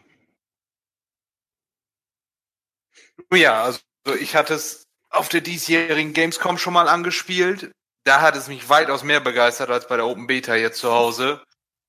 [3.31, 3.79] Ja, also
[4.19, 7.71] ich hatte es auf der diesjährigen Gamescom schon mal angespielt.
[8.03, 11.41] Da hat es mich weitaus mehr begeistert als bei der Open Beta jetzt zu Hause.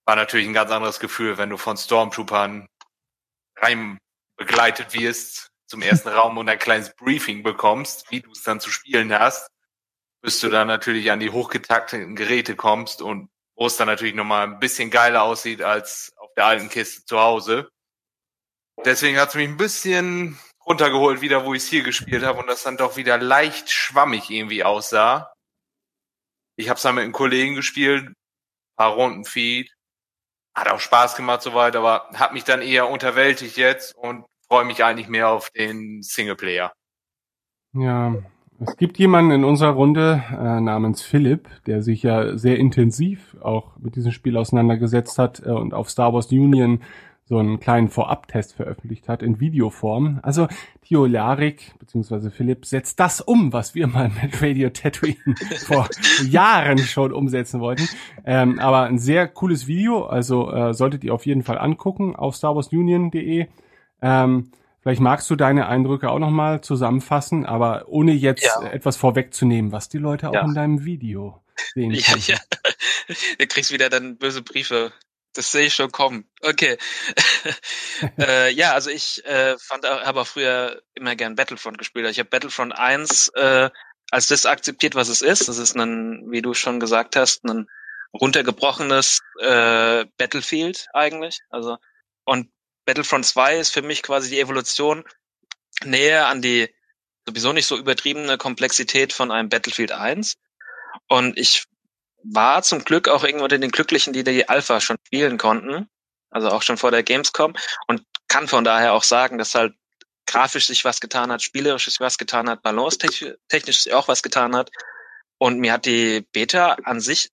[0.07, 2.67] War natürlich ein ganz anderes Gefühl, wenn du von Stormtroopern
[3.57, 3.99] rein
[4.37, 8.71] begleitet wirst zum ersten Raum und ein kleines Briefing bekommst, wie du es dann zu
[8.71, 9.49] spielen hast,
[10.21, 14.47] bis du dann natürlich an die hochgetakteten Geräte kommst und wo es dann natürlich nochmal
[14.47, 17.71] ein bisschen geiler aussieht als auf der alten Kiste zu Hause.
[18.85, 22.47] Deswegen hat es mich ein bisschen runtergeholt wieder, wo ich es hier gespielt habe und
[22.49, 25.33] das dann doch wieder leicht schwammig irgendwie aussah.
[26.57, 28.13] Ich habe es dann mit einem Kollegen gespielt,
[28.77, 29.71] paar Runden Feed,
[30.55, 34.85] hat auch Spaß gemacht soweit, aber hat mich dann eher unterwältigt jetzt und freue mich
[34.85, 36.73] eigentlich mehr auf den Singleplayer.
[37.73, 38.15] Ja,
[38.61, 43.77] es gibt jemanden in unserer Runde äh, namens Philipp, der sich ja sehr intensiv auch
[43.79, 46.83] mit diesem Spiel auseinandergesetzt hat äh, und auf Star Wars Union
[47.27, 50.21] so einen kleinen Vorabtest veröffentlicht hat in Videoform.
[50.23, 50.47] Also
[50.87, 52.31] Theo Larik bzw.
[52.31, 55.17] Philipp setzt das um, was wir mal mit Radio Tatooine
[55.67, 55.89] vor
[56.29, 57.89] Jahren schon umsetzen wollten.
[58.25, 62.35] Ähm, aber ein sehr cooles Video, also äh, solltet ihr auf jeden Fall angucken auf
[62.37, 63.47] starwarsunion.de.
[64.03, 64.51] Ähm,
[64.85, 68.69] Vielleicht magst du deine Eindrücke auch nochmal zusammenfassen, aber ohne jetzt ja.
[68.69, 70.45] etwas vorwegzunehmen, was die Leute auch ja.
[70.45, 71.43] in deinem Video
[71.73, 72.23] sehen ja, können.
[72.27, 72.37] Ja,
[73.39, 74.93] Du kriegst wieder dann böse Briefe.
[75.35, 76.29] Das sehe ich schon kommen.
[76.41, 76.79] Okay.
[78.19, 82.09] äh, ja, also ich äh, fand habe auch früher immer gern Battlefront gespielt.
[82.09, 83.71] Ich habe Battlefront 1 äh,
[84.11, 85.49] als das akzeptiert, was es ist.
[85.49, 87.69] Das ist ein, wie du schon gesagt hast, ein
[88.13, 91.41] runtergebrochenes äh, Battlefield eigentlich.
[91.51, 91.79] Also
[92.25, 92.51] und
[92.85, 95.05] Battlefront 2 ist für mich quasi die Evolution
[95.85, 96.73] näher an die
[97.27, 100.37] sowieso nicht so übertriebene Komplexität von einem Battlefield 1.
[101.09, 101.65] Und ich
[102.25, 105.89] war zum Glück auch irgendwo unter den Glücklichen, die die Alpha schon spielen konnten.
[106.31, 107.55] Also auch schon vor der Gamescom.
[107.87, 109.75] Und kann von daher auch sagen, dass halt
[110.27, 114.57] grafisch sich was getan hat, spielerisch sich was getan hat, balance-technisch sich auch was getan
[114.57, 114.71] hat.
[115.39, 117.31] Und mir hat die Beta an sich,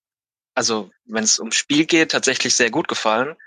[0.53, 3.37] also wenn es ums Spiel geht, tatsächlich sehr gut gefallen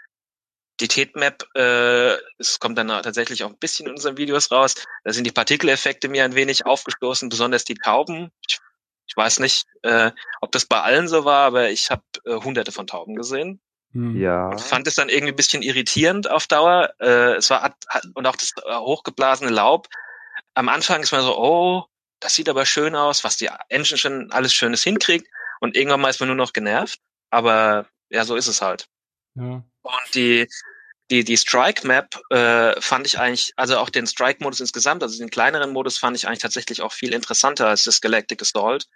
[0.81, 5.13] die Tate-Map, äh, es kommt dann tatsächlich auch ein bisschen in unseren Videos raus, da
[5.13, 8.31] sind die Partikeleffekte mir ein wenig aufgestoßen, besonders die Tauben.
[8.49, 8.59] Ich,
[9.07, 10.11] ich weiß nicht, äh,
[10.41, 13.61] ob das bei allen so war, aber ich habe äh, hunderte von Tauben gesehen.
[13.93, 14.21] Hm.
[14.21, 14.49] Ja.
[14.49, 16.93] Und fand es dann irgendwie ein bisschen irritierend auf Dauer.
[17.01, 17.77] Äh, es war hat,
[18.15, 19.89] und auch das äh, hochgeblasene Laub.
[20.55, 21.85] Am Anfang ist man so, oh,
[22.21, 25.29] das sieht aber schön aus, was die Engine schon alles Schönes hinkriegt.
[25.61, 27.01] Und irgendwann mal ist man nur noch genervt.
[27.31, 28.89] Aber ja, so ist es halt.
[29.35, 29.63] Ja.
[29.83, 30.49] Und die,
[31.11, 35.73] die, die Strike-Map äh, fand ich eigentlich, also auch den Strike-Modus insgesamt, also den kleineren
[35.73, 38.87] Modus fand ich eigentlich tatsächlich auch viel interessanter als das Galactic Assault.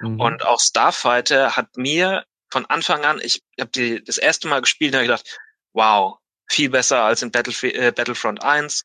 [0.00, 0.20] Mhm.
[0.20, 4.92] Und auch Starfighter hat mir von Anfang an, ich habe die das erste Mal gespielt
[4.92, 5.38] und habe gedacht,
[5.74, 6.18] wow,
[6.48, 8.84] viel besser als in Battlef äh, Battlefront 1.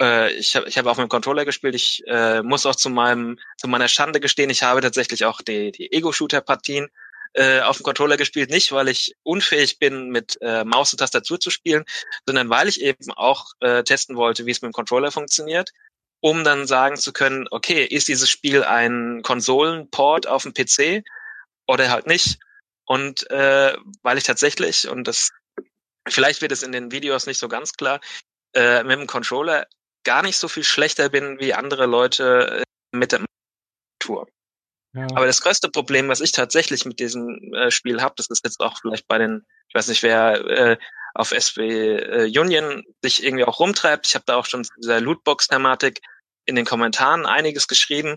[0.00, 1.76] Äh, ich habe ich hab auch mit dem Controller gespielt.
[1.76, 5.70] Ich äh, muss auch zu meinem zu meiner Schande gestehen, ich habe tatsächlich auch die,
[5.70, 6.88] die Ego-Shooter-Partien
[7.34, 11.40] äh, auf dem Controller gespielt, nicht weil ich unfähig bin, mit äh, Maus und Tastatur
[11.40, 11.84] zu spielen,
[12.26, 15.72] sondern weil ich eben auch äh, testen wollte, wie es mit dem Controller funktioniert,
[16.20, 21.04] um dann sagen zu können, okay, ist dieses Spiel ein Konsolenport auf dem PC
[21.66, 22.38] oder halt nicht?
[22.84, 25.30] Und äh, weil ich tatsächlich, und das
[26.08, 28.00] vielleicht wird es in den Videos nicht so ganz klar,
[28.54, 29.66] äh, mit dem Controller
[30.04, 33.24] gar nicht so viel schlechter bin wie andere Leute äh, mit der
[33.98, 34.26] Tour.
[35.14, 38.60] Aber das größte Problem, was ich tatsächlich mit diesem äh, Spiel habe, das ist jetzt
[38.60, 40.76] auch vielleicht bei den, ich weiß nicht, wer äh,
[41.14, 44.06] auf SW äh, Union sich irgendwie auch rumtreibt.
[44.06, 46.00] Ich habe da auch schon zu dieser Lootbox-Thematik
[46.46, 48.16] in den Kommentaren einiges geschrieben.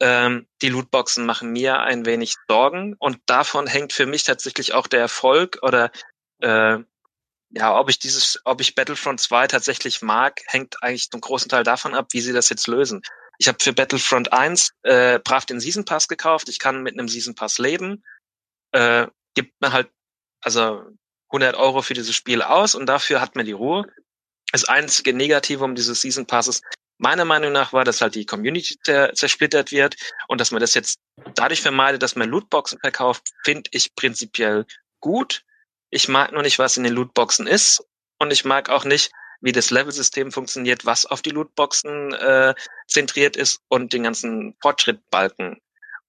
[0.00, 4.86] Ähm, die Lootboxen machen mir ein wenig Sorgen und davon hängt für mich tatsächlich auch
[4.86, 5.90] der Erfolg oder
[6.40, 6.78] äh,
[7.50, 11.64] ja, ob ich dieses, ob ich Battlefront 2 tatsächlich mag, hängt eigentlich zum großen Teil
[11.64, 13.02] davon ab, wie sie das jetzt lösen.
[13.38, 16.48] Ich habe für Battlefront 1 äh, brav den Season Pass gekauft.
[16.48, 18.04] Ich kann mit einem Season Pass leben.
[18.72, 19.88] Äh, gibt mir halt
[20.40, 20.84] also
[21.30, 23.86] 100 Euro für dieses Spiel aus und dafür hat mir die Ruhe.
[24.50, 26.62] Das einzige Negative um dieses Season Passes
[26.98, 29.96] meiner Meinung nach war, dass halt die Community zersplittert wird
[30.26, 30.98] und dass man das jetzt
[31.34, 34.66] dadurch vermeidet, dass man Lootboxen verkauft, finde ich prinzipiell
[35.00, 35.44] gut.
[35.90, 37.84] Ich mag nur nicht, was in den Lootboxen ist
[38.18, 42.54] und ich mag auch nicht, wie das Level-System funktioniert, was auf die Lootboxen äh,
[42.86, 45.60] zentriert ist und den ganzen Fortschrittbalken.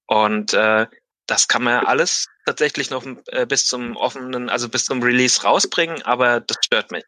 [0.07, 0.87] Und äh,
[1.27, 6.01] das kann man alles tatsächlich noch äh, bis zum offenen, also bis zum Release rausbringen,
[6.01, 7.03] aber das stört mich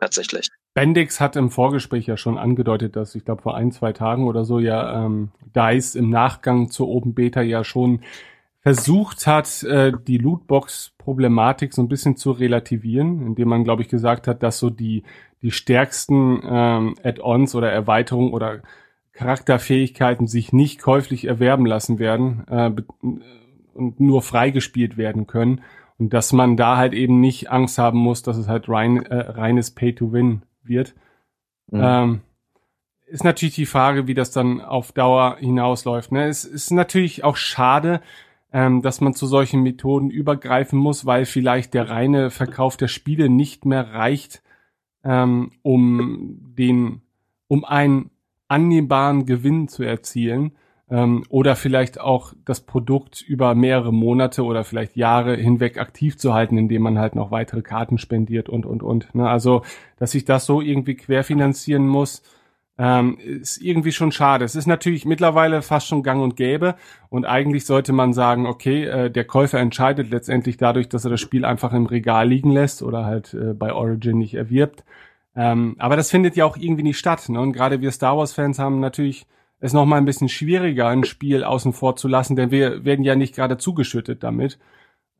[0.00, 0.48] tatsächlich.
[0.74, 4.44] Bendix hat im Vorgespräch ja schon angedeutet, dass ich glaube vor ein, zwei Tagen oder
[4.44, 8.02] so ja ähm, DICE im Nachgang zur Open Beta ja schon
[8.60, 14.28] versucht hat, äh, die Lootbox-Problematik so ein bisschen zu relativieren, indem man, glaube ich, gesagt
[14.28, 15.02] hat, dass so die,
[15.42, 18.60] die stärksten ähm, Add-ons oder Erweiterungen oder
[19.12, 22.70] Charakterfähigkeiten sich nicht käuflich erwerben lassen werden äh,
[23.74, 25.62] und nur freigespielt werden können.
[25.98, 29.16] Und dass man da halt eben nicht Angst haben muss, dass es halt rein, äh,
[29.16, 30.94] reines Pay-to-Win wird.
[31.70, 31.80] Mhm.
[31.82, 32.20] Ähm,
[33.06, 36.12] ist natürlich die Frage, wie das dann auf Dauer hinausläuft.
[36.12, 36.26] Ne?
[36.26, 38.00] Es ist natürlich auch schade,
[38.52, 43.28] ähm, dass man zu solchen Methoden übergreifen muss, weil vielleicht der reine Verkauf der Spiele
[43.28, 44.42] nicht mehr reicht,
[45.04, 47.02] ähm, um den,
[47.48, 48.10] um einen
[48.48, 50.52] annehmbaren Gewinn zu erzielen
[50.90, 56.34] ähm, oder vielleicht auch das Produkt über mehrere Monate oder vielleicht Jahre hinweg aktiv zu
[56.34, 59.14] halten, indem man halt noch weitere Karten spendiert und und und.
[59.14, 59.28] Ne?
[59.28, 59.62] Also,
[59.96, 62.22] dass ich das so irgendwie querfinanzieren muss,
[62.80, 64.42] ähm, ist irgendwie schon schade.
[64.42, 66.76] Es ist natürlich mittlerweile fast schon gang und gäbe
[67.10, 71.20] und eigentlich sollte man sagen, okay, äh, der Käufer entscheidet letztendlich dadurch, dass er das
[71.20, 74.86] Spiel einfach im Regal liegen lässt oder halt äh, bei Origin nicht erwirbt.
[75.36, 77.28] Ähm, aber das findet ja auch irgendwie nicht statt.
[77.28, 77.38] Ne?
[77.38, 79.26] Und gerade wir Star Wars-Fans haben natürlich
[79.58, 83.04] es noch mal ein bisschen schwieriger, ein Spiel außen vor zu lassen, denn wir werden
[83.04, 84.58] ja nicht gerade zugeschüttet damit.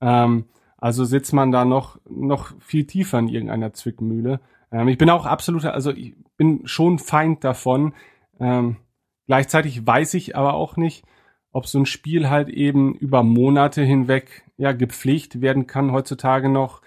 [0.01, 0.47] Ähm,
[0.79, 4.41] also sitzt man da noch, noch viel tiefer in irgendeiner Zwickmühle.
[4.73, 7.95] Ähm, ich bin auch absoluter, also ich bin schon Feind davon.
[8.39, 8.77] Ähm,
[9.27, 11.05] gleichzeitig weiß ich aber auch nicht,
[11.53, 16.83] ob so ein Spiel halt eben über Monate hinweg ja gepflegt werden kann heutzutage noch,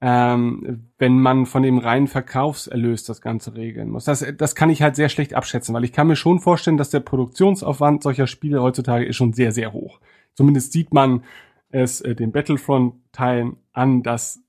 [0.00, 4.04] ähm, wenn man von dem reinen Verkaufserlös das Ganze regeln muss.
[4.04, 6.90] Das, das kann ich halt sehr schlecht abschätzen, weil ich kann mir schon vorstellen, dass
[6.90, 10.00] der Produktionsaufwand solcher Spiele heutzutage ist schon sehr, sehr hoch.
[10.34, 11.24] Zumindest sieht man
[11.70, 14.40] es äh, den Battlefront-Teilen an, dass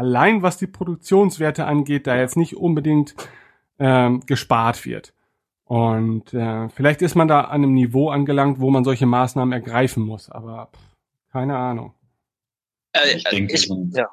[0.00, 3.14] allein was die Produktionswerte angeht, da jetzt nicht unbedingt
[3.78, 5.12] ähm, gespart wird.
[5.64, 10.02] Und äh, vielleicht ist man da an einem Niveau angelangt, wo man solche Maßnahmen ergreifen
[10.02, 10.80] muss, aber pff,
[11.32, 11.92] keine Ahnung.
[12.92, 14.08] Äh, ich denke, ich, so ein, ja.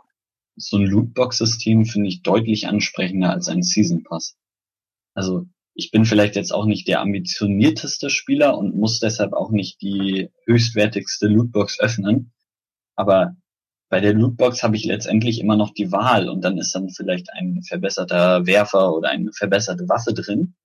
[0.57, 4.37] so ein Lootbox-System finde ich deutlich ansprechender als ein Season Pass.
[5.13, 9.81] Also ich bin vielleicht jetzt auch nicht der ambitionierteste Spieler und muss deshalb auch nicht
[9.81, 12.33] die höchstwertigste Lootbox öffnen.
[12.95, 13.37] Aber
[13.89, 17.31] bei der Lootbox habe ich letztendlich immer noch die Wahl und dann ist dann vielleicht
[17.33, 20.55] ein verbesserter Werfer oder eine verbesserte Waffe drin.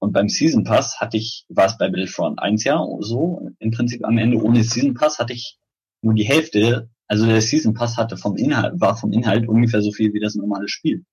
[0.00, 4.04] Und beim Season Pass hatte ich, war es bei Battlefront 1 ja so, im Prinzip
[4.04, 5.58] am Ende ohne Season Pass hatte ich
[6.02, 9.90] nur die Hälfte, also der Season Pass hatte vom Inhalt, war vom Inhalt ungefähr so
[9.90, 11.04] viel wie das normale Spiel.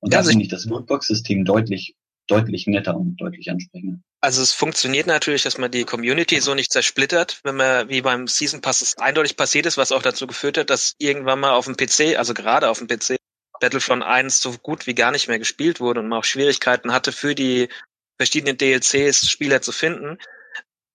[0.00, 1.96] Und ja, da also finde ich das Lootbox-System deutlich
[2.32, 3.98] deutlich netter und deutlich ansprechender.
[4.20, 8.28] Also es funktioniert natürlich, dass man die Community so nicht zersplittert, wenn man wie beim
[8.28, 11.66] Season Pass es eindeutig passiert ist, was auch dazu geführt hat, dass irgendwann mal auf
[11.66, 13.16] dem PC, also gerade auf dem PC,
[13.60, 17.12] Battlefront 1 so gut wie gar nicht mehr gespielt wurde und man auch Schwierigkeiten hatte
[17.12, 17.68] für die
[18.16, 20.18] verschiedenen DLCs Spieler zu finden.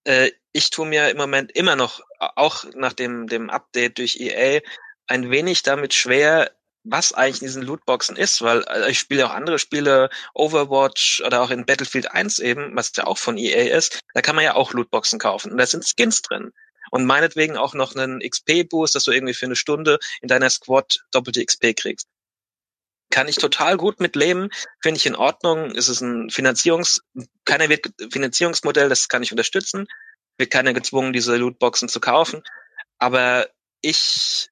[0.04, 4.60] Äh, ich tue mir im Moment immer noch, auch nach dem, dem Update durch EA,
[5.06, 6.52] ein wenig damit schwer,
[6.90, 11.42] was eigentlich in diesen Lootboxen ist, weil äh, ich spiele auch andere Spiele, Overwatch oder
[11.42, 14.54] auch in Battlefield 1 eben, was ja auch von EA ist, da kann man ja
[14.54, 16.52] auch Lootboxen kaufen und da sind Skins drin.
[16.90, 21.04] Und meinetwegen auch noch einen XP-Boost, dass du irgendwie für eine Stunde in deiner Squad
[21.10, 22.08] doppelte XP kriegst.
[23.10, 24.48] Kann ich total gut mit leben,
[24.82, 25.72] finde ich in Ordnung.
[25.76, 27.02] Es ist ein Finanzierungs,
[27.44, 29.86] keiner wird Finanzierungsmodell, das kann ich unterstützen.
[30.38, 32.42] Wird keiner gezwungen, diese Lootboxen zu kaufen.
[32.98, 33.48] Aber
[33.82, 34.48] ich,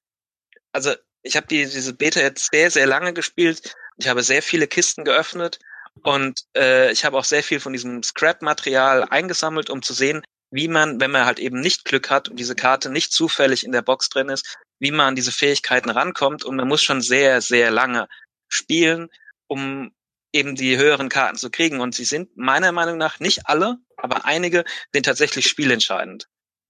[0.73, 0.93] also
[1.27, 3.75] ich habe die, diese Beta jetzt sehr, sehr lange gespielt.
[3.97, 5.59] Ich habe sehr viele Kisten geöffnet
[6.03, 10.67] und äh, ich habe auch sehr viel von diesem Scrap-Material eingesammelt, um zu sehen, wie
[10.67, 13.81] man, wenn man halt eben nicht Glück hat und diese Karte nicht zufällig in der
[13.81, 16.45] Box drin ist, wie man an diese Fähigkeiten rankommt.
[16.45, 18.07] Und man muss schon sehr, sehr lange
[18.47, 19.09] spielen,
[19.47, 19.91] um
[20.31, 21.81] eben die höheren Karten zu kriegen.
[21.81, 24.63] Und sie sind meiner Meinung nach nicht alle, aber einige
[24.93, 26.27] sind tatsächlich spielentscheidend.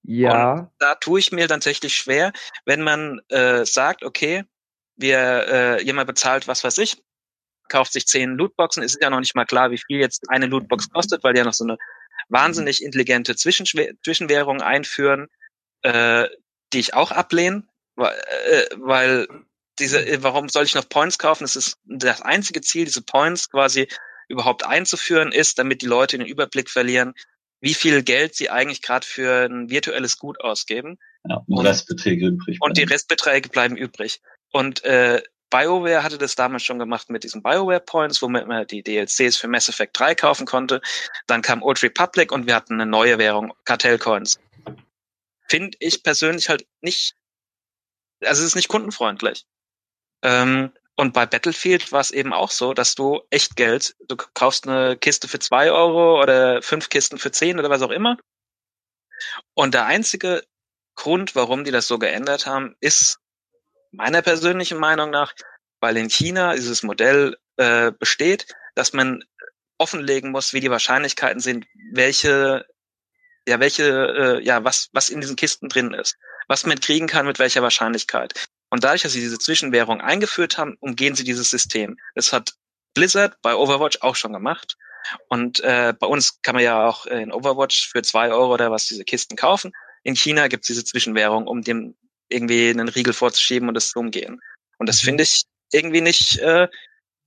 [0.08, 0.54] Ja.
[0.54, 2.32] Und da tue ich mir tatsächlich schwer,
[2.66, 4.46] wenn man äh, sagt, okay,
[4.96, 7.04] wir äh, jemand bezahlt, was weiß ich,
[7.68, 10.46] kauft sich zehn Lootboxen, es ist ja noch nicht mal klar, wie viel jetzt eine
[10.46, 11.78] Lootbox kostet, weil die ja noch so eine
[12.30, 15.28] wahnsinnig intelligente Zwischenschw Zwischenwährung einführen,
[15.82, 16.30] äh,
[16.72, 18.18] die ich auch ablehne, weil,
[18.50, 19.28] äh, weil
[19.78, 21.44] diese, äh, warum soll ich noch Points kaufen?
[21.44, 23.90] Das ist das einzige Ziel, diese Points quasi
[24.30, 27.14] überhaupt einzuführen, ist, damit die Leute den Überblick verlieren,
[27.60, 30.98] wie viel Geld sie eigentlich gerade für ein virtuelles Gut ausgeben.
[31.28, 32.58] Ja, und Restbeträge übrig.
[32.62, 34.22] Und die Restbeträge bleiben übrig.
[34.52, 38.84] Und äh, BioWare hatte das damals schon gemacht mit diesen BioWare Points, womit man die
[38.84, 40.82] DLCs für Mass Effect 3 kaufen konnte.
[41.26, 44.40] Dann kam Old Republic und wir hatten eine neue Währung, Cartel Coins.
[45.48, 47.16] Finde ich persönlich halt nicht,
[48.22, 49.46] also es ist nicht kundenfreundlich.
[50.22, 54.68] Ähm, und bei Battlefield war es eben auch so, dass du echt Geld, du kaufst
[54.68, 58.18] eine Kiste für zwei Euro oder fünf Kisten für zehn oder was auch immer.
[59.53, 60.44] Und der einzige
[60.95, 63.19] Grund, warum die das so geändert haben, ist
[63.91, 65.34] meiner persönlichen Meinung nach,
[65.80, 69.24] weil in China dieses Modell äh, besteht, dass man
[69.78, 72.65] offenlegen muss, wie die Wahrscheinlichkeiten sind, welche,
[73.48, 73.84] ja, welche,
[74.40, 76.18] äh, ja, was, was in diesen Kisten drin ist,
[76.48, 78.48] was man kriegen kann mit welcher Wahrscheinlichkeit.
[78.69, 81.98] Und dadurch, dass sie diese Zwischenwährung eingeführt haben, umgehen sie dieses System.
[82.15, 82.53] Das hat
[82.94, 84.77] Blizzard bei Overwatch auch schon gemacht.
[85.30, 88.88] Und äh, bei uns kann man ja auch in Overwatch für zwei Euro oder was
[88.88, 89.72] diese Kisten kaufen.
[90.03, 91.95] In China gibt es diese Zwischenwährung, um dem
[92.30, 94.41] irgendwie einen Riegel vorzuschieben und das zu umgehen.
[94.77, 96.68] Und das finde ich irgendwie nicht, äh,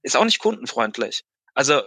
[0.02, 1.24] ist auch nicht kundenfreundlich.
[1.54, 1.82] Also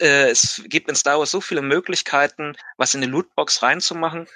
[0.00, 4.28] äh, es gibt in Star Wars so viele Möglichkeiten, was in die Lootbox reinzumachen,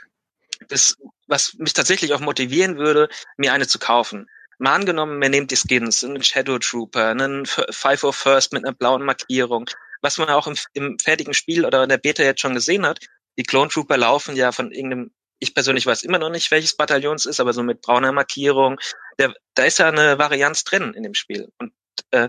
[0.68, 0.96] das,
[1.32, 4.28] was mich tatsächlich auch motivieren würde, mir eine zu kaufen.
[4.58, 8.74] Mal angenommen, man nimmt die Skins, einen Shadow Trooper, einen Five of First mit einer
[8.74, 9.68] blauen Markierung,
[10.02, 13.00] was man auch im, im fertigen Spiel oder in der Beta jetzt schon gesehen hat.
[13.38, 15.10] Die Clone Trooper laufen ja von irgendeinem
[15.42, 18.78] ich persönlich weiß immer noch nicht, welches Bataillon es ist, aber so mit brauner Markierung,
[19.18, 21.48] der, da ist ja eine Varianz drin in dem Spiel.
[21.58, 21.72] Und
[22.12, 22.28] äh,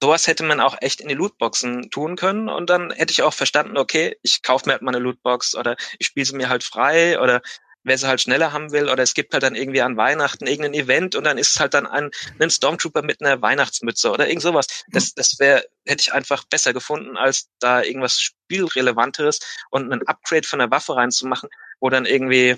[0.00, 3.34] sowas hätte man auch echt in die Lootboxen tun können und dann hätte ich auch
[3.34, 6.64] verstanden, okay, ich kaufe mir halt mal eine Lootbox oder ich spiele sie mir halt
[6.64, 7.42] frei oder
[7.84, 10.74] wer sie halt schneller haben will oder es gibt halt dann irgendwie an Weihnachten irgendein
[10.74, 14.42] Event und dann ist es halt dann ein, ein Stormtrooper mit einer Weihnachtsmütze oder irgend
[14.42, 14.66] sowas.
[14.88, 19.40] Das, das wäre, hätte ich einfach besser gefunden, als da irgendwas Spielrelevanteres
[19.70, 21.48] und ein Upgrade von der Waffe reinzumachen,
[21.80, 22.56] wo dann irgendwie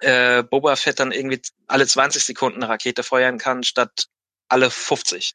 [0.00, 4.08] äh, Boba Fett dann irgendwie alle 20 Sekunden eine Rakete feuern kann, statt
[4.48, 5.34] alle 50.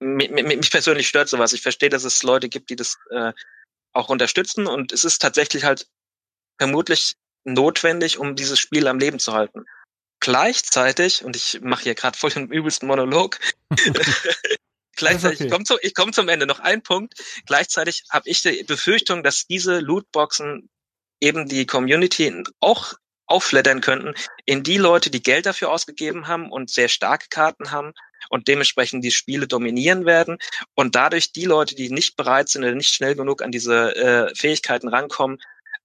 [0.00, 1.52] Mich, mich persönlich stört sowas.
[1.52, 3.32] Ich verstehe, dass es Leute gibt, die das äh,
[3.92, 5.86] auch unterstützen und es ist tatsächlich halt
[6.58, 9.64] vermutlich notwendig, um dieses Spiel am Leben zu halten.
[10.20, 13.38] Gleichzeitig, und ich mache hier gerade voll den übelsten Monolog,
[14.96, 15.46] gleichzeitig, okay.
[15.46, 17.14] ich komme zu, ich komm zum Ende, noch ein Punkt,
[17.46, 20.70] gleichzeitig habe ich die Befürchtung, dass diese Lootboxen
[21.20, 22.94] eben die Community auch
[23.26, 24.14] aufflattern könnten
[24.44, 27.92] in die Leute, die Geld dafür ausgegeben haben und sehr starke Karten haben
[28.28, 30.38] und dementsprechend die Spiele dominieren werden
[30.74, 34.34] und dadurch die Leute, die nicht bereit sind oder nicht schnell genug an diese äh,
[34.34, 35.38] Fähigkeiten rankommen,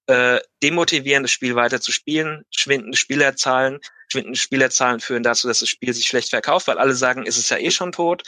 [0.09, 5.69] äh, demotivieren, das Spiel weiter zu spielen, schwindende Spielerzahlen, schwindende Spielerzahlen führen dazu, dass das
[5.69, 8.23] Spiel sich schlecht verkauft, weil alle sagen, ist es ja eh schon tot.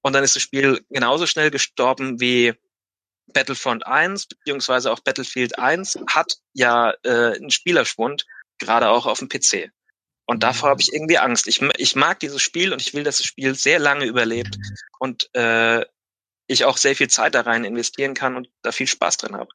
[0.00, 2.54] Und dann ist das Spiel genauso schnell gestorben wie
[3.32, 8.24] Battlefront 1 beziehungsweise auch Battlefield 1 hat ja äh, einen Spielerschwund,
[8.58, 9.72] gerade auch auf dem PC.
[10.24, 11.48] Und davor habe ich irgendwie Angst.
[11.48, 14.56] Ich, ich mag dieses Spiel und ich will, dass das Spiel sehr lange überlebt
[15.00, 15.84] und äh,
[16.46, 19.50] ich auch sehr viel Zeit da rein investieren kann und da viel Spaß drin habe.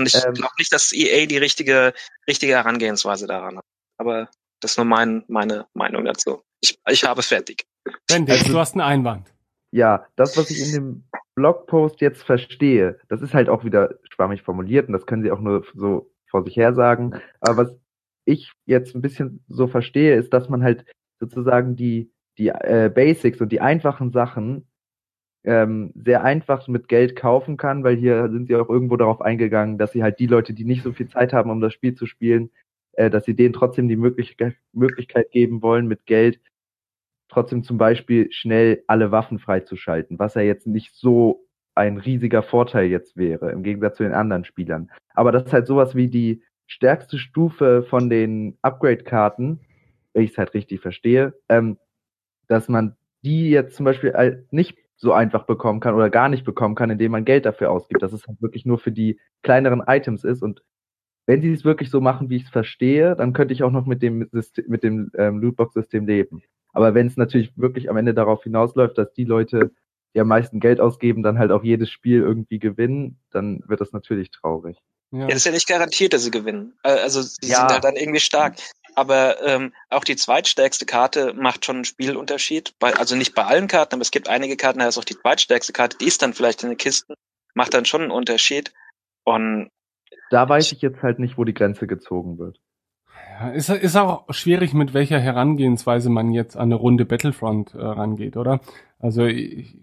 [0.00, 1.92] Und ich ähm, glaube nicht, dass EA die richtige,
[2.28, 3.64] richtige Herangehensweise daran hat.
[3.98, 4.28] Aber
[4.60, 6.42] das ist nur mein, meine Meinung dazu.
[6.60, 7.66] Ich, ich habe es fertig.
[8.06, 9.32] Bendix, du hast einen Einwand.
[9.72, 11.04] Ja, das, was ich in dem
[11.34, 15.40] Blogpost jetzt verstehe, das ist halt auch wieder schwammig formuliert und das können sie auch
[15.40, 17.20] nur so vor sich her sagen.
[17.40, 17.76] Aber was
[18.24, 20.84] ich jetzt ein bisschen so verstehe, ist, dass man halt
[21.20, 24.66] sozusagen die, die äh, Basics und die einfachen Sachen
[25.44, 29.78] ähm, sehr einfach mit Geld kaufen kann, weil hier sind sie auch irgendwo darauf eingegangen,
[29.78, 32.06] dass sie halt die Leute, die nicht so viel Zeit haben, um das Spiel zu
[32.06, 32.50] spielen,
[32.92, 36.40] äh, dass sie denen trotzdem die Möglichkeit, Möglichkeit geben wollen, mit Geld
[37.28, 42.86] trotzdem zum Beispiel schnell alle Waffen freizuschalten, was ja jetzt nicht so ein riesiger Vorteil
[42.86, 44.90] jetzt wäre, im Gegensatz zu den anderen Spielern.
[45.14, 49.60] Aber das ist halt sowas wie die stärkste Stufe von den Upgrade-Karten,
[50.12, 51.78] wenn ich es halt richtig verstehe, ähm,
[52.48, 56.74] dass man die jetzt zum Beispiel nicht so einfach bekommen kann oder gar nicht bekommen
[56.74, 60.24] kann, indem man Geld dafür ausgibt, dass es halt wirklich nur für die kleineren Items
[60.24, 60.42] ist.
[60.42, 60.62] Und
[61.26, 63.86] wenn sie es wirklich so machen, wie ich es verstehe, dann könnte ich auch noch
[63.86, 66.42] mit dem, System, mit dem ähm, Lootbox-System leben.
[66.72, 69.70] Aber wenn es natürlich wirklich am Ende darauf hinausläuft, dass die Leute,
[70.14, 73.92] die am meisten Geld ausgeben, dann halt auch jedes Spiel irgendwie gewinnen, dann wird das
[73.92, 74.76] natürlich traurig.
[75.12, 75.20] Ja.
[75.20, 76.74] ja, das ist ja nicht garantiert, dass sie gewinnen.
[76.84, 77.60] Äh, also sie ja.
[77.60, 78.56] sind halt dann irgendwie stark.
[78.94, 82.74] Aber ähm, auch die zweitstärkste Karte macht schon einen Spielunterschied.
[82.78, 85.18] Bei, also nicht bei allen Karten, aber es gibt einige Karten, da ist auch die
[85.18, 87.14] zweitstärkste Karte, die ist dann vielleicht in den Kisten,
[87.54, 88.72] macht dann schon einen Unterschied.
[89.24, 89.70] Und
[90.30, 92.60] da weiß ich jetzt halt nicht, wo die Grenze gezogen wird.
[93.40, 97.78] Ja, ist, ist auch schwierig, mit welcher Herangehensweise man jetzt an eine Runde Battlefront äh,
[97.78, 98.60] rangeht, oder?
[98.98, 99.76] Also ich,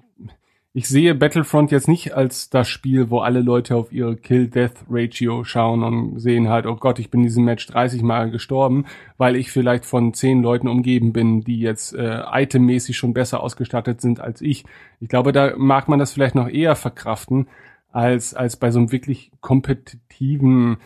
[0.77, 5.81] ich sehe Battlefront jetzt nicht als das Spiel, wo alle Leute auf ihre Kill-Death-Ratio schauen
[5.81, 8.85] und sehen halt, oh Gott, ich bin in diesem Match 30 Mal gestorben,
[9.17, 14.01] weil ich vielleicht von 10 Leuten umgeben bin, die jetzt äh, itemmäßig schon besser ausgestattet
[14.01, 14.65] sind als ich.
[14.99, 17.47] Ich glaube, da mag man das vielleicht noch eher verkraften,
[17.91, 20.77] als, als bei so einem wirklich kompetitiven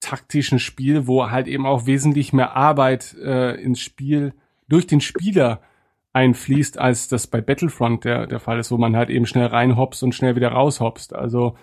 [0.00, 4.34] taktischen Spiel, wo halt eben auch wesentlich mehr Arbeit äh, ins Spiel
[4.68, 5.62] durch den Spieler
[6.12, 10.02] einfließt, als das bei Battlefront der, der Fall ist, wo man halt eben schnell reinhopst
[10.02, 11.14] und schnell wieder raushopst.
[11.14, 11.56] Also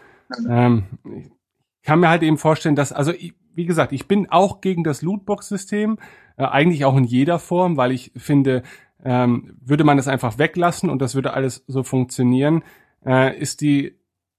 [0.49, 4.83] ähm, ich kann mir halt eben vorstellen, dass, also wie gesagt, ich bin auch gegen
[4.83, 5.97] das Lootbox-System,
[6.37, 8.63] äh, eigentlich auch in jeder Form, weil ich finde,
[9.03, 12.63] ähm, würde man das einfach weglassen und das würde alles so funktionieren,
[13.05, 13.95] äh, ist die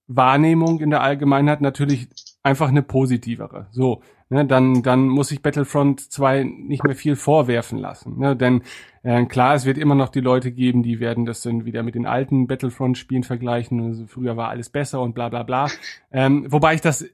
[0.06, 2.08] Wahrnehmung in der Allgemeinheit natürlich
[2.42, 3.66] einfach eine positivere.
[3.70, 8.18] So, ne, dann, dann muss ich Battlefront 2 nicht mehr viel vorwerfen lassen.
[8.18, 8.62] Ne, denn
[9.02, 11.94] äh, klar, es wird immer noch die Leute geben, die werden das dann wieder mit
[11.94, 13.80] den alten Battlefront-Spielen vergleichen.
[13.80, 15.68] Also früher war alles besser und bla bla bla.
[16.10, 17.06] Ähm, wobei ich das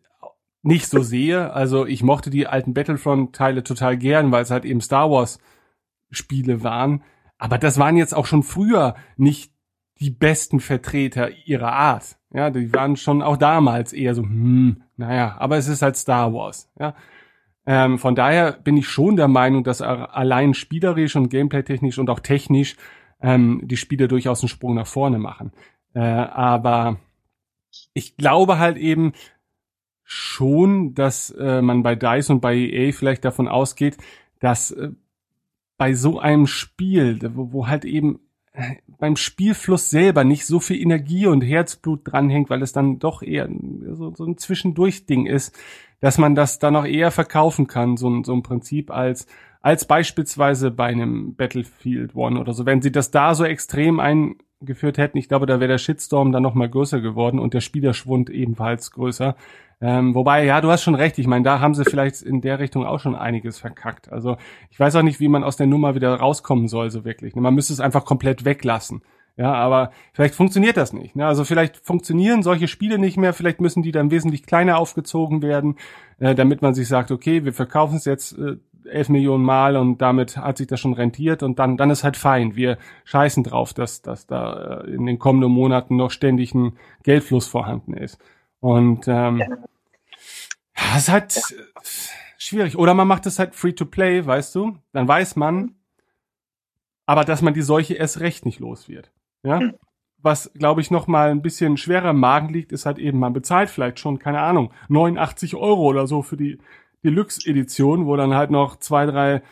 [0.63, 1.53] nicht so sehe.
[1.53, 7.03] Also ich mochte die alten Battlefront-Teile total gern, weil es halt eben Star Wars-Spiele waren.
[7.39, 9.53] Aber das waren jetzt auch schon früher nicht
[10.01, 12.17] die besten Vertreter ihrer Art.
[12.33, 16.33] Ja, die waren schon auch damals eher so, hm, naja, aber es ist halt Star
[16.33, 16.71] Wars.
[16.79, 16.95] Ja,
[17.67, 22.21] ähm, von daher bin ich schon der Meinung, dass allein spielerisch und gameplay-technisch und auch
[22.21, 22.77] technisch
[23.23, 25.53] ähm, die Spiele durchaus einen Sprung nach vorne machen.
[25.95, 26.99] Äh, aber
[27.95, 29.13] ich glaube halt eben
[30.03, 33.97] schon, dass äh, man bei DICE und bei EA vielleicht davon ausgeht,
[34.41, 34.91] dass äh,
[35.79, 38.21] bei so einem Spiel, wo, wo halt eben
[38.99, 43.49] beim Spielfluss selber nicht so viel Energie und Herzblut dranhängt, weil es dann doch eher
[43.93, 45.57] so, so ein Zwischendurch-Ding ist,
[46.01, 49.27] dass man das dann auch eher verkaufen kann, so, so ein Prinzip als
[49.65, 52.67] als beispielsweise bei einem Battlefield One oder so.
[52.67, 53.99] Wenn sie das da so extrem
[54.61, 57.61] eingeführt hätten, ich glaube, da wäre der Shitstorm dann noch mal größer geworden und der
[57.61, 59.37] Spielerschwund ebenfalls größer.
[59.81, 61.19] Ähm, wobei, ja, du hast schon recht.
[61.19, 64.11] Ich meine, da haben sie vielleicht in der Richtung auch schon einiges verkackt.
[64.11, 64.37] Also
[64.71, 67.35] ich weiß auch nicht, wie man aus der Nummer wieder rauskommen soll, so wirklich.
[67.35, 69.03] Man müsste es einfach komplett weglassen.
[69.37, 71.17] Ja, aber vielleicht funktioniert das nicht.
[71.17, 71.27] Ne?
[71.27, 75.77] Also vielleicht funktionieren solche Spiele nicht mehr, vielleicht müssen die dann wesentlich kleiner aufgezogen werden,
[76.21, 79.99] äh, damit man sich sagt, okay, wir verkaufen es jetzt äh, 11 Millionen Mal und
[79.99, 82.57] damit hat sich das schon rentiert und dann, dann ist halt fein.
[82.57, 87.47] Wir scheißen drauf, dass, dass da äh, in den kommenden Monaten noch ständig ein Geldfluss
[87.47, 88.19] vorhanden ist.
[88.61, 89.43] Und ähm,
[90.77, 91.41] ja, ist halt
[92.39, 92.77] schwierig.
[92.77, 94.79] Oder man macht es halt free to play, weißt du?
[94.93, 95.75] Dann weiß man,
[97.07, 99.11] aber dass man die Seuche erst recht nicht los wird.
[99.43, 99.61] Ja.
[100.19, 103.35] Was, glaube ich, noch mal ein bisschen schwerer im Magen liegt, ist halt eben, man
[103.35, 106.59] bezahlt vielleicht schon, keine Ahnung, 89 Euro oder so für die
[107.05, 109.43] Deluxe-Edition, wo dann halt noch zwei, drei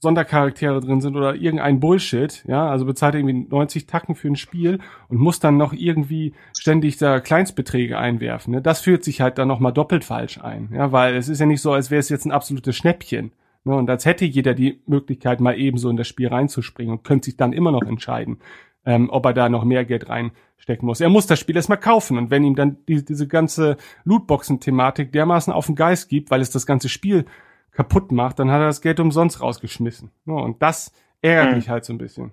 [0.00, 4.78] Sondercharaktere drin sind oder irgendein Bullshit, ja, also bezahlt irgendwie 90 Tacken für ein Spiel
[5.08, 8.54] und muss dann noch irgendwie ständig da Kleinstbeträge einwerfen.
[8.54, 8.62] Ne?
[8.62, 11.62] Das fühlt sich halt dann nochmal doppelt falsch ein, ja, weil es ist ja nicht
[11.62, 13.32] so, als wäre es jetzt ein absolutes Schnäppchen.
[13.64, 13.74] Ne?
[13.74, 17.36] Und als hätte jeder die Möglichkeit, mal ebenso in das Spiel reinzuspringen und könnte sich
[17.36, 18.38] dann immer noch entscheiden,
[18.86, 21.00] ähm, ob er da noch mehr Geld reinstecken muss.
[21.02, 25.52] Er muss das Spiel erstmal kaufen und wenn ihm dann die, diese ganze Lootboxen-Thematik dermaßen
[25.52, 27.26] auf den Geist gibt, weil es das ganze Spiel
[27.72, 30.10] kaputt macht, dann hat er das Geld umsonst rausgeschmissen.
[30.24, 31.56] Und das ärgert Mhm.
[31.58, 32.30] mich halt so ein bisschen.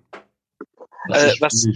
[1.09, 1.67] Was, Äh, ich was-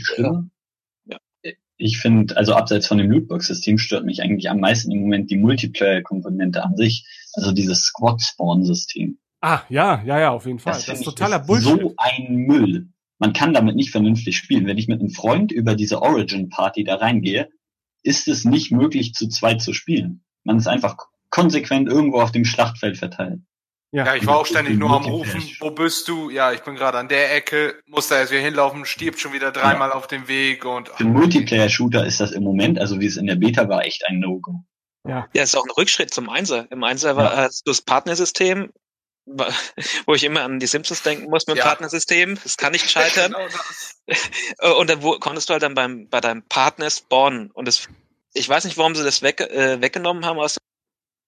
[1.79, 5.37] Ich finde, also abseits von dem Lootbox-System stört mich eigentlich am meisten im Moment die
[5.37, 7.05] Multiplayer-Komponente an sich.
[7.33, 9.19] Also dieses Squad-Spawn-System.
[9.41, 10.73] Ah, ja, ja, ja, auf jeden Fall.
[10.73, 11.79] Das, find ist totaler ist Bullshit.
[11.81, 12.87] So ein Müll.
[13.19, 14.67] Man kann damit nicht vernünftig spielen.
[14.67, 17.49] Wenn ich mit einem Freund über diese Origin-Party da reingehe,
[18.03, 20.23] ist es nicht möglich, zu zweit zu spielen.
[20.43, 20.95] Man ist einfach
[21.29, 23.41] konsequent irgendwo auf dem Schlachtfeld verteilt.
[23.91, 25.05] Ja, ich war auch ständig nur am.
[25.05, 26.29] Rufen, wo bist du?
[26.29, 29.51] Ja, ich bin gerade an der Ecke, muss da erst wieder hinlaufen, stirbt schon wieder
[29.51, 33.15] dreimal auf dem Weg und Für einen Multiplayer-Shooter ist das im Moment, also wie es
[33.15, 34.63] in der Beta war, echt ein No-Go.
[35.07, 35.27] Ja.
[35.33, 36.69] Ja, ist auch ein Rückschritt zum Einser.
[36.69, 37.37] Im Einser war Ja.
[37.43, 38.71] hast du das Partnersystem,
[40.05, 41.65] wo ich immer an die Simpsons denken muss mit dem Ja.
[41.65, 42.39] Partnersystem.
[42.41, 43.35] Das kann nicht scheitern.
[44.57, 47.51] Genau und dann wo, konntest du halt dann beim, bei deinem Partner spawnen.
[47.51, 47.87] Und das,
[48.33, 50.59] ich weiß nicht, warum sie das weg, äh, weggenommen haben aus dem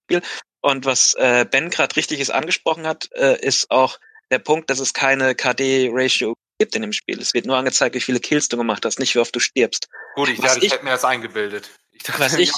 [0.06, 0.30] Spiel.
[0.61, 4.00] Und was äh, Ben gerade richtiges angesprochen hat, äh, ist auch
[4.32, 7.19] der Punkt, dass es keine KD-Ratio gibt in dem Spiel.
[7.19, 9.88] Es wird nur angezeigt, wie viele Kills du gemacht hast, nicht wie oft du stirbst.
[10.16, 11.69] Gut, ich Was dachte, ich, ich- hätte mir das eingebildet.
[11.92, 12.52] Ich dachte, was ich,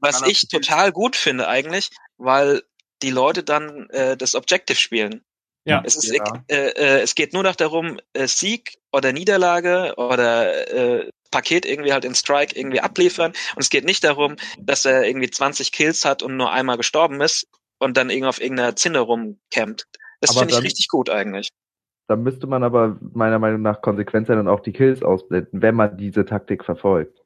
[0.00, 2.62] was ich total gut finde eigentlich, weil
[3.02, 5.22] die Leute dann äh, das Objective spielen.
[5.64, 5.82] Ja.
[5.84, 6.24] Es, ist, Ja.
[6.48, 10.70] äh, äh, es geht nur noch darum, äh, Sieg oder Niederlage oder
[11.02, 13.32] äh, Paket irgendwie halt in Strike irgendwie abliefern.
[13.54, 17.20] Und es geht nicht darum, dass er irgendwie 20 Kills hat und nur einmal gestorben
[17.20, 17.46] ist
[17.78, 19.86] und dann irgendwie auf irgendeiner Zinne rumcampt.
[20.20, 21.50] Das finde ich richtig gut eigentlich.
[22.08, 25.76] Da müsste man aber meiner Meinung nach konsequent sein und auch die Kills ausblenden, wenn
[25.76, 27.22] man diese Taktik verfolgt.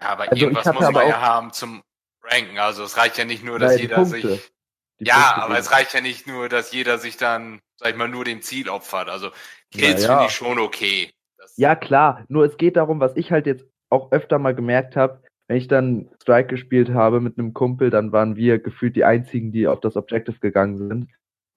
[0.00, 1.82] Ja, aber Also ich irgendwas muss man aber ja auch- haben zum
[2.22, 2.58] Ranken.
[2.58, 4.28] Also es reicht ja nicht nur, dass Nein, jeder Punkte.
[4.36, 4.52] sich.
[5.00, 5.60] Die ja, Punkte aber geben.
[5.60, 8.68] es reicht ja nicht nur, dass jeder sich dann, sag ich mal, nur dem Ziel
[8.68, 9.08] opfert.
[9.08, 9.30] Also
[9.70, 10.14] Kills Naja.
[10.16, 11.10] finde ich schon okay.
[11.56, 12.24] Ja, klar.
[12.28, 15.68] Nur es geht darum, was ich halt jetzt auch öfter mal gemerkt habe, wenn ich
[15.68, 19.80] dann Strike gespielt habe mit einem Kumpel, dann waren wir gefühlt die einzigen, die auf
[19.80, 21.08] das Objective gegangen sind.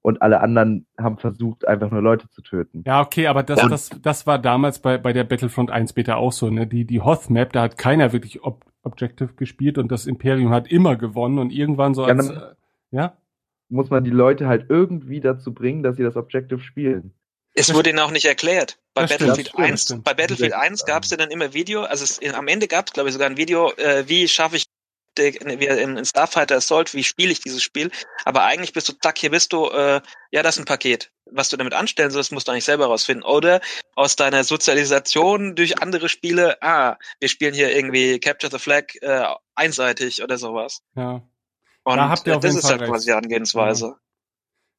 [0.01, 2.83] Und alle anderen haben versucht, einfach nur Leute zu töten.
[2.85, 3.67] Ja, okay, aber das, Ja.
[3.69, 6.65] das, das war damals bei, bei der Battlefront 1 Beta auch so, ne?
[6.67, 10.95] Die, die Hoth-Map, da hat keiner wirklich Ob Objective gespielt und das Imperium hat immer
[10.95, 12.55] gewonnen und irgendwann so Ja, als, dann- äh,
[12.91, 13.17] ja?
[13.69, 17.13] Muss man die Leute halt irgendwie dazu bringen, dass sie das Objective spielen.
[17.53, 18.77] Es wurde ihnen auch nicht erklärt.
[18.93, 20.03] Bei Das Battlefield stimmt, 1, das stimmt.
[20.03, 20.59] bei Battlefield Ja.
[20.59, 23.13] 1 gab es ja dann immer Video, also es, am Ende gab es, glaube ich,
[23.13, 24.65] sogar ein Video, äh, wie schaffe ich
[25.17, 27.89] in, in Starfighter Assault, wie spiele ich dieses Spiel.
[28.25, 31.11] Aber eigentlich bist du, zack, hier bist du, äh, ja, das ist ein Paket.
[31.31, 33.23] Was du damit anstellen sollst, musst du eigentlich selber rausfinden.
[33.23, 33.61] Oder
[33.95, 39.25] aus deiner Sozialisation durch andere Spiele, ah, wir spielen hier irgendwie Capture the Flag äh,
[39.55, 40.81] einseitig oder sowas.
[40.95, 41.23] Ja.
[41.87, 42.91] Und Da habt ihr äh, auf das jeden ist Fall halt recht.
[42.91, 43.95] quasi die Herangehensweise.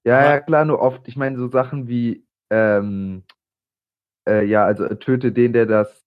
[0.05, 3.25] Ja, ja, klar, nur oft, ich meine, so Sachen wie, ähm,
[4.29, 6.07] äh, ja, also äh, töte den, der das,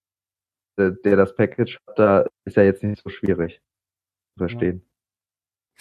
[0.78, 3.60] der, der das Package hat, da ist ja jetzt nicht so schwierig
[4.34, 4.88] zu verstehen.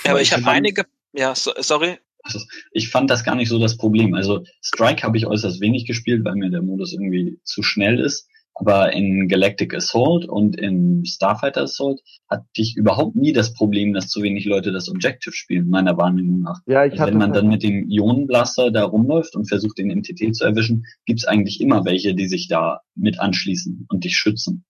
[0.04, 2.40] Ja, aber ich habe einige, ja, so, sorry, Also,
[2.72, 4.14] ich fand das gar nicht so das Problem.
[4.14, 8.28] Also Strike habe ich äußerst wenig gespielt, weil mir der Modus irgendwie zu schnell ist.
[8.56, 14.10] Aber in Galactic Assault und in Starfighter Assault hatte ich überhaupt nie das Problem, dass
[14.10, 16.60] zu wenig Leute das Objective spielen, meiner Wahrnehmung nach.
[16.68, 19.78] Ja, ich also hatte wenn man halt- dann mit dem Ionenblaster da rumläuft und versucht,
[19.78, 24.16] den MTT zu erwischen, gibt's eigentlich immer welche, die sich da mit anschließen und dich
[24.16, 24.66] schützen.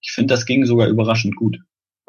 [0.00, 1.58] Ich finde, das ging sogar überraschend gut.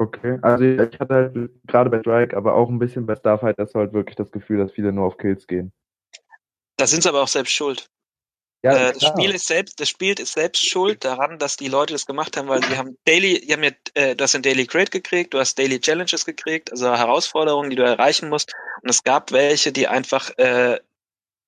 [0.00, 3.92] Okay, also ich hatte halt gerade bei Strike, aber auch ein bisschen bei Starfighter Assault
[3.92, 5.72] wirklich das Gefühl, dass viele nur auf Kills gehen.
[6.76, 7.88] da sind sie aber auch selbst schuld.
[8.62, 9.04] Ja, äh, das.
[9.04, 12.48] Spiel ist selbst, das Spiel ist selbst schuld daran, dass die Leute das gemacht haben,
[12.48, 15.38] weil die haben Daily, die haben ja, äh, du hast ein Daily Crate gekriegt, du
[15.38, 18.52] hast Daily Challenges gekriegt, also Herausforderungen, die du erreichen musst.
[18.82, 20.80] Und es gab welche, die einfach äh,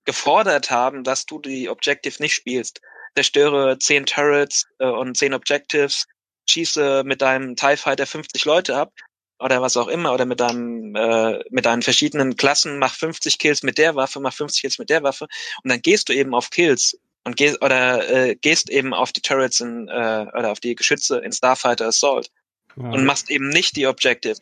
[0.05, 2.81] gefordert haben, dass du die Objective nicht spielst.
[3.17, 6.07] Zerstöre zehn Turrets äh, und zehn Objectives,
[6.49, 8.93] schieße mit deinem TIE Fighter 50 Leute ab
[9.41, 13.63] oder was auch immer oder mit deinem äh, mit deinen verschiedenen Klassen mach 50 Kills
[13.63, 15.27] mit der Waffe, mach 50 Kills mit der Waffe
[15.63, 19.23] und dann gehst du eben auf Kills und gehst oder äh, gehst eben auf die
[19.23, 22.31] Turrets in, äh, oder auf die Geschütze in Starfighter Assault
[22.77, 22.91] Ja.
[22.91, 24.39] und machst eben nicht die Objective.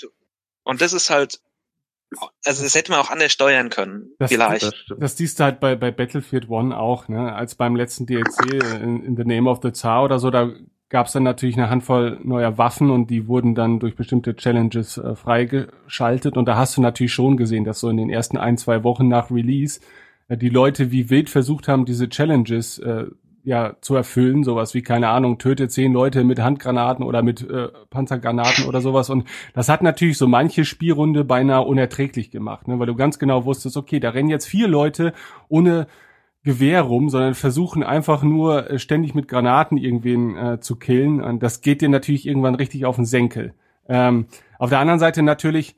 [0.64, 1.40] Und das ist halt
[2.44, 4.62] also das hätte man auch anders steuern können, Das, vielleicht.
[4.62, 7.34] Das, das siehst du halt bei, bei Battlefield One auch, ne?
[7.34, 10.50] Als beim letzten DLC in, in The Name of the Tsar oder so, da
[10.90, 15.14] gab's dann natürlich eine Handvoll neuer Waffen und die wurden dann durch bestimmte Challenges äh,
[15.14, 16.36] freigeschaltet.
[16.36, 19.08] Und da hast du natürlich schon gesehen, dass so in den ersten ein, zwei Wochen
[19.08, 19.80] nach Release
[20.28, 23.04] äh, die Leute wie wild versucht haben, diese Challenges äh,
[23.44, 27.68] ja zu erfüllen, sowas wie keine Ahnung, töte zehn Leute mit Handgranaten oder mit äh,
[27.90, 29.10] Panzergranaten oder sowas.
[29.10, 33.44] Und das hat natürlich so manche Spielrunde beinahe unerträglich gemacht, ne, weil du ganz genau
[33.44, 35.12] wusstest, okay, da rennen jetzt vier Leute
[35.48, 35.86] ohne
[36.48, 41.42] Gewehr rum, sondern versuchen einfach nur äh, ständig mit Granaten irgendwen äh, zu killen und
[41.42, 43.52] das geht dir natürlich irgendwann richtig auf den Senkel.
[43.86, 44.28] Ähm,
[44.58, 45.76] auf der anderen Seite natürlich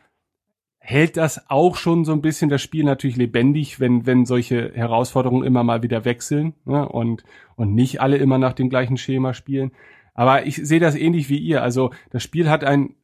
[0.79, 5.45] hält das auch schon so ein bisschen das Spiel natürlich lebendig, wenn, wenn solche Herausforderungen
[5.45, 6.89] immer mal wieder wechseln ne?
[6.89, 7.25] und,
[7.57, 9.73] und nicht alle immer nach dem gleichen Schema spielen.
[10.15, 11.65] Aber ich sehe das ähnlich wie ihr.
[11.65, 12.95] Also das Spiel hat ein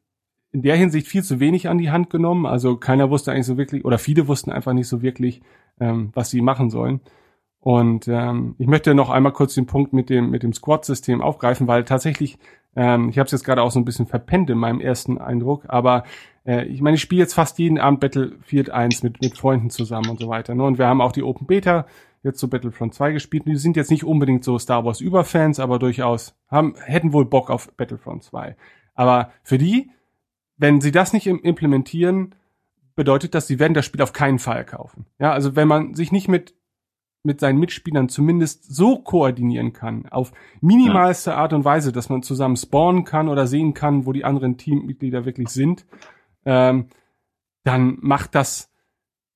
[0.53, 2.45] in der Hinsicht viel zu wenig an die Hand genommen.
[2.45, 5.41] Also keiner wusste eigentlich so wirklich, oder viele wussten einfach nicht so wirklich,
[5.81, 7.01] ähm, was sie machen sollen.
[7.59, 11.67] Und ähm, ich möchte noch einmal kurz den Punkt mit dem mit dem Squad-System aufgreifen,
[11.67, 12.37] weil tatsächlich,
[12.75, 15.65] ähm, ich habe es jetzt gerade auch so ein bisschen verpennt in meinem ersten Eindruck,
[15.67, 16.03] aber
[16.45, 20.09] äh, ich meine, ich spiele jetzt fast jeden Abend Battlefield 1 mit mit Freunden zusammen
[20.09, 20.55] und so weiter.
[20.55, 20.63] Ne?
[20.63, 21.85] Und wir haben auch die Open Beta
[22.23, 23.43] jetzt zu Battlefront 2 gespielt.
[23.47, 27.49] Die sind jetzt nicht unbedingt so Star Wars Überfans, aber durchaus haben hätten wohl Bock
[27.49, 28.55] auf Battlefront 2.
[28.93, 29.91] Aber für die,
[30.57, 32.35] wenn sie das nicht implementieren,
[32.95, 35.05] bedeutet das, sie werden das Spiel auf keinen Fall kaufen.
[35.19, 36.55] Ja, also wenn man sich nicht mit
[37.27, 40.31] mit seinen Mitspielern zumindest so koordinieren kann, auf
[40.61, 44.57] minimalste Art und Weise, dass man zusammen spawnen kann oder sehen kann, wo die anderen
[44.57, 45.85] Teammitglieder wirklich sind,
[46.45, 46.87] ähm,
[47.63, 48.71] dann macht das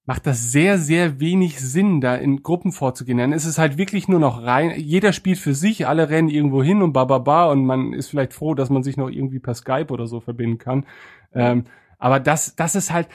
[0.05, 3.19] macht das sehr, sehr wenig Sinn, da in Gruppen vorzugehen.
[3.19, 6.63] Dann ist es halt wirklich nur noch rein, jeder spielt für sich, alle rennen irgendwo
[6.63, 9.87] hin und bababa und man ist vielleicht froh, dass man sich noch irgendwie per Skype
[9.89, 10.85] oder so verbinden kann.
[11.33, 11.65] Ähm,
[11.99, 13.07] aber das, das ist halt,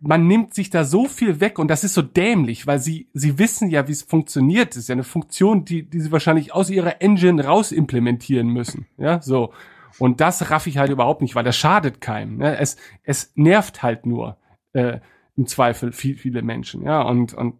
[0.00, 3.38] man nimmt sich da so viel weg und das ist so dämlich, weil sie, sie
[3.38, 4.70] wissen ja, wie es funktioniert.
[4.70, 8.86] Das ist ja eine Funktion, die, die sie wahrscheinlich aus ihrer Engine raus implementieren müssen.
[8.98, 9.52] Ja, so.
[9.98, 12.38] Und das raff ich halt überhaupt nicht, weil das schadet keinem.
[12.38, 12.58] Ne?
[12.58, 14.36] Es, es nervt halt nur,
[14.72, 15.00] äh,
[15.36, 16.82] im Zweifel viel, viele Menschen.
[16.82, 17.58] Ja, und, und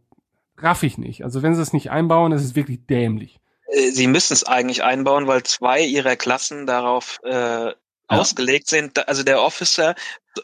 [0.59, 1.25] raff ich nicht.
[1.25, 3.39] Also wenn sie es nicht einbauen, ist es wirklich dämlich.
[3.67, 7.75] Äh, sie müssen es eigentlich einbauen, weil zwei ihrer Klassen darauf äh, ja.
[8.07, 9.09] ausgelegt sind.
[9.09, 9.95] Also der Officer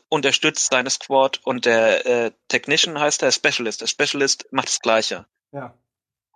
[0.09, 3.81] unterstützt seine Squad und der äh, Technician heißt der Specialist.
[3.81, 5.27] Der Specialist macht das Gleiche.
[5.53, 5.75] Ja.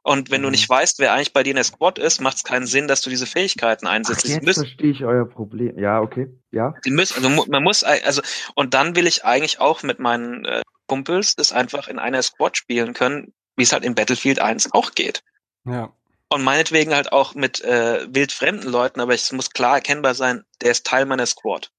[0.07, 0.44] Und wenn mhm.
[0.44, 2.86] du nicht weißt, wer eigentlich bei dir in der Squad ist, macht es keinen Sinn,
[2.86, 4.25] dass du diese Fähigkeiten einsetzt.
[4.25, 5.76] Ach, jetzt verstehe ich euer Problem.
[5.81, 6.28] Ja, okay.
[6.52, 6.75] Ja.
[6.85, 8.23] Die müssen, also man muss, also,
[8.55, 12.57] und dann will ich eigentlich auch mit meinen äh, Kumpels das einfach in einer Squad
[12.57, 15.25] spielen können, wie es halt in Battlefield 1 auch geht.
[15.65, 15.93] Ja.
[16.28, 20.70] Und meinetwegen halt auch mit äh, wildfremden Leuten, aber es muss klar erkennbar sein, der
[20.70, 21.73] ist Teil meiner Squad.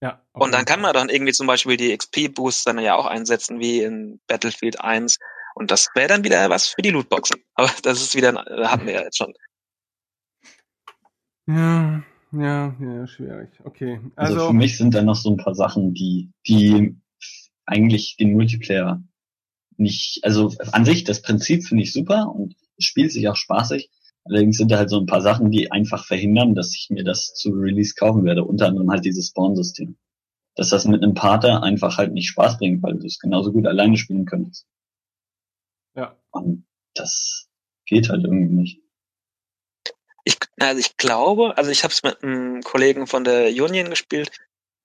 [0.00, 0.22] Ja.
[0.32, 0.44] Okay.
[0.44, 3.82] Und dann kann man dann irgendwie zum Beispiel die XP-Boosts dann ja auch einsetzen, wie
[3.82, 5.18] in Battlefield 1.
[5.54, 7.42] Und das wäre dann wieder was für die Lootboxen.
[7.54, 9.32] Aber das ist wieder, äh, hatten wir ja jetzt schon.
[11.46, 13.50] Ja, ja, ja, schwierig.
[13.64, 14.00] Okay.
[14.16, 16.96] Also, also für mich sind da noch so ein paar Sachen, die, die
[17.66, 19.02] eigentlich den Multiplayer
[19.76, 23.90] nicht, also an sich, das Prinzip finde ich super und spielt sich auch spaßig.
[24.30, 27.34] Allerdings sind da halt so ein paar Sachen, die einfach verhindern, dass ich mir das
[27.34, 28.44] zu Release kaufen werde.
[28.44, 29.98] Unter anderem halt dieses Spawn-System.
[30.54, 33.66] Dass das mit einem Partner einfach halt nicht Spaß bringt, weil du es genauso gut
[33.66, 34.66] alleine spielen könntest.
[35.94, 36.16] Ja.
[36.30, 37.48] Und das
[37.86, 38.82] geht halt irgendwie nicht.
[40.24, 44.30] Ich, also ich glaube, also ich habe es mit einem Kollegen von der Union gespielt.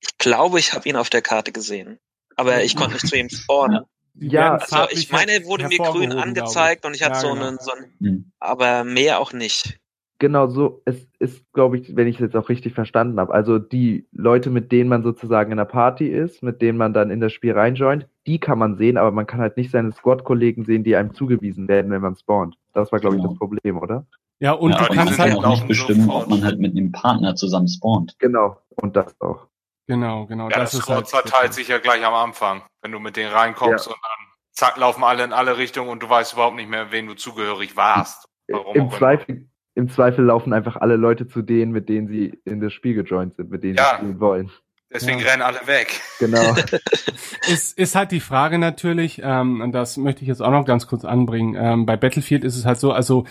[0.02, 2.00] Ich glaube, ich habe ihn auf der Karte gesehen
[2.36, 3.78] aber ich konnte nicht zu ihm spawnen.
[3.78, 3.88] Ja,
[4.32, 7.48] also ich meine, wurde mir grün angezeigt und ich hatte ja, so genau.
[7.48, 8.32] einen, so einen, hm.
[8.40, 9.80] aber mehr auch nicht.
[10.18, 13.60] Genau so, es ist, glaube ich, wenn ich es jetzt auch richtig verstanden habe, also
[13.60, 17.20] die Leute, mit denen man sozusagen in der Party ist, mit denen man dann in
[17.20, 20.86] das Spiel reinjoint, die kann man sehen, aber man kann halt nicht seine Squad-Kollegen sehen,
[20.86, 22.56] die einem zugewiesen werden, wenn man spawnt.
[22.74, 23.26] Das war, glaube genau.
[23.28, 24.06] ich, das Problem, oder?
[24.40, 27.36] Ja, und ja, du kannst halt auch nicht bestimmen, ob man halt mit einem Partner
[27.36, 28.16] zusammen spawnt.
[28.20, 29.48] Genau, und das auch.
[29.88, 30.50] Genau, genau.
[30.50, 33.32] Ja, das, das ist halt zerteilt sich ja gleich am Anfang, wenn du mit denen
[33.32, 33.92] reinkommst ja.
[33.92, 37.08] und dann zack, laufen alle in alle Richtungen und du weißt überhaupt nicht mehr, wen
[37.08, 38.28] du zugehörig warst.
[38.48, 42.62] Warum Im, Zweifel, Im Zweifel laufen einfach alle Leute zu denen, mit denen sie in
[42.62, 43.92] das Spiel gejoint sind, mit denen ja.
[43.92, 44.52] sie spielen wollen.
[44.94, 45.28] Deswegen ja.
[45.28, 46.00] rennen alle weg.
[46.20, 46.56] Genau.
[47.48, 50.88] ist, ist halt die Frage natürlich, ähm, und das möchte ich jetzt auch noch ganz
[50.88, 51.56] kurz anbringen.
[51.60, 53.26] Ähm, bei Battlefield ist es halt so, also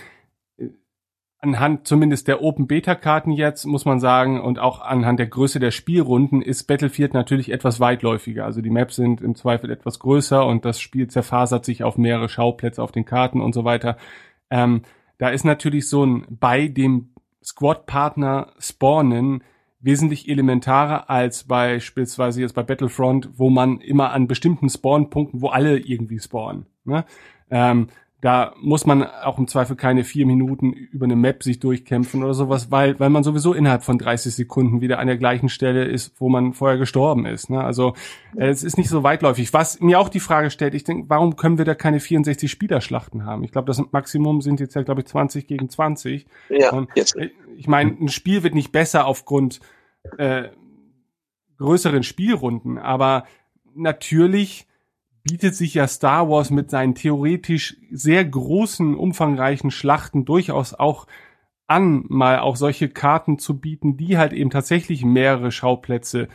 [1.44, 5.60] anhand zumindest der Open Beta Karten jetzt muss man sagen und auch anhand der Größe
[5.60, 8.46] der Spielrunden ist Battlefield natürlich etwas weitläufiger.
[8.46, 12.30] Also die Maps sind im Zweifel etwas größer und das Spiel zerfasert sich auf mehrere
[12.30, 13.98] Schauplätze auf den Karten und so weiter.
[14.48, 14.82] Ähm,
[15.18, 17.10] da ist natürlich so ein bei dem
[17.42, 19.44] Squad Partner spawnen
[19.80, 25.78] wesentlich elementarer als beispielsweise jetzt bei Battlefront, wo man immer an bestimmten Spawnpunkten, wo alle
[25.78, 26.64] irgendwie spawnen.
[26.84, 27.04] Ne?
[27.50, 27.88] Ähm,
[28.24, 32.32] da muss man auch im Zweifel keine vier Minuten über eine Map sich durchkämpfen oder
[32.32, 36.18] sowas, weil, weil man sowieso innerhalb von 30 Sekunden wieder an der gleichen Stelle ist,
[36.18, 37.50] wo man vorher gestorben ist.
[37.50, 37.62] Ne?
[37.62, 37.92] Also
[38.34, 39.52] äh, es ist nicht so weitläufig.
[39.52, 43.26] Was mir auch die Frage stellt, ich denke, warum können wir da keine 64 Spielerschlachten
[43.26, 43.44] haben?
[43.44, 46.24] Ich glaube, das Maximum sind jetzt ja, glaube ich, 20 gegen 20.
[46.48, 47.16] Ja, Und, jetzt.
[47.16, 47.28] Äh,
[47.58, 49.60] ich meine, ein Spiel wird nicht besser aufgrund
[50.16, 50.44] äh,
[51.58, 53.24] größeren Spielrunden, aber
[53.74, 54.66] natürlich
[55.24, 61.06] bietet sich ja Star Wars mit seinen theoretisch sehr großen, umfangreichen Schlachten durchaus auch
[61.66, 66.28] an, mal auch solche Karten zu bieten, die halt eben tatsächlich mehrere Schauplätze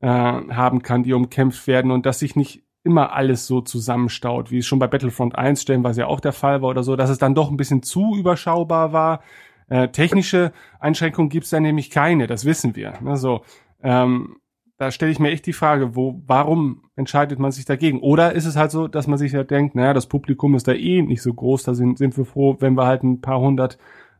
[0.00, 4.58] äh, haben kann, die umkämpft werden und dass sich nicht immer alles so zusammenstaut, wie
[4.58, 7.18] es schon bei Battlefront 1 stellenweise ja auch der Fall war oder so, dass es
[7.18, 9.22] dann doch ein bisschen zu überschaubar war.
[9.68, 12.94] Äh, technische Einschränkungen gibt's da nämlich keine, das wissen wir.
[13.00, 13.42] Ne, so,
[13.82, 14.36] ähm,
[14.78, 18.00] da stelle ich mir echt die Frage, wo, warum entscheidet man sich dagegen?
[18.00, 20.72] Oder ist es halt so, dass man sich ja denkt, naja, das Publikum ist da
[20.72, 23.78] eh nicht so groß, da sind, sind wir froh, wenn wir halt ein paar hundert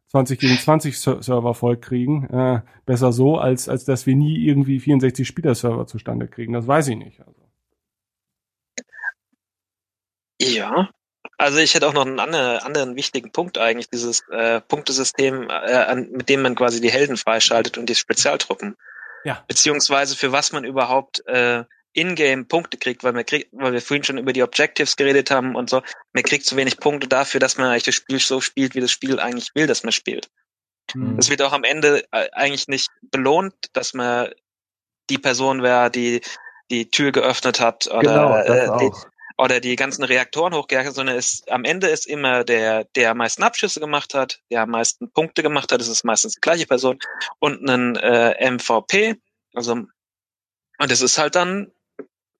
[0.08, 2.28] 20 gegen 20 Server voll kriegen.
[2.30, 6.52] Äh, besser so, als, als dass wir nie irgendwie 64 Spieler-Server zustande kriegen.
[6.52, 7.20] Das weiß ich nicht.
[7.20, 7.40] Also.
[10.40, 10.90] Ja,
[11.38, 15.94] also ich hätte auch noch einen anderen, anderen wichtigen Punkt eigentlich, dieses äh, Punktesystem, äh,
[15.96, 18.76] mit dem man quasi die Helden freischaltet und die Spezialtruppen.
[19.26, 19.44] Ja.
[19.48, 24.04] Beziehungsweise für was man überhaupt äh, in-game Punkte kriegt, weil man kriegt, weil wir vorhin
[24.04, 25.82] schon über die Objectives geredet haben und so,
[26.12, 28.92] man kriegt zu wenig Punkte dafür, dass man eigentlich das Spiel so spielt, wie das
[28.92, 30.30] Spiel eigentlich will, dass man spielt.
[30.94, 31.16] Mhm.
[31.16, 34.30] Das wird auch am Ende äh, eigentlich nicht belohnt, dass man
[35.10, 36.20] die Person wäre, die
[36.70, 39.06] die Tür geöffnet hat oder Genau, das äh, die, auch.
[39.38, 43.18] Oder die ganzen Reaktoren hochgejagt, hat, sondern es am Ende ist immer der, der am
[43.18, 46.66] meisten Abschüsse gemacht hat, der am meisten Punkte gemacht hat, das ist meistens die gleiche
[46.66, 46.98] Person
[47.38, 49.16] und ein äh, MVP,
[49.54, 49.72] also
[50.78, 51.72] und es ist halt dann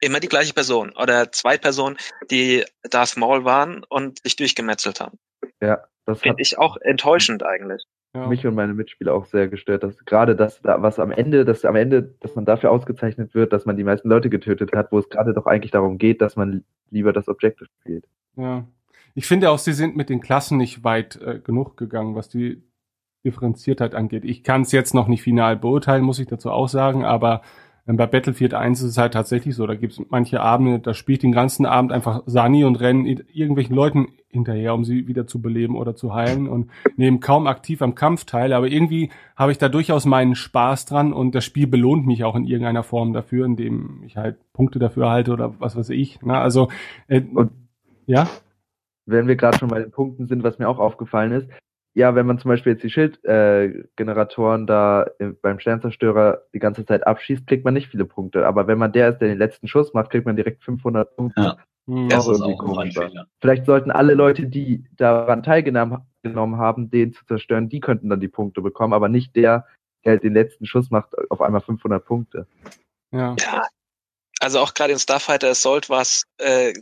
[0.00, 1.96] immer die gleiche Person oder zwei Personen,
[2.30, 5.18] die Darth Maul waren und sich durchgemetzelt haben.
[5.60, 7.84] Ja, das Finde ich auch enttäuschend eigentlich.
[8.28, 11.64] Mich und meine Mitspieler auch sehr gestört, dass gerade das, da, was am Ende, dass
[11.64, 14.98] am Ende, dass man dafür ausgezeichnet wird, dass man die meisten Leute getötet hat, wo
[14.98, 18.04] es gerade doch eigentlich darum geht, dass man lieber das Objective spielt.
[18.36, 18.66] Ja.
[19.14, 22.62] Ich finde auch, sie sind mit den Klassen nicht weit äh, genug gegangen, was die
[23.24, 24.24] Differenziertheit angeht.
[24.24, 27.42] Ich kann es jetzt noch nicht final beurteilen, muss ich dazu auch sagen, aber
[27.86, 31.22] bei Battlefield 1 ist es halt tatsächlich so, da gibt es manche Abende, da spielt
[31.22, 35.76] den ganzen Abend einfach Sani und rennen irgendwelchen Leuten hinterher, um sie wieder zu beleben
[35.76, 39.68] oder zu heilen und nehmen kaum aktiv am Kampf teil, aber irgendwie habe ich da
[39.68, 44.02] durchaus meinen Spaß dran und das Spiel belohnt mich auch in irgendeiner Form dafür, indem
[44.04, 46.20] ich halt Punkte dafür halte oder was weiß ich.
[46.22, 46.36] Ne?
[46.36, 46.68] Also
[47.06, 47.22] äh,
[48.06, 48.28] ja,
[49.06, 51.48] Wenn wir gerade schon bei den Punkten sind, was mir auch aufgefallen ist,
[51.96, 56.58] ja, wenn man zum Beispiel jetzt die Schildgeneratoren äh, Generatoren da im- beim Sternzerstörer die
[56.58, 58.46] ganze Zeit abschießt, kriegt man nicht viele Punkte.
[58.46, 61.40] Aber wenn man der ist, der den letzten Schuss macht, kriegt man direkt 500 Punkte.
[61.40, 61.56] Ja.
[61.88, 62.08] Hm.
[62.10, 62.98] Das ist irgendwie auch komisch.
[63.40, 68.20] Vielleicht sollten alle Leute, die daran teilgenommen genommen haben, den zu zerstören, die könnten dann
[68.20, 69.64] die Punkte bekommen, aber nicht der,
[70.04, 72.46] der halt den letzten Schuss macht, auf einmal 500 Punkte.
[73.12, 73.36] ja.
[73.40, 73.62] Ja,
[74.40, 76.74] also auch gerade in Starfighter Assault war es äh,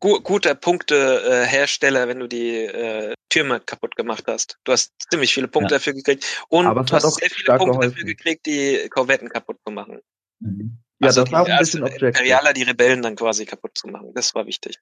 [0.00, 4.58] gu guter Punktehersteller, äh, Hersteller, wenn du die äh, Türme kaputt gemacht hast.
[4.64, 5.78] Du hast ziemlich viele Punkte Ja.
[5.78, 7.90] dafür gekriegt und du hast auch sehr viele Punkte geholfen.
[7.90, 10.00] dafür gekriegt, die Korvetten kaputt zu machen.
[10.40, 10.78] Mhm.
[11.00, 12.22] Ja, also das war auch ein bisschen also Objective.
[12.22, 14.12] Imperialer die Rebellen dann quasi kaputt zu machen.
[14.14, 14.78] Das war wichtig.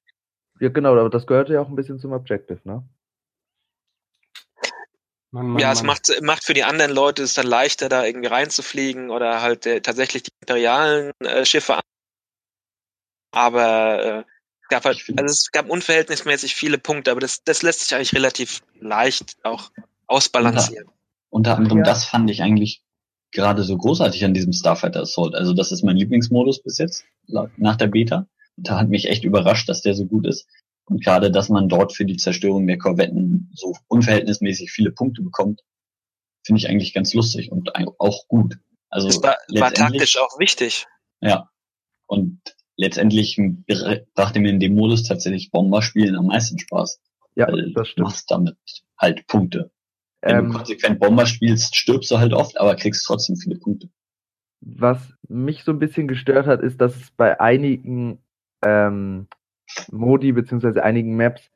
[0.61, 2.89] Ja, genau, aber das gehörte ja auch ein bisschen zum Objective, ne?
[5.33, 5.87] Mann, Mann, ja, es Mann.
[5.89, 9.83] macht, macht für die anderen Leute es dann leichter, da irgendwie reinzufliegen oder halt äh,
[9.83, 11.83] tatsächlich die imperialen äh, Schiffe an.
[13.33, 14.25] Aber äh,
[14.69, 18.63] gab halt, also es gab unverhältnismäßig viele Punkte, aber das, das lässt sich eigentlich relativ
[18.81, 19.71] leicht auch
[20.07, 20.89] ausbalancieren.
[21.31, 21.85] Unter anderem Ja.
[21.85, 22.83] das fand ich eigentlich
[23.33, 25.35] gerade so großartig an diesem Starfighter Assault.
[25.35, 27.05] Also das ist mein Lieblingsmodus bis jetzt,
[27.57, 28.27] nach der Beta.
[28.57, 30.47] Da hat mich echt überrascht, dass der so gut ist.
[30.87, 35.63] Und gerade, dass man dort für die Zerstörung der Korvetten so unverhältnismäßig viele Punkte bekommt,
[36.45, 38.59] finde ich eigentlich ganz lustig und auch gut.
[38.89, 40.87] Also Das war, war taktisch auch wichtig.
[41.21, 41.51] Ja.
[42.07, 42.41] Und
[42.77, 43.41] letztendlich
[44.15, 47.01] brachte mir in dem Modus tatsächlich Bomberspielen am meisten Spaß.
[47.35, 48.09] Ja, Weil das du stimmt.
[48.09, 48.57] machst damit
[48.99, 49.71] halt Punkte.
[50.25, 53.89] Wenn Ähm, du konsequent Bomber spielst, stirbst du halt oft, aber kriegst trotzdem viele Punkte.
[54.61, 58.19] was mich so ein bisschen gestört hat, ist, dass es bei einigen
[58.65, 59.29] ähm,
[59.91, 61.51] Modi beziehungsweise einigen Maps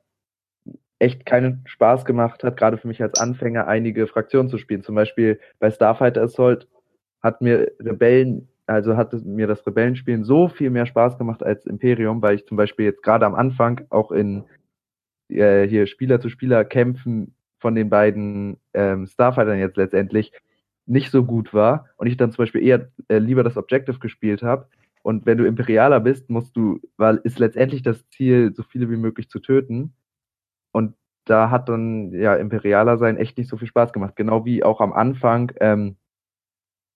[0.99, 4.82] echt keinen Spaß gemacht hat, gerade für mich als Anfänger, einige Fraktionen zu spielen.
[4.82, 6.68] Zum Beispiel bei Starfighter Assault
[7.23, 12.23] hat mir Rebellen, also hat mir das Rebellenspielen so viel mehr Spaß gemacht als Imperium,
[12.23, 14.44] weil ich zum Beispiel jetzt gerade am Anfang auch in
[15.28, 20.32] äh, hier Spieler zu Spieler kämpfen von den beiden ähm, Starfightern jetzt letztendlich
[20.86, 24.42] nicht so gut war und ich dann zum Beispiel eher äh, lieber das Objective gespielt
[24.42, 24.68] habe.
[25.02, 28.97] Und wenn du Imperialer bist, musst du, weil ist letztendlich das Ziel, so viele wie
[28.97, 29.94] möglich zu töten.
[30.73, 34.15] Und da hat dann ja Imperialer sein echt nicht so viel Spaß gemacht.
[34.15, 35.97] Genau wie auch am Anfang, ähm,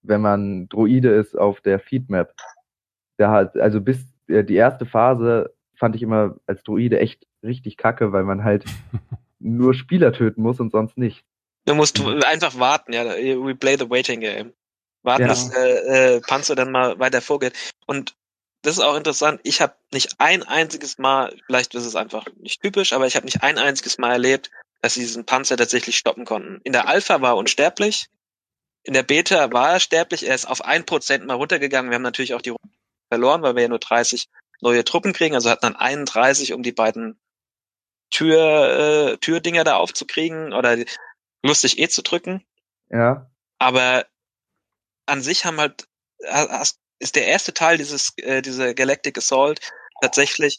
[0.04, 2.34] wenn man Droide ist auf der Feedmap.
[3.16, 7.76] Da hat, also bis äh, die erste Phase fand ich immer als Droide echt richtig
[7.76, 8.64] kacke, weil man halt
[9.38, 11.24] nur Spieler töten muss und sonst nicht.
[11.66, 13.04] Du musst einfach warten, ja.
[13.04, 14.52] We play the waiting game.
[15.02, 15.28] Warten, Ja.
[15.28, 17.54] dass äh, äh, Panzer dann mal weiter vorgeht.
[17.86, 18.14] Und
[18.62, 19.40] das ist auch interessant.
[19.44, 23.26] Ich habe nicht ein einziges Mal, vielleicht ist es einfach nicht typisch, aber ich habe
[23.26, 24.50] nicht ein einziges Mal erlebt,
[24.80, 26.60] dass sie diesen Panzer tatsächlich stoppen konnten.
[26.64, 28.06] In der Alpha war er unsterblich.
[28.84, 31.90] In der Beta war er sterblich, er ist auf ein Prozent mal runtergegangen.
[31.90, 32.76] Wir haben natürlich auch die Runde
[33.08, 34.28] verloren, weil wir ja nur 30
[34.60, 37.18] neue Truppen kriegen, also hatten dann 31, um die beiden
[38.10, 40.76] Tür, äh, Türdinger da aufzukriegen oder
[41.42, 42.44] lustig E zu drücken.
[42.90, 43.30] Ja.
[43.58, 44.06] Aber
[45.06, 45.88] an sich haben halt,
[46.98, 49.60] ist der erste Teil dieses, äh, dieser Galactic Assault
[50.00, 50.58] tatsächlich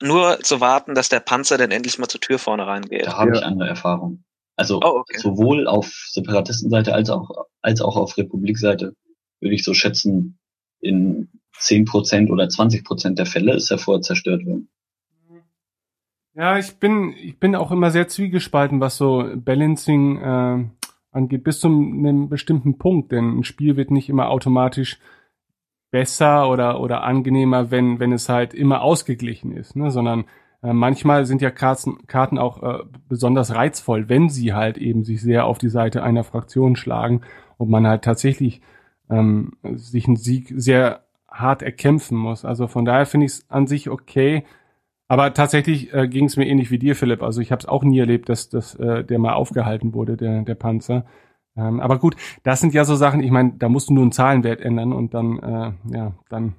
[0.00, 3.06] nur zu warten, dass der Panzer dann endlich mal zur Tür vorne reingeht.
[3.06, 4.23] Da habe ich andere Erfahrungen.
[4.56, 5.18] Also Oh, okay.
[5.18, 8.94] sowohl auf Separatistenseite als auch als auch auf Republikseite
[9.40, 10.38] würde ich so schätzen,
[10.80, 14.68] in 10% oder 20% der Fälle ist er vorher zerstört worden.
[16.34, 20.64] Ja, ich bin, ich bin auch immer sehr zwiegespalten, was so Balancing äh,
[21.12, 24.98] angeht, bis zu einem bestimmten Punkt, denn ein Spiel wird nicht immer automatisch
[25.92, 29.92] besser oder, oder angenehmer, wenn, wenn es halt immer ausgeglichen ist, ne?
[29.92, 30.24] sondern äh,
[30.72, 35.46] manchmal sind ja Karten, Karten auch äh, besonders reizvoll, wenn sie halt eben sich sehr
[35.46, 37.20] auf die Seite einer Fraktion schlagen
[37.58, 38.62] und man halt tatsächlich
[39.10, 42.44] ähm, sich einen Sieg sehr hart erkämpfen muss.
[42.44, 44.44] Also von daher finde ich es an sich okay.
[45.06, 47.22] Aber tatsächlich äh, ging es mir ähnlich wie dir, Philipp.
[47.22, 50.42] Also ich habe es auch nie erlebt, dass, dass äh, der mal aufgehalten wurde, der,
[50.42, 51.04] der Panzer.
[51.56, 54.12] Ähm, aber gut, das sind ja so Sachen, ich meine, da musst du nur einen
[54.12, 56.54] Zahlenwert ändern und dann, äh, ja, dann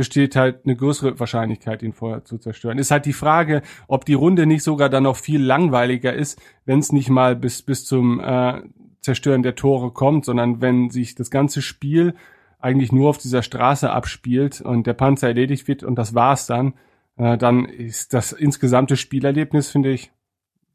[0.00, 2.78] besteht halt eine größere Wahrscheinlichkeit, ihn vorher zu zerstören.
[2.78, 6.78] Ist halt die Frage, ob die Runde nicht sogar dann noch viel langweiliger ist, wenn
[6.78, 8.62] es nicht mal bis, bis zum äh,
[9.02, 12.14] Zerstören der Tore kommt, sondern wenn sich das ganze Spiel
[12.60, 16.72] eigentlich nur auf dieser Straße abspielt und der Panzer erledigt wird und das war's dann,
[17.18, 20.10] äh, dann ist das insgesamte Spielerlebnis, finde ich,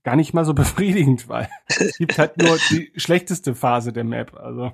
[0.03, 4.35] gar nicht mal so befriedigend, weil es gibt halt nur die schlechteste Phase der Map.
[4.35, 4.71] Also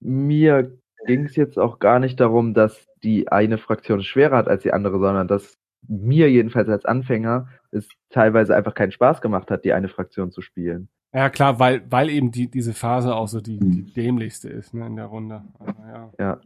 [0.00, 4.48] Mir ging es jetzt auch gar nicht darum, dass die eine Fraktion es schwerer hat
[4.48, 9.50] als die andere, sondern dass mir jedenfalls als Anfänger es teilweise einfach keinen Spaß gemacht
[9.50, 10.88] hat, die eine Fraktion zu spielen.
[11.12, 14.86] ja klar, weil weil eben die diese Phase auch so die, die dämlichste ist ne,
[14.86, 15.44] in der Runde.
[15.58, 16.12] Also, ja.
[16.18, 16.40] Ja.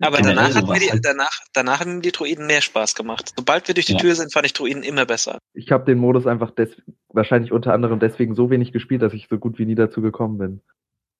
[0.00, 3.32] Aber Generell danach, hat mir die, danach, danach haben mir die Druiden mehr Spaß gemacht.
[3.36, 3.98] Sobald wir durch die Ja.
[3.98, 5.38] Tür sind, fand ich Druiden immer besser.
[5.54, 9.26] Ich habe den Modus einfach des wahrscheinlich unter anderem deswegen so wenig gespielt, dass ich
[9.28, 10.60] so gut wie nie dazu gekommen bin.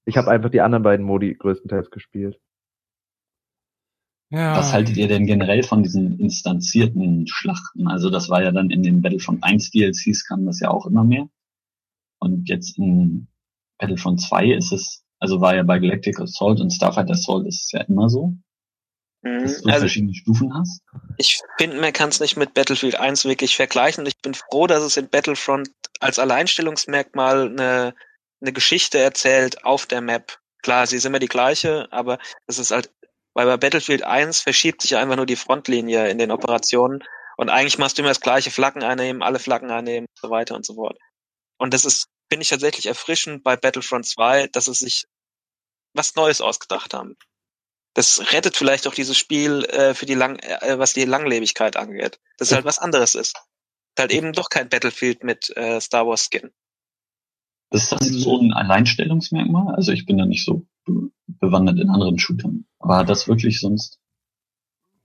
[0.04, 2.38] Ich habe einfach die anderen beiden Modi größtenteils gespielt.
[4.30, 4.56] Ja.
[4.56, 7.88] Was haltet ihr denn generell von diesen instanzierten Schlachten?
[7.88, 11.04] Also das war ja dann in den Battlefront 1 DLCs kam das ja auch immer
[11.04, 11.28] mehr.
[12.20, 13.28] Und jetzt in
[13.78, 17.72] Battlefront 2 ist es, also war ja bei Galactic Assault und Starfighter Assault ist es
[17.72, 18.34] ja immer so,
[19.22, 19.42] Mhm.
[19.42, 20.80] dass du Also verschiedene Stufen hast.
[21.16, 24.02] ich finde, man kann es nicht mit Battlefield 1 wirklich vergleichen.
[24.02, 27.94] Und ich bin froh, dass es in Battlefront als Alleinstellungsmerkmal eine,
[28.40, 30.38] eine Geschichte erzählt auf der Map.
[30.62, 32.90] Klar, sie ist immer die gleiche, aber es ist halt,
[33.38, 37.04] weil bei Battlefield 1 verschiebt sich einfach nur die Frontlinie in den Operationen
[37.36, 40.56] und eigentlich machst du immer das gleiche Flaggen einnehmen, alle Flaggen einnehmen und so weiter
[40.56, 40.98] und so fort.
[41.56, 45.04] Und das ist, finde ich tatsächlich erfrischend bei Battlefront 2, dass sie sich
[45.94, 47.14] was Neues ausgedacht haben.
[47.94, 52.18] Das rettet vielleicht auch dieses Spiel äh, für die lang, äh, was die Langlebigkeit angeht.
[52.38, 53.40] Dass es halt was anderes ist.
[53.96, 56.50] Halt eben doch kein Battlefield mit äh, Star Wars Skin.
[57.70, 59.76] Ist das so ein Alleinstellungsmerkmal?
[59.76, 60.66] Also ich bin da nicht so
[61.26, 62.64] bewandert in anderen Shootern.
[62.80, 63.98] Hat das wirklich sonst?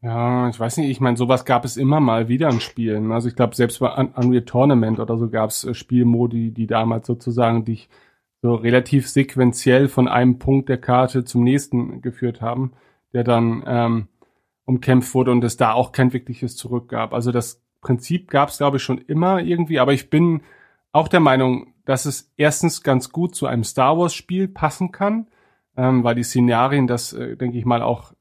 [0.02, 3.14] Ja, ich weiß nicht, ich meine, sowas gab es immer mal wieder in Spielen.
[3.14, 6.68] Also ich glaube, selbst bei Un- Unreal Tournament oder so gab es äh, Spielmodi, die
[6.68, 7.88] damals sozusagen dich
[8.42, 12.74] so relativ sequenziell von einem Punkt der Karte zum nächsten geführt haben,
[13.14, 14.08] der dann ähm,
[14.66, 17.14] umkämpft wurde und es da auch kein wirkliches Zurück gab.
[17.14, 20.42] Also das Prinzip gab es, glaube ich, schon immer irgendwie, aber ich bin
[20.92, 25.28] auch der Meinung, dass es erstens ganz gut zu einem Star Wars-Spiel passen kann,
[25.78, 28.14] ähm, weil die Szenarien das, äh, denke ich mal, auch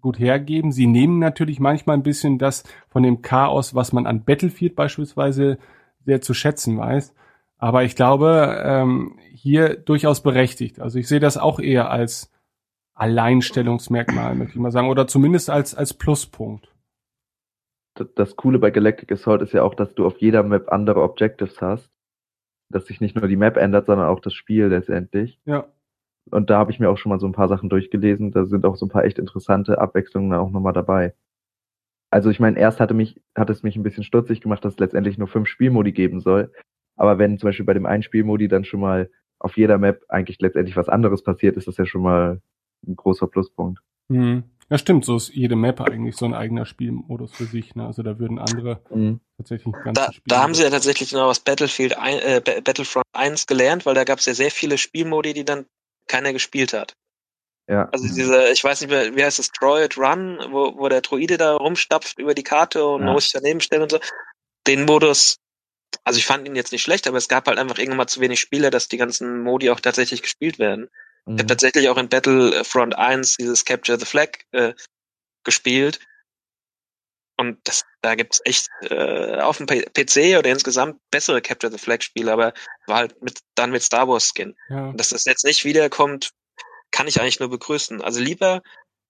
[0.00, 0.72] gut hergeben.
[0.72, 5.58] Sie nehmen natürlich manchmal ein bisschen das von dem Chaos, was man an Battlefield beispielsweise
[6.04, 7.14] sehr zu schätzen weiß.
[7.58, 10.80] Aber ich glaube, ähm, hier durchaus berechtigt.
[10.80, 12.32] Also ich sehe das auch eher als
[12.94, 16.72] Alleinstellungsmerkmal, möchte ich mal sagen, oder zumindest als, als Pluspunkt.
[17.94, 21.02] Das, das Coole bei Galactic Assault ist ja auch, dass du auf jeder Map andere
[21.02, 21.90] Objectives hast.
[22.70, 25.40] Dass sich nicht nur die Map ändert, sondern auch das Spiel letztendlich.
[25.46, 25.66] Ja.
[26.28, 28.30] Und da habe ich mir auch schon mal so ein paar Sachen durchgelesen.
[28.30, 31.14] Da sind auch so ein paar echt interessante Abwechslungen auch nochmal dabei.
[32.10, 34.78] Also ich meine, erst hatte mich, hat es mich ein bisschen stutzig gemacht, dass es
[34.78, 36.52] letztendlich nur fünf Spielmodi geben soll.
[36.96, 40.38] Aber wenn zum Beispiel bei dem einen Spielmodi dann schon mal auf jeder Map eigentlich
[40.40, 42.40] letztendlich was anderes passiert, ist das ja schon mal
[42.86, 43.80] ein großer Pluspunkt.
[44.10, 44.44] Hm.
[44.70, 47.74] Ja, stimmt, so ist jede Map eigentlich so ein eigener Spielmodus für sich.
[47.74, 47.86] Ne?
[47.86, 49.20] Also da würden andere Mhm.
[49.38, 53.06] tatsächlich ganz Da, da haben sie ja tatsächlich noch aus Battlefield ein, äh, Ba- Battlefront
[53.12, 55.66] 1 gelernt, weil da gab es ja sehr viele Spielmodi, die dann
[56.08, 56.94] keiner gespielt hat.
[57.68, 57.88] Ja.
[57.92, 61.36] Also diese, ich weiß nicht mehr, wie heißt das, Droid Run, wo, wo der Droide
[61.36, 63.06] da rumstapft über die Karte und Ja.
[63.06, 64.00] man muss sich daneben stellen und so.
[64.66, 65.38] Den Modus
[66.04, 68.20] also ich fand ihn jetzt nicht schlecht, aber es gab halt einfach irgendwann mal zu
[68.20, 70.88] wenig Spiele, dass die ganzen Modi auch tatsächlich gespielt werden.
[71.26, 71.34] Mhm.
[71.34, 74.74] Ich habe tatsächlich auch in Battlefront 1 dieses Capture the Flag äh,
[75.44, 76.00] gespielt.
[77.40, 82.02] Und das, da gibt's echt äh, auf dem PC oder insgesamt bessere Capture the Flag
[82.02, 82.52] Spiele, aber
[82.86, 84.56] war halt mit, dann mit Star Wars Skin.
[84.68, 84.92] Ja.
[84.92, 86.32] Dass das jetzt nicht wiederkommt,
[86.90, 88.02] kann ich eigentlich nur begrüßen.
[88.02, 88.62] Also lieber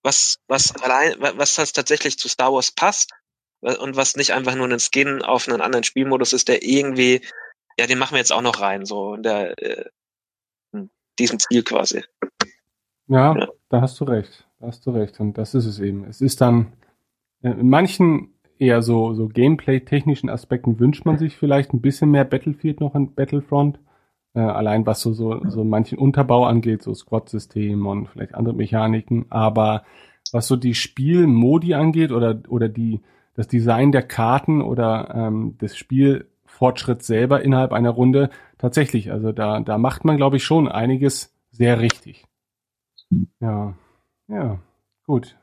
[0.02, 3.12] was, was allein, was das tatsächlich zu Star Wars passt
[3.60, 7.23] und was nicht einfach nur ein Skin auf einen anderen Spielmodus ist, der irgendwie,
[7.78, 9.84] ja, den machen wir jetzt auch noch rein, so in der, äh,
[10.73, 12.05] in diesem Ziel quasi.
[13.07, 14.47] Ja, ja, da hast du recht.
[14.60, 15.18] Da hast du recht.
[15.18, 16.05] Und das ist es eben.
[16.05, 16.73] Es ist dann,
[17.42, 22.81] in manchen eher so, so Gameplay-technischen Aspekten wünscht man sich vielleicht ein bisschen mehr Battlefield
[22.81, 23.78] noch in Battlefront.
[24.34, 29.26] Äh, allein was so, so, so manchen Unterbau angeht, so Squad-System und vielleicht andere Mechaniken.
[29.31, 29.84] Aber
[30.33, 33.00] was so die Spielmodi angeht oder, oder die,
[33.34, 39.12] das Design der Karten oder ähm, des Spielfortschritts selber innerhalb einer Runde tatsächlich.
[39.12, 42.26] Also da, da macht man, glaube ich, schon einiges sehr richtig.
[43.41, 43.75] Ja,
[44.28, 44.58] ja,
[45.07, 45.36] gut.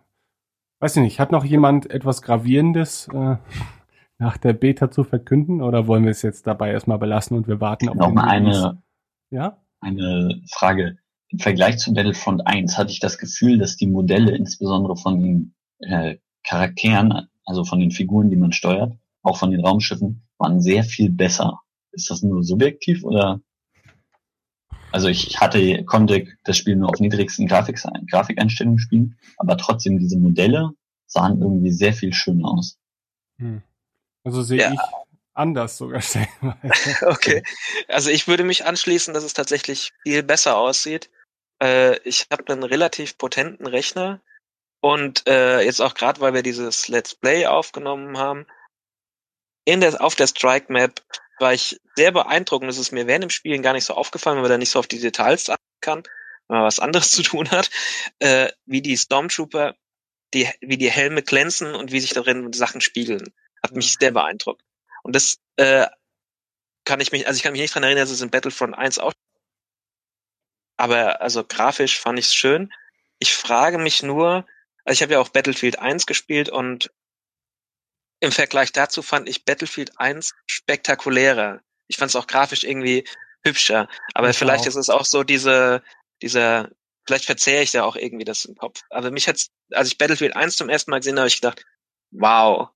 [0.80, 3.38] Weiß ich nicht, hat noch jemand etwas Gravierendes äh,
[4.18, 7.62] nach der Beta zu verkünden oder wollen wir es jetzt dabei erstmal belassen und wir
[7.62, 8.82] warten auf Noch mal eine,
[9.30, 9.62] ja?
[9.80, 10.98] eine Frage.
[11.30, 15.56] Im Vergleich zu Battlefront 1 hatte ich das Gefühl, dass die Modelle insbesondere von den
[15.80, 20.84] äh, Charakteren, also von den Figuren, die man steuert, auch von den Raumschiffen, waren sehr
[20.84, 21.62] viel besser.
[21.92, 23.42] Ist das nur subjektiv oder?
[24.95, 30.17] Also ich hatte, konnte das Spiel nur auf niedrigsten Grafik, Grafikeinstellungen spielen, aber trotzdem diese
[30.17, 30.69] Modelle
[31.06, 32.77] sahen irgendwie sehr viel schöner aus.
[33.38, 33.61] Hm.
[34.24, 34.72] Also sehe ja.
[34.72, 34.80] ich
[35.33, 37.07] anders sogar stellenweise.
[37.07, 37.43] okay.
[37.90, 41.09] Also ich würde mich anschließen, dass es tatsächlich viel besser aussieht.
[41.61, 44.22] Äh, ich habe einen relativ potenten Rechner
[44.80, 48.45] und äh, jetzt auch gerade, weil wir dieses Let's Play aufgenommen haben,
[49.66, 51.02] in der, auf der Strike Map
[51.40, 52.66] war ich sehr beeindruckt.
[52.66, 54.80] Das ist mir während dem Spielen gar nicht so aufgefallen, weil man da nicht so
[54.80, 56.03] auf die Details achten kann,
[56.48, 57.69] wenn man was anderes zu tun hat,
[58.19, 59.76] äh, wie die Stormtrooper,
[60.34, 63.34] die, wie die Helme glänzen und wie sich darin Sachen spiegeln.
[63.61, 64.61] Hat mich sehr beeindruckt.
[65.03, 65.88] Und das äh,
[66.85, 69.00] kann ich mich, also ich kann mich nicht dran erinnern, dass es in Battlefront 1
[69.00, 69.14] auch.
[70.77, 72.72] Aber also grafisch fand ich es schön.
[73.19, 74.45] Ich frage mich nur,
[74.84, 76.92] also ich habe ja auch Battlefield 1 gespielt und
[78.26, 81.62] im Vergleich dazu fand ich Battlefield 1 spektakulärer.
[81.88, 83.06] Ich fand es auch grafisch irgendwie
[83.44, 83.88] hübscher.
[84.14, 84.68] Aber ich vielleicht auch.
[84.68, 85.82] ist es auch so diese,
[86.22, 86.70] dieser,
[87.06, 88.82] vielleicht verzehre ich da auch irgendwie das im Kopf.
[88.90, 91.66] Aber mich hat's, als ich Battlefield 1 zum ersten Mal gesehen habe, habe ich gedacht,
[92.12, 92.70] wow,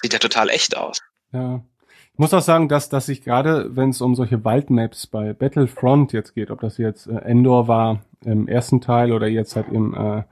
[0.00, 1.02] sieht ja total echt aus.
[1.32, 1.64] Ja.
[2.12, 6.14] Ich muss auch sagen, dass, dass ich gerade, wenn es um solche Waldmaps bei Battlefront
[6.14, 9.92] jetzt geht, ob das jetzt äh, Endor war im ersten Teil oder jetzt halt im
[9.94, 10.22] äh,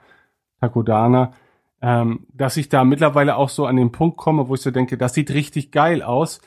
[0.61, 1.35] Takodana,
[1.83, 4.97] ähm, dass ich da mittlerweile auch so an den Punkt komme, wo ich so denke,
[4.97, 6.41] das sieht richtig geil aus,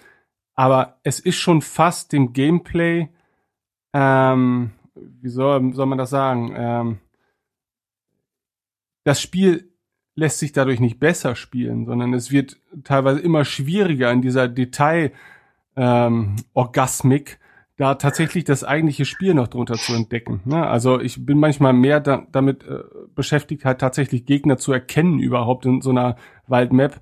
[0.55, 3.09] aber es ist schon fast dem Gameplay,
[3.93, 6.99] ähm, wie soll, soll man das sagen, ähm,
[9.03, 9.71] das Spiel
[10.15, 15.11] lässt sich dadurch nicht besser spielen, sondern es wird teilweise immer schwieriger in dieser Detail
[15.75, 17.39] ähm, Orgasmik
[17.77, 20.41] da tatsächlich das eigentliche Spiel noch drunter zu entdecken.
[20.45, 20.67] Ne?
[20.67, 22.79] Also ich bin manchmal mehr da, damit äh,
[23.13, 26.99] beschäftigt, halt tatsächlich Gegner zu erkennen überhaupt in so einer Waldmap,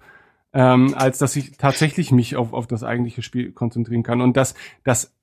[0.53, 4.19] ähm, als dass ich tatsächlich mich auf, auf das eigentliche Spiel konzentrieren kann.
[4.19, 5.15] Und das, das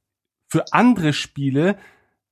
[0.48, 1.76] für andere Spiele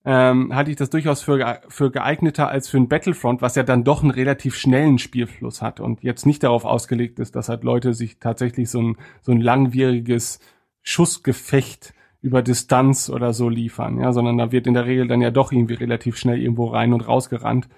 [0.06, 3.84] ähm, halte ich das durchaus für, für geeigneter als für ein Battlefront, was ja dann
[3.84, 7.92] doch einen relativ schnellen Spielfluss hat und jetzt nicht darauf ausgelegt ist, dass halt Leute
[7.92, 10.40] sich tatsächlich so ein, so ein langwieriges
[10.80, 11.92] Schussgefecht
[12.22, 15.52] über Distanz oder so liefern, ja, sondern da wird in der Regel dann ja doch
[15.52, 17.68] irgendwie relativ schnell irgendwo rein und rausgerannt.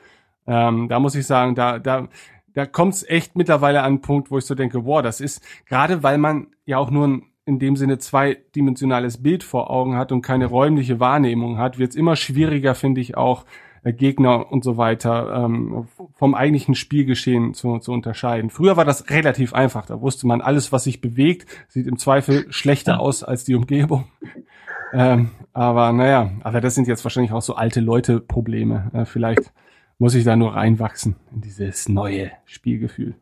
[0.46, 2.08] Ähm, da muss ich sagen, da, da,
[2.54, 5.42] da kommt es echt mittlerweile an einen Punkt, wo ich so denke, wow, das ist,
[5.66, 10.12] gerade weil man ja auch nur ein in dem Sinne zweidimensionales Bild vor Augen hat
[10.12, 13.44] und keine räumliche Wahrnehmung hat, wird es immer schwieriger, finde ich, auch
[13.90, 18.50] Gegner und so weiter ähm, vom eigentlichen Spielgeschehen zu, zu unterscheiden.
[18.50, 19.86] Früher war das relativ einfach.
[19.86, 24.06] Da wusste man, alles, was sich bewegt, sieht im Zweifel schlechter aus als die Umgebung.
[24.94, 28.90] Ähm, aber naja, aber das sind jetzt wahrscheinlich auch so alte Leute-Probleme.
[28.92, 29.50] Äh, vielleicht
[29.96, 33.14] muss ich da nur reinwachsen in dieses neue Spielgefühl.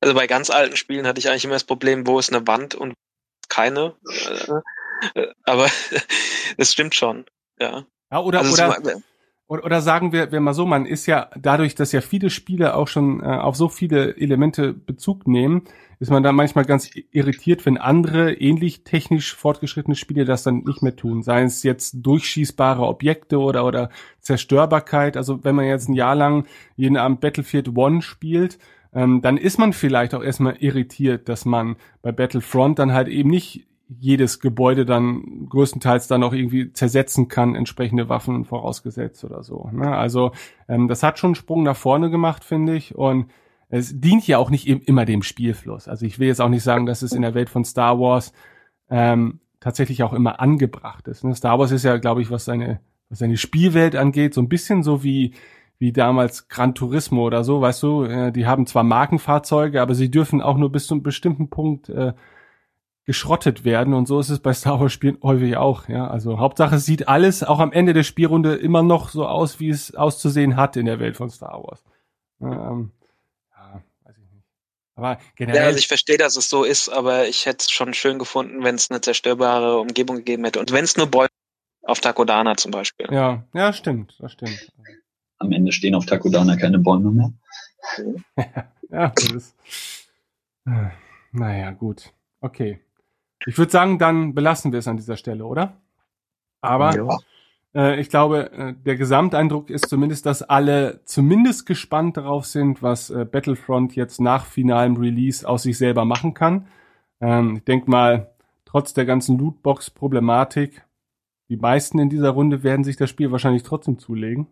[0.00, 2.74] Also bei ganz alten Spielen hatte ich eigentlich immer das Problem, wo ist eine Wand
[2.74, 2.94] und
[3.48, 3.94] keine.
[5.14, 5.68] Äh, aber
[6.56, 7.24] es stimmt schon,
[7.62, 7.84] ja.
[8.10, 8.76] Ja, oder, also oder,
[9.46, 12.74] oder, oder sagen wir, wir mal so, man ist ja dadurch, dass ja viele Spiele
[12.74, 15.62] auch schon äh, auf so viele Elemente Bezug nehmen,
[15.98, 20.82] ist man da manchmal ganz irritiert, wenn andere ähnlich technisch fortgeschrittene Spiele das dann nicht
[20.82, 21.22] mehr tun.
[21.22, 23.88] Seien es jetzt durchschießbare Objekte oder, oder
[24.20, 25.16] Zerstörbarkeit.
[25.16, 28.58] Also wenn man jetzt ein Jahr lang jeden Abend Battlefield One spielt,
[28.92, 33.30] ähm, dann ist man vielleicht auch erstmal irritiert, dass man bei Battlefront dann halt eben
[33.30, 33.66] nicht
[33.98, 39.68] jedes Gebäude dann größtenteils dann auch irgendwie zersetzen kann, entsprechende Waffen vorausgesetzt oder so.
[39.72, 39.96] Ne?
[39.96, 40.32] Also
[40.68, 42.94] ähm, das hat schon einen Sprung nach vorne gemacht, finde ich.
[42.94, 43.30] Und
[43.68, 45.88] es dient ja auch nicht immer dem Spielfluss.
[45.88, 48.32] Also ich will jetzt auch nicht sagen, dass es in der Welt von Star Wars
[48.90, 51.24] ähm, tatsächlich auch immer angebracht ist.
[51.24, 51.34] Ne?
[51.34, 54.82] Star Wars ist ja, glaube ich, was seine, was seine Spielwelt angeht, so ein bisschen
[54.82, 55.34] so wie
[55.82, 60.12] wie damals Gran Turismo oder so, weißt du, äh, die haben zwar Markenfahrzeuge, aber sie
[60.12, 62.12] dürfen auch nur bis zu einem bestimmten Punkt äh,
[63.04, 66.06] geschrottet werden und so ist es bei Star Wars Spielen häufig auch, ja.
[66.06, 69.70] Also Hauptsache es sieht alles auch am Ende der Spielrunde immer noch so aus, wie
[69.70, 71.82] es auszusehen hat in der Welt von Star Wars.
[72.40, 72.92] Ähm,
[73.50, 74.46] ja, weiß ich nicht.
[74.94, 75.60] Aber generell.
[75.62, 78.62] Ja, also ich verstehe, dass es so ist, aber ich hätte es schon schön gefunden,
[78.62, 80.60] wenn es eine zerstörbare Umgebung gegeben hätte.
[80.60, 81.28] Und wenn es nur Bäume
[81.82, 83.08] auf Takodana zum Beispiel.
[83.10, 84.72] Ja, ja, stimmt, das stimmt.
[85.38, 87.32] Am Ende stehen auf Takodana keine Bäume mehr.
[88.90, 89.56] ja, das ist.
[91.32, 92.12] Naja, gut.
[92.40, 92.80] Okay.
[93.46, 95.76] Ich würde sagen, dann belassen wir es an dieser Stelle, oder?
[96.60, 97.18] Aber Ja.
[97.74, 103.10] äh, ich glaube, äh, der Gesamteindruck ist zumindest, dass alle zumindest gespannt darauf sind, was
[103.10, 106.68] äh, Battlefront jetzt nach finalem Release aus sich selber machen kann.
[107.20, 108.32] Ähm, ich denke mal,
[108.64, 110.82] trotz der ganzen Lootbox-Problematik,
[111.48, 114.46] die meisten in dieser Runde werden sich das Spiel wahrscheinlich trotzdem zulegen.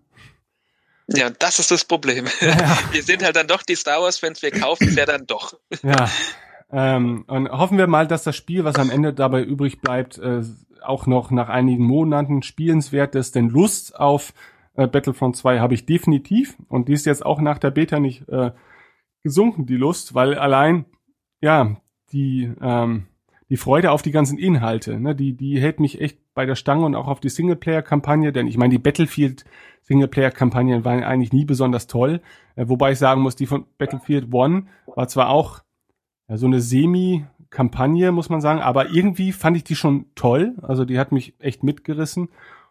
[1.07, 2.27] Ja, das ist das Problem.
[2.93, 5.55] Wir sind halt dann doch die Star Wars-Fans, wir kaufen es ja dann doch.
[5.83, 6.09] Ja.
[6.73, 10.43] Ähm, und hoffen wir mal, dass das Spiel, was am Ende dabei übrig bleibt, äh,
[10.83, 13.35] auch noch nach einigen Monaten spielenswert ist.
[13.35, 14.33] Denn Lust auf
[14.75, 16.57] äh, Battlefront 2 habe ich definitiv.
[16.69, 18.53] Und die ist jetzt auch nach der Beta nicht äh,
[19.23, 20.87] gesunken, die Lust, weil allein,
[21.41, 21.77] ja,
[22.13, 23.07] die, ähm,
[23.49, 26.87] die Freude auf die ganzen Inhalte, ne, die, die hält mich echt bei der Stange
[26.87, 29.45] und auch auf die Singleplayer-Kampagne, denn ich meine, die Battlefield
[29.83, 32.23] Singleplayer-Kampagnen waren eigentlich nie besonders toll,
[32.55, 35.63] äh, wobei ich sagen muss, die von Battlefield One war zwar auch
[36.31, 40.85] ja, so eine Semi-Kampagne, muss man sagen, aber irgendwie fand ich die schon toll, also
[40.85, 42.29] die hat mich echt mitgerissen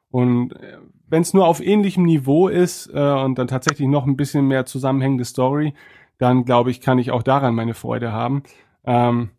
[0.09, 4.15] und äh, wenn es nur auf ähnlichem Niveau ist äh, und dann tatsächlich noch ein
[4.17, 5.73] bisschen mehr zusammenhängende Story,
[6.17, 8.43] dann glaube ich, kann ich auch daran meine Freude haben.
[8.85, 9.29] Ähm,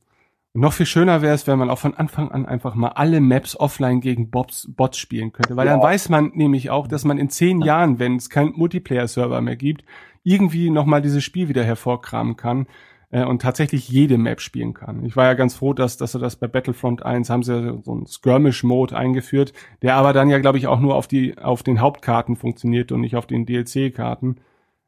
[0.52, 3.54] noch viel schöner wäre es, wenn man auch von Anfang an einfach mal alle Maps
[3.58, 5.56] offline gegen Bots, Bots spielen könnte.
[5.56, 5.84] Weil dann Ja.
[5.84, 9.84] weiß man nämlich auch, dass man in zehn Jahren, wenn es keinen Multiplayer-Server mehr gibt,
[10.24, 12.66] irgendwie nochmal dieses Spiel wieder hervorkramen kann
[13.10, 15.04] äh, und tatsächlich jede Map spielen kann.
[15.04, 17.78] Ich war ja ganz froh, dass, dass sie das bei Battlefront 1 haben sie ja
[17.82, 21.62] so einen Skirmish-Mode eingeführt, der aber dann ja, glaube ich, auch nur auf die, auf
[21.62, 24.36] den Hauptkarten funktioniert und nicht auf den DLC-Karten.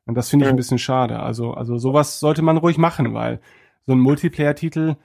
[0.07, 1.20] Und das finde ich ein bisschen schade.
[1.20, 3.41] Also, also sowas sollte man ruhig machen, weil
[3.86, 4.97] so ein Multiplayer-Titel,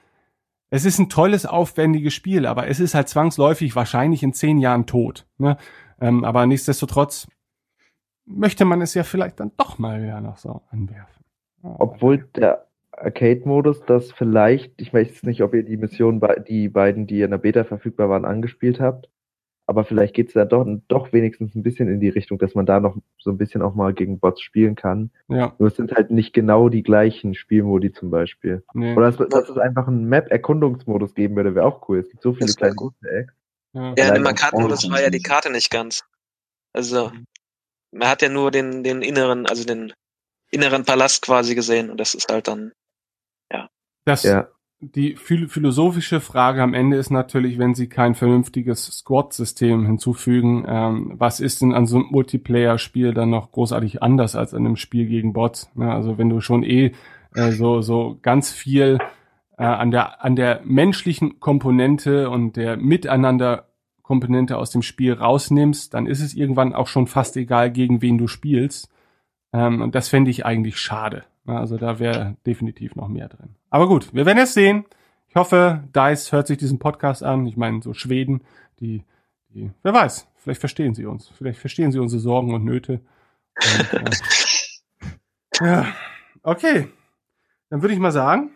[0.70, 4.86] es ist ein tolles, aufwendiges Spiel, aber es ist halt zwangsläufig wahrscheinlich in zehn Jahren
[4.86, 5.26] tot.
[5.38, 5.56] Ne?
[6.00, 7.26] Ähm, aber nichtsdestotrotz
[8.26, 11.24] möchte man es ja vielleicht dann doch mal wieder noch so anwerfen.
[11.62, 12.67] Obwohl der
[13.00, 17.30] Arcade-Modus das vielleicht, ich weiß nicht, ob ihr die Mission, bei- die beiden, die in
[17.30, 19.08] der Beta verfügbar waren, angespielt habt,
[19.66, 22.80] aber vielleicht geht's da doch, doch wenigstens ein bisschen in die Richtung, dass man da
[22.80, 25.10] noch so ein bisschen auch mal gegen Bots spielen kann.
[25.28, 25.54] Ja.
[25.58, 28.62] Nur es sind halt nicht genau die gleichen Spielmodi zum Beispiel.
[28.72, 28.94] Nee.
[28.94, 31.98] Oder dass, dass es einfach einen Map-Erkundungsmodus geben würde, wäre auch cool.
[31.98, 33.32] Es gibt so viele kleine Easter Eggs.
[33.74, 35.20] Ja, Ja, im Arcade-Modus war ja die.
[35.20, 36.02] Karte nicht ganz.
[36.72, 37.12] Also,
[37.92, 39.92] man hat ja nur den, den inneren, also den
[40.50, 42.72] inneren Palast quasi gesehen und das ist halt dann,
[43.52, 43.68] ja.
[44.04, 44.24] Das,
[44.80, 51.14] Die phil- philosophische Frage am Ende ist natürlich, wenn sie kein vernünftiges Squad-System hinzufügen, ähm,
[51.16, 55.06] was ist denn an so einem Multiplayer-Spiel dann noch großartig anders als an einem Spiel
[55.06, 55.68] gegen Bots?
[55.74, 55.92] Ne?
[55.92, 56.92] Also wenn du schon eh
[57.34, 58.98] äh, so so ganz viel
[59.56, 66.06] äh, an der an der menschlichen Komponente und der Miteinander-Komponente aus dem Spiel rausnimmst, dann
[66.06, 68.88] ist es irgendwann auch schon fast egal, gegen wen du spielst.
[69.52, 71.24] Ähm, und das fände ich eigentlich schade.
[71.56, 73.54] Also da wäre definitiv noch mehr drin.
[73.70, 74.84] Aber gut, wir werden es sehen.
[75.28, 77.46] Ich hoffe, Dice hört sich diesen Podcast an.
[77.46, 78.42] Ich meine, so Schweden,
[78.80, 79.04] die,
[79.50, 81.28] die, wer weiß, vielleicht verstehen sie uns.
[81.28, 83.00] Vielleicht verstehen sie unsere Sorgen und Nöte.
[83.56, 83.92] Und,
[85.60, 85.86] äh, ja,
[86.42, 86.88] okay.
[87.70, 88.50] Dann würde ich mal sagen,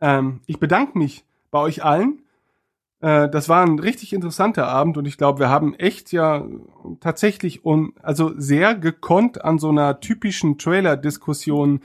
[0.00, 2.22] ähm, ich bedanke mich bei euch allen.
[3.00, 6.44] Äh, das war ein richtig interessanter Abend und ich glaube, wir haben echt ja
[7.00, 11.80] tatsächlich un, also sehr gekonnt an so einer typischen Trailer-Diskussion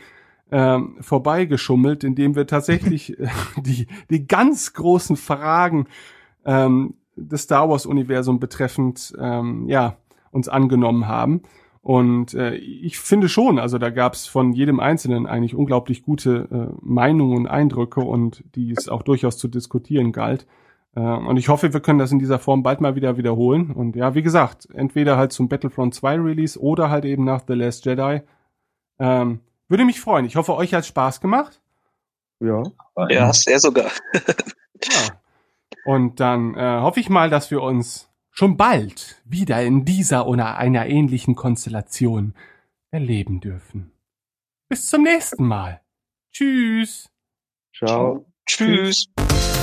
[0.51, 3.27] ähm, vorbeigeschummelt, indem wir tatsächlich äh,
[3.58, 5.88] die, die ganz großen Fragen
[6.45, 9.98] ähm, des Star Wars-Universum betreffend ähm, ja,
[10.32, 11.42] uns angenommen haben.
[11.82, 16.48] Und äh, ich finde schon, also da gab es von jedem Einzelnen eigentlich unglaublich gute
[16.51, 20.48] äh, Meinungen und Eindrücke und die es auch durchaus zu diskutieren galt.
[20.95, 23.72] Äh, und ich hoffe, wir können das in dieser Form bald mal wieder wiederholen.
[23.72, 27.53] Und ja, wie gesagt, entweder halt zum Battlefront 2 Release oder halt eben nach The
[27.53, 28.22] Last Jedi.
[29.00, 30.25] Ähm, Würde mich freuen.
[30.25, 31.61] Ich hoffe, euch hat Spaß gemacht.
[32.39, 32.63] Ja.
[33.09, 33.91] Ja, sehr sogar.
[34.83, 35.19] Ja.
[35.85, 40.57] Und dann äh, hoffe ich mal, dass wir uns schon bald wieder in dieser oder
[40.57, 42.35] einer ähnlichen Konstellation
[42.91, 43.91] erleben dürfen.
[44.69, 45.81] Bis zum nächsten Mal.
[46.31, 47.09] Tschüss.
[47.75, 48.25] Ciao.
[48.45, 49.07] Tschüss.
[49.15, 49.56] Das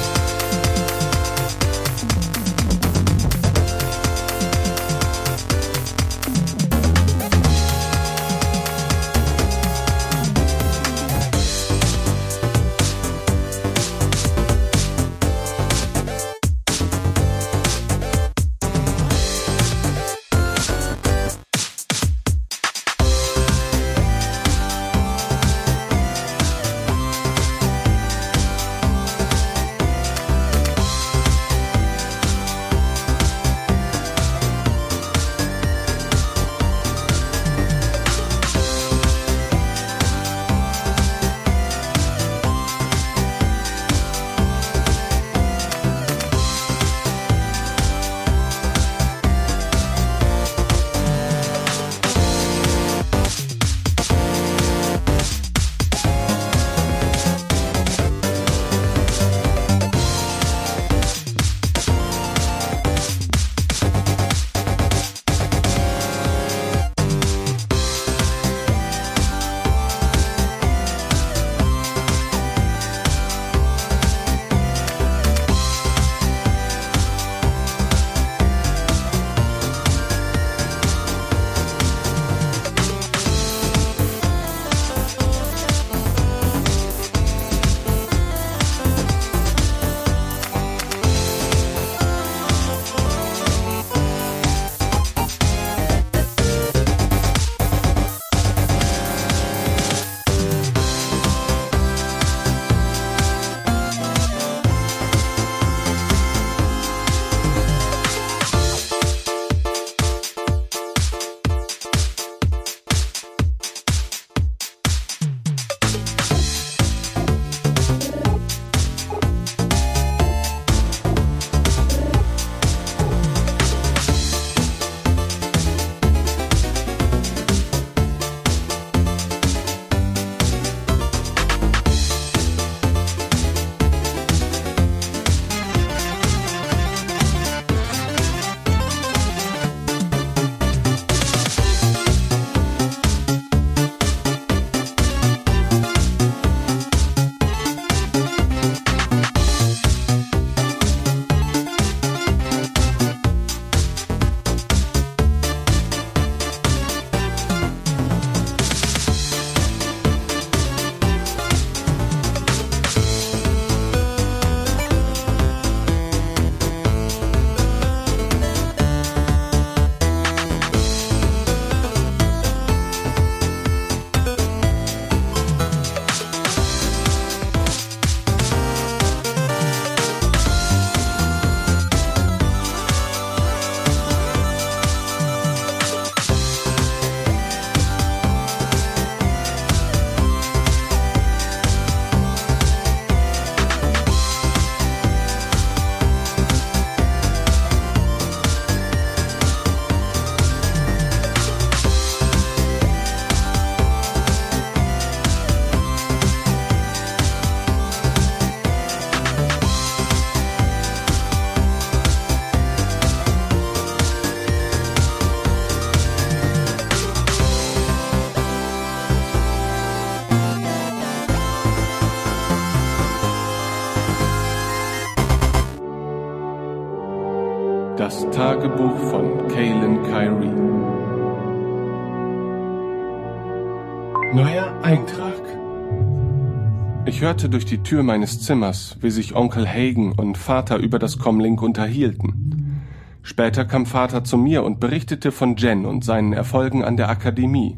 [237.35, 241.63] hörte durch die Tür meines Zimmers, wie sich Onkel Hagen und Vater über das Comlink
[241.63, 242.81] unterhielten.
[243.25, 247.77] Später kam Vater zu mir und berichtete von Jen und seinen Erfolgen an der Akademie.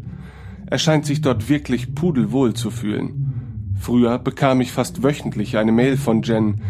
[0.66, 3.72] Er scheint sich dort wirklich pudelwohl zu fühlen.
[3.80, 6.60] Früher bekam ich fast wöchentlich eine Mail von Jen,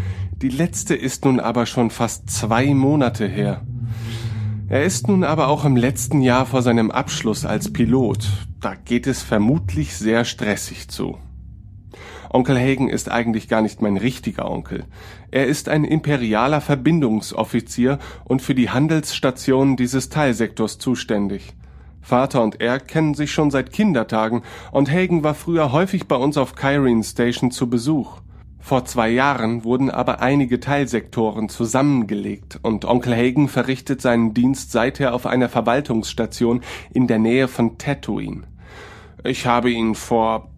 [0.41, 3.63] die letzte ist nun aber schon fast zwei Monate her.
[4.69, 8.29] Er ist nun aber auch im letzten Jahr vor seinem Abschluss als Pilot.
[8.61, 11.19] Da geht es vermutlich sehr stressig zu.
[12.37, 14.85] Onkel Hagen ist eigentlich gar nicht mein richtiger Onkel.
[15.31, 21.55] Er ist ein imperialer Verbindungsoffizier und für die Handelsstationen dieses Teilsektors zuständig.
[22.03, 26.37] Vater und er kennen sich schon seit Kindertagen und Hagen war früher häufig bei uns
[26.37, 28.19] auf Kyrene Station zu Besuch.
[28.59, 35.15] Vor zwei Jahren wurden aber einige Teilsektoren zusammengelegt und Onkel Hagen verrichtet seinen Dienst seither
[35.15, 36.61] auf einer Verwaltungsstation
[36.93, 38.43] in der Nähe von Tatooine.
[39.25, 40.51] Ich habe ihn vor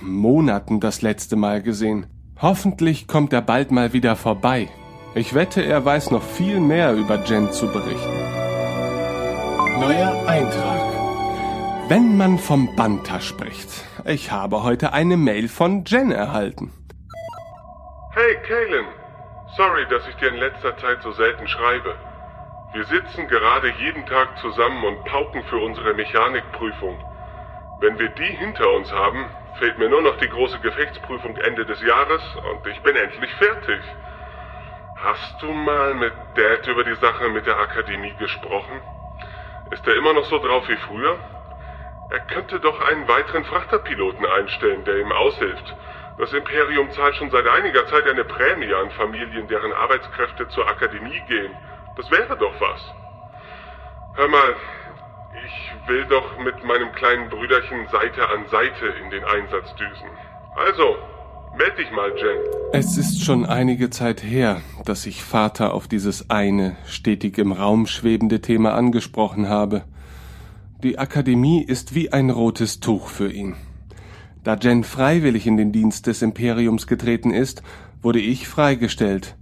[0.00, 2.06] Monaten das letzte Mal gesehen.
[2.40, 4.68] Hoffentlich kommt er bald mal wieder vorbei.
[5.14, 8.20] Ich wette, er weiß noch viel mehr über Jen zu berichten.
[9.80, 11.88] Neuer Eintrag.
[11.88, 13.68] Wenn man vom Banta spricht.
[14.04, 16.72] Ich habe heute eine Mail von Jen erhalten.
[18.12, 18.86] Hey, Kalen.
[19.56, 21.94] Sorry, dass ich dir in letzter Zeit so selten schreibe.
[22.74, 26.96] Wir sitzen gerade jeden Tag zusammen und pauken für unsere Mechanikprüfung.
[27.80, 29.24] Wenn wir die hinter uns haben,
[29.58, 33.80] fehlt mir nur noch die große Gefechtsprüfung Ende des Jahres und ich bin endlich fertig.
[34.96, 38.80] Hast du mal mit Dad über die Sache mit der Akademie gesprochen?
[39.70, 41.18] Ist er immer noch so drauf wie früher?
[42.10, 45.76] Er könnte doch einen weiteren Frachterpiloten einstellen, der ihm aushilft.
[46.18, 51.20] Das Imperium zahlt schon seit einiger Zeit eine Prämie an Familien, deren Arbeitskräfte zur Akademie
[51.28, 51.54] gehen.
[51.96, 52.94] Das wäre doch was.
[54.16, 54.56] Hör mal,
[55.34, 60.08] ich will doch mit meinem kleinen Brüderchen Seite an Seite in den Einsatz düsen.
[60.56, 60.96] Also,
[61.56, 62.38] meld dich mal, Jen.
[62.72, 67.86] Es ist schon einige Zeit her, dass ich Vater auf dieses eine, stetig im Raum
[67.86, 69.84] schwebende Thema angesprochen habe.
[70.82, 73.56] Die Akademie ist wie ein rotes Tuch für ihn.
[74.44, 77.62] Da Jen freiwillig in den Dienst des Imperiums getreten ist,
[78.00, 79.36] wurde ich freigestellt.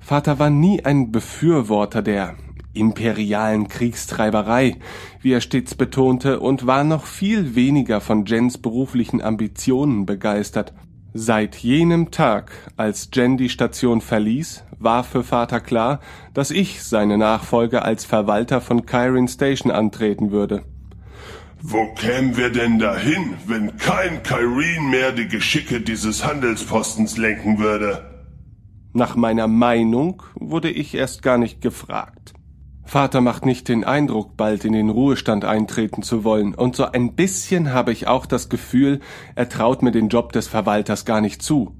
[0.00, 2.34] Vater war nie ein Befürworter der
[2.72, 4.76] imperialen Kriegstreiberei,
[5.20, 10.72] wie er stets betonte, und war noch viel weniger von Jens beruflichen Ambitionen begeistert.
[11.12, 15.98] Seit jenem Tag, als Jen die Station verließ, war für Vater klar,
[16.34, 20.62] dass ich seine Nachfolge als Verwalter von Kyrene Station antreten würde.
[21.62, 28.24] Wo kämen wir denn dahin, wenn kein Kyrene mehr die Geschicke dieses Handelspostens lenken würde?
[28.92, 32.34] Nach meiner Meinung wurde ich erst gar nicht gefragt.
[32.90, 37.12] Vater macht nicht den Eindruck, bald in den Ruhestand eintreten zu wollen, und so ein
[37.12, 38.98] bisschen habe ich auch das Gefühl,
[39.36, 41.76] er traut mir den Job des Verwalters gar nicht zu.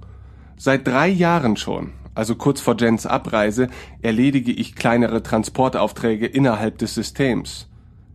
[0.56, 3.66] Seit drei Jahren schon, also kurz vor Jens Abreise,
[4.02, 7.68] erledige ich kleinere Transportaufträge innerhalb des Systems.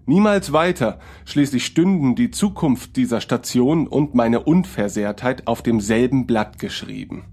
[0.05, 7.25] Niemals weiter, schließlich stünden die Zukunft dieser Station und meine Unversehrtheit auf demselben Blatt geschrieben.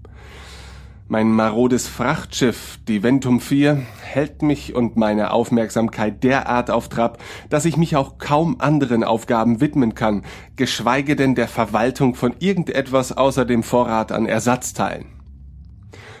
[1.13, 7.19] Mein marodes Frachtschiff, die Ventum 4, hält mich und meine Aufmerksamkeit derart auf Trab,
[7.51, 10.23] dass ich mich auch kaum anderen Aufgaben widmen kann,
[10.55, 15.05] geschweige denn der Verwaltung von irgendetwas außer dem Vorrat an Ersatzteilen.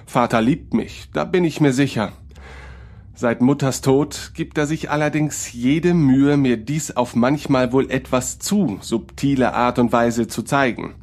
[0.05, 2.11] Vater liebt mich, da bin ich mir sicher.
[3.15, 8.37] Seit Mutters Tod gibt er sich allerdings jede Mühe, mir dies auf manchmal wohl etwas
[8.37, 10.93] zu subtile Art und Weise zu zeigen.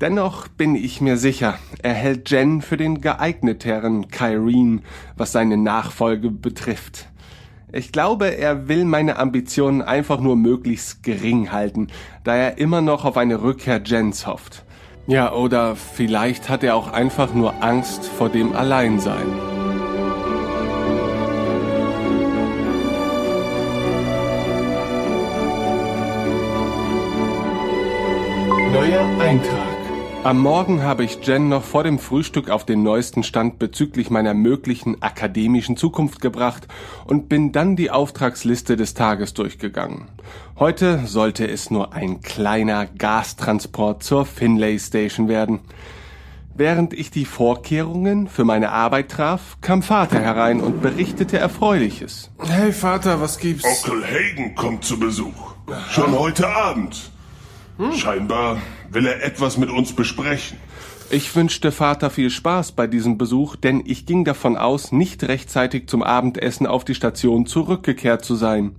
[0.00, 4.80] Dennoch bin ich mir sicher, er hält Jen für den geeigneteren Kyrene,
[5.14, 7.08] was seine Nachfolge betrifft.
[7.70, 11.88] Ich glaube, er will meine Ambitionen einfach nur möglichst gering halten,
[12.24, 14.64] da er immer noch auf eine Rückkehr Jens hofft.
[15.06, 19.26] Ja, oder vielleicht hat er auch einfach nur Angst vor dem Alleinsein.
[28.72, 29.69] Neuer Eintrag.
[30.22, 34.34] Am Morgen habe ich Jen noch vor dem Frühstück auf den neuesten Stand bezüglich meiner
[34.34, 36.68] möglichen akademischen Zukunft gebracht
[37.06, 40.08] und bin dann die Auftragsliste des Tages durchgegangen.
[40.58, 45.60] Heute sollte es nur ein kleiner Gastransport zur Finlay Station werden.
[46.54, 52.30] Während ich die Vorkehrungen für meine Arbeit traf, kam Vater herein und berichtete Erfreuliches.
[52.46, 53.64] Hey Vater, was gibt's?
[53.64, 55.54] Onkel Hagen kommt zu Besuch.
[55.88, 57.10] Schon heute Abend.
[57.96, 58.58] Scheinbar
[58.90, 60.58] will er etwas mit uns besprechen.
[61.10, 65.88] Ich wünschte Vater viel Spaß bei diesem Besuch, denn ich ging davon aus, nicht rechtzeitig
[65.88, 68.76] zum Abendessen auf die Station zurückgekehrt zu sein.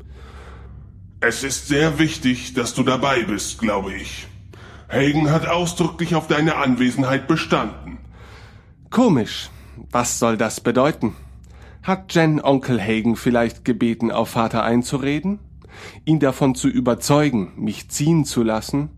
[1.19, 4.27] Es ist sehr wichtig, dass du dabei bist, glaube ich.
[4.89, 7.99] Hagen hat ausdrücklich auf deine Anwesenheit bestanden.
[8.89, 9.49] Komisch.
[9.89, 11.15] Was soll das bedeuten?
[11.83, 15.39] Hat Jen Onkel Hagen vielleicht gebeten, auf Vater einzureden?
[16.05, 18.89] Ihn davon zu überzeugen, mich ziehen zu lassen?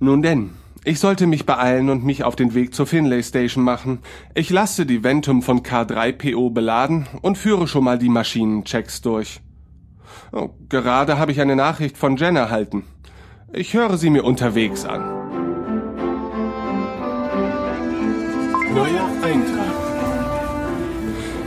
[0.00, 0.50] Nun denn,
[0.84, 3.98] ich sollte mich beeilen und mich auf den Weg zur Finlay Station machen.
[4.34, 9.40] Ich lasse die Ventum von K3PO beladen und führe schon mal die Maschinenchecks durch.
[10.30, 12.84] Oh, gerade habe ich eine Nachricht von Jen erhalten.
[13.52, 15.00] Ich höre sie mir unterwegs an.
[18.74, 19.74] Neuer Eintrag.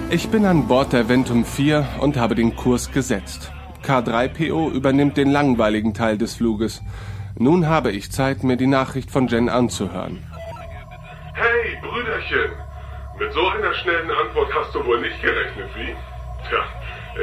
[0.10, 3.54] Ich bin an Bord der Ventum 4 und habe den Kurs gesetzt.
[3.86, 6.82] K3PO übernimmt den langweiligen Teil des Fluges.
[7.38, 10.24] Nun habe ich Zeit, mir die Nachricht von Jen anzuhören.
[11.34, 12.52] Hey, Brüderchen!
[13.18, 15.96] Mit so einer schnellen Antwort hast du wohl nicht gerechnet, wie?
[16.50, 16.64] Tja,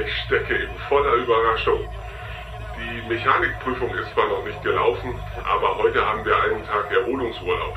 [0.00, 1.80] ich stecke in voller Überraschung.
[2.78, 5.14] Die Mechanikprüfung ist zwar noch nicht gelaufen,
[5.44, 7.76] aber heute haben wir einen Tag Erholungsurlaub.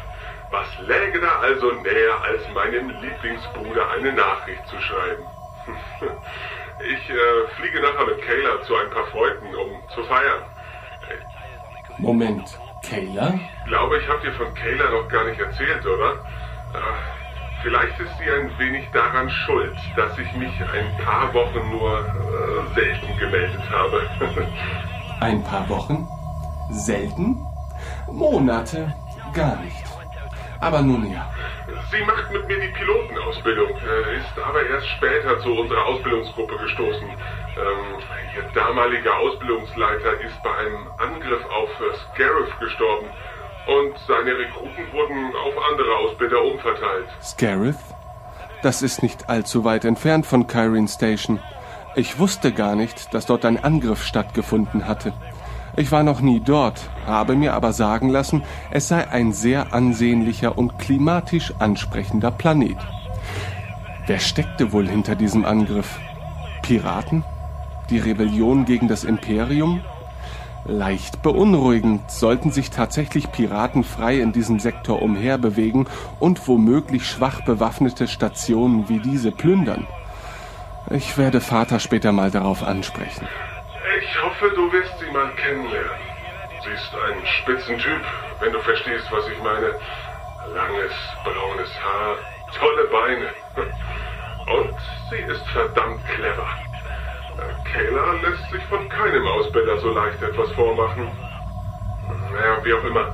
[0.51, 5.23] Was läge da also näher, als meinem Lieblingsbruder eine Nachricht zu schreiben?
[6.83, 10.41] Ich äh, fliege nachher mit Kayla zu ein paar Freunden, um zu feiern.
[11.97, 13.33] Moment, Kayla?
[13.63, 16.13] Ich glaube, ich habe dir von Kayla noch gar nicht erzählt, oder?
[16.73, 16.77] Äh,
[17.63, 22.73] vielleicht ist sie ein wenig daran schuld, dass ich mich ein paar Wochen nur äh,
[22.75, 24.09] selten gemeldet habe.
[25.19, 26.07] Ein paar Wochen?
[26.71, 27.37] Selten?
[28.11, 28.91] Monate?
[29.33, 29.90] Gar nicht.
[30.61, 31.27] Aber nun ja.
[31.91, 37.09] Sie macht mit mir die Pilotenausbildung, ist aber erst später zu unserer Ausbildungsgruppe gestoßen.
[37.09, 37.99] Ähm,
[38.35, 41.69] ihr damaliger Ausbildungsleiter ist bei einem Angriff auf
[42.13, 43.07] Scarif gestorben
[43.67, 47.07] und seine Rekruten wurden auf andere Ausbilder umverteilt.
[47.21, 47.77] Scarif?
[48.61, 51.39] Das ist nicht allzu weit entfernt von Kyrene Station.
[51.95, 55.13] Ich wusste gar nicht, dass dort ein Angriff stattgefunden hatte.
[55.77, 60.57] Ich war noch nie dort, habe mir aber sagen lassen, es sei ein sehr ansehnlicher
[60.57, 62.77] und klimatisch ansprechender Planet.
[64.05, 65.99] Wer steckte wohl hinter diesem Angriff?
[66.61, 67.23] Piraten?
[67.89, 69.81] Die Rebellion gegen das Imperium?
[70.65, 75.87] Leicht beunruhigend, sollten sich tatsächlich Piraten frei in diesem Sektor umherbewegen
[76.19, 79.87] und womöglich schwach bewaffnete Stationen wie diese plündern.
[80.89, 83.27] Ich werde Vater später mal darauf ansprechen.
[84.01, 85.91] Ich hoffe, du wirst sie mal kennenlernen.
[86.63, 88.01] Sie ist ein Spitzentyp,
[88.39, 89.75] wenn du verstehst, was ich meine.
[90.53, 90.91] Langes,
[91.23, 92.17] braunes Haar,
[92.57, 93.29] tolle Beine.
[94.57, 94.75] Und
[95.09, 96.47] sie ist verdammt clever.
[97.71, 101.07] Kayla lässt sich von keinem Ausbilder so leicht etwas vormachen.
[102.31, 103.07] Naja, wie auch immer.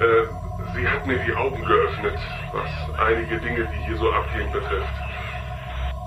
[0.00, 0.26] Äh,
[0.74, 2.18] sie hat mir die Augen geöffnet,
[2.52, 4.92] was einige Dinge, die hier so abgehen, betrifft.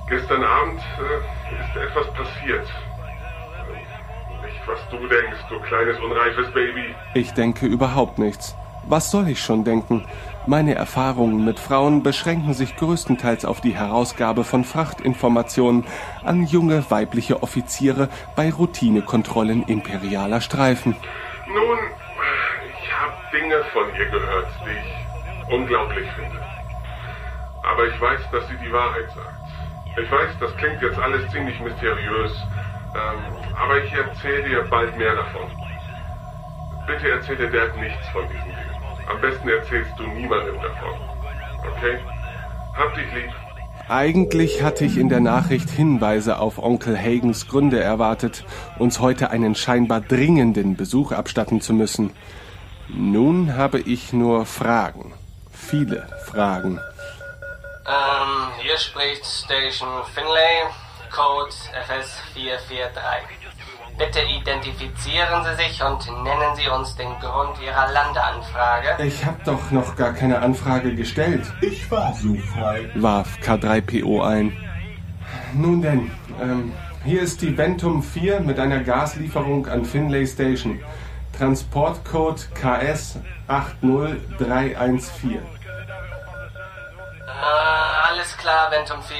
[0.08, 2.68] Gestern Abend äh, ist etwas passiert.
[4.68, 6.94] Was du denkst, du kleines unreifes Baby.
[7.14, 8.54] Ich denke überhaupt nichts.
[8.84, 10.06] Was soll ich schon denken?
[10.46, 15.86] Meine Erfahrungen mit Frauen beschränken sich größtenteils auf die Herausgabe von Frachtinformationen
[16.24, 20.96] an junge weibliche Offiziere bei Routinekontrollen imperialer Streifen.
[21.48, 21.78] Nun,
[22.82, 26.42] ich habe Dinge von ihr gehört, die ich unglaublich finde.
[27.64, 29.48] Aber ich weiß, dass sie die Wahrheit sagt.
[30.02, 32.32] Ich weiß, das klingt jetzt alles ziemlich mysteriös,
[32.96, 35.50] ähm, aber ich erzähle dir bald mehr davon.
[36.86, 39.10] Bitte erzähl dir Dad nichts von diesem Ding.
[39.10, 40.94] Am besten erzählst du niemandem davon.
[41.76, 42.00] Okay?
[42.76, 43.32] Hab dich lieb.
[43.90, 48.44] Eigentlich hatte ich in der Nachricht Hinweise auf Onkel Hagens Gründe erwartet,
[48.78, 52.12] uns heute einen scheinbar dringenden Besuch abstatten zu müssen.
[52.90, 55.14] Nun habe ich nur Fragen.
[55.52, 56.80] Viele Fragen.
[57.88, 60.68] Ähm, hier spricht Station Finlay,
[61.10, 61.54] Code
[61.88, 63.48] FS443.
[63.98, 69.04] Bitte identifizieren Sie sich und nennen Sie uns den Grund Ihrer Landeanfrage.
[69.04, 71.42] Ich habe doch noch gar keine Anfrage gestellt.
[71.62, 72.92] Ich war so frei.
[72.96, 74.56] warf K3PO ein.
[75.54, 80.80] Nun denn, ähm, hier ist die Ventum 4 mit einer Gaslieferung an Finlay Station.
[81.38, 85.40] Transportcode KS 80314.
[87.38, 89.18] Äh, alles klar, Ventum 4.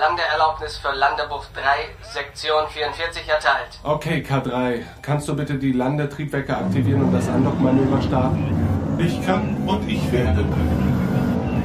[0.00, 1.60] Landeerlaubnis für Landebuff 3,
[2.02, 3.78] Sektion 44 erteilt.
[3.84, 8.98] Okay, K3, kannst du bitte die Landetriebwerke aktivieren und das Andockmanöver starten?
[8.98, 10.44] Ich kann und ich werde.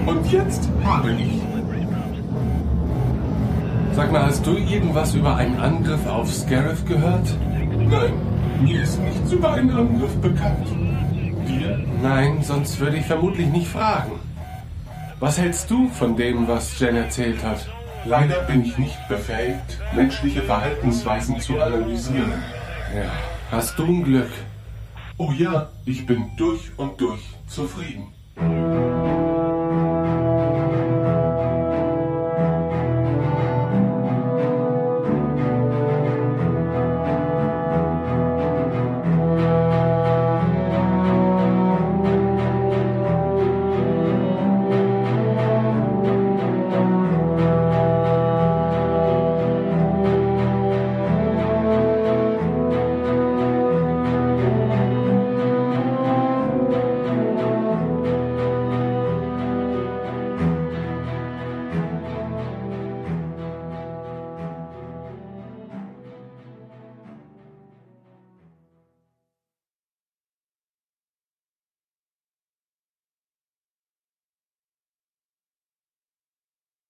[0.06, 1.42] Und jetzt habe ich.
[3.94, 7.28] Sag mal, hast du irgendwas über einen Angriff auf Scarif gehört?
[7.50, 8.14] Nein,
[8.62, 10.68] mir ist nichts über einen Angriff bekannt.
[11.48, 11.84] Dir?
[12.04, 14.20] Nein, sonst würde ich vermutlich nicht fragen.
[15.26, 17.68] Was hältst du von dem, was Jen erzählt hat?
[18.06, 22.44] Leider bin ich nicht befähigt, menschliche Verhaltensweisen zu analysieren.
[22.96, 23.12] Ja,
[23.50, 24.30] hast du ein Glück.
[25.18, 28.14] Oh ja, ich bin durch und durch zufrieden.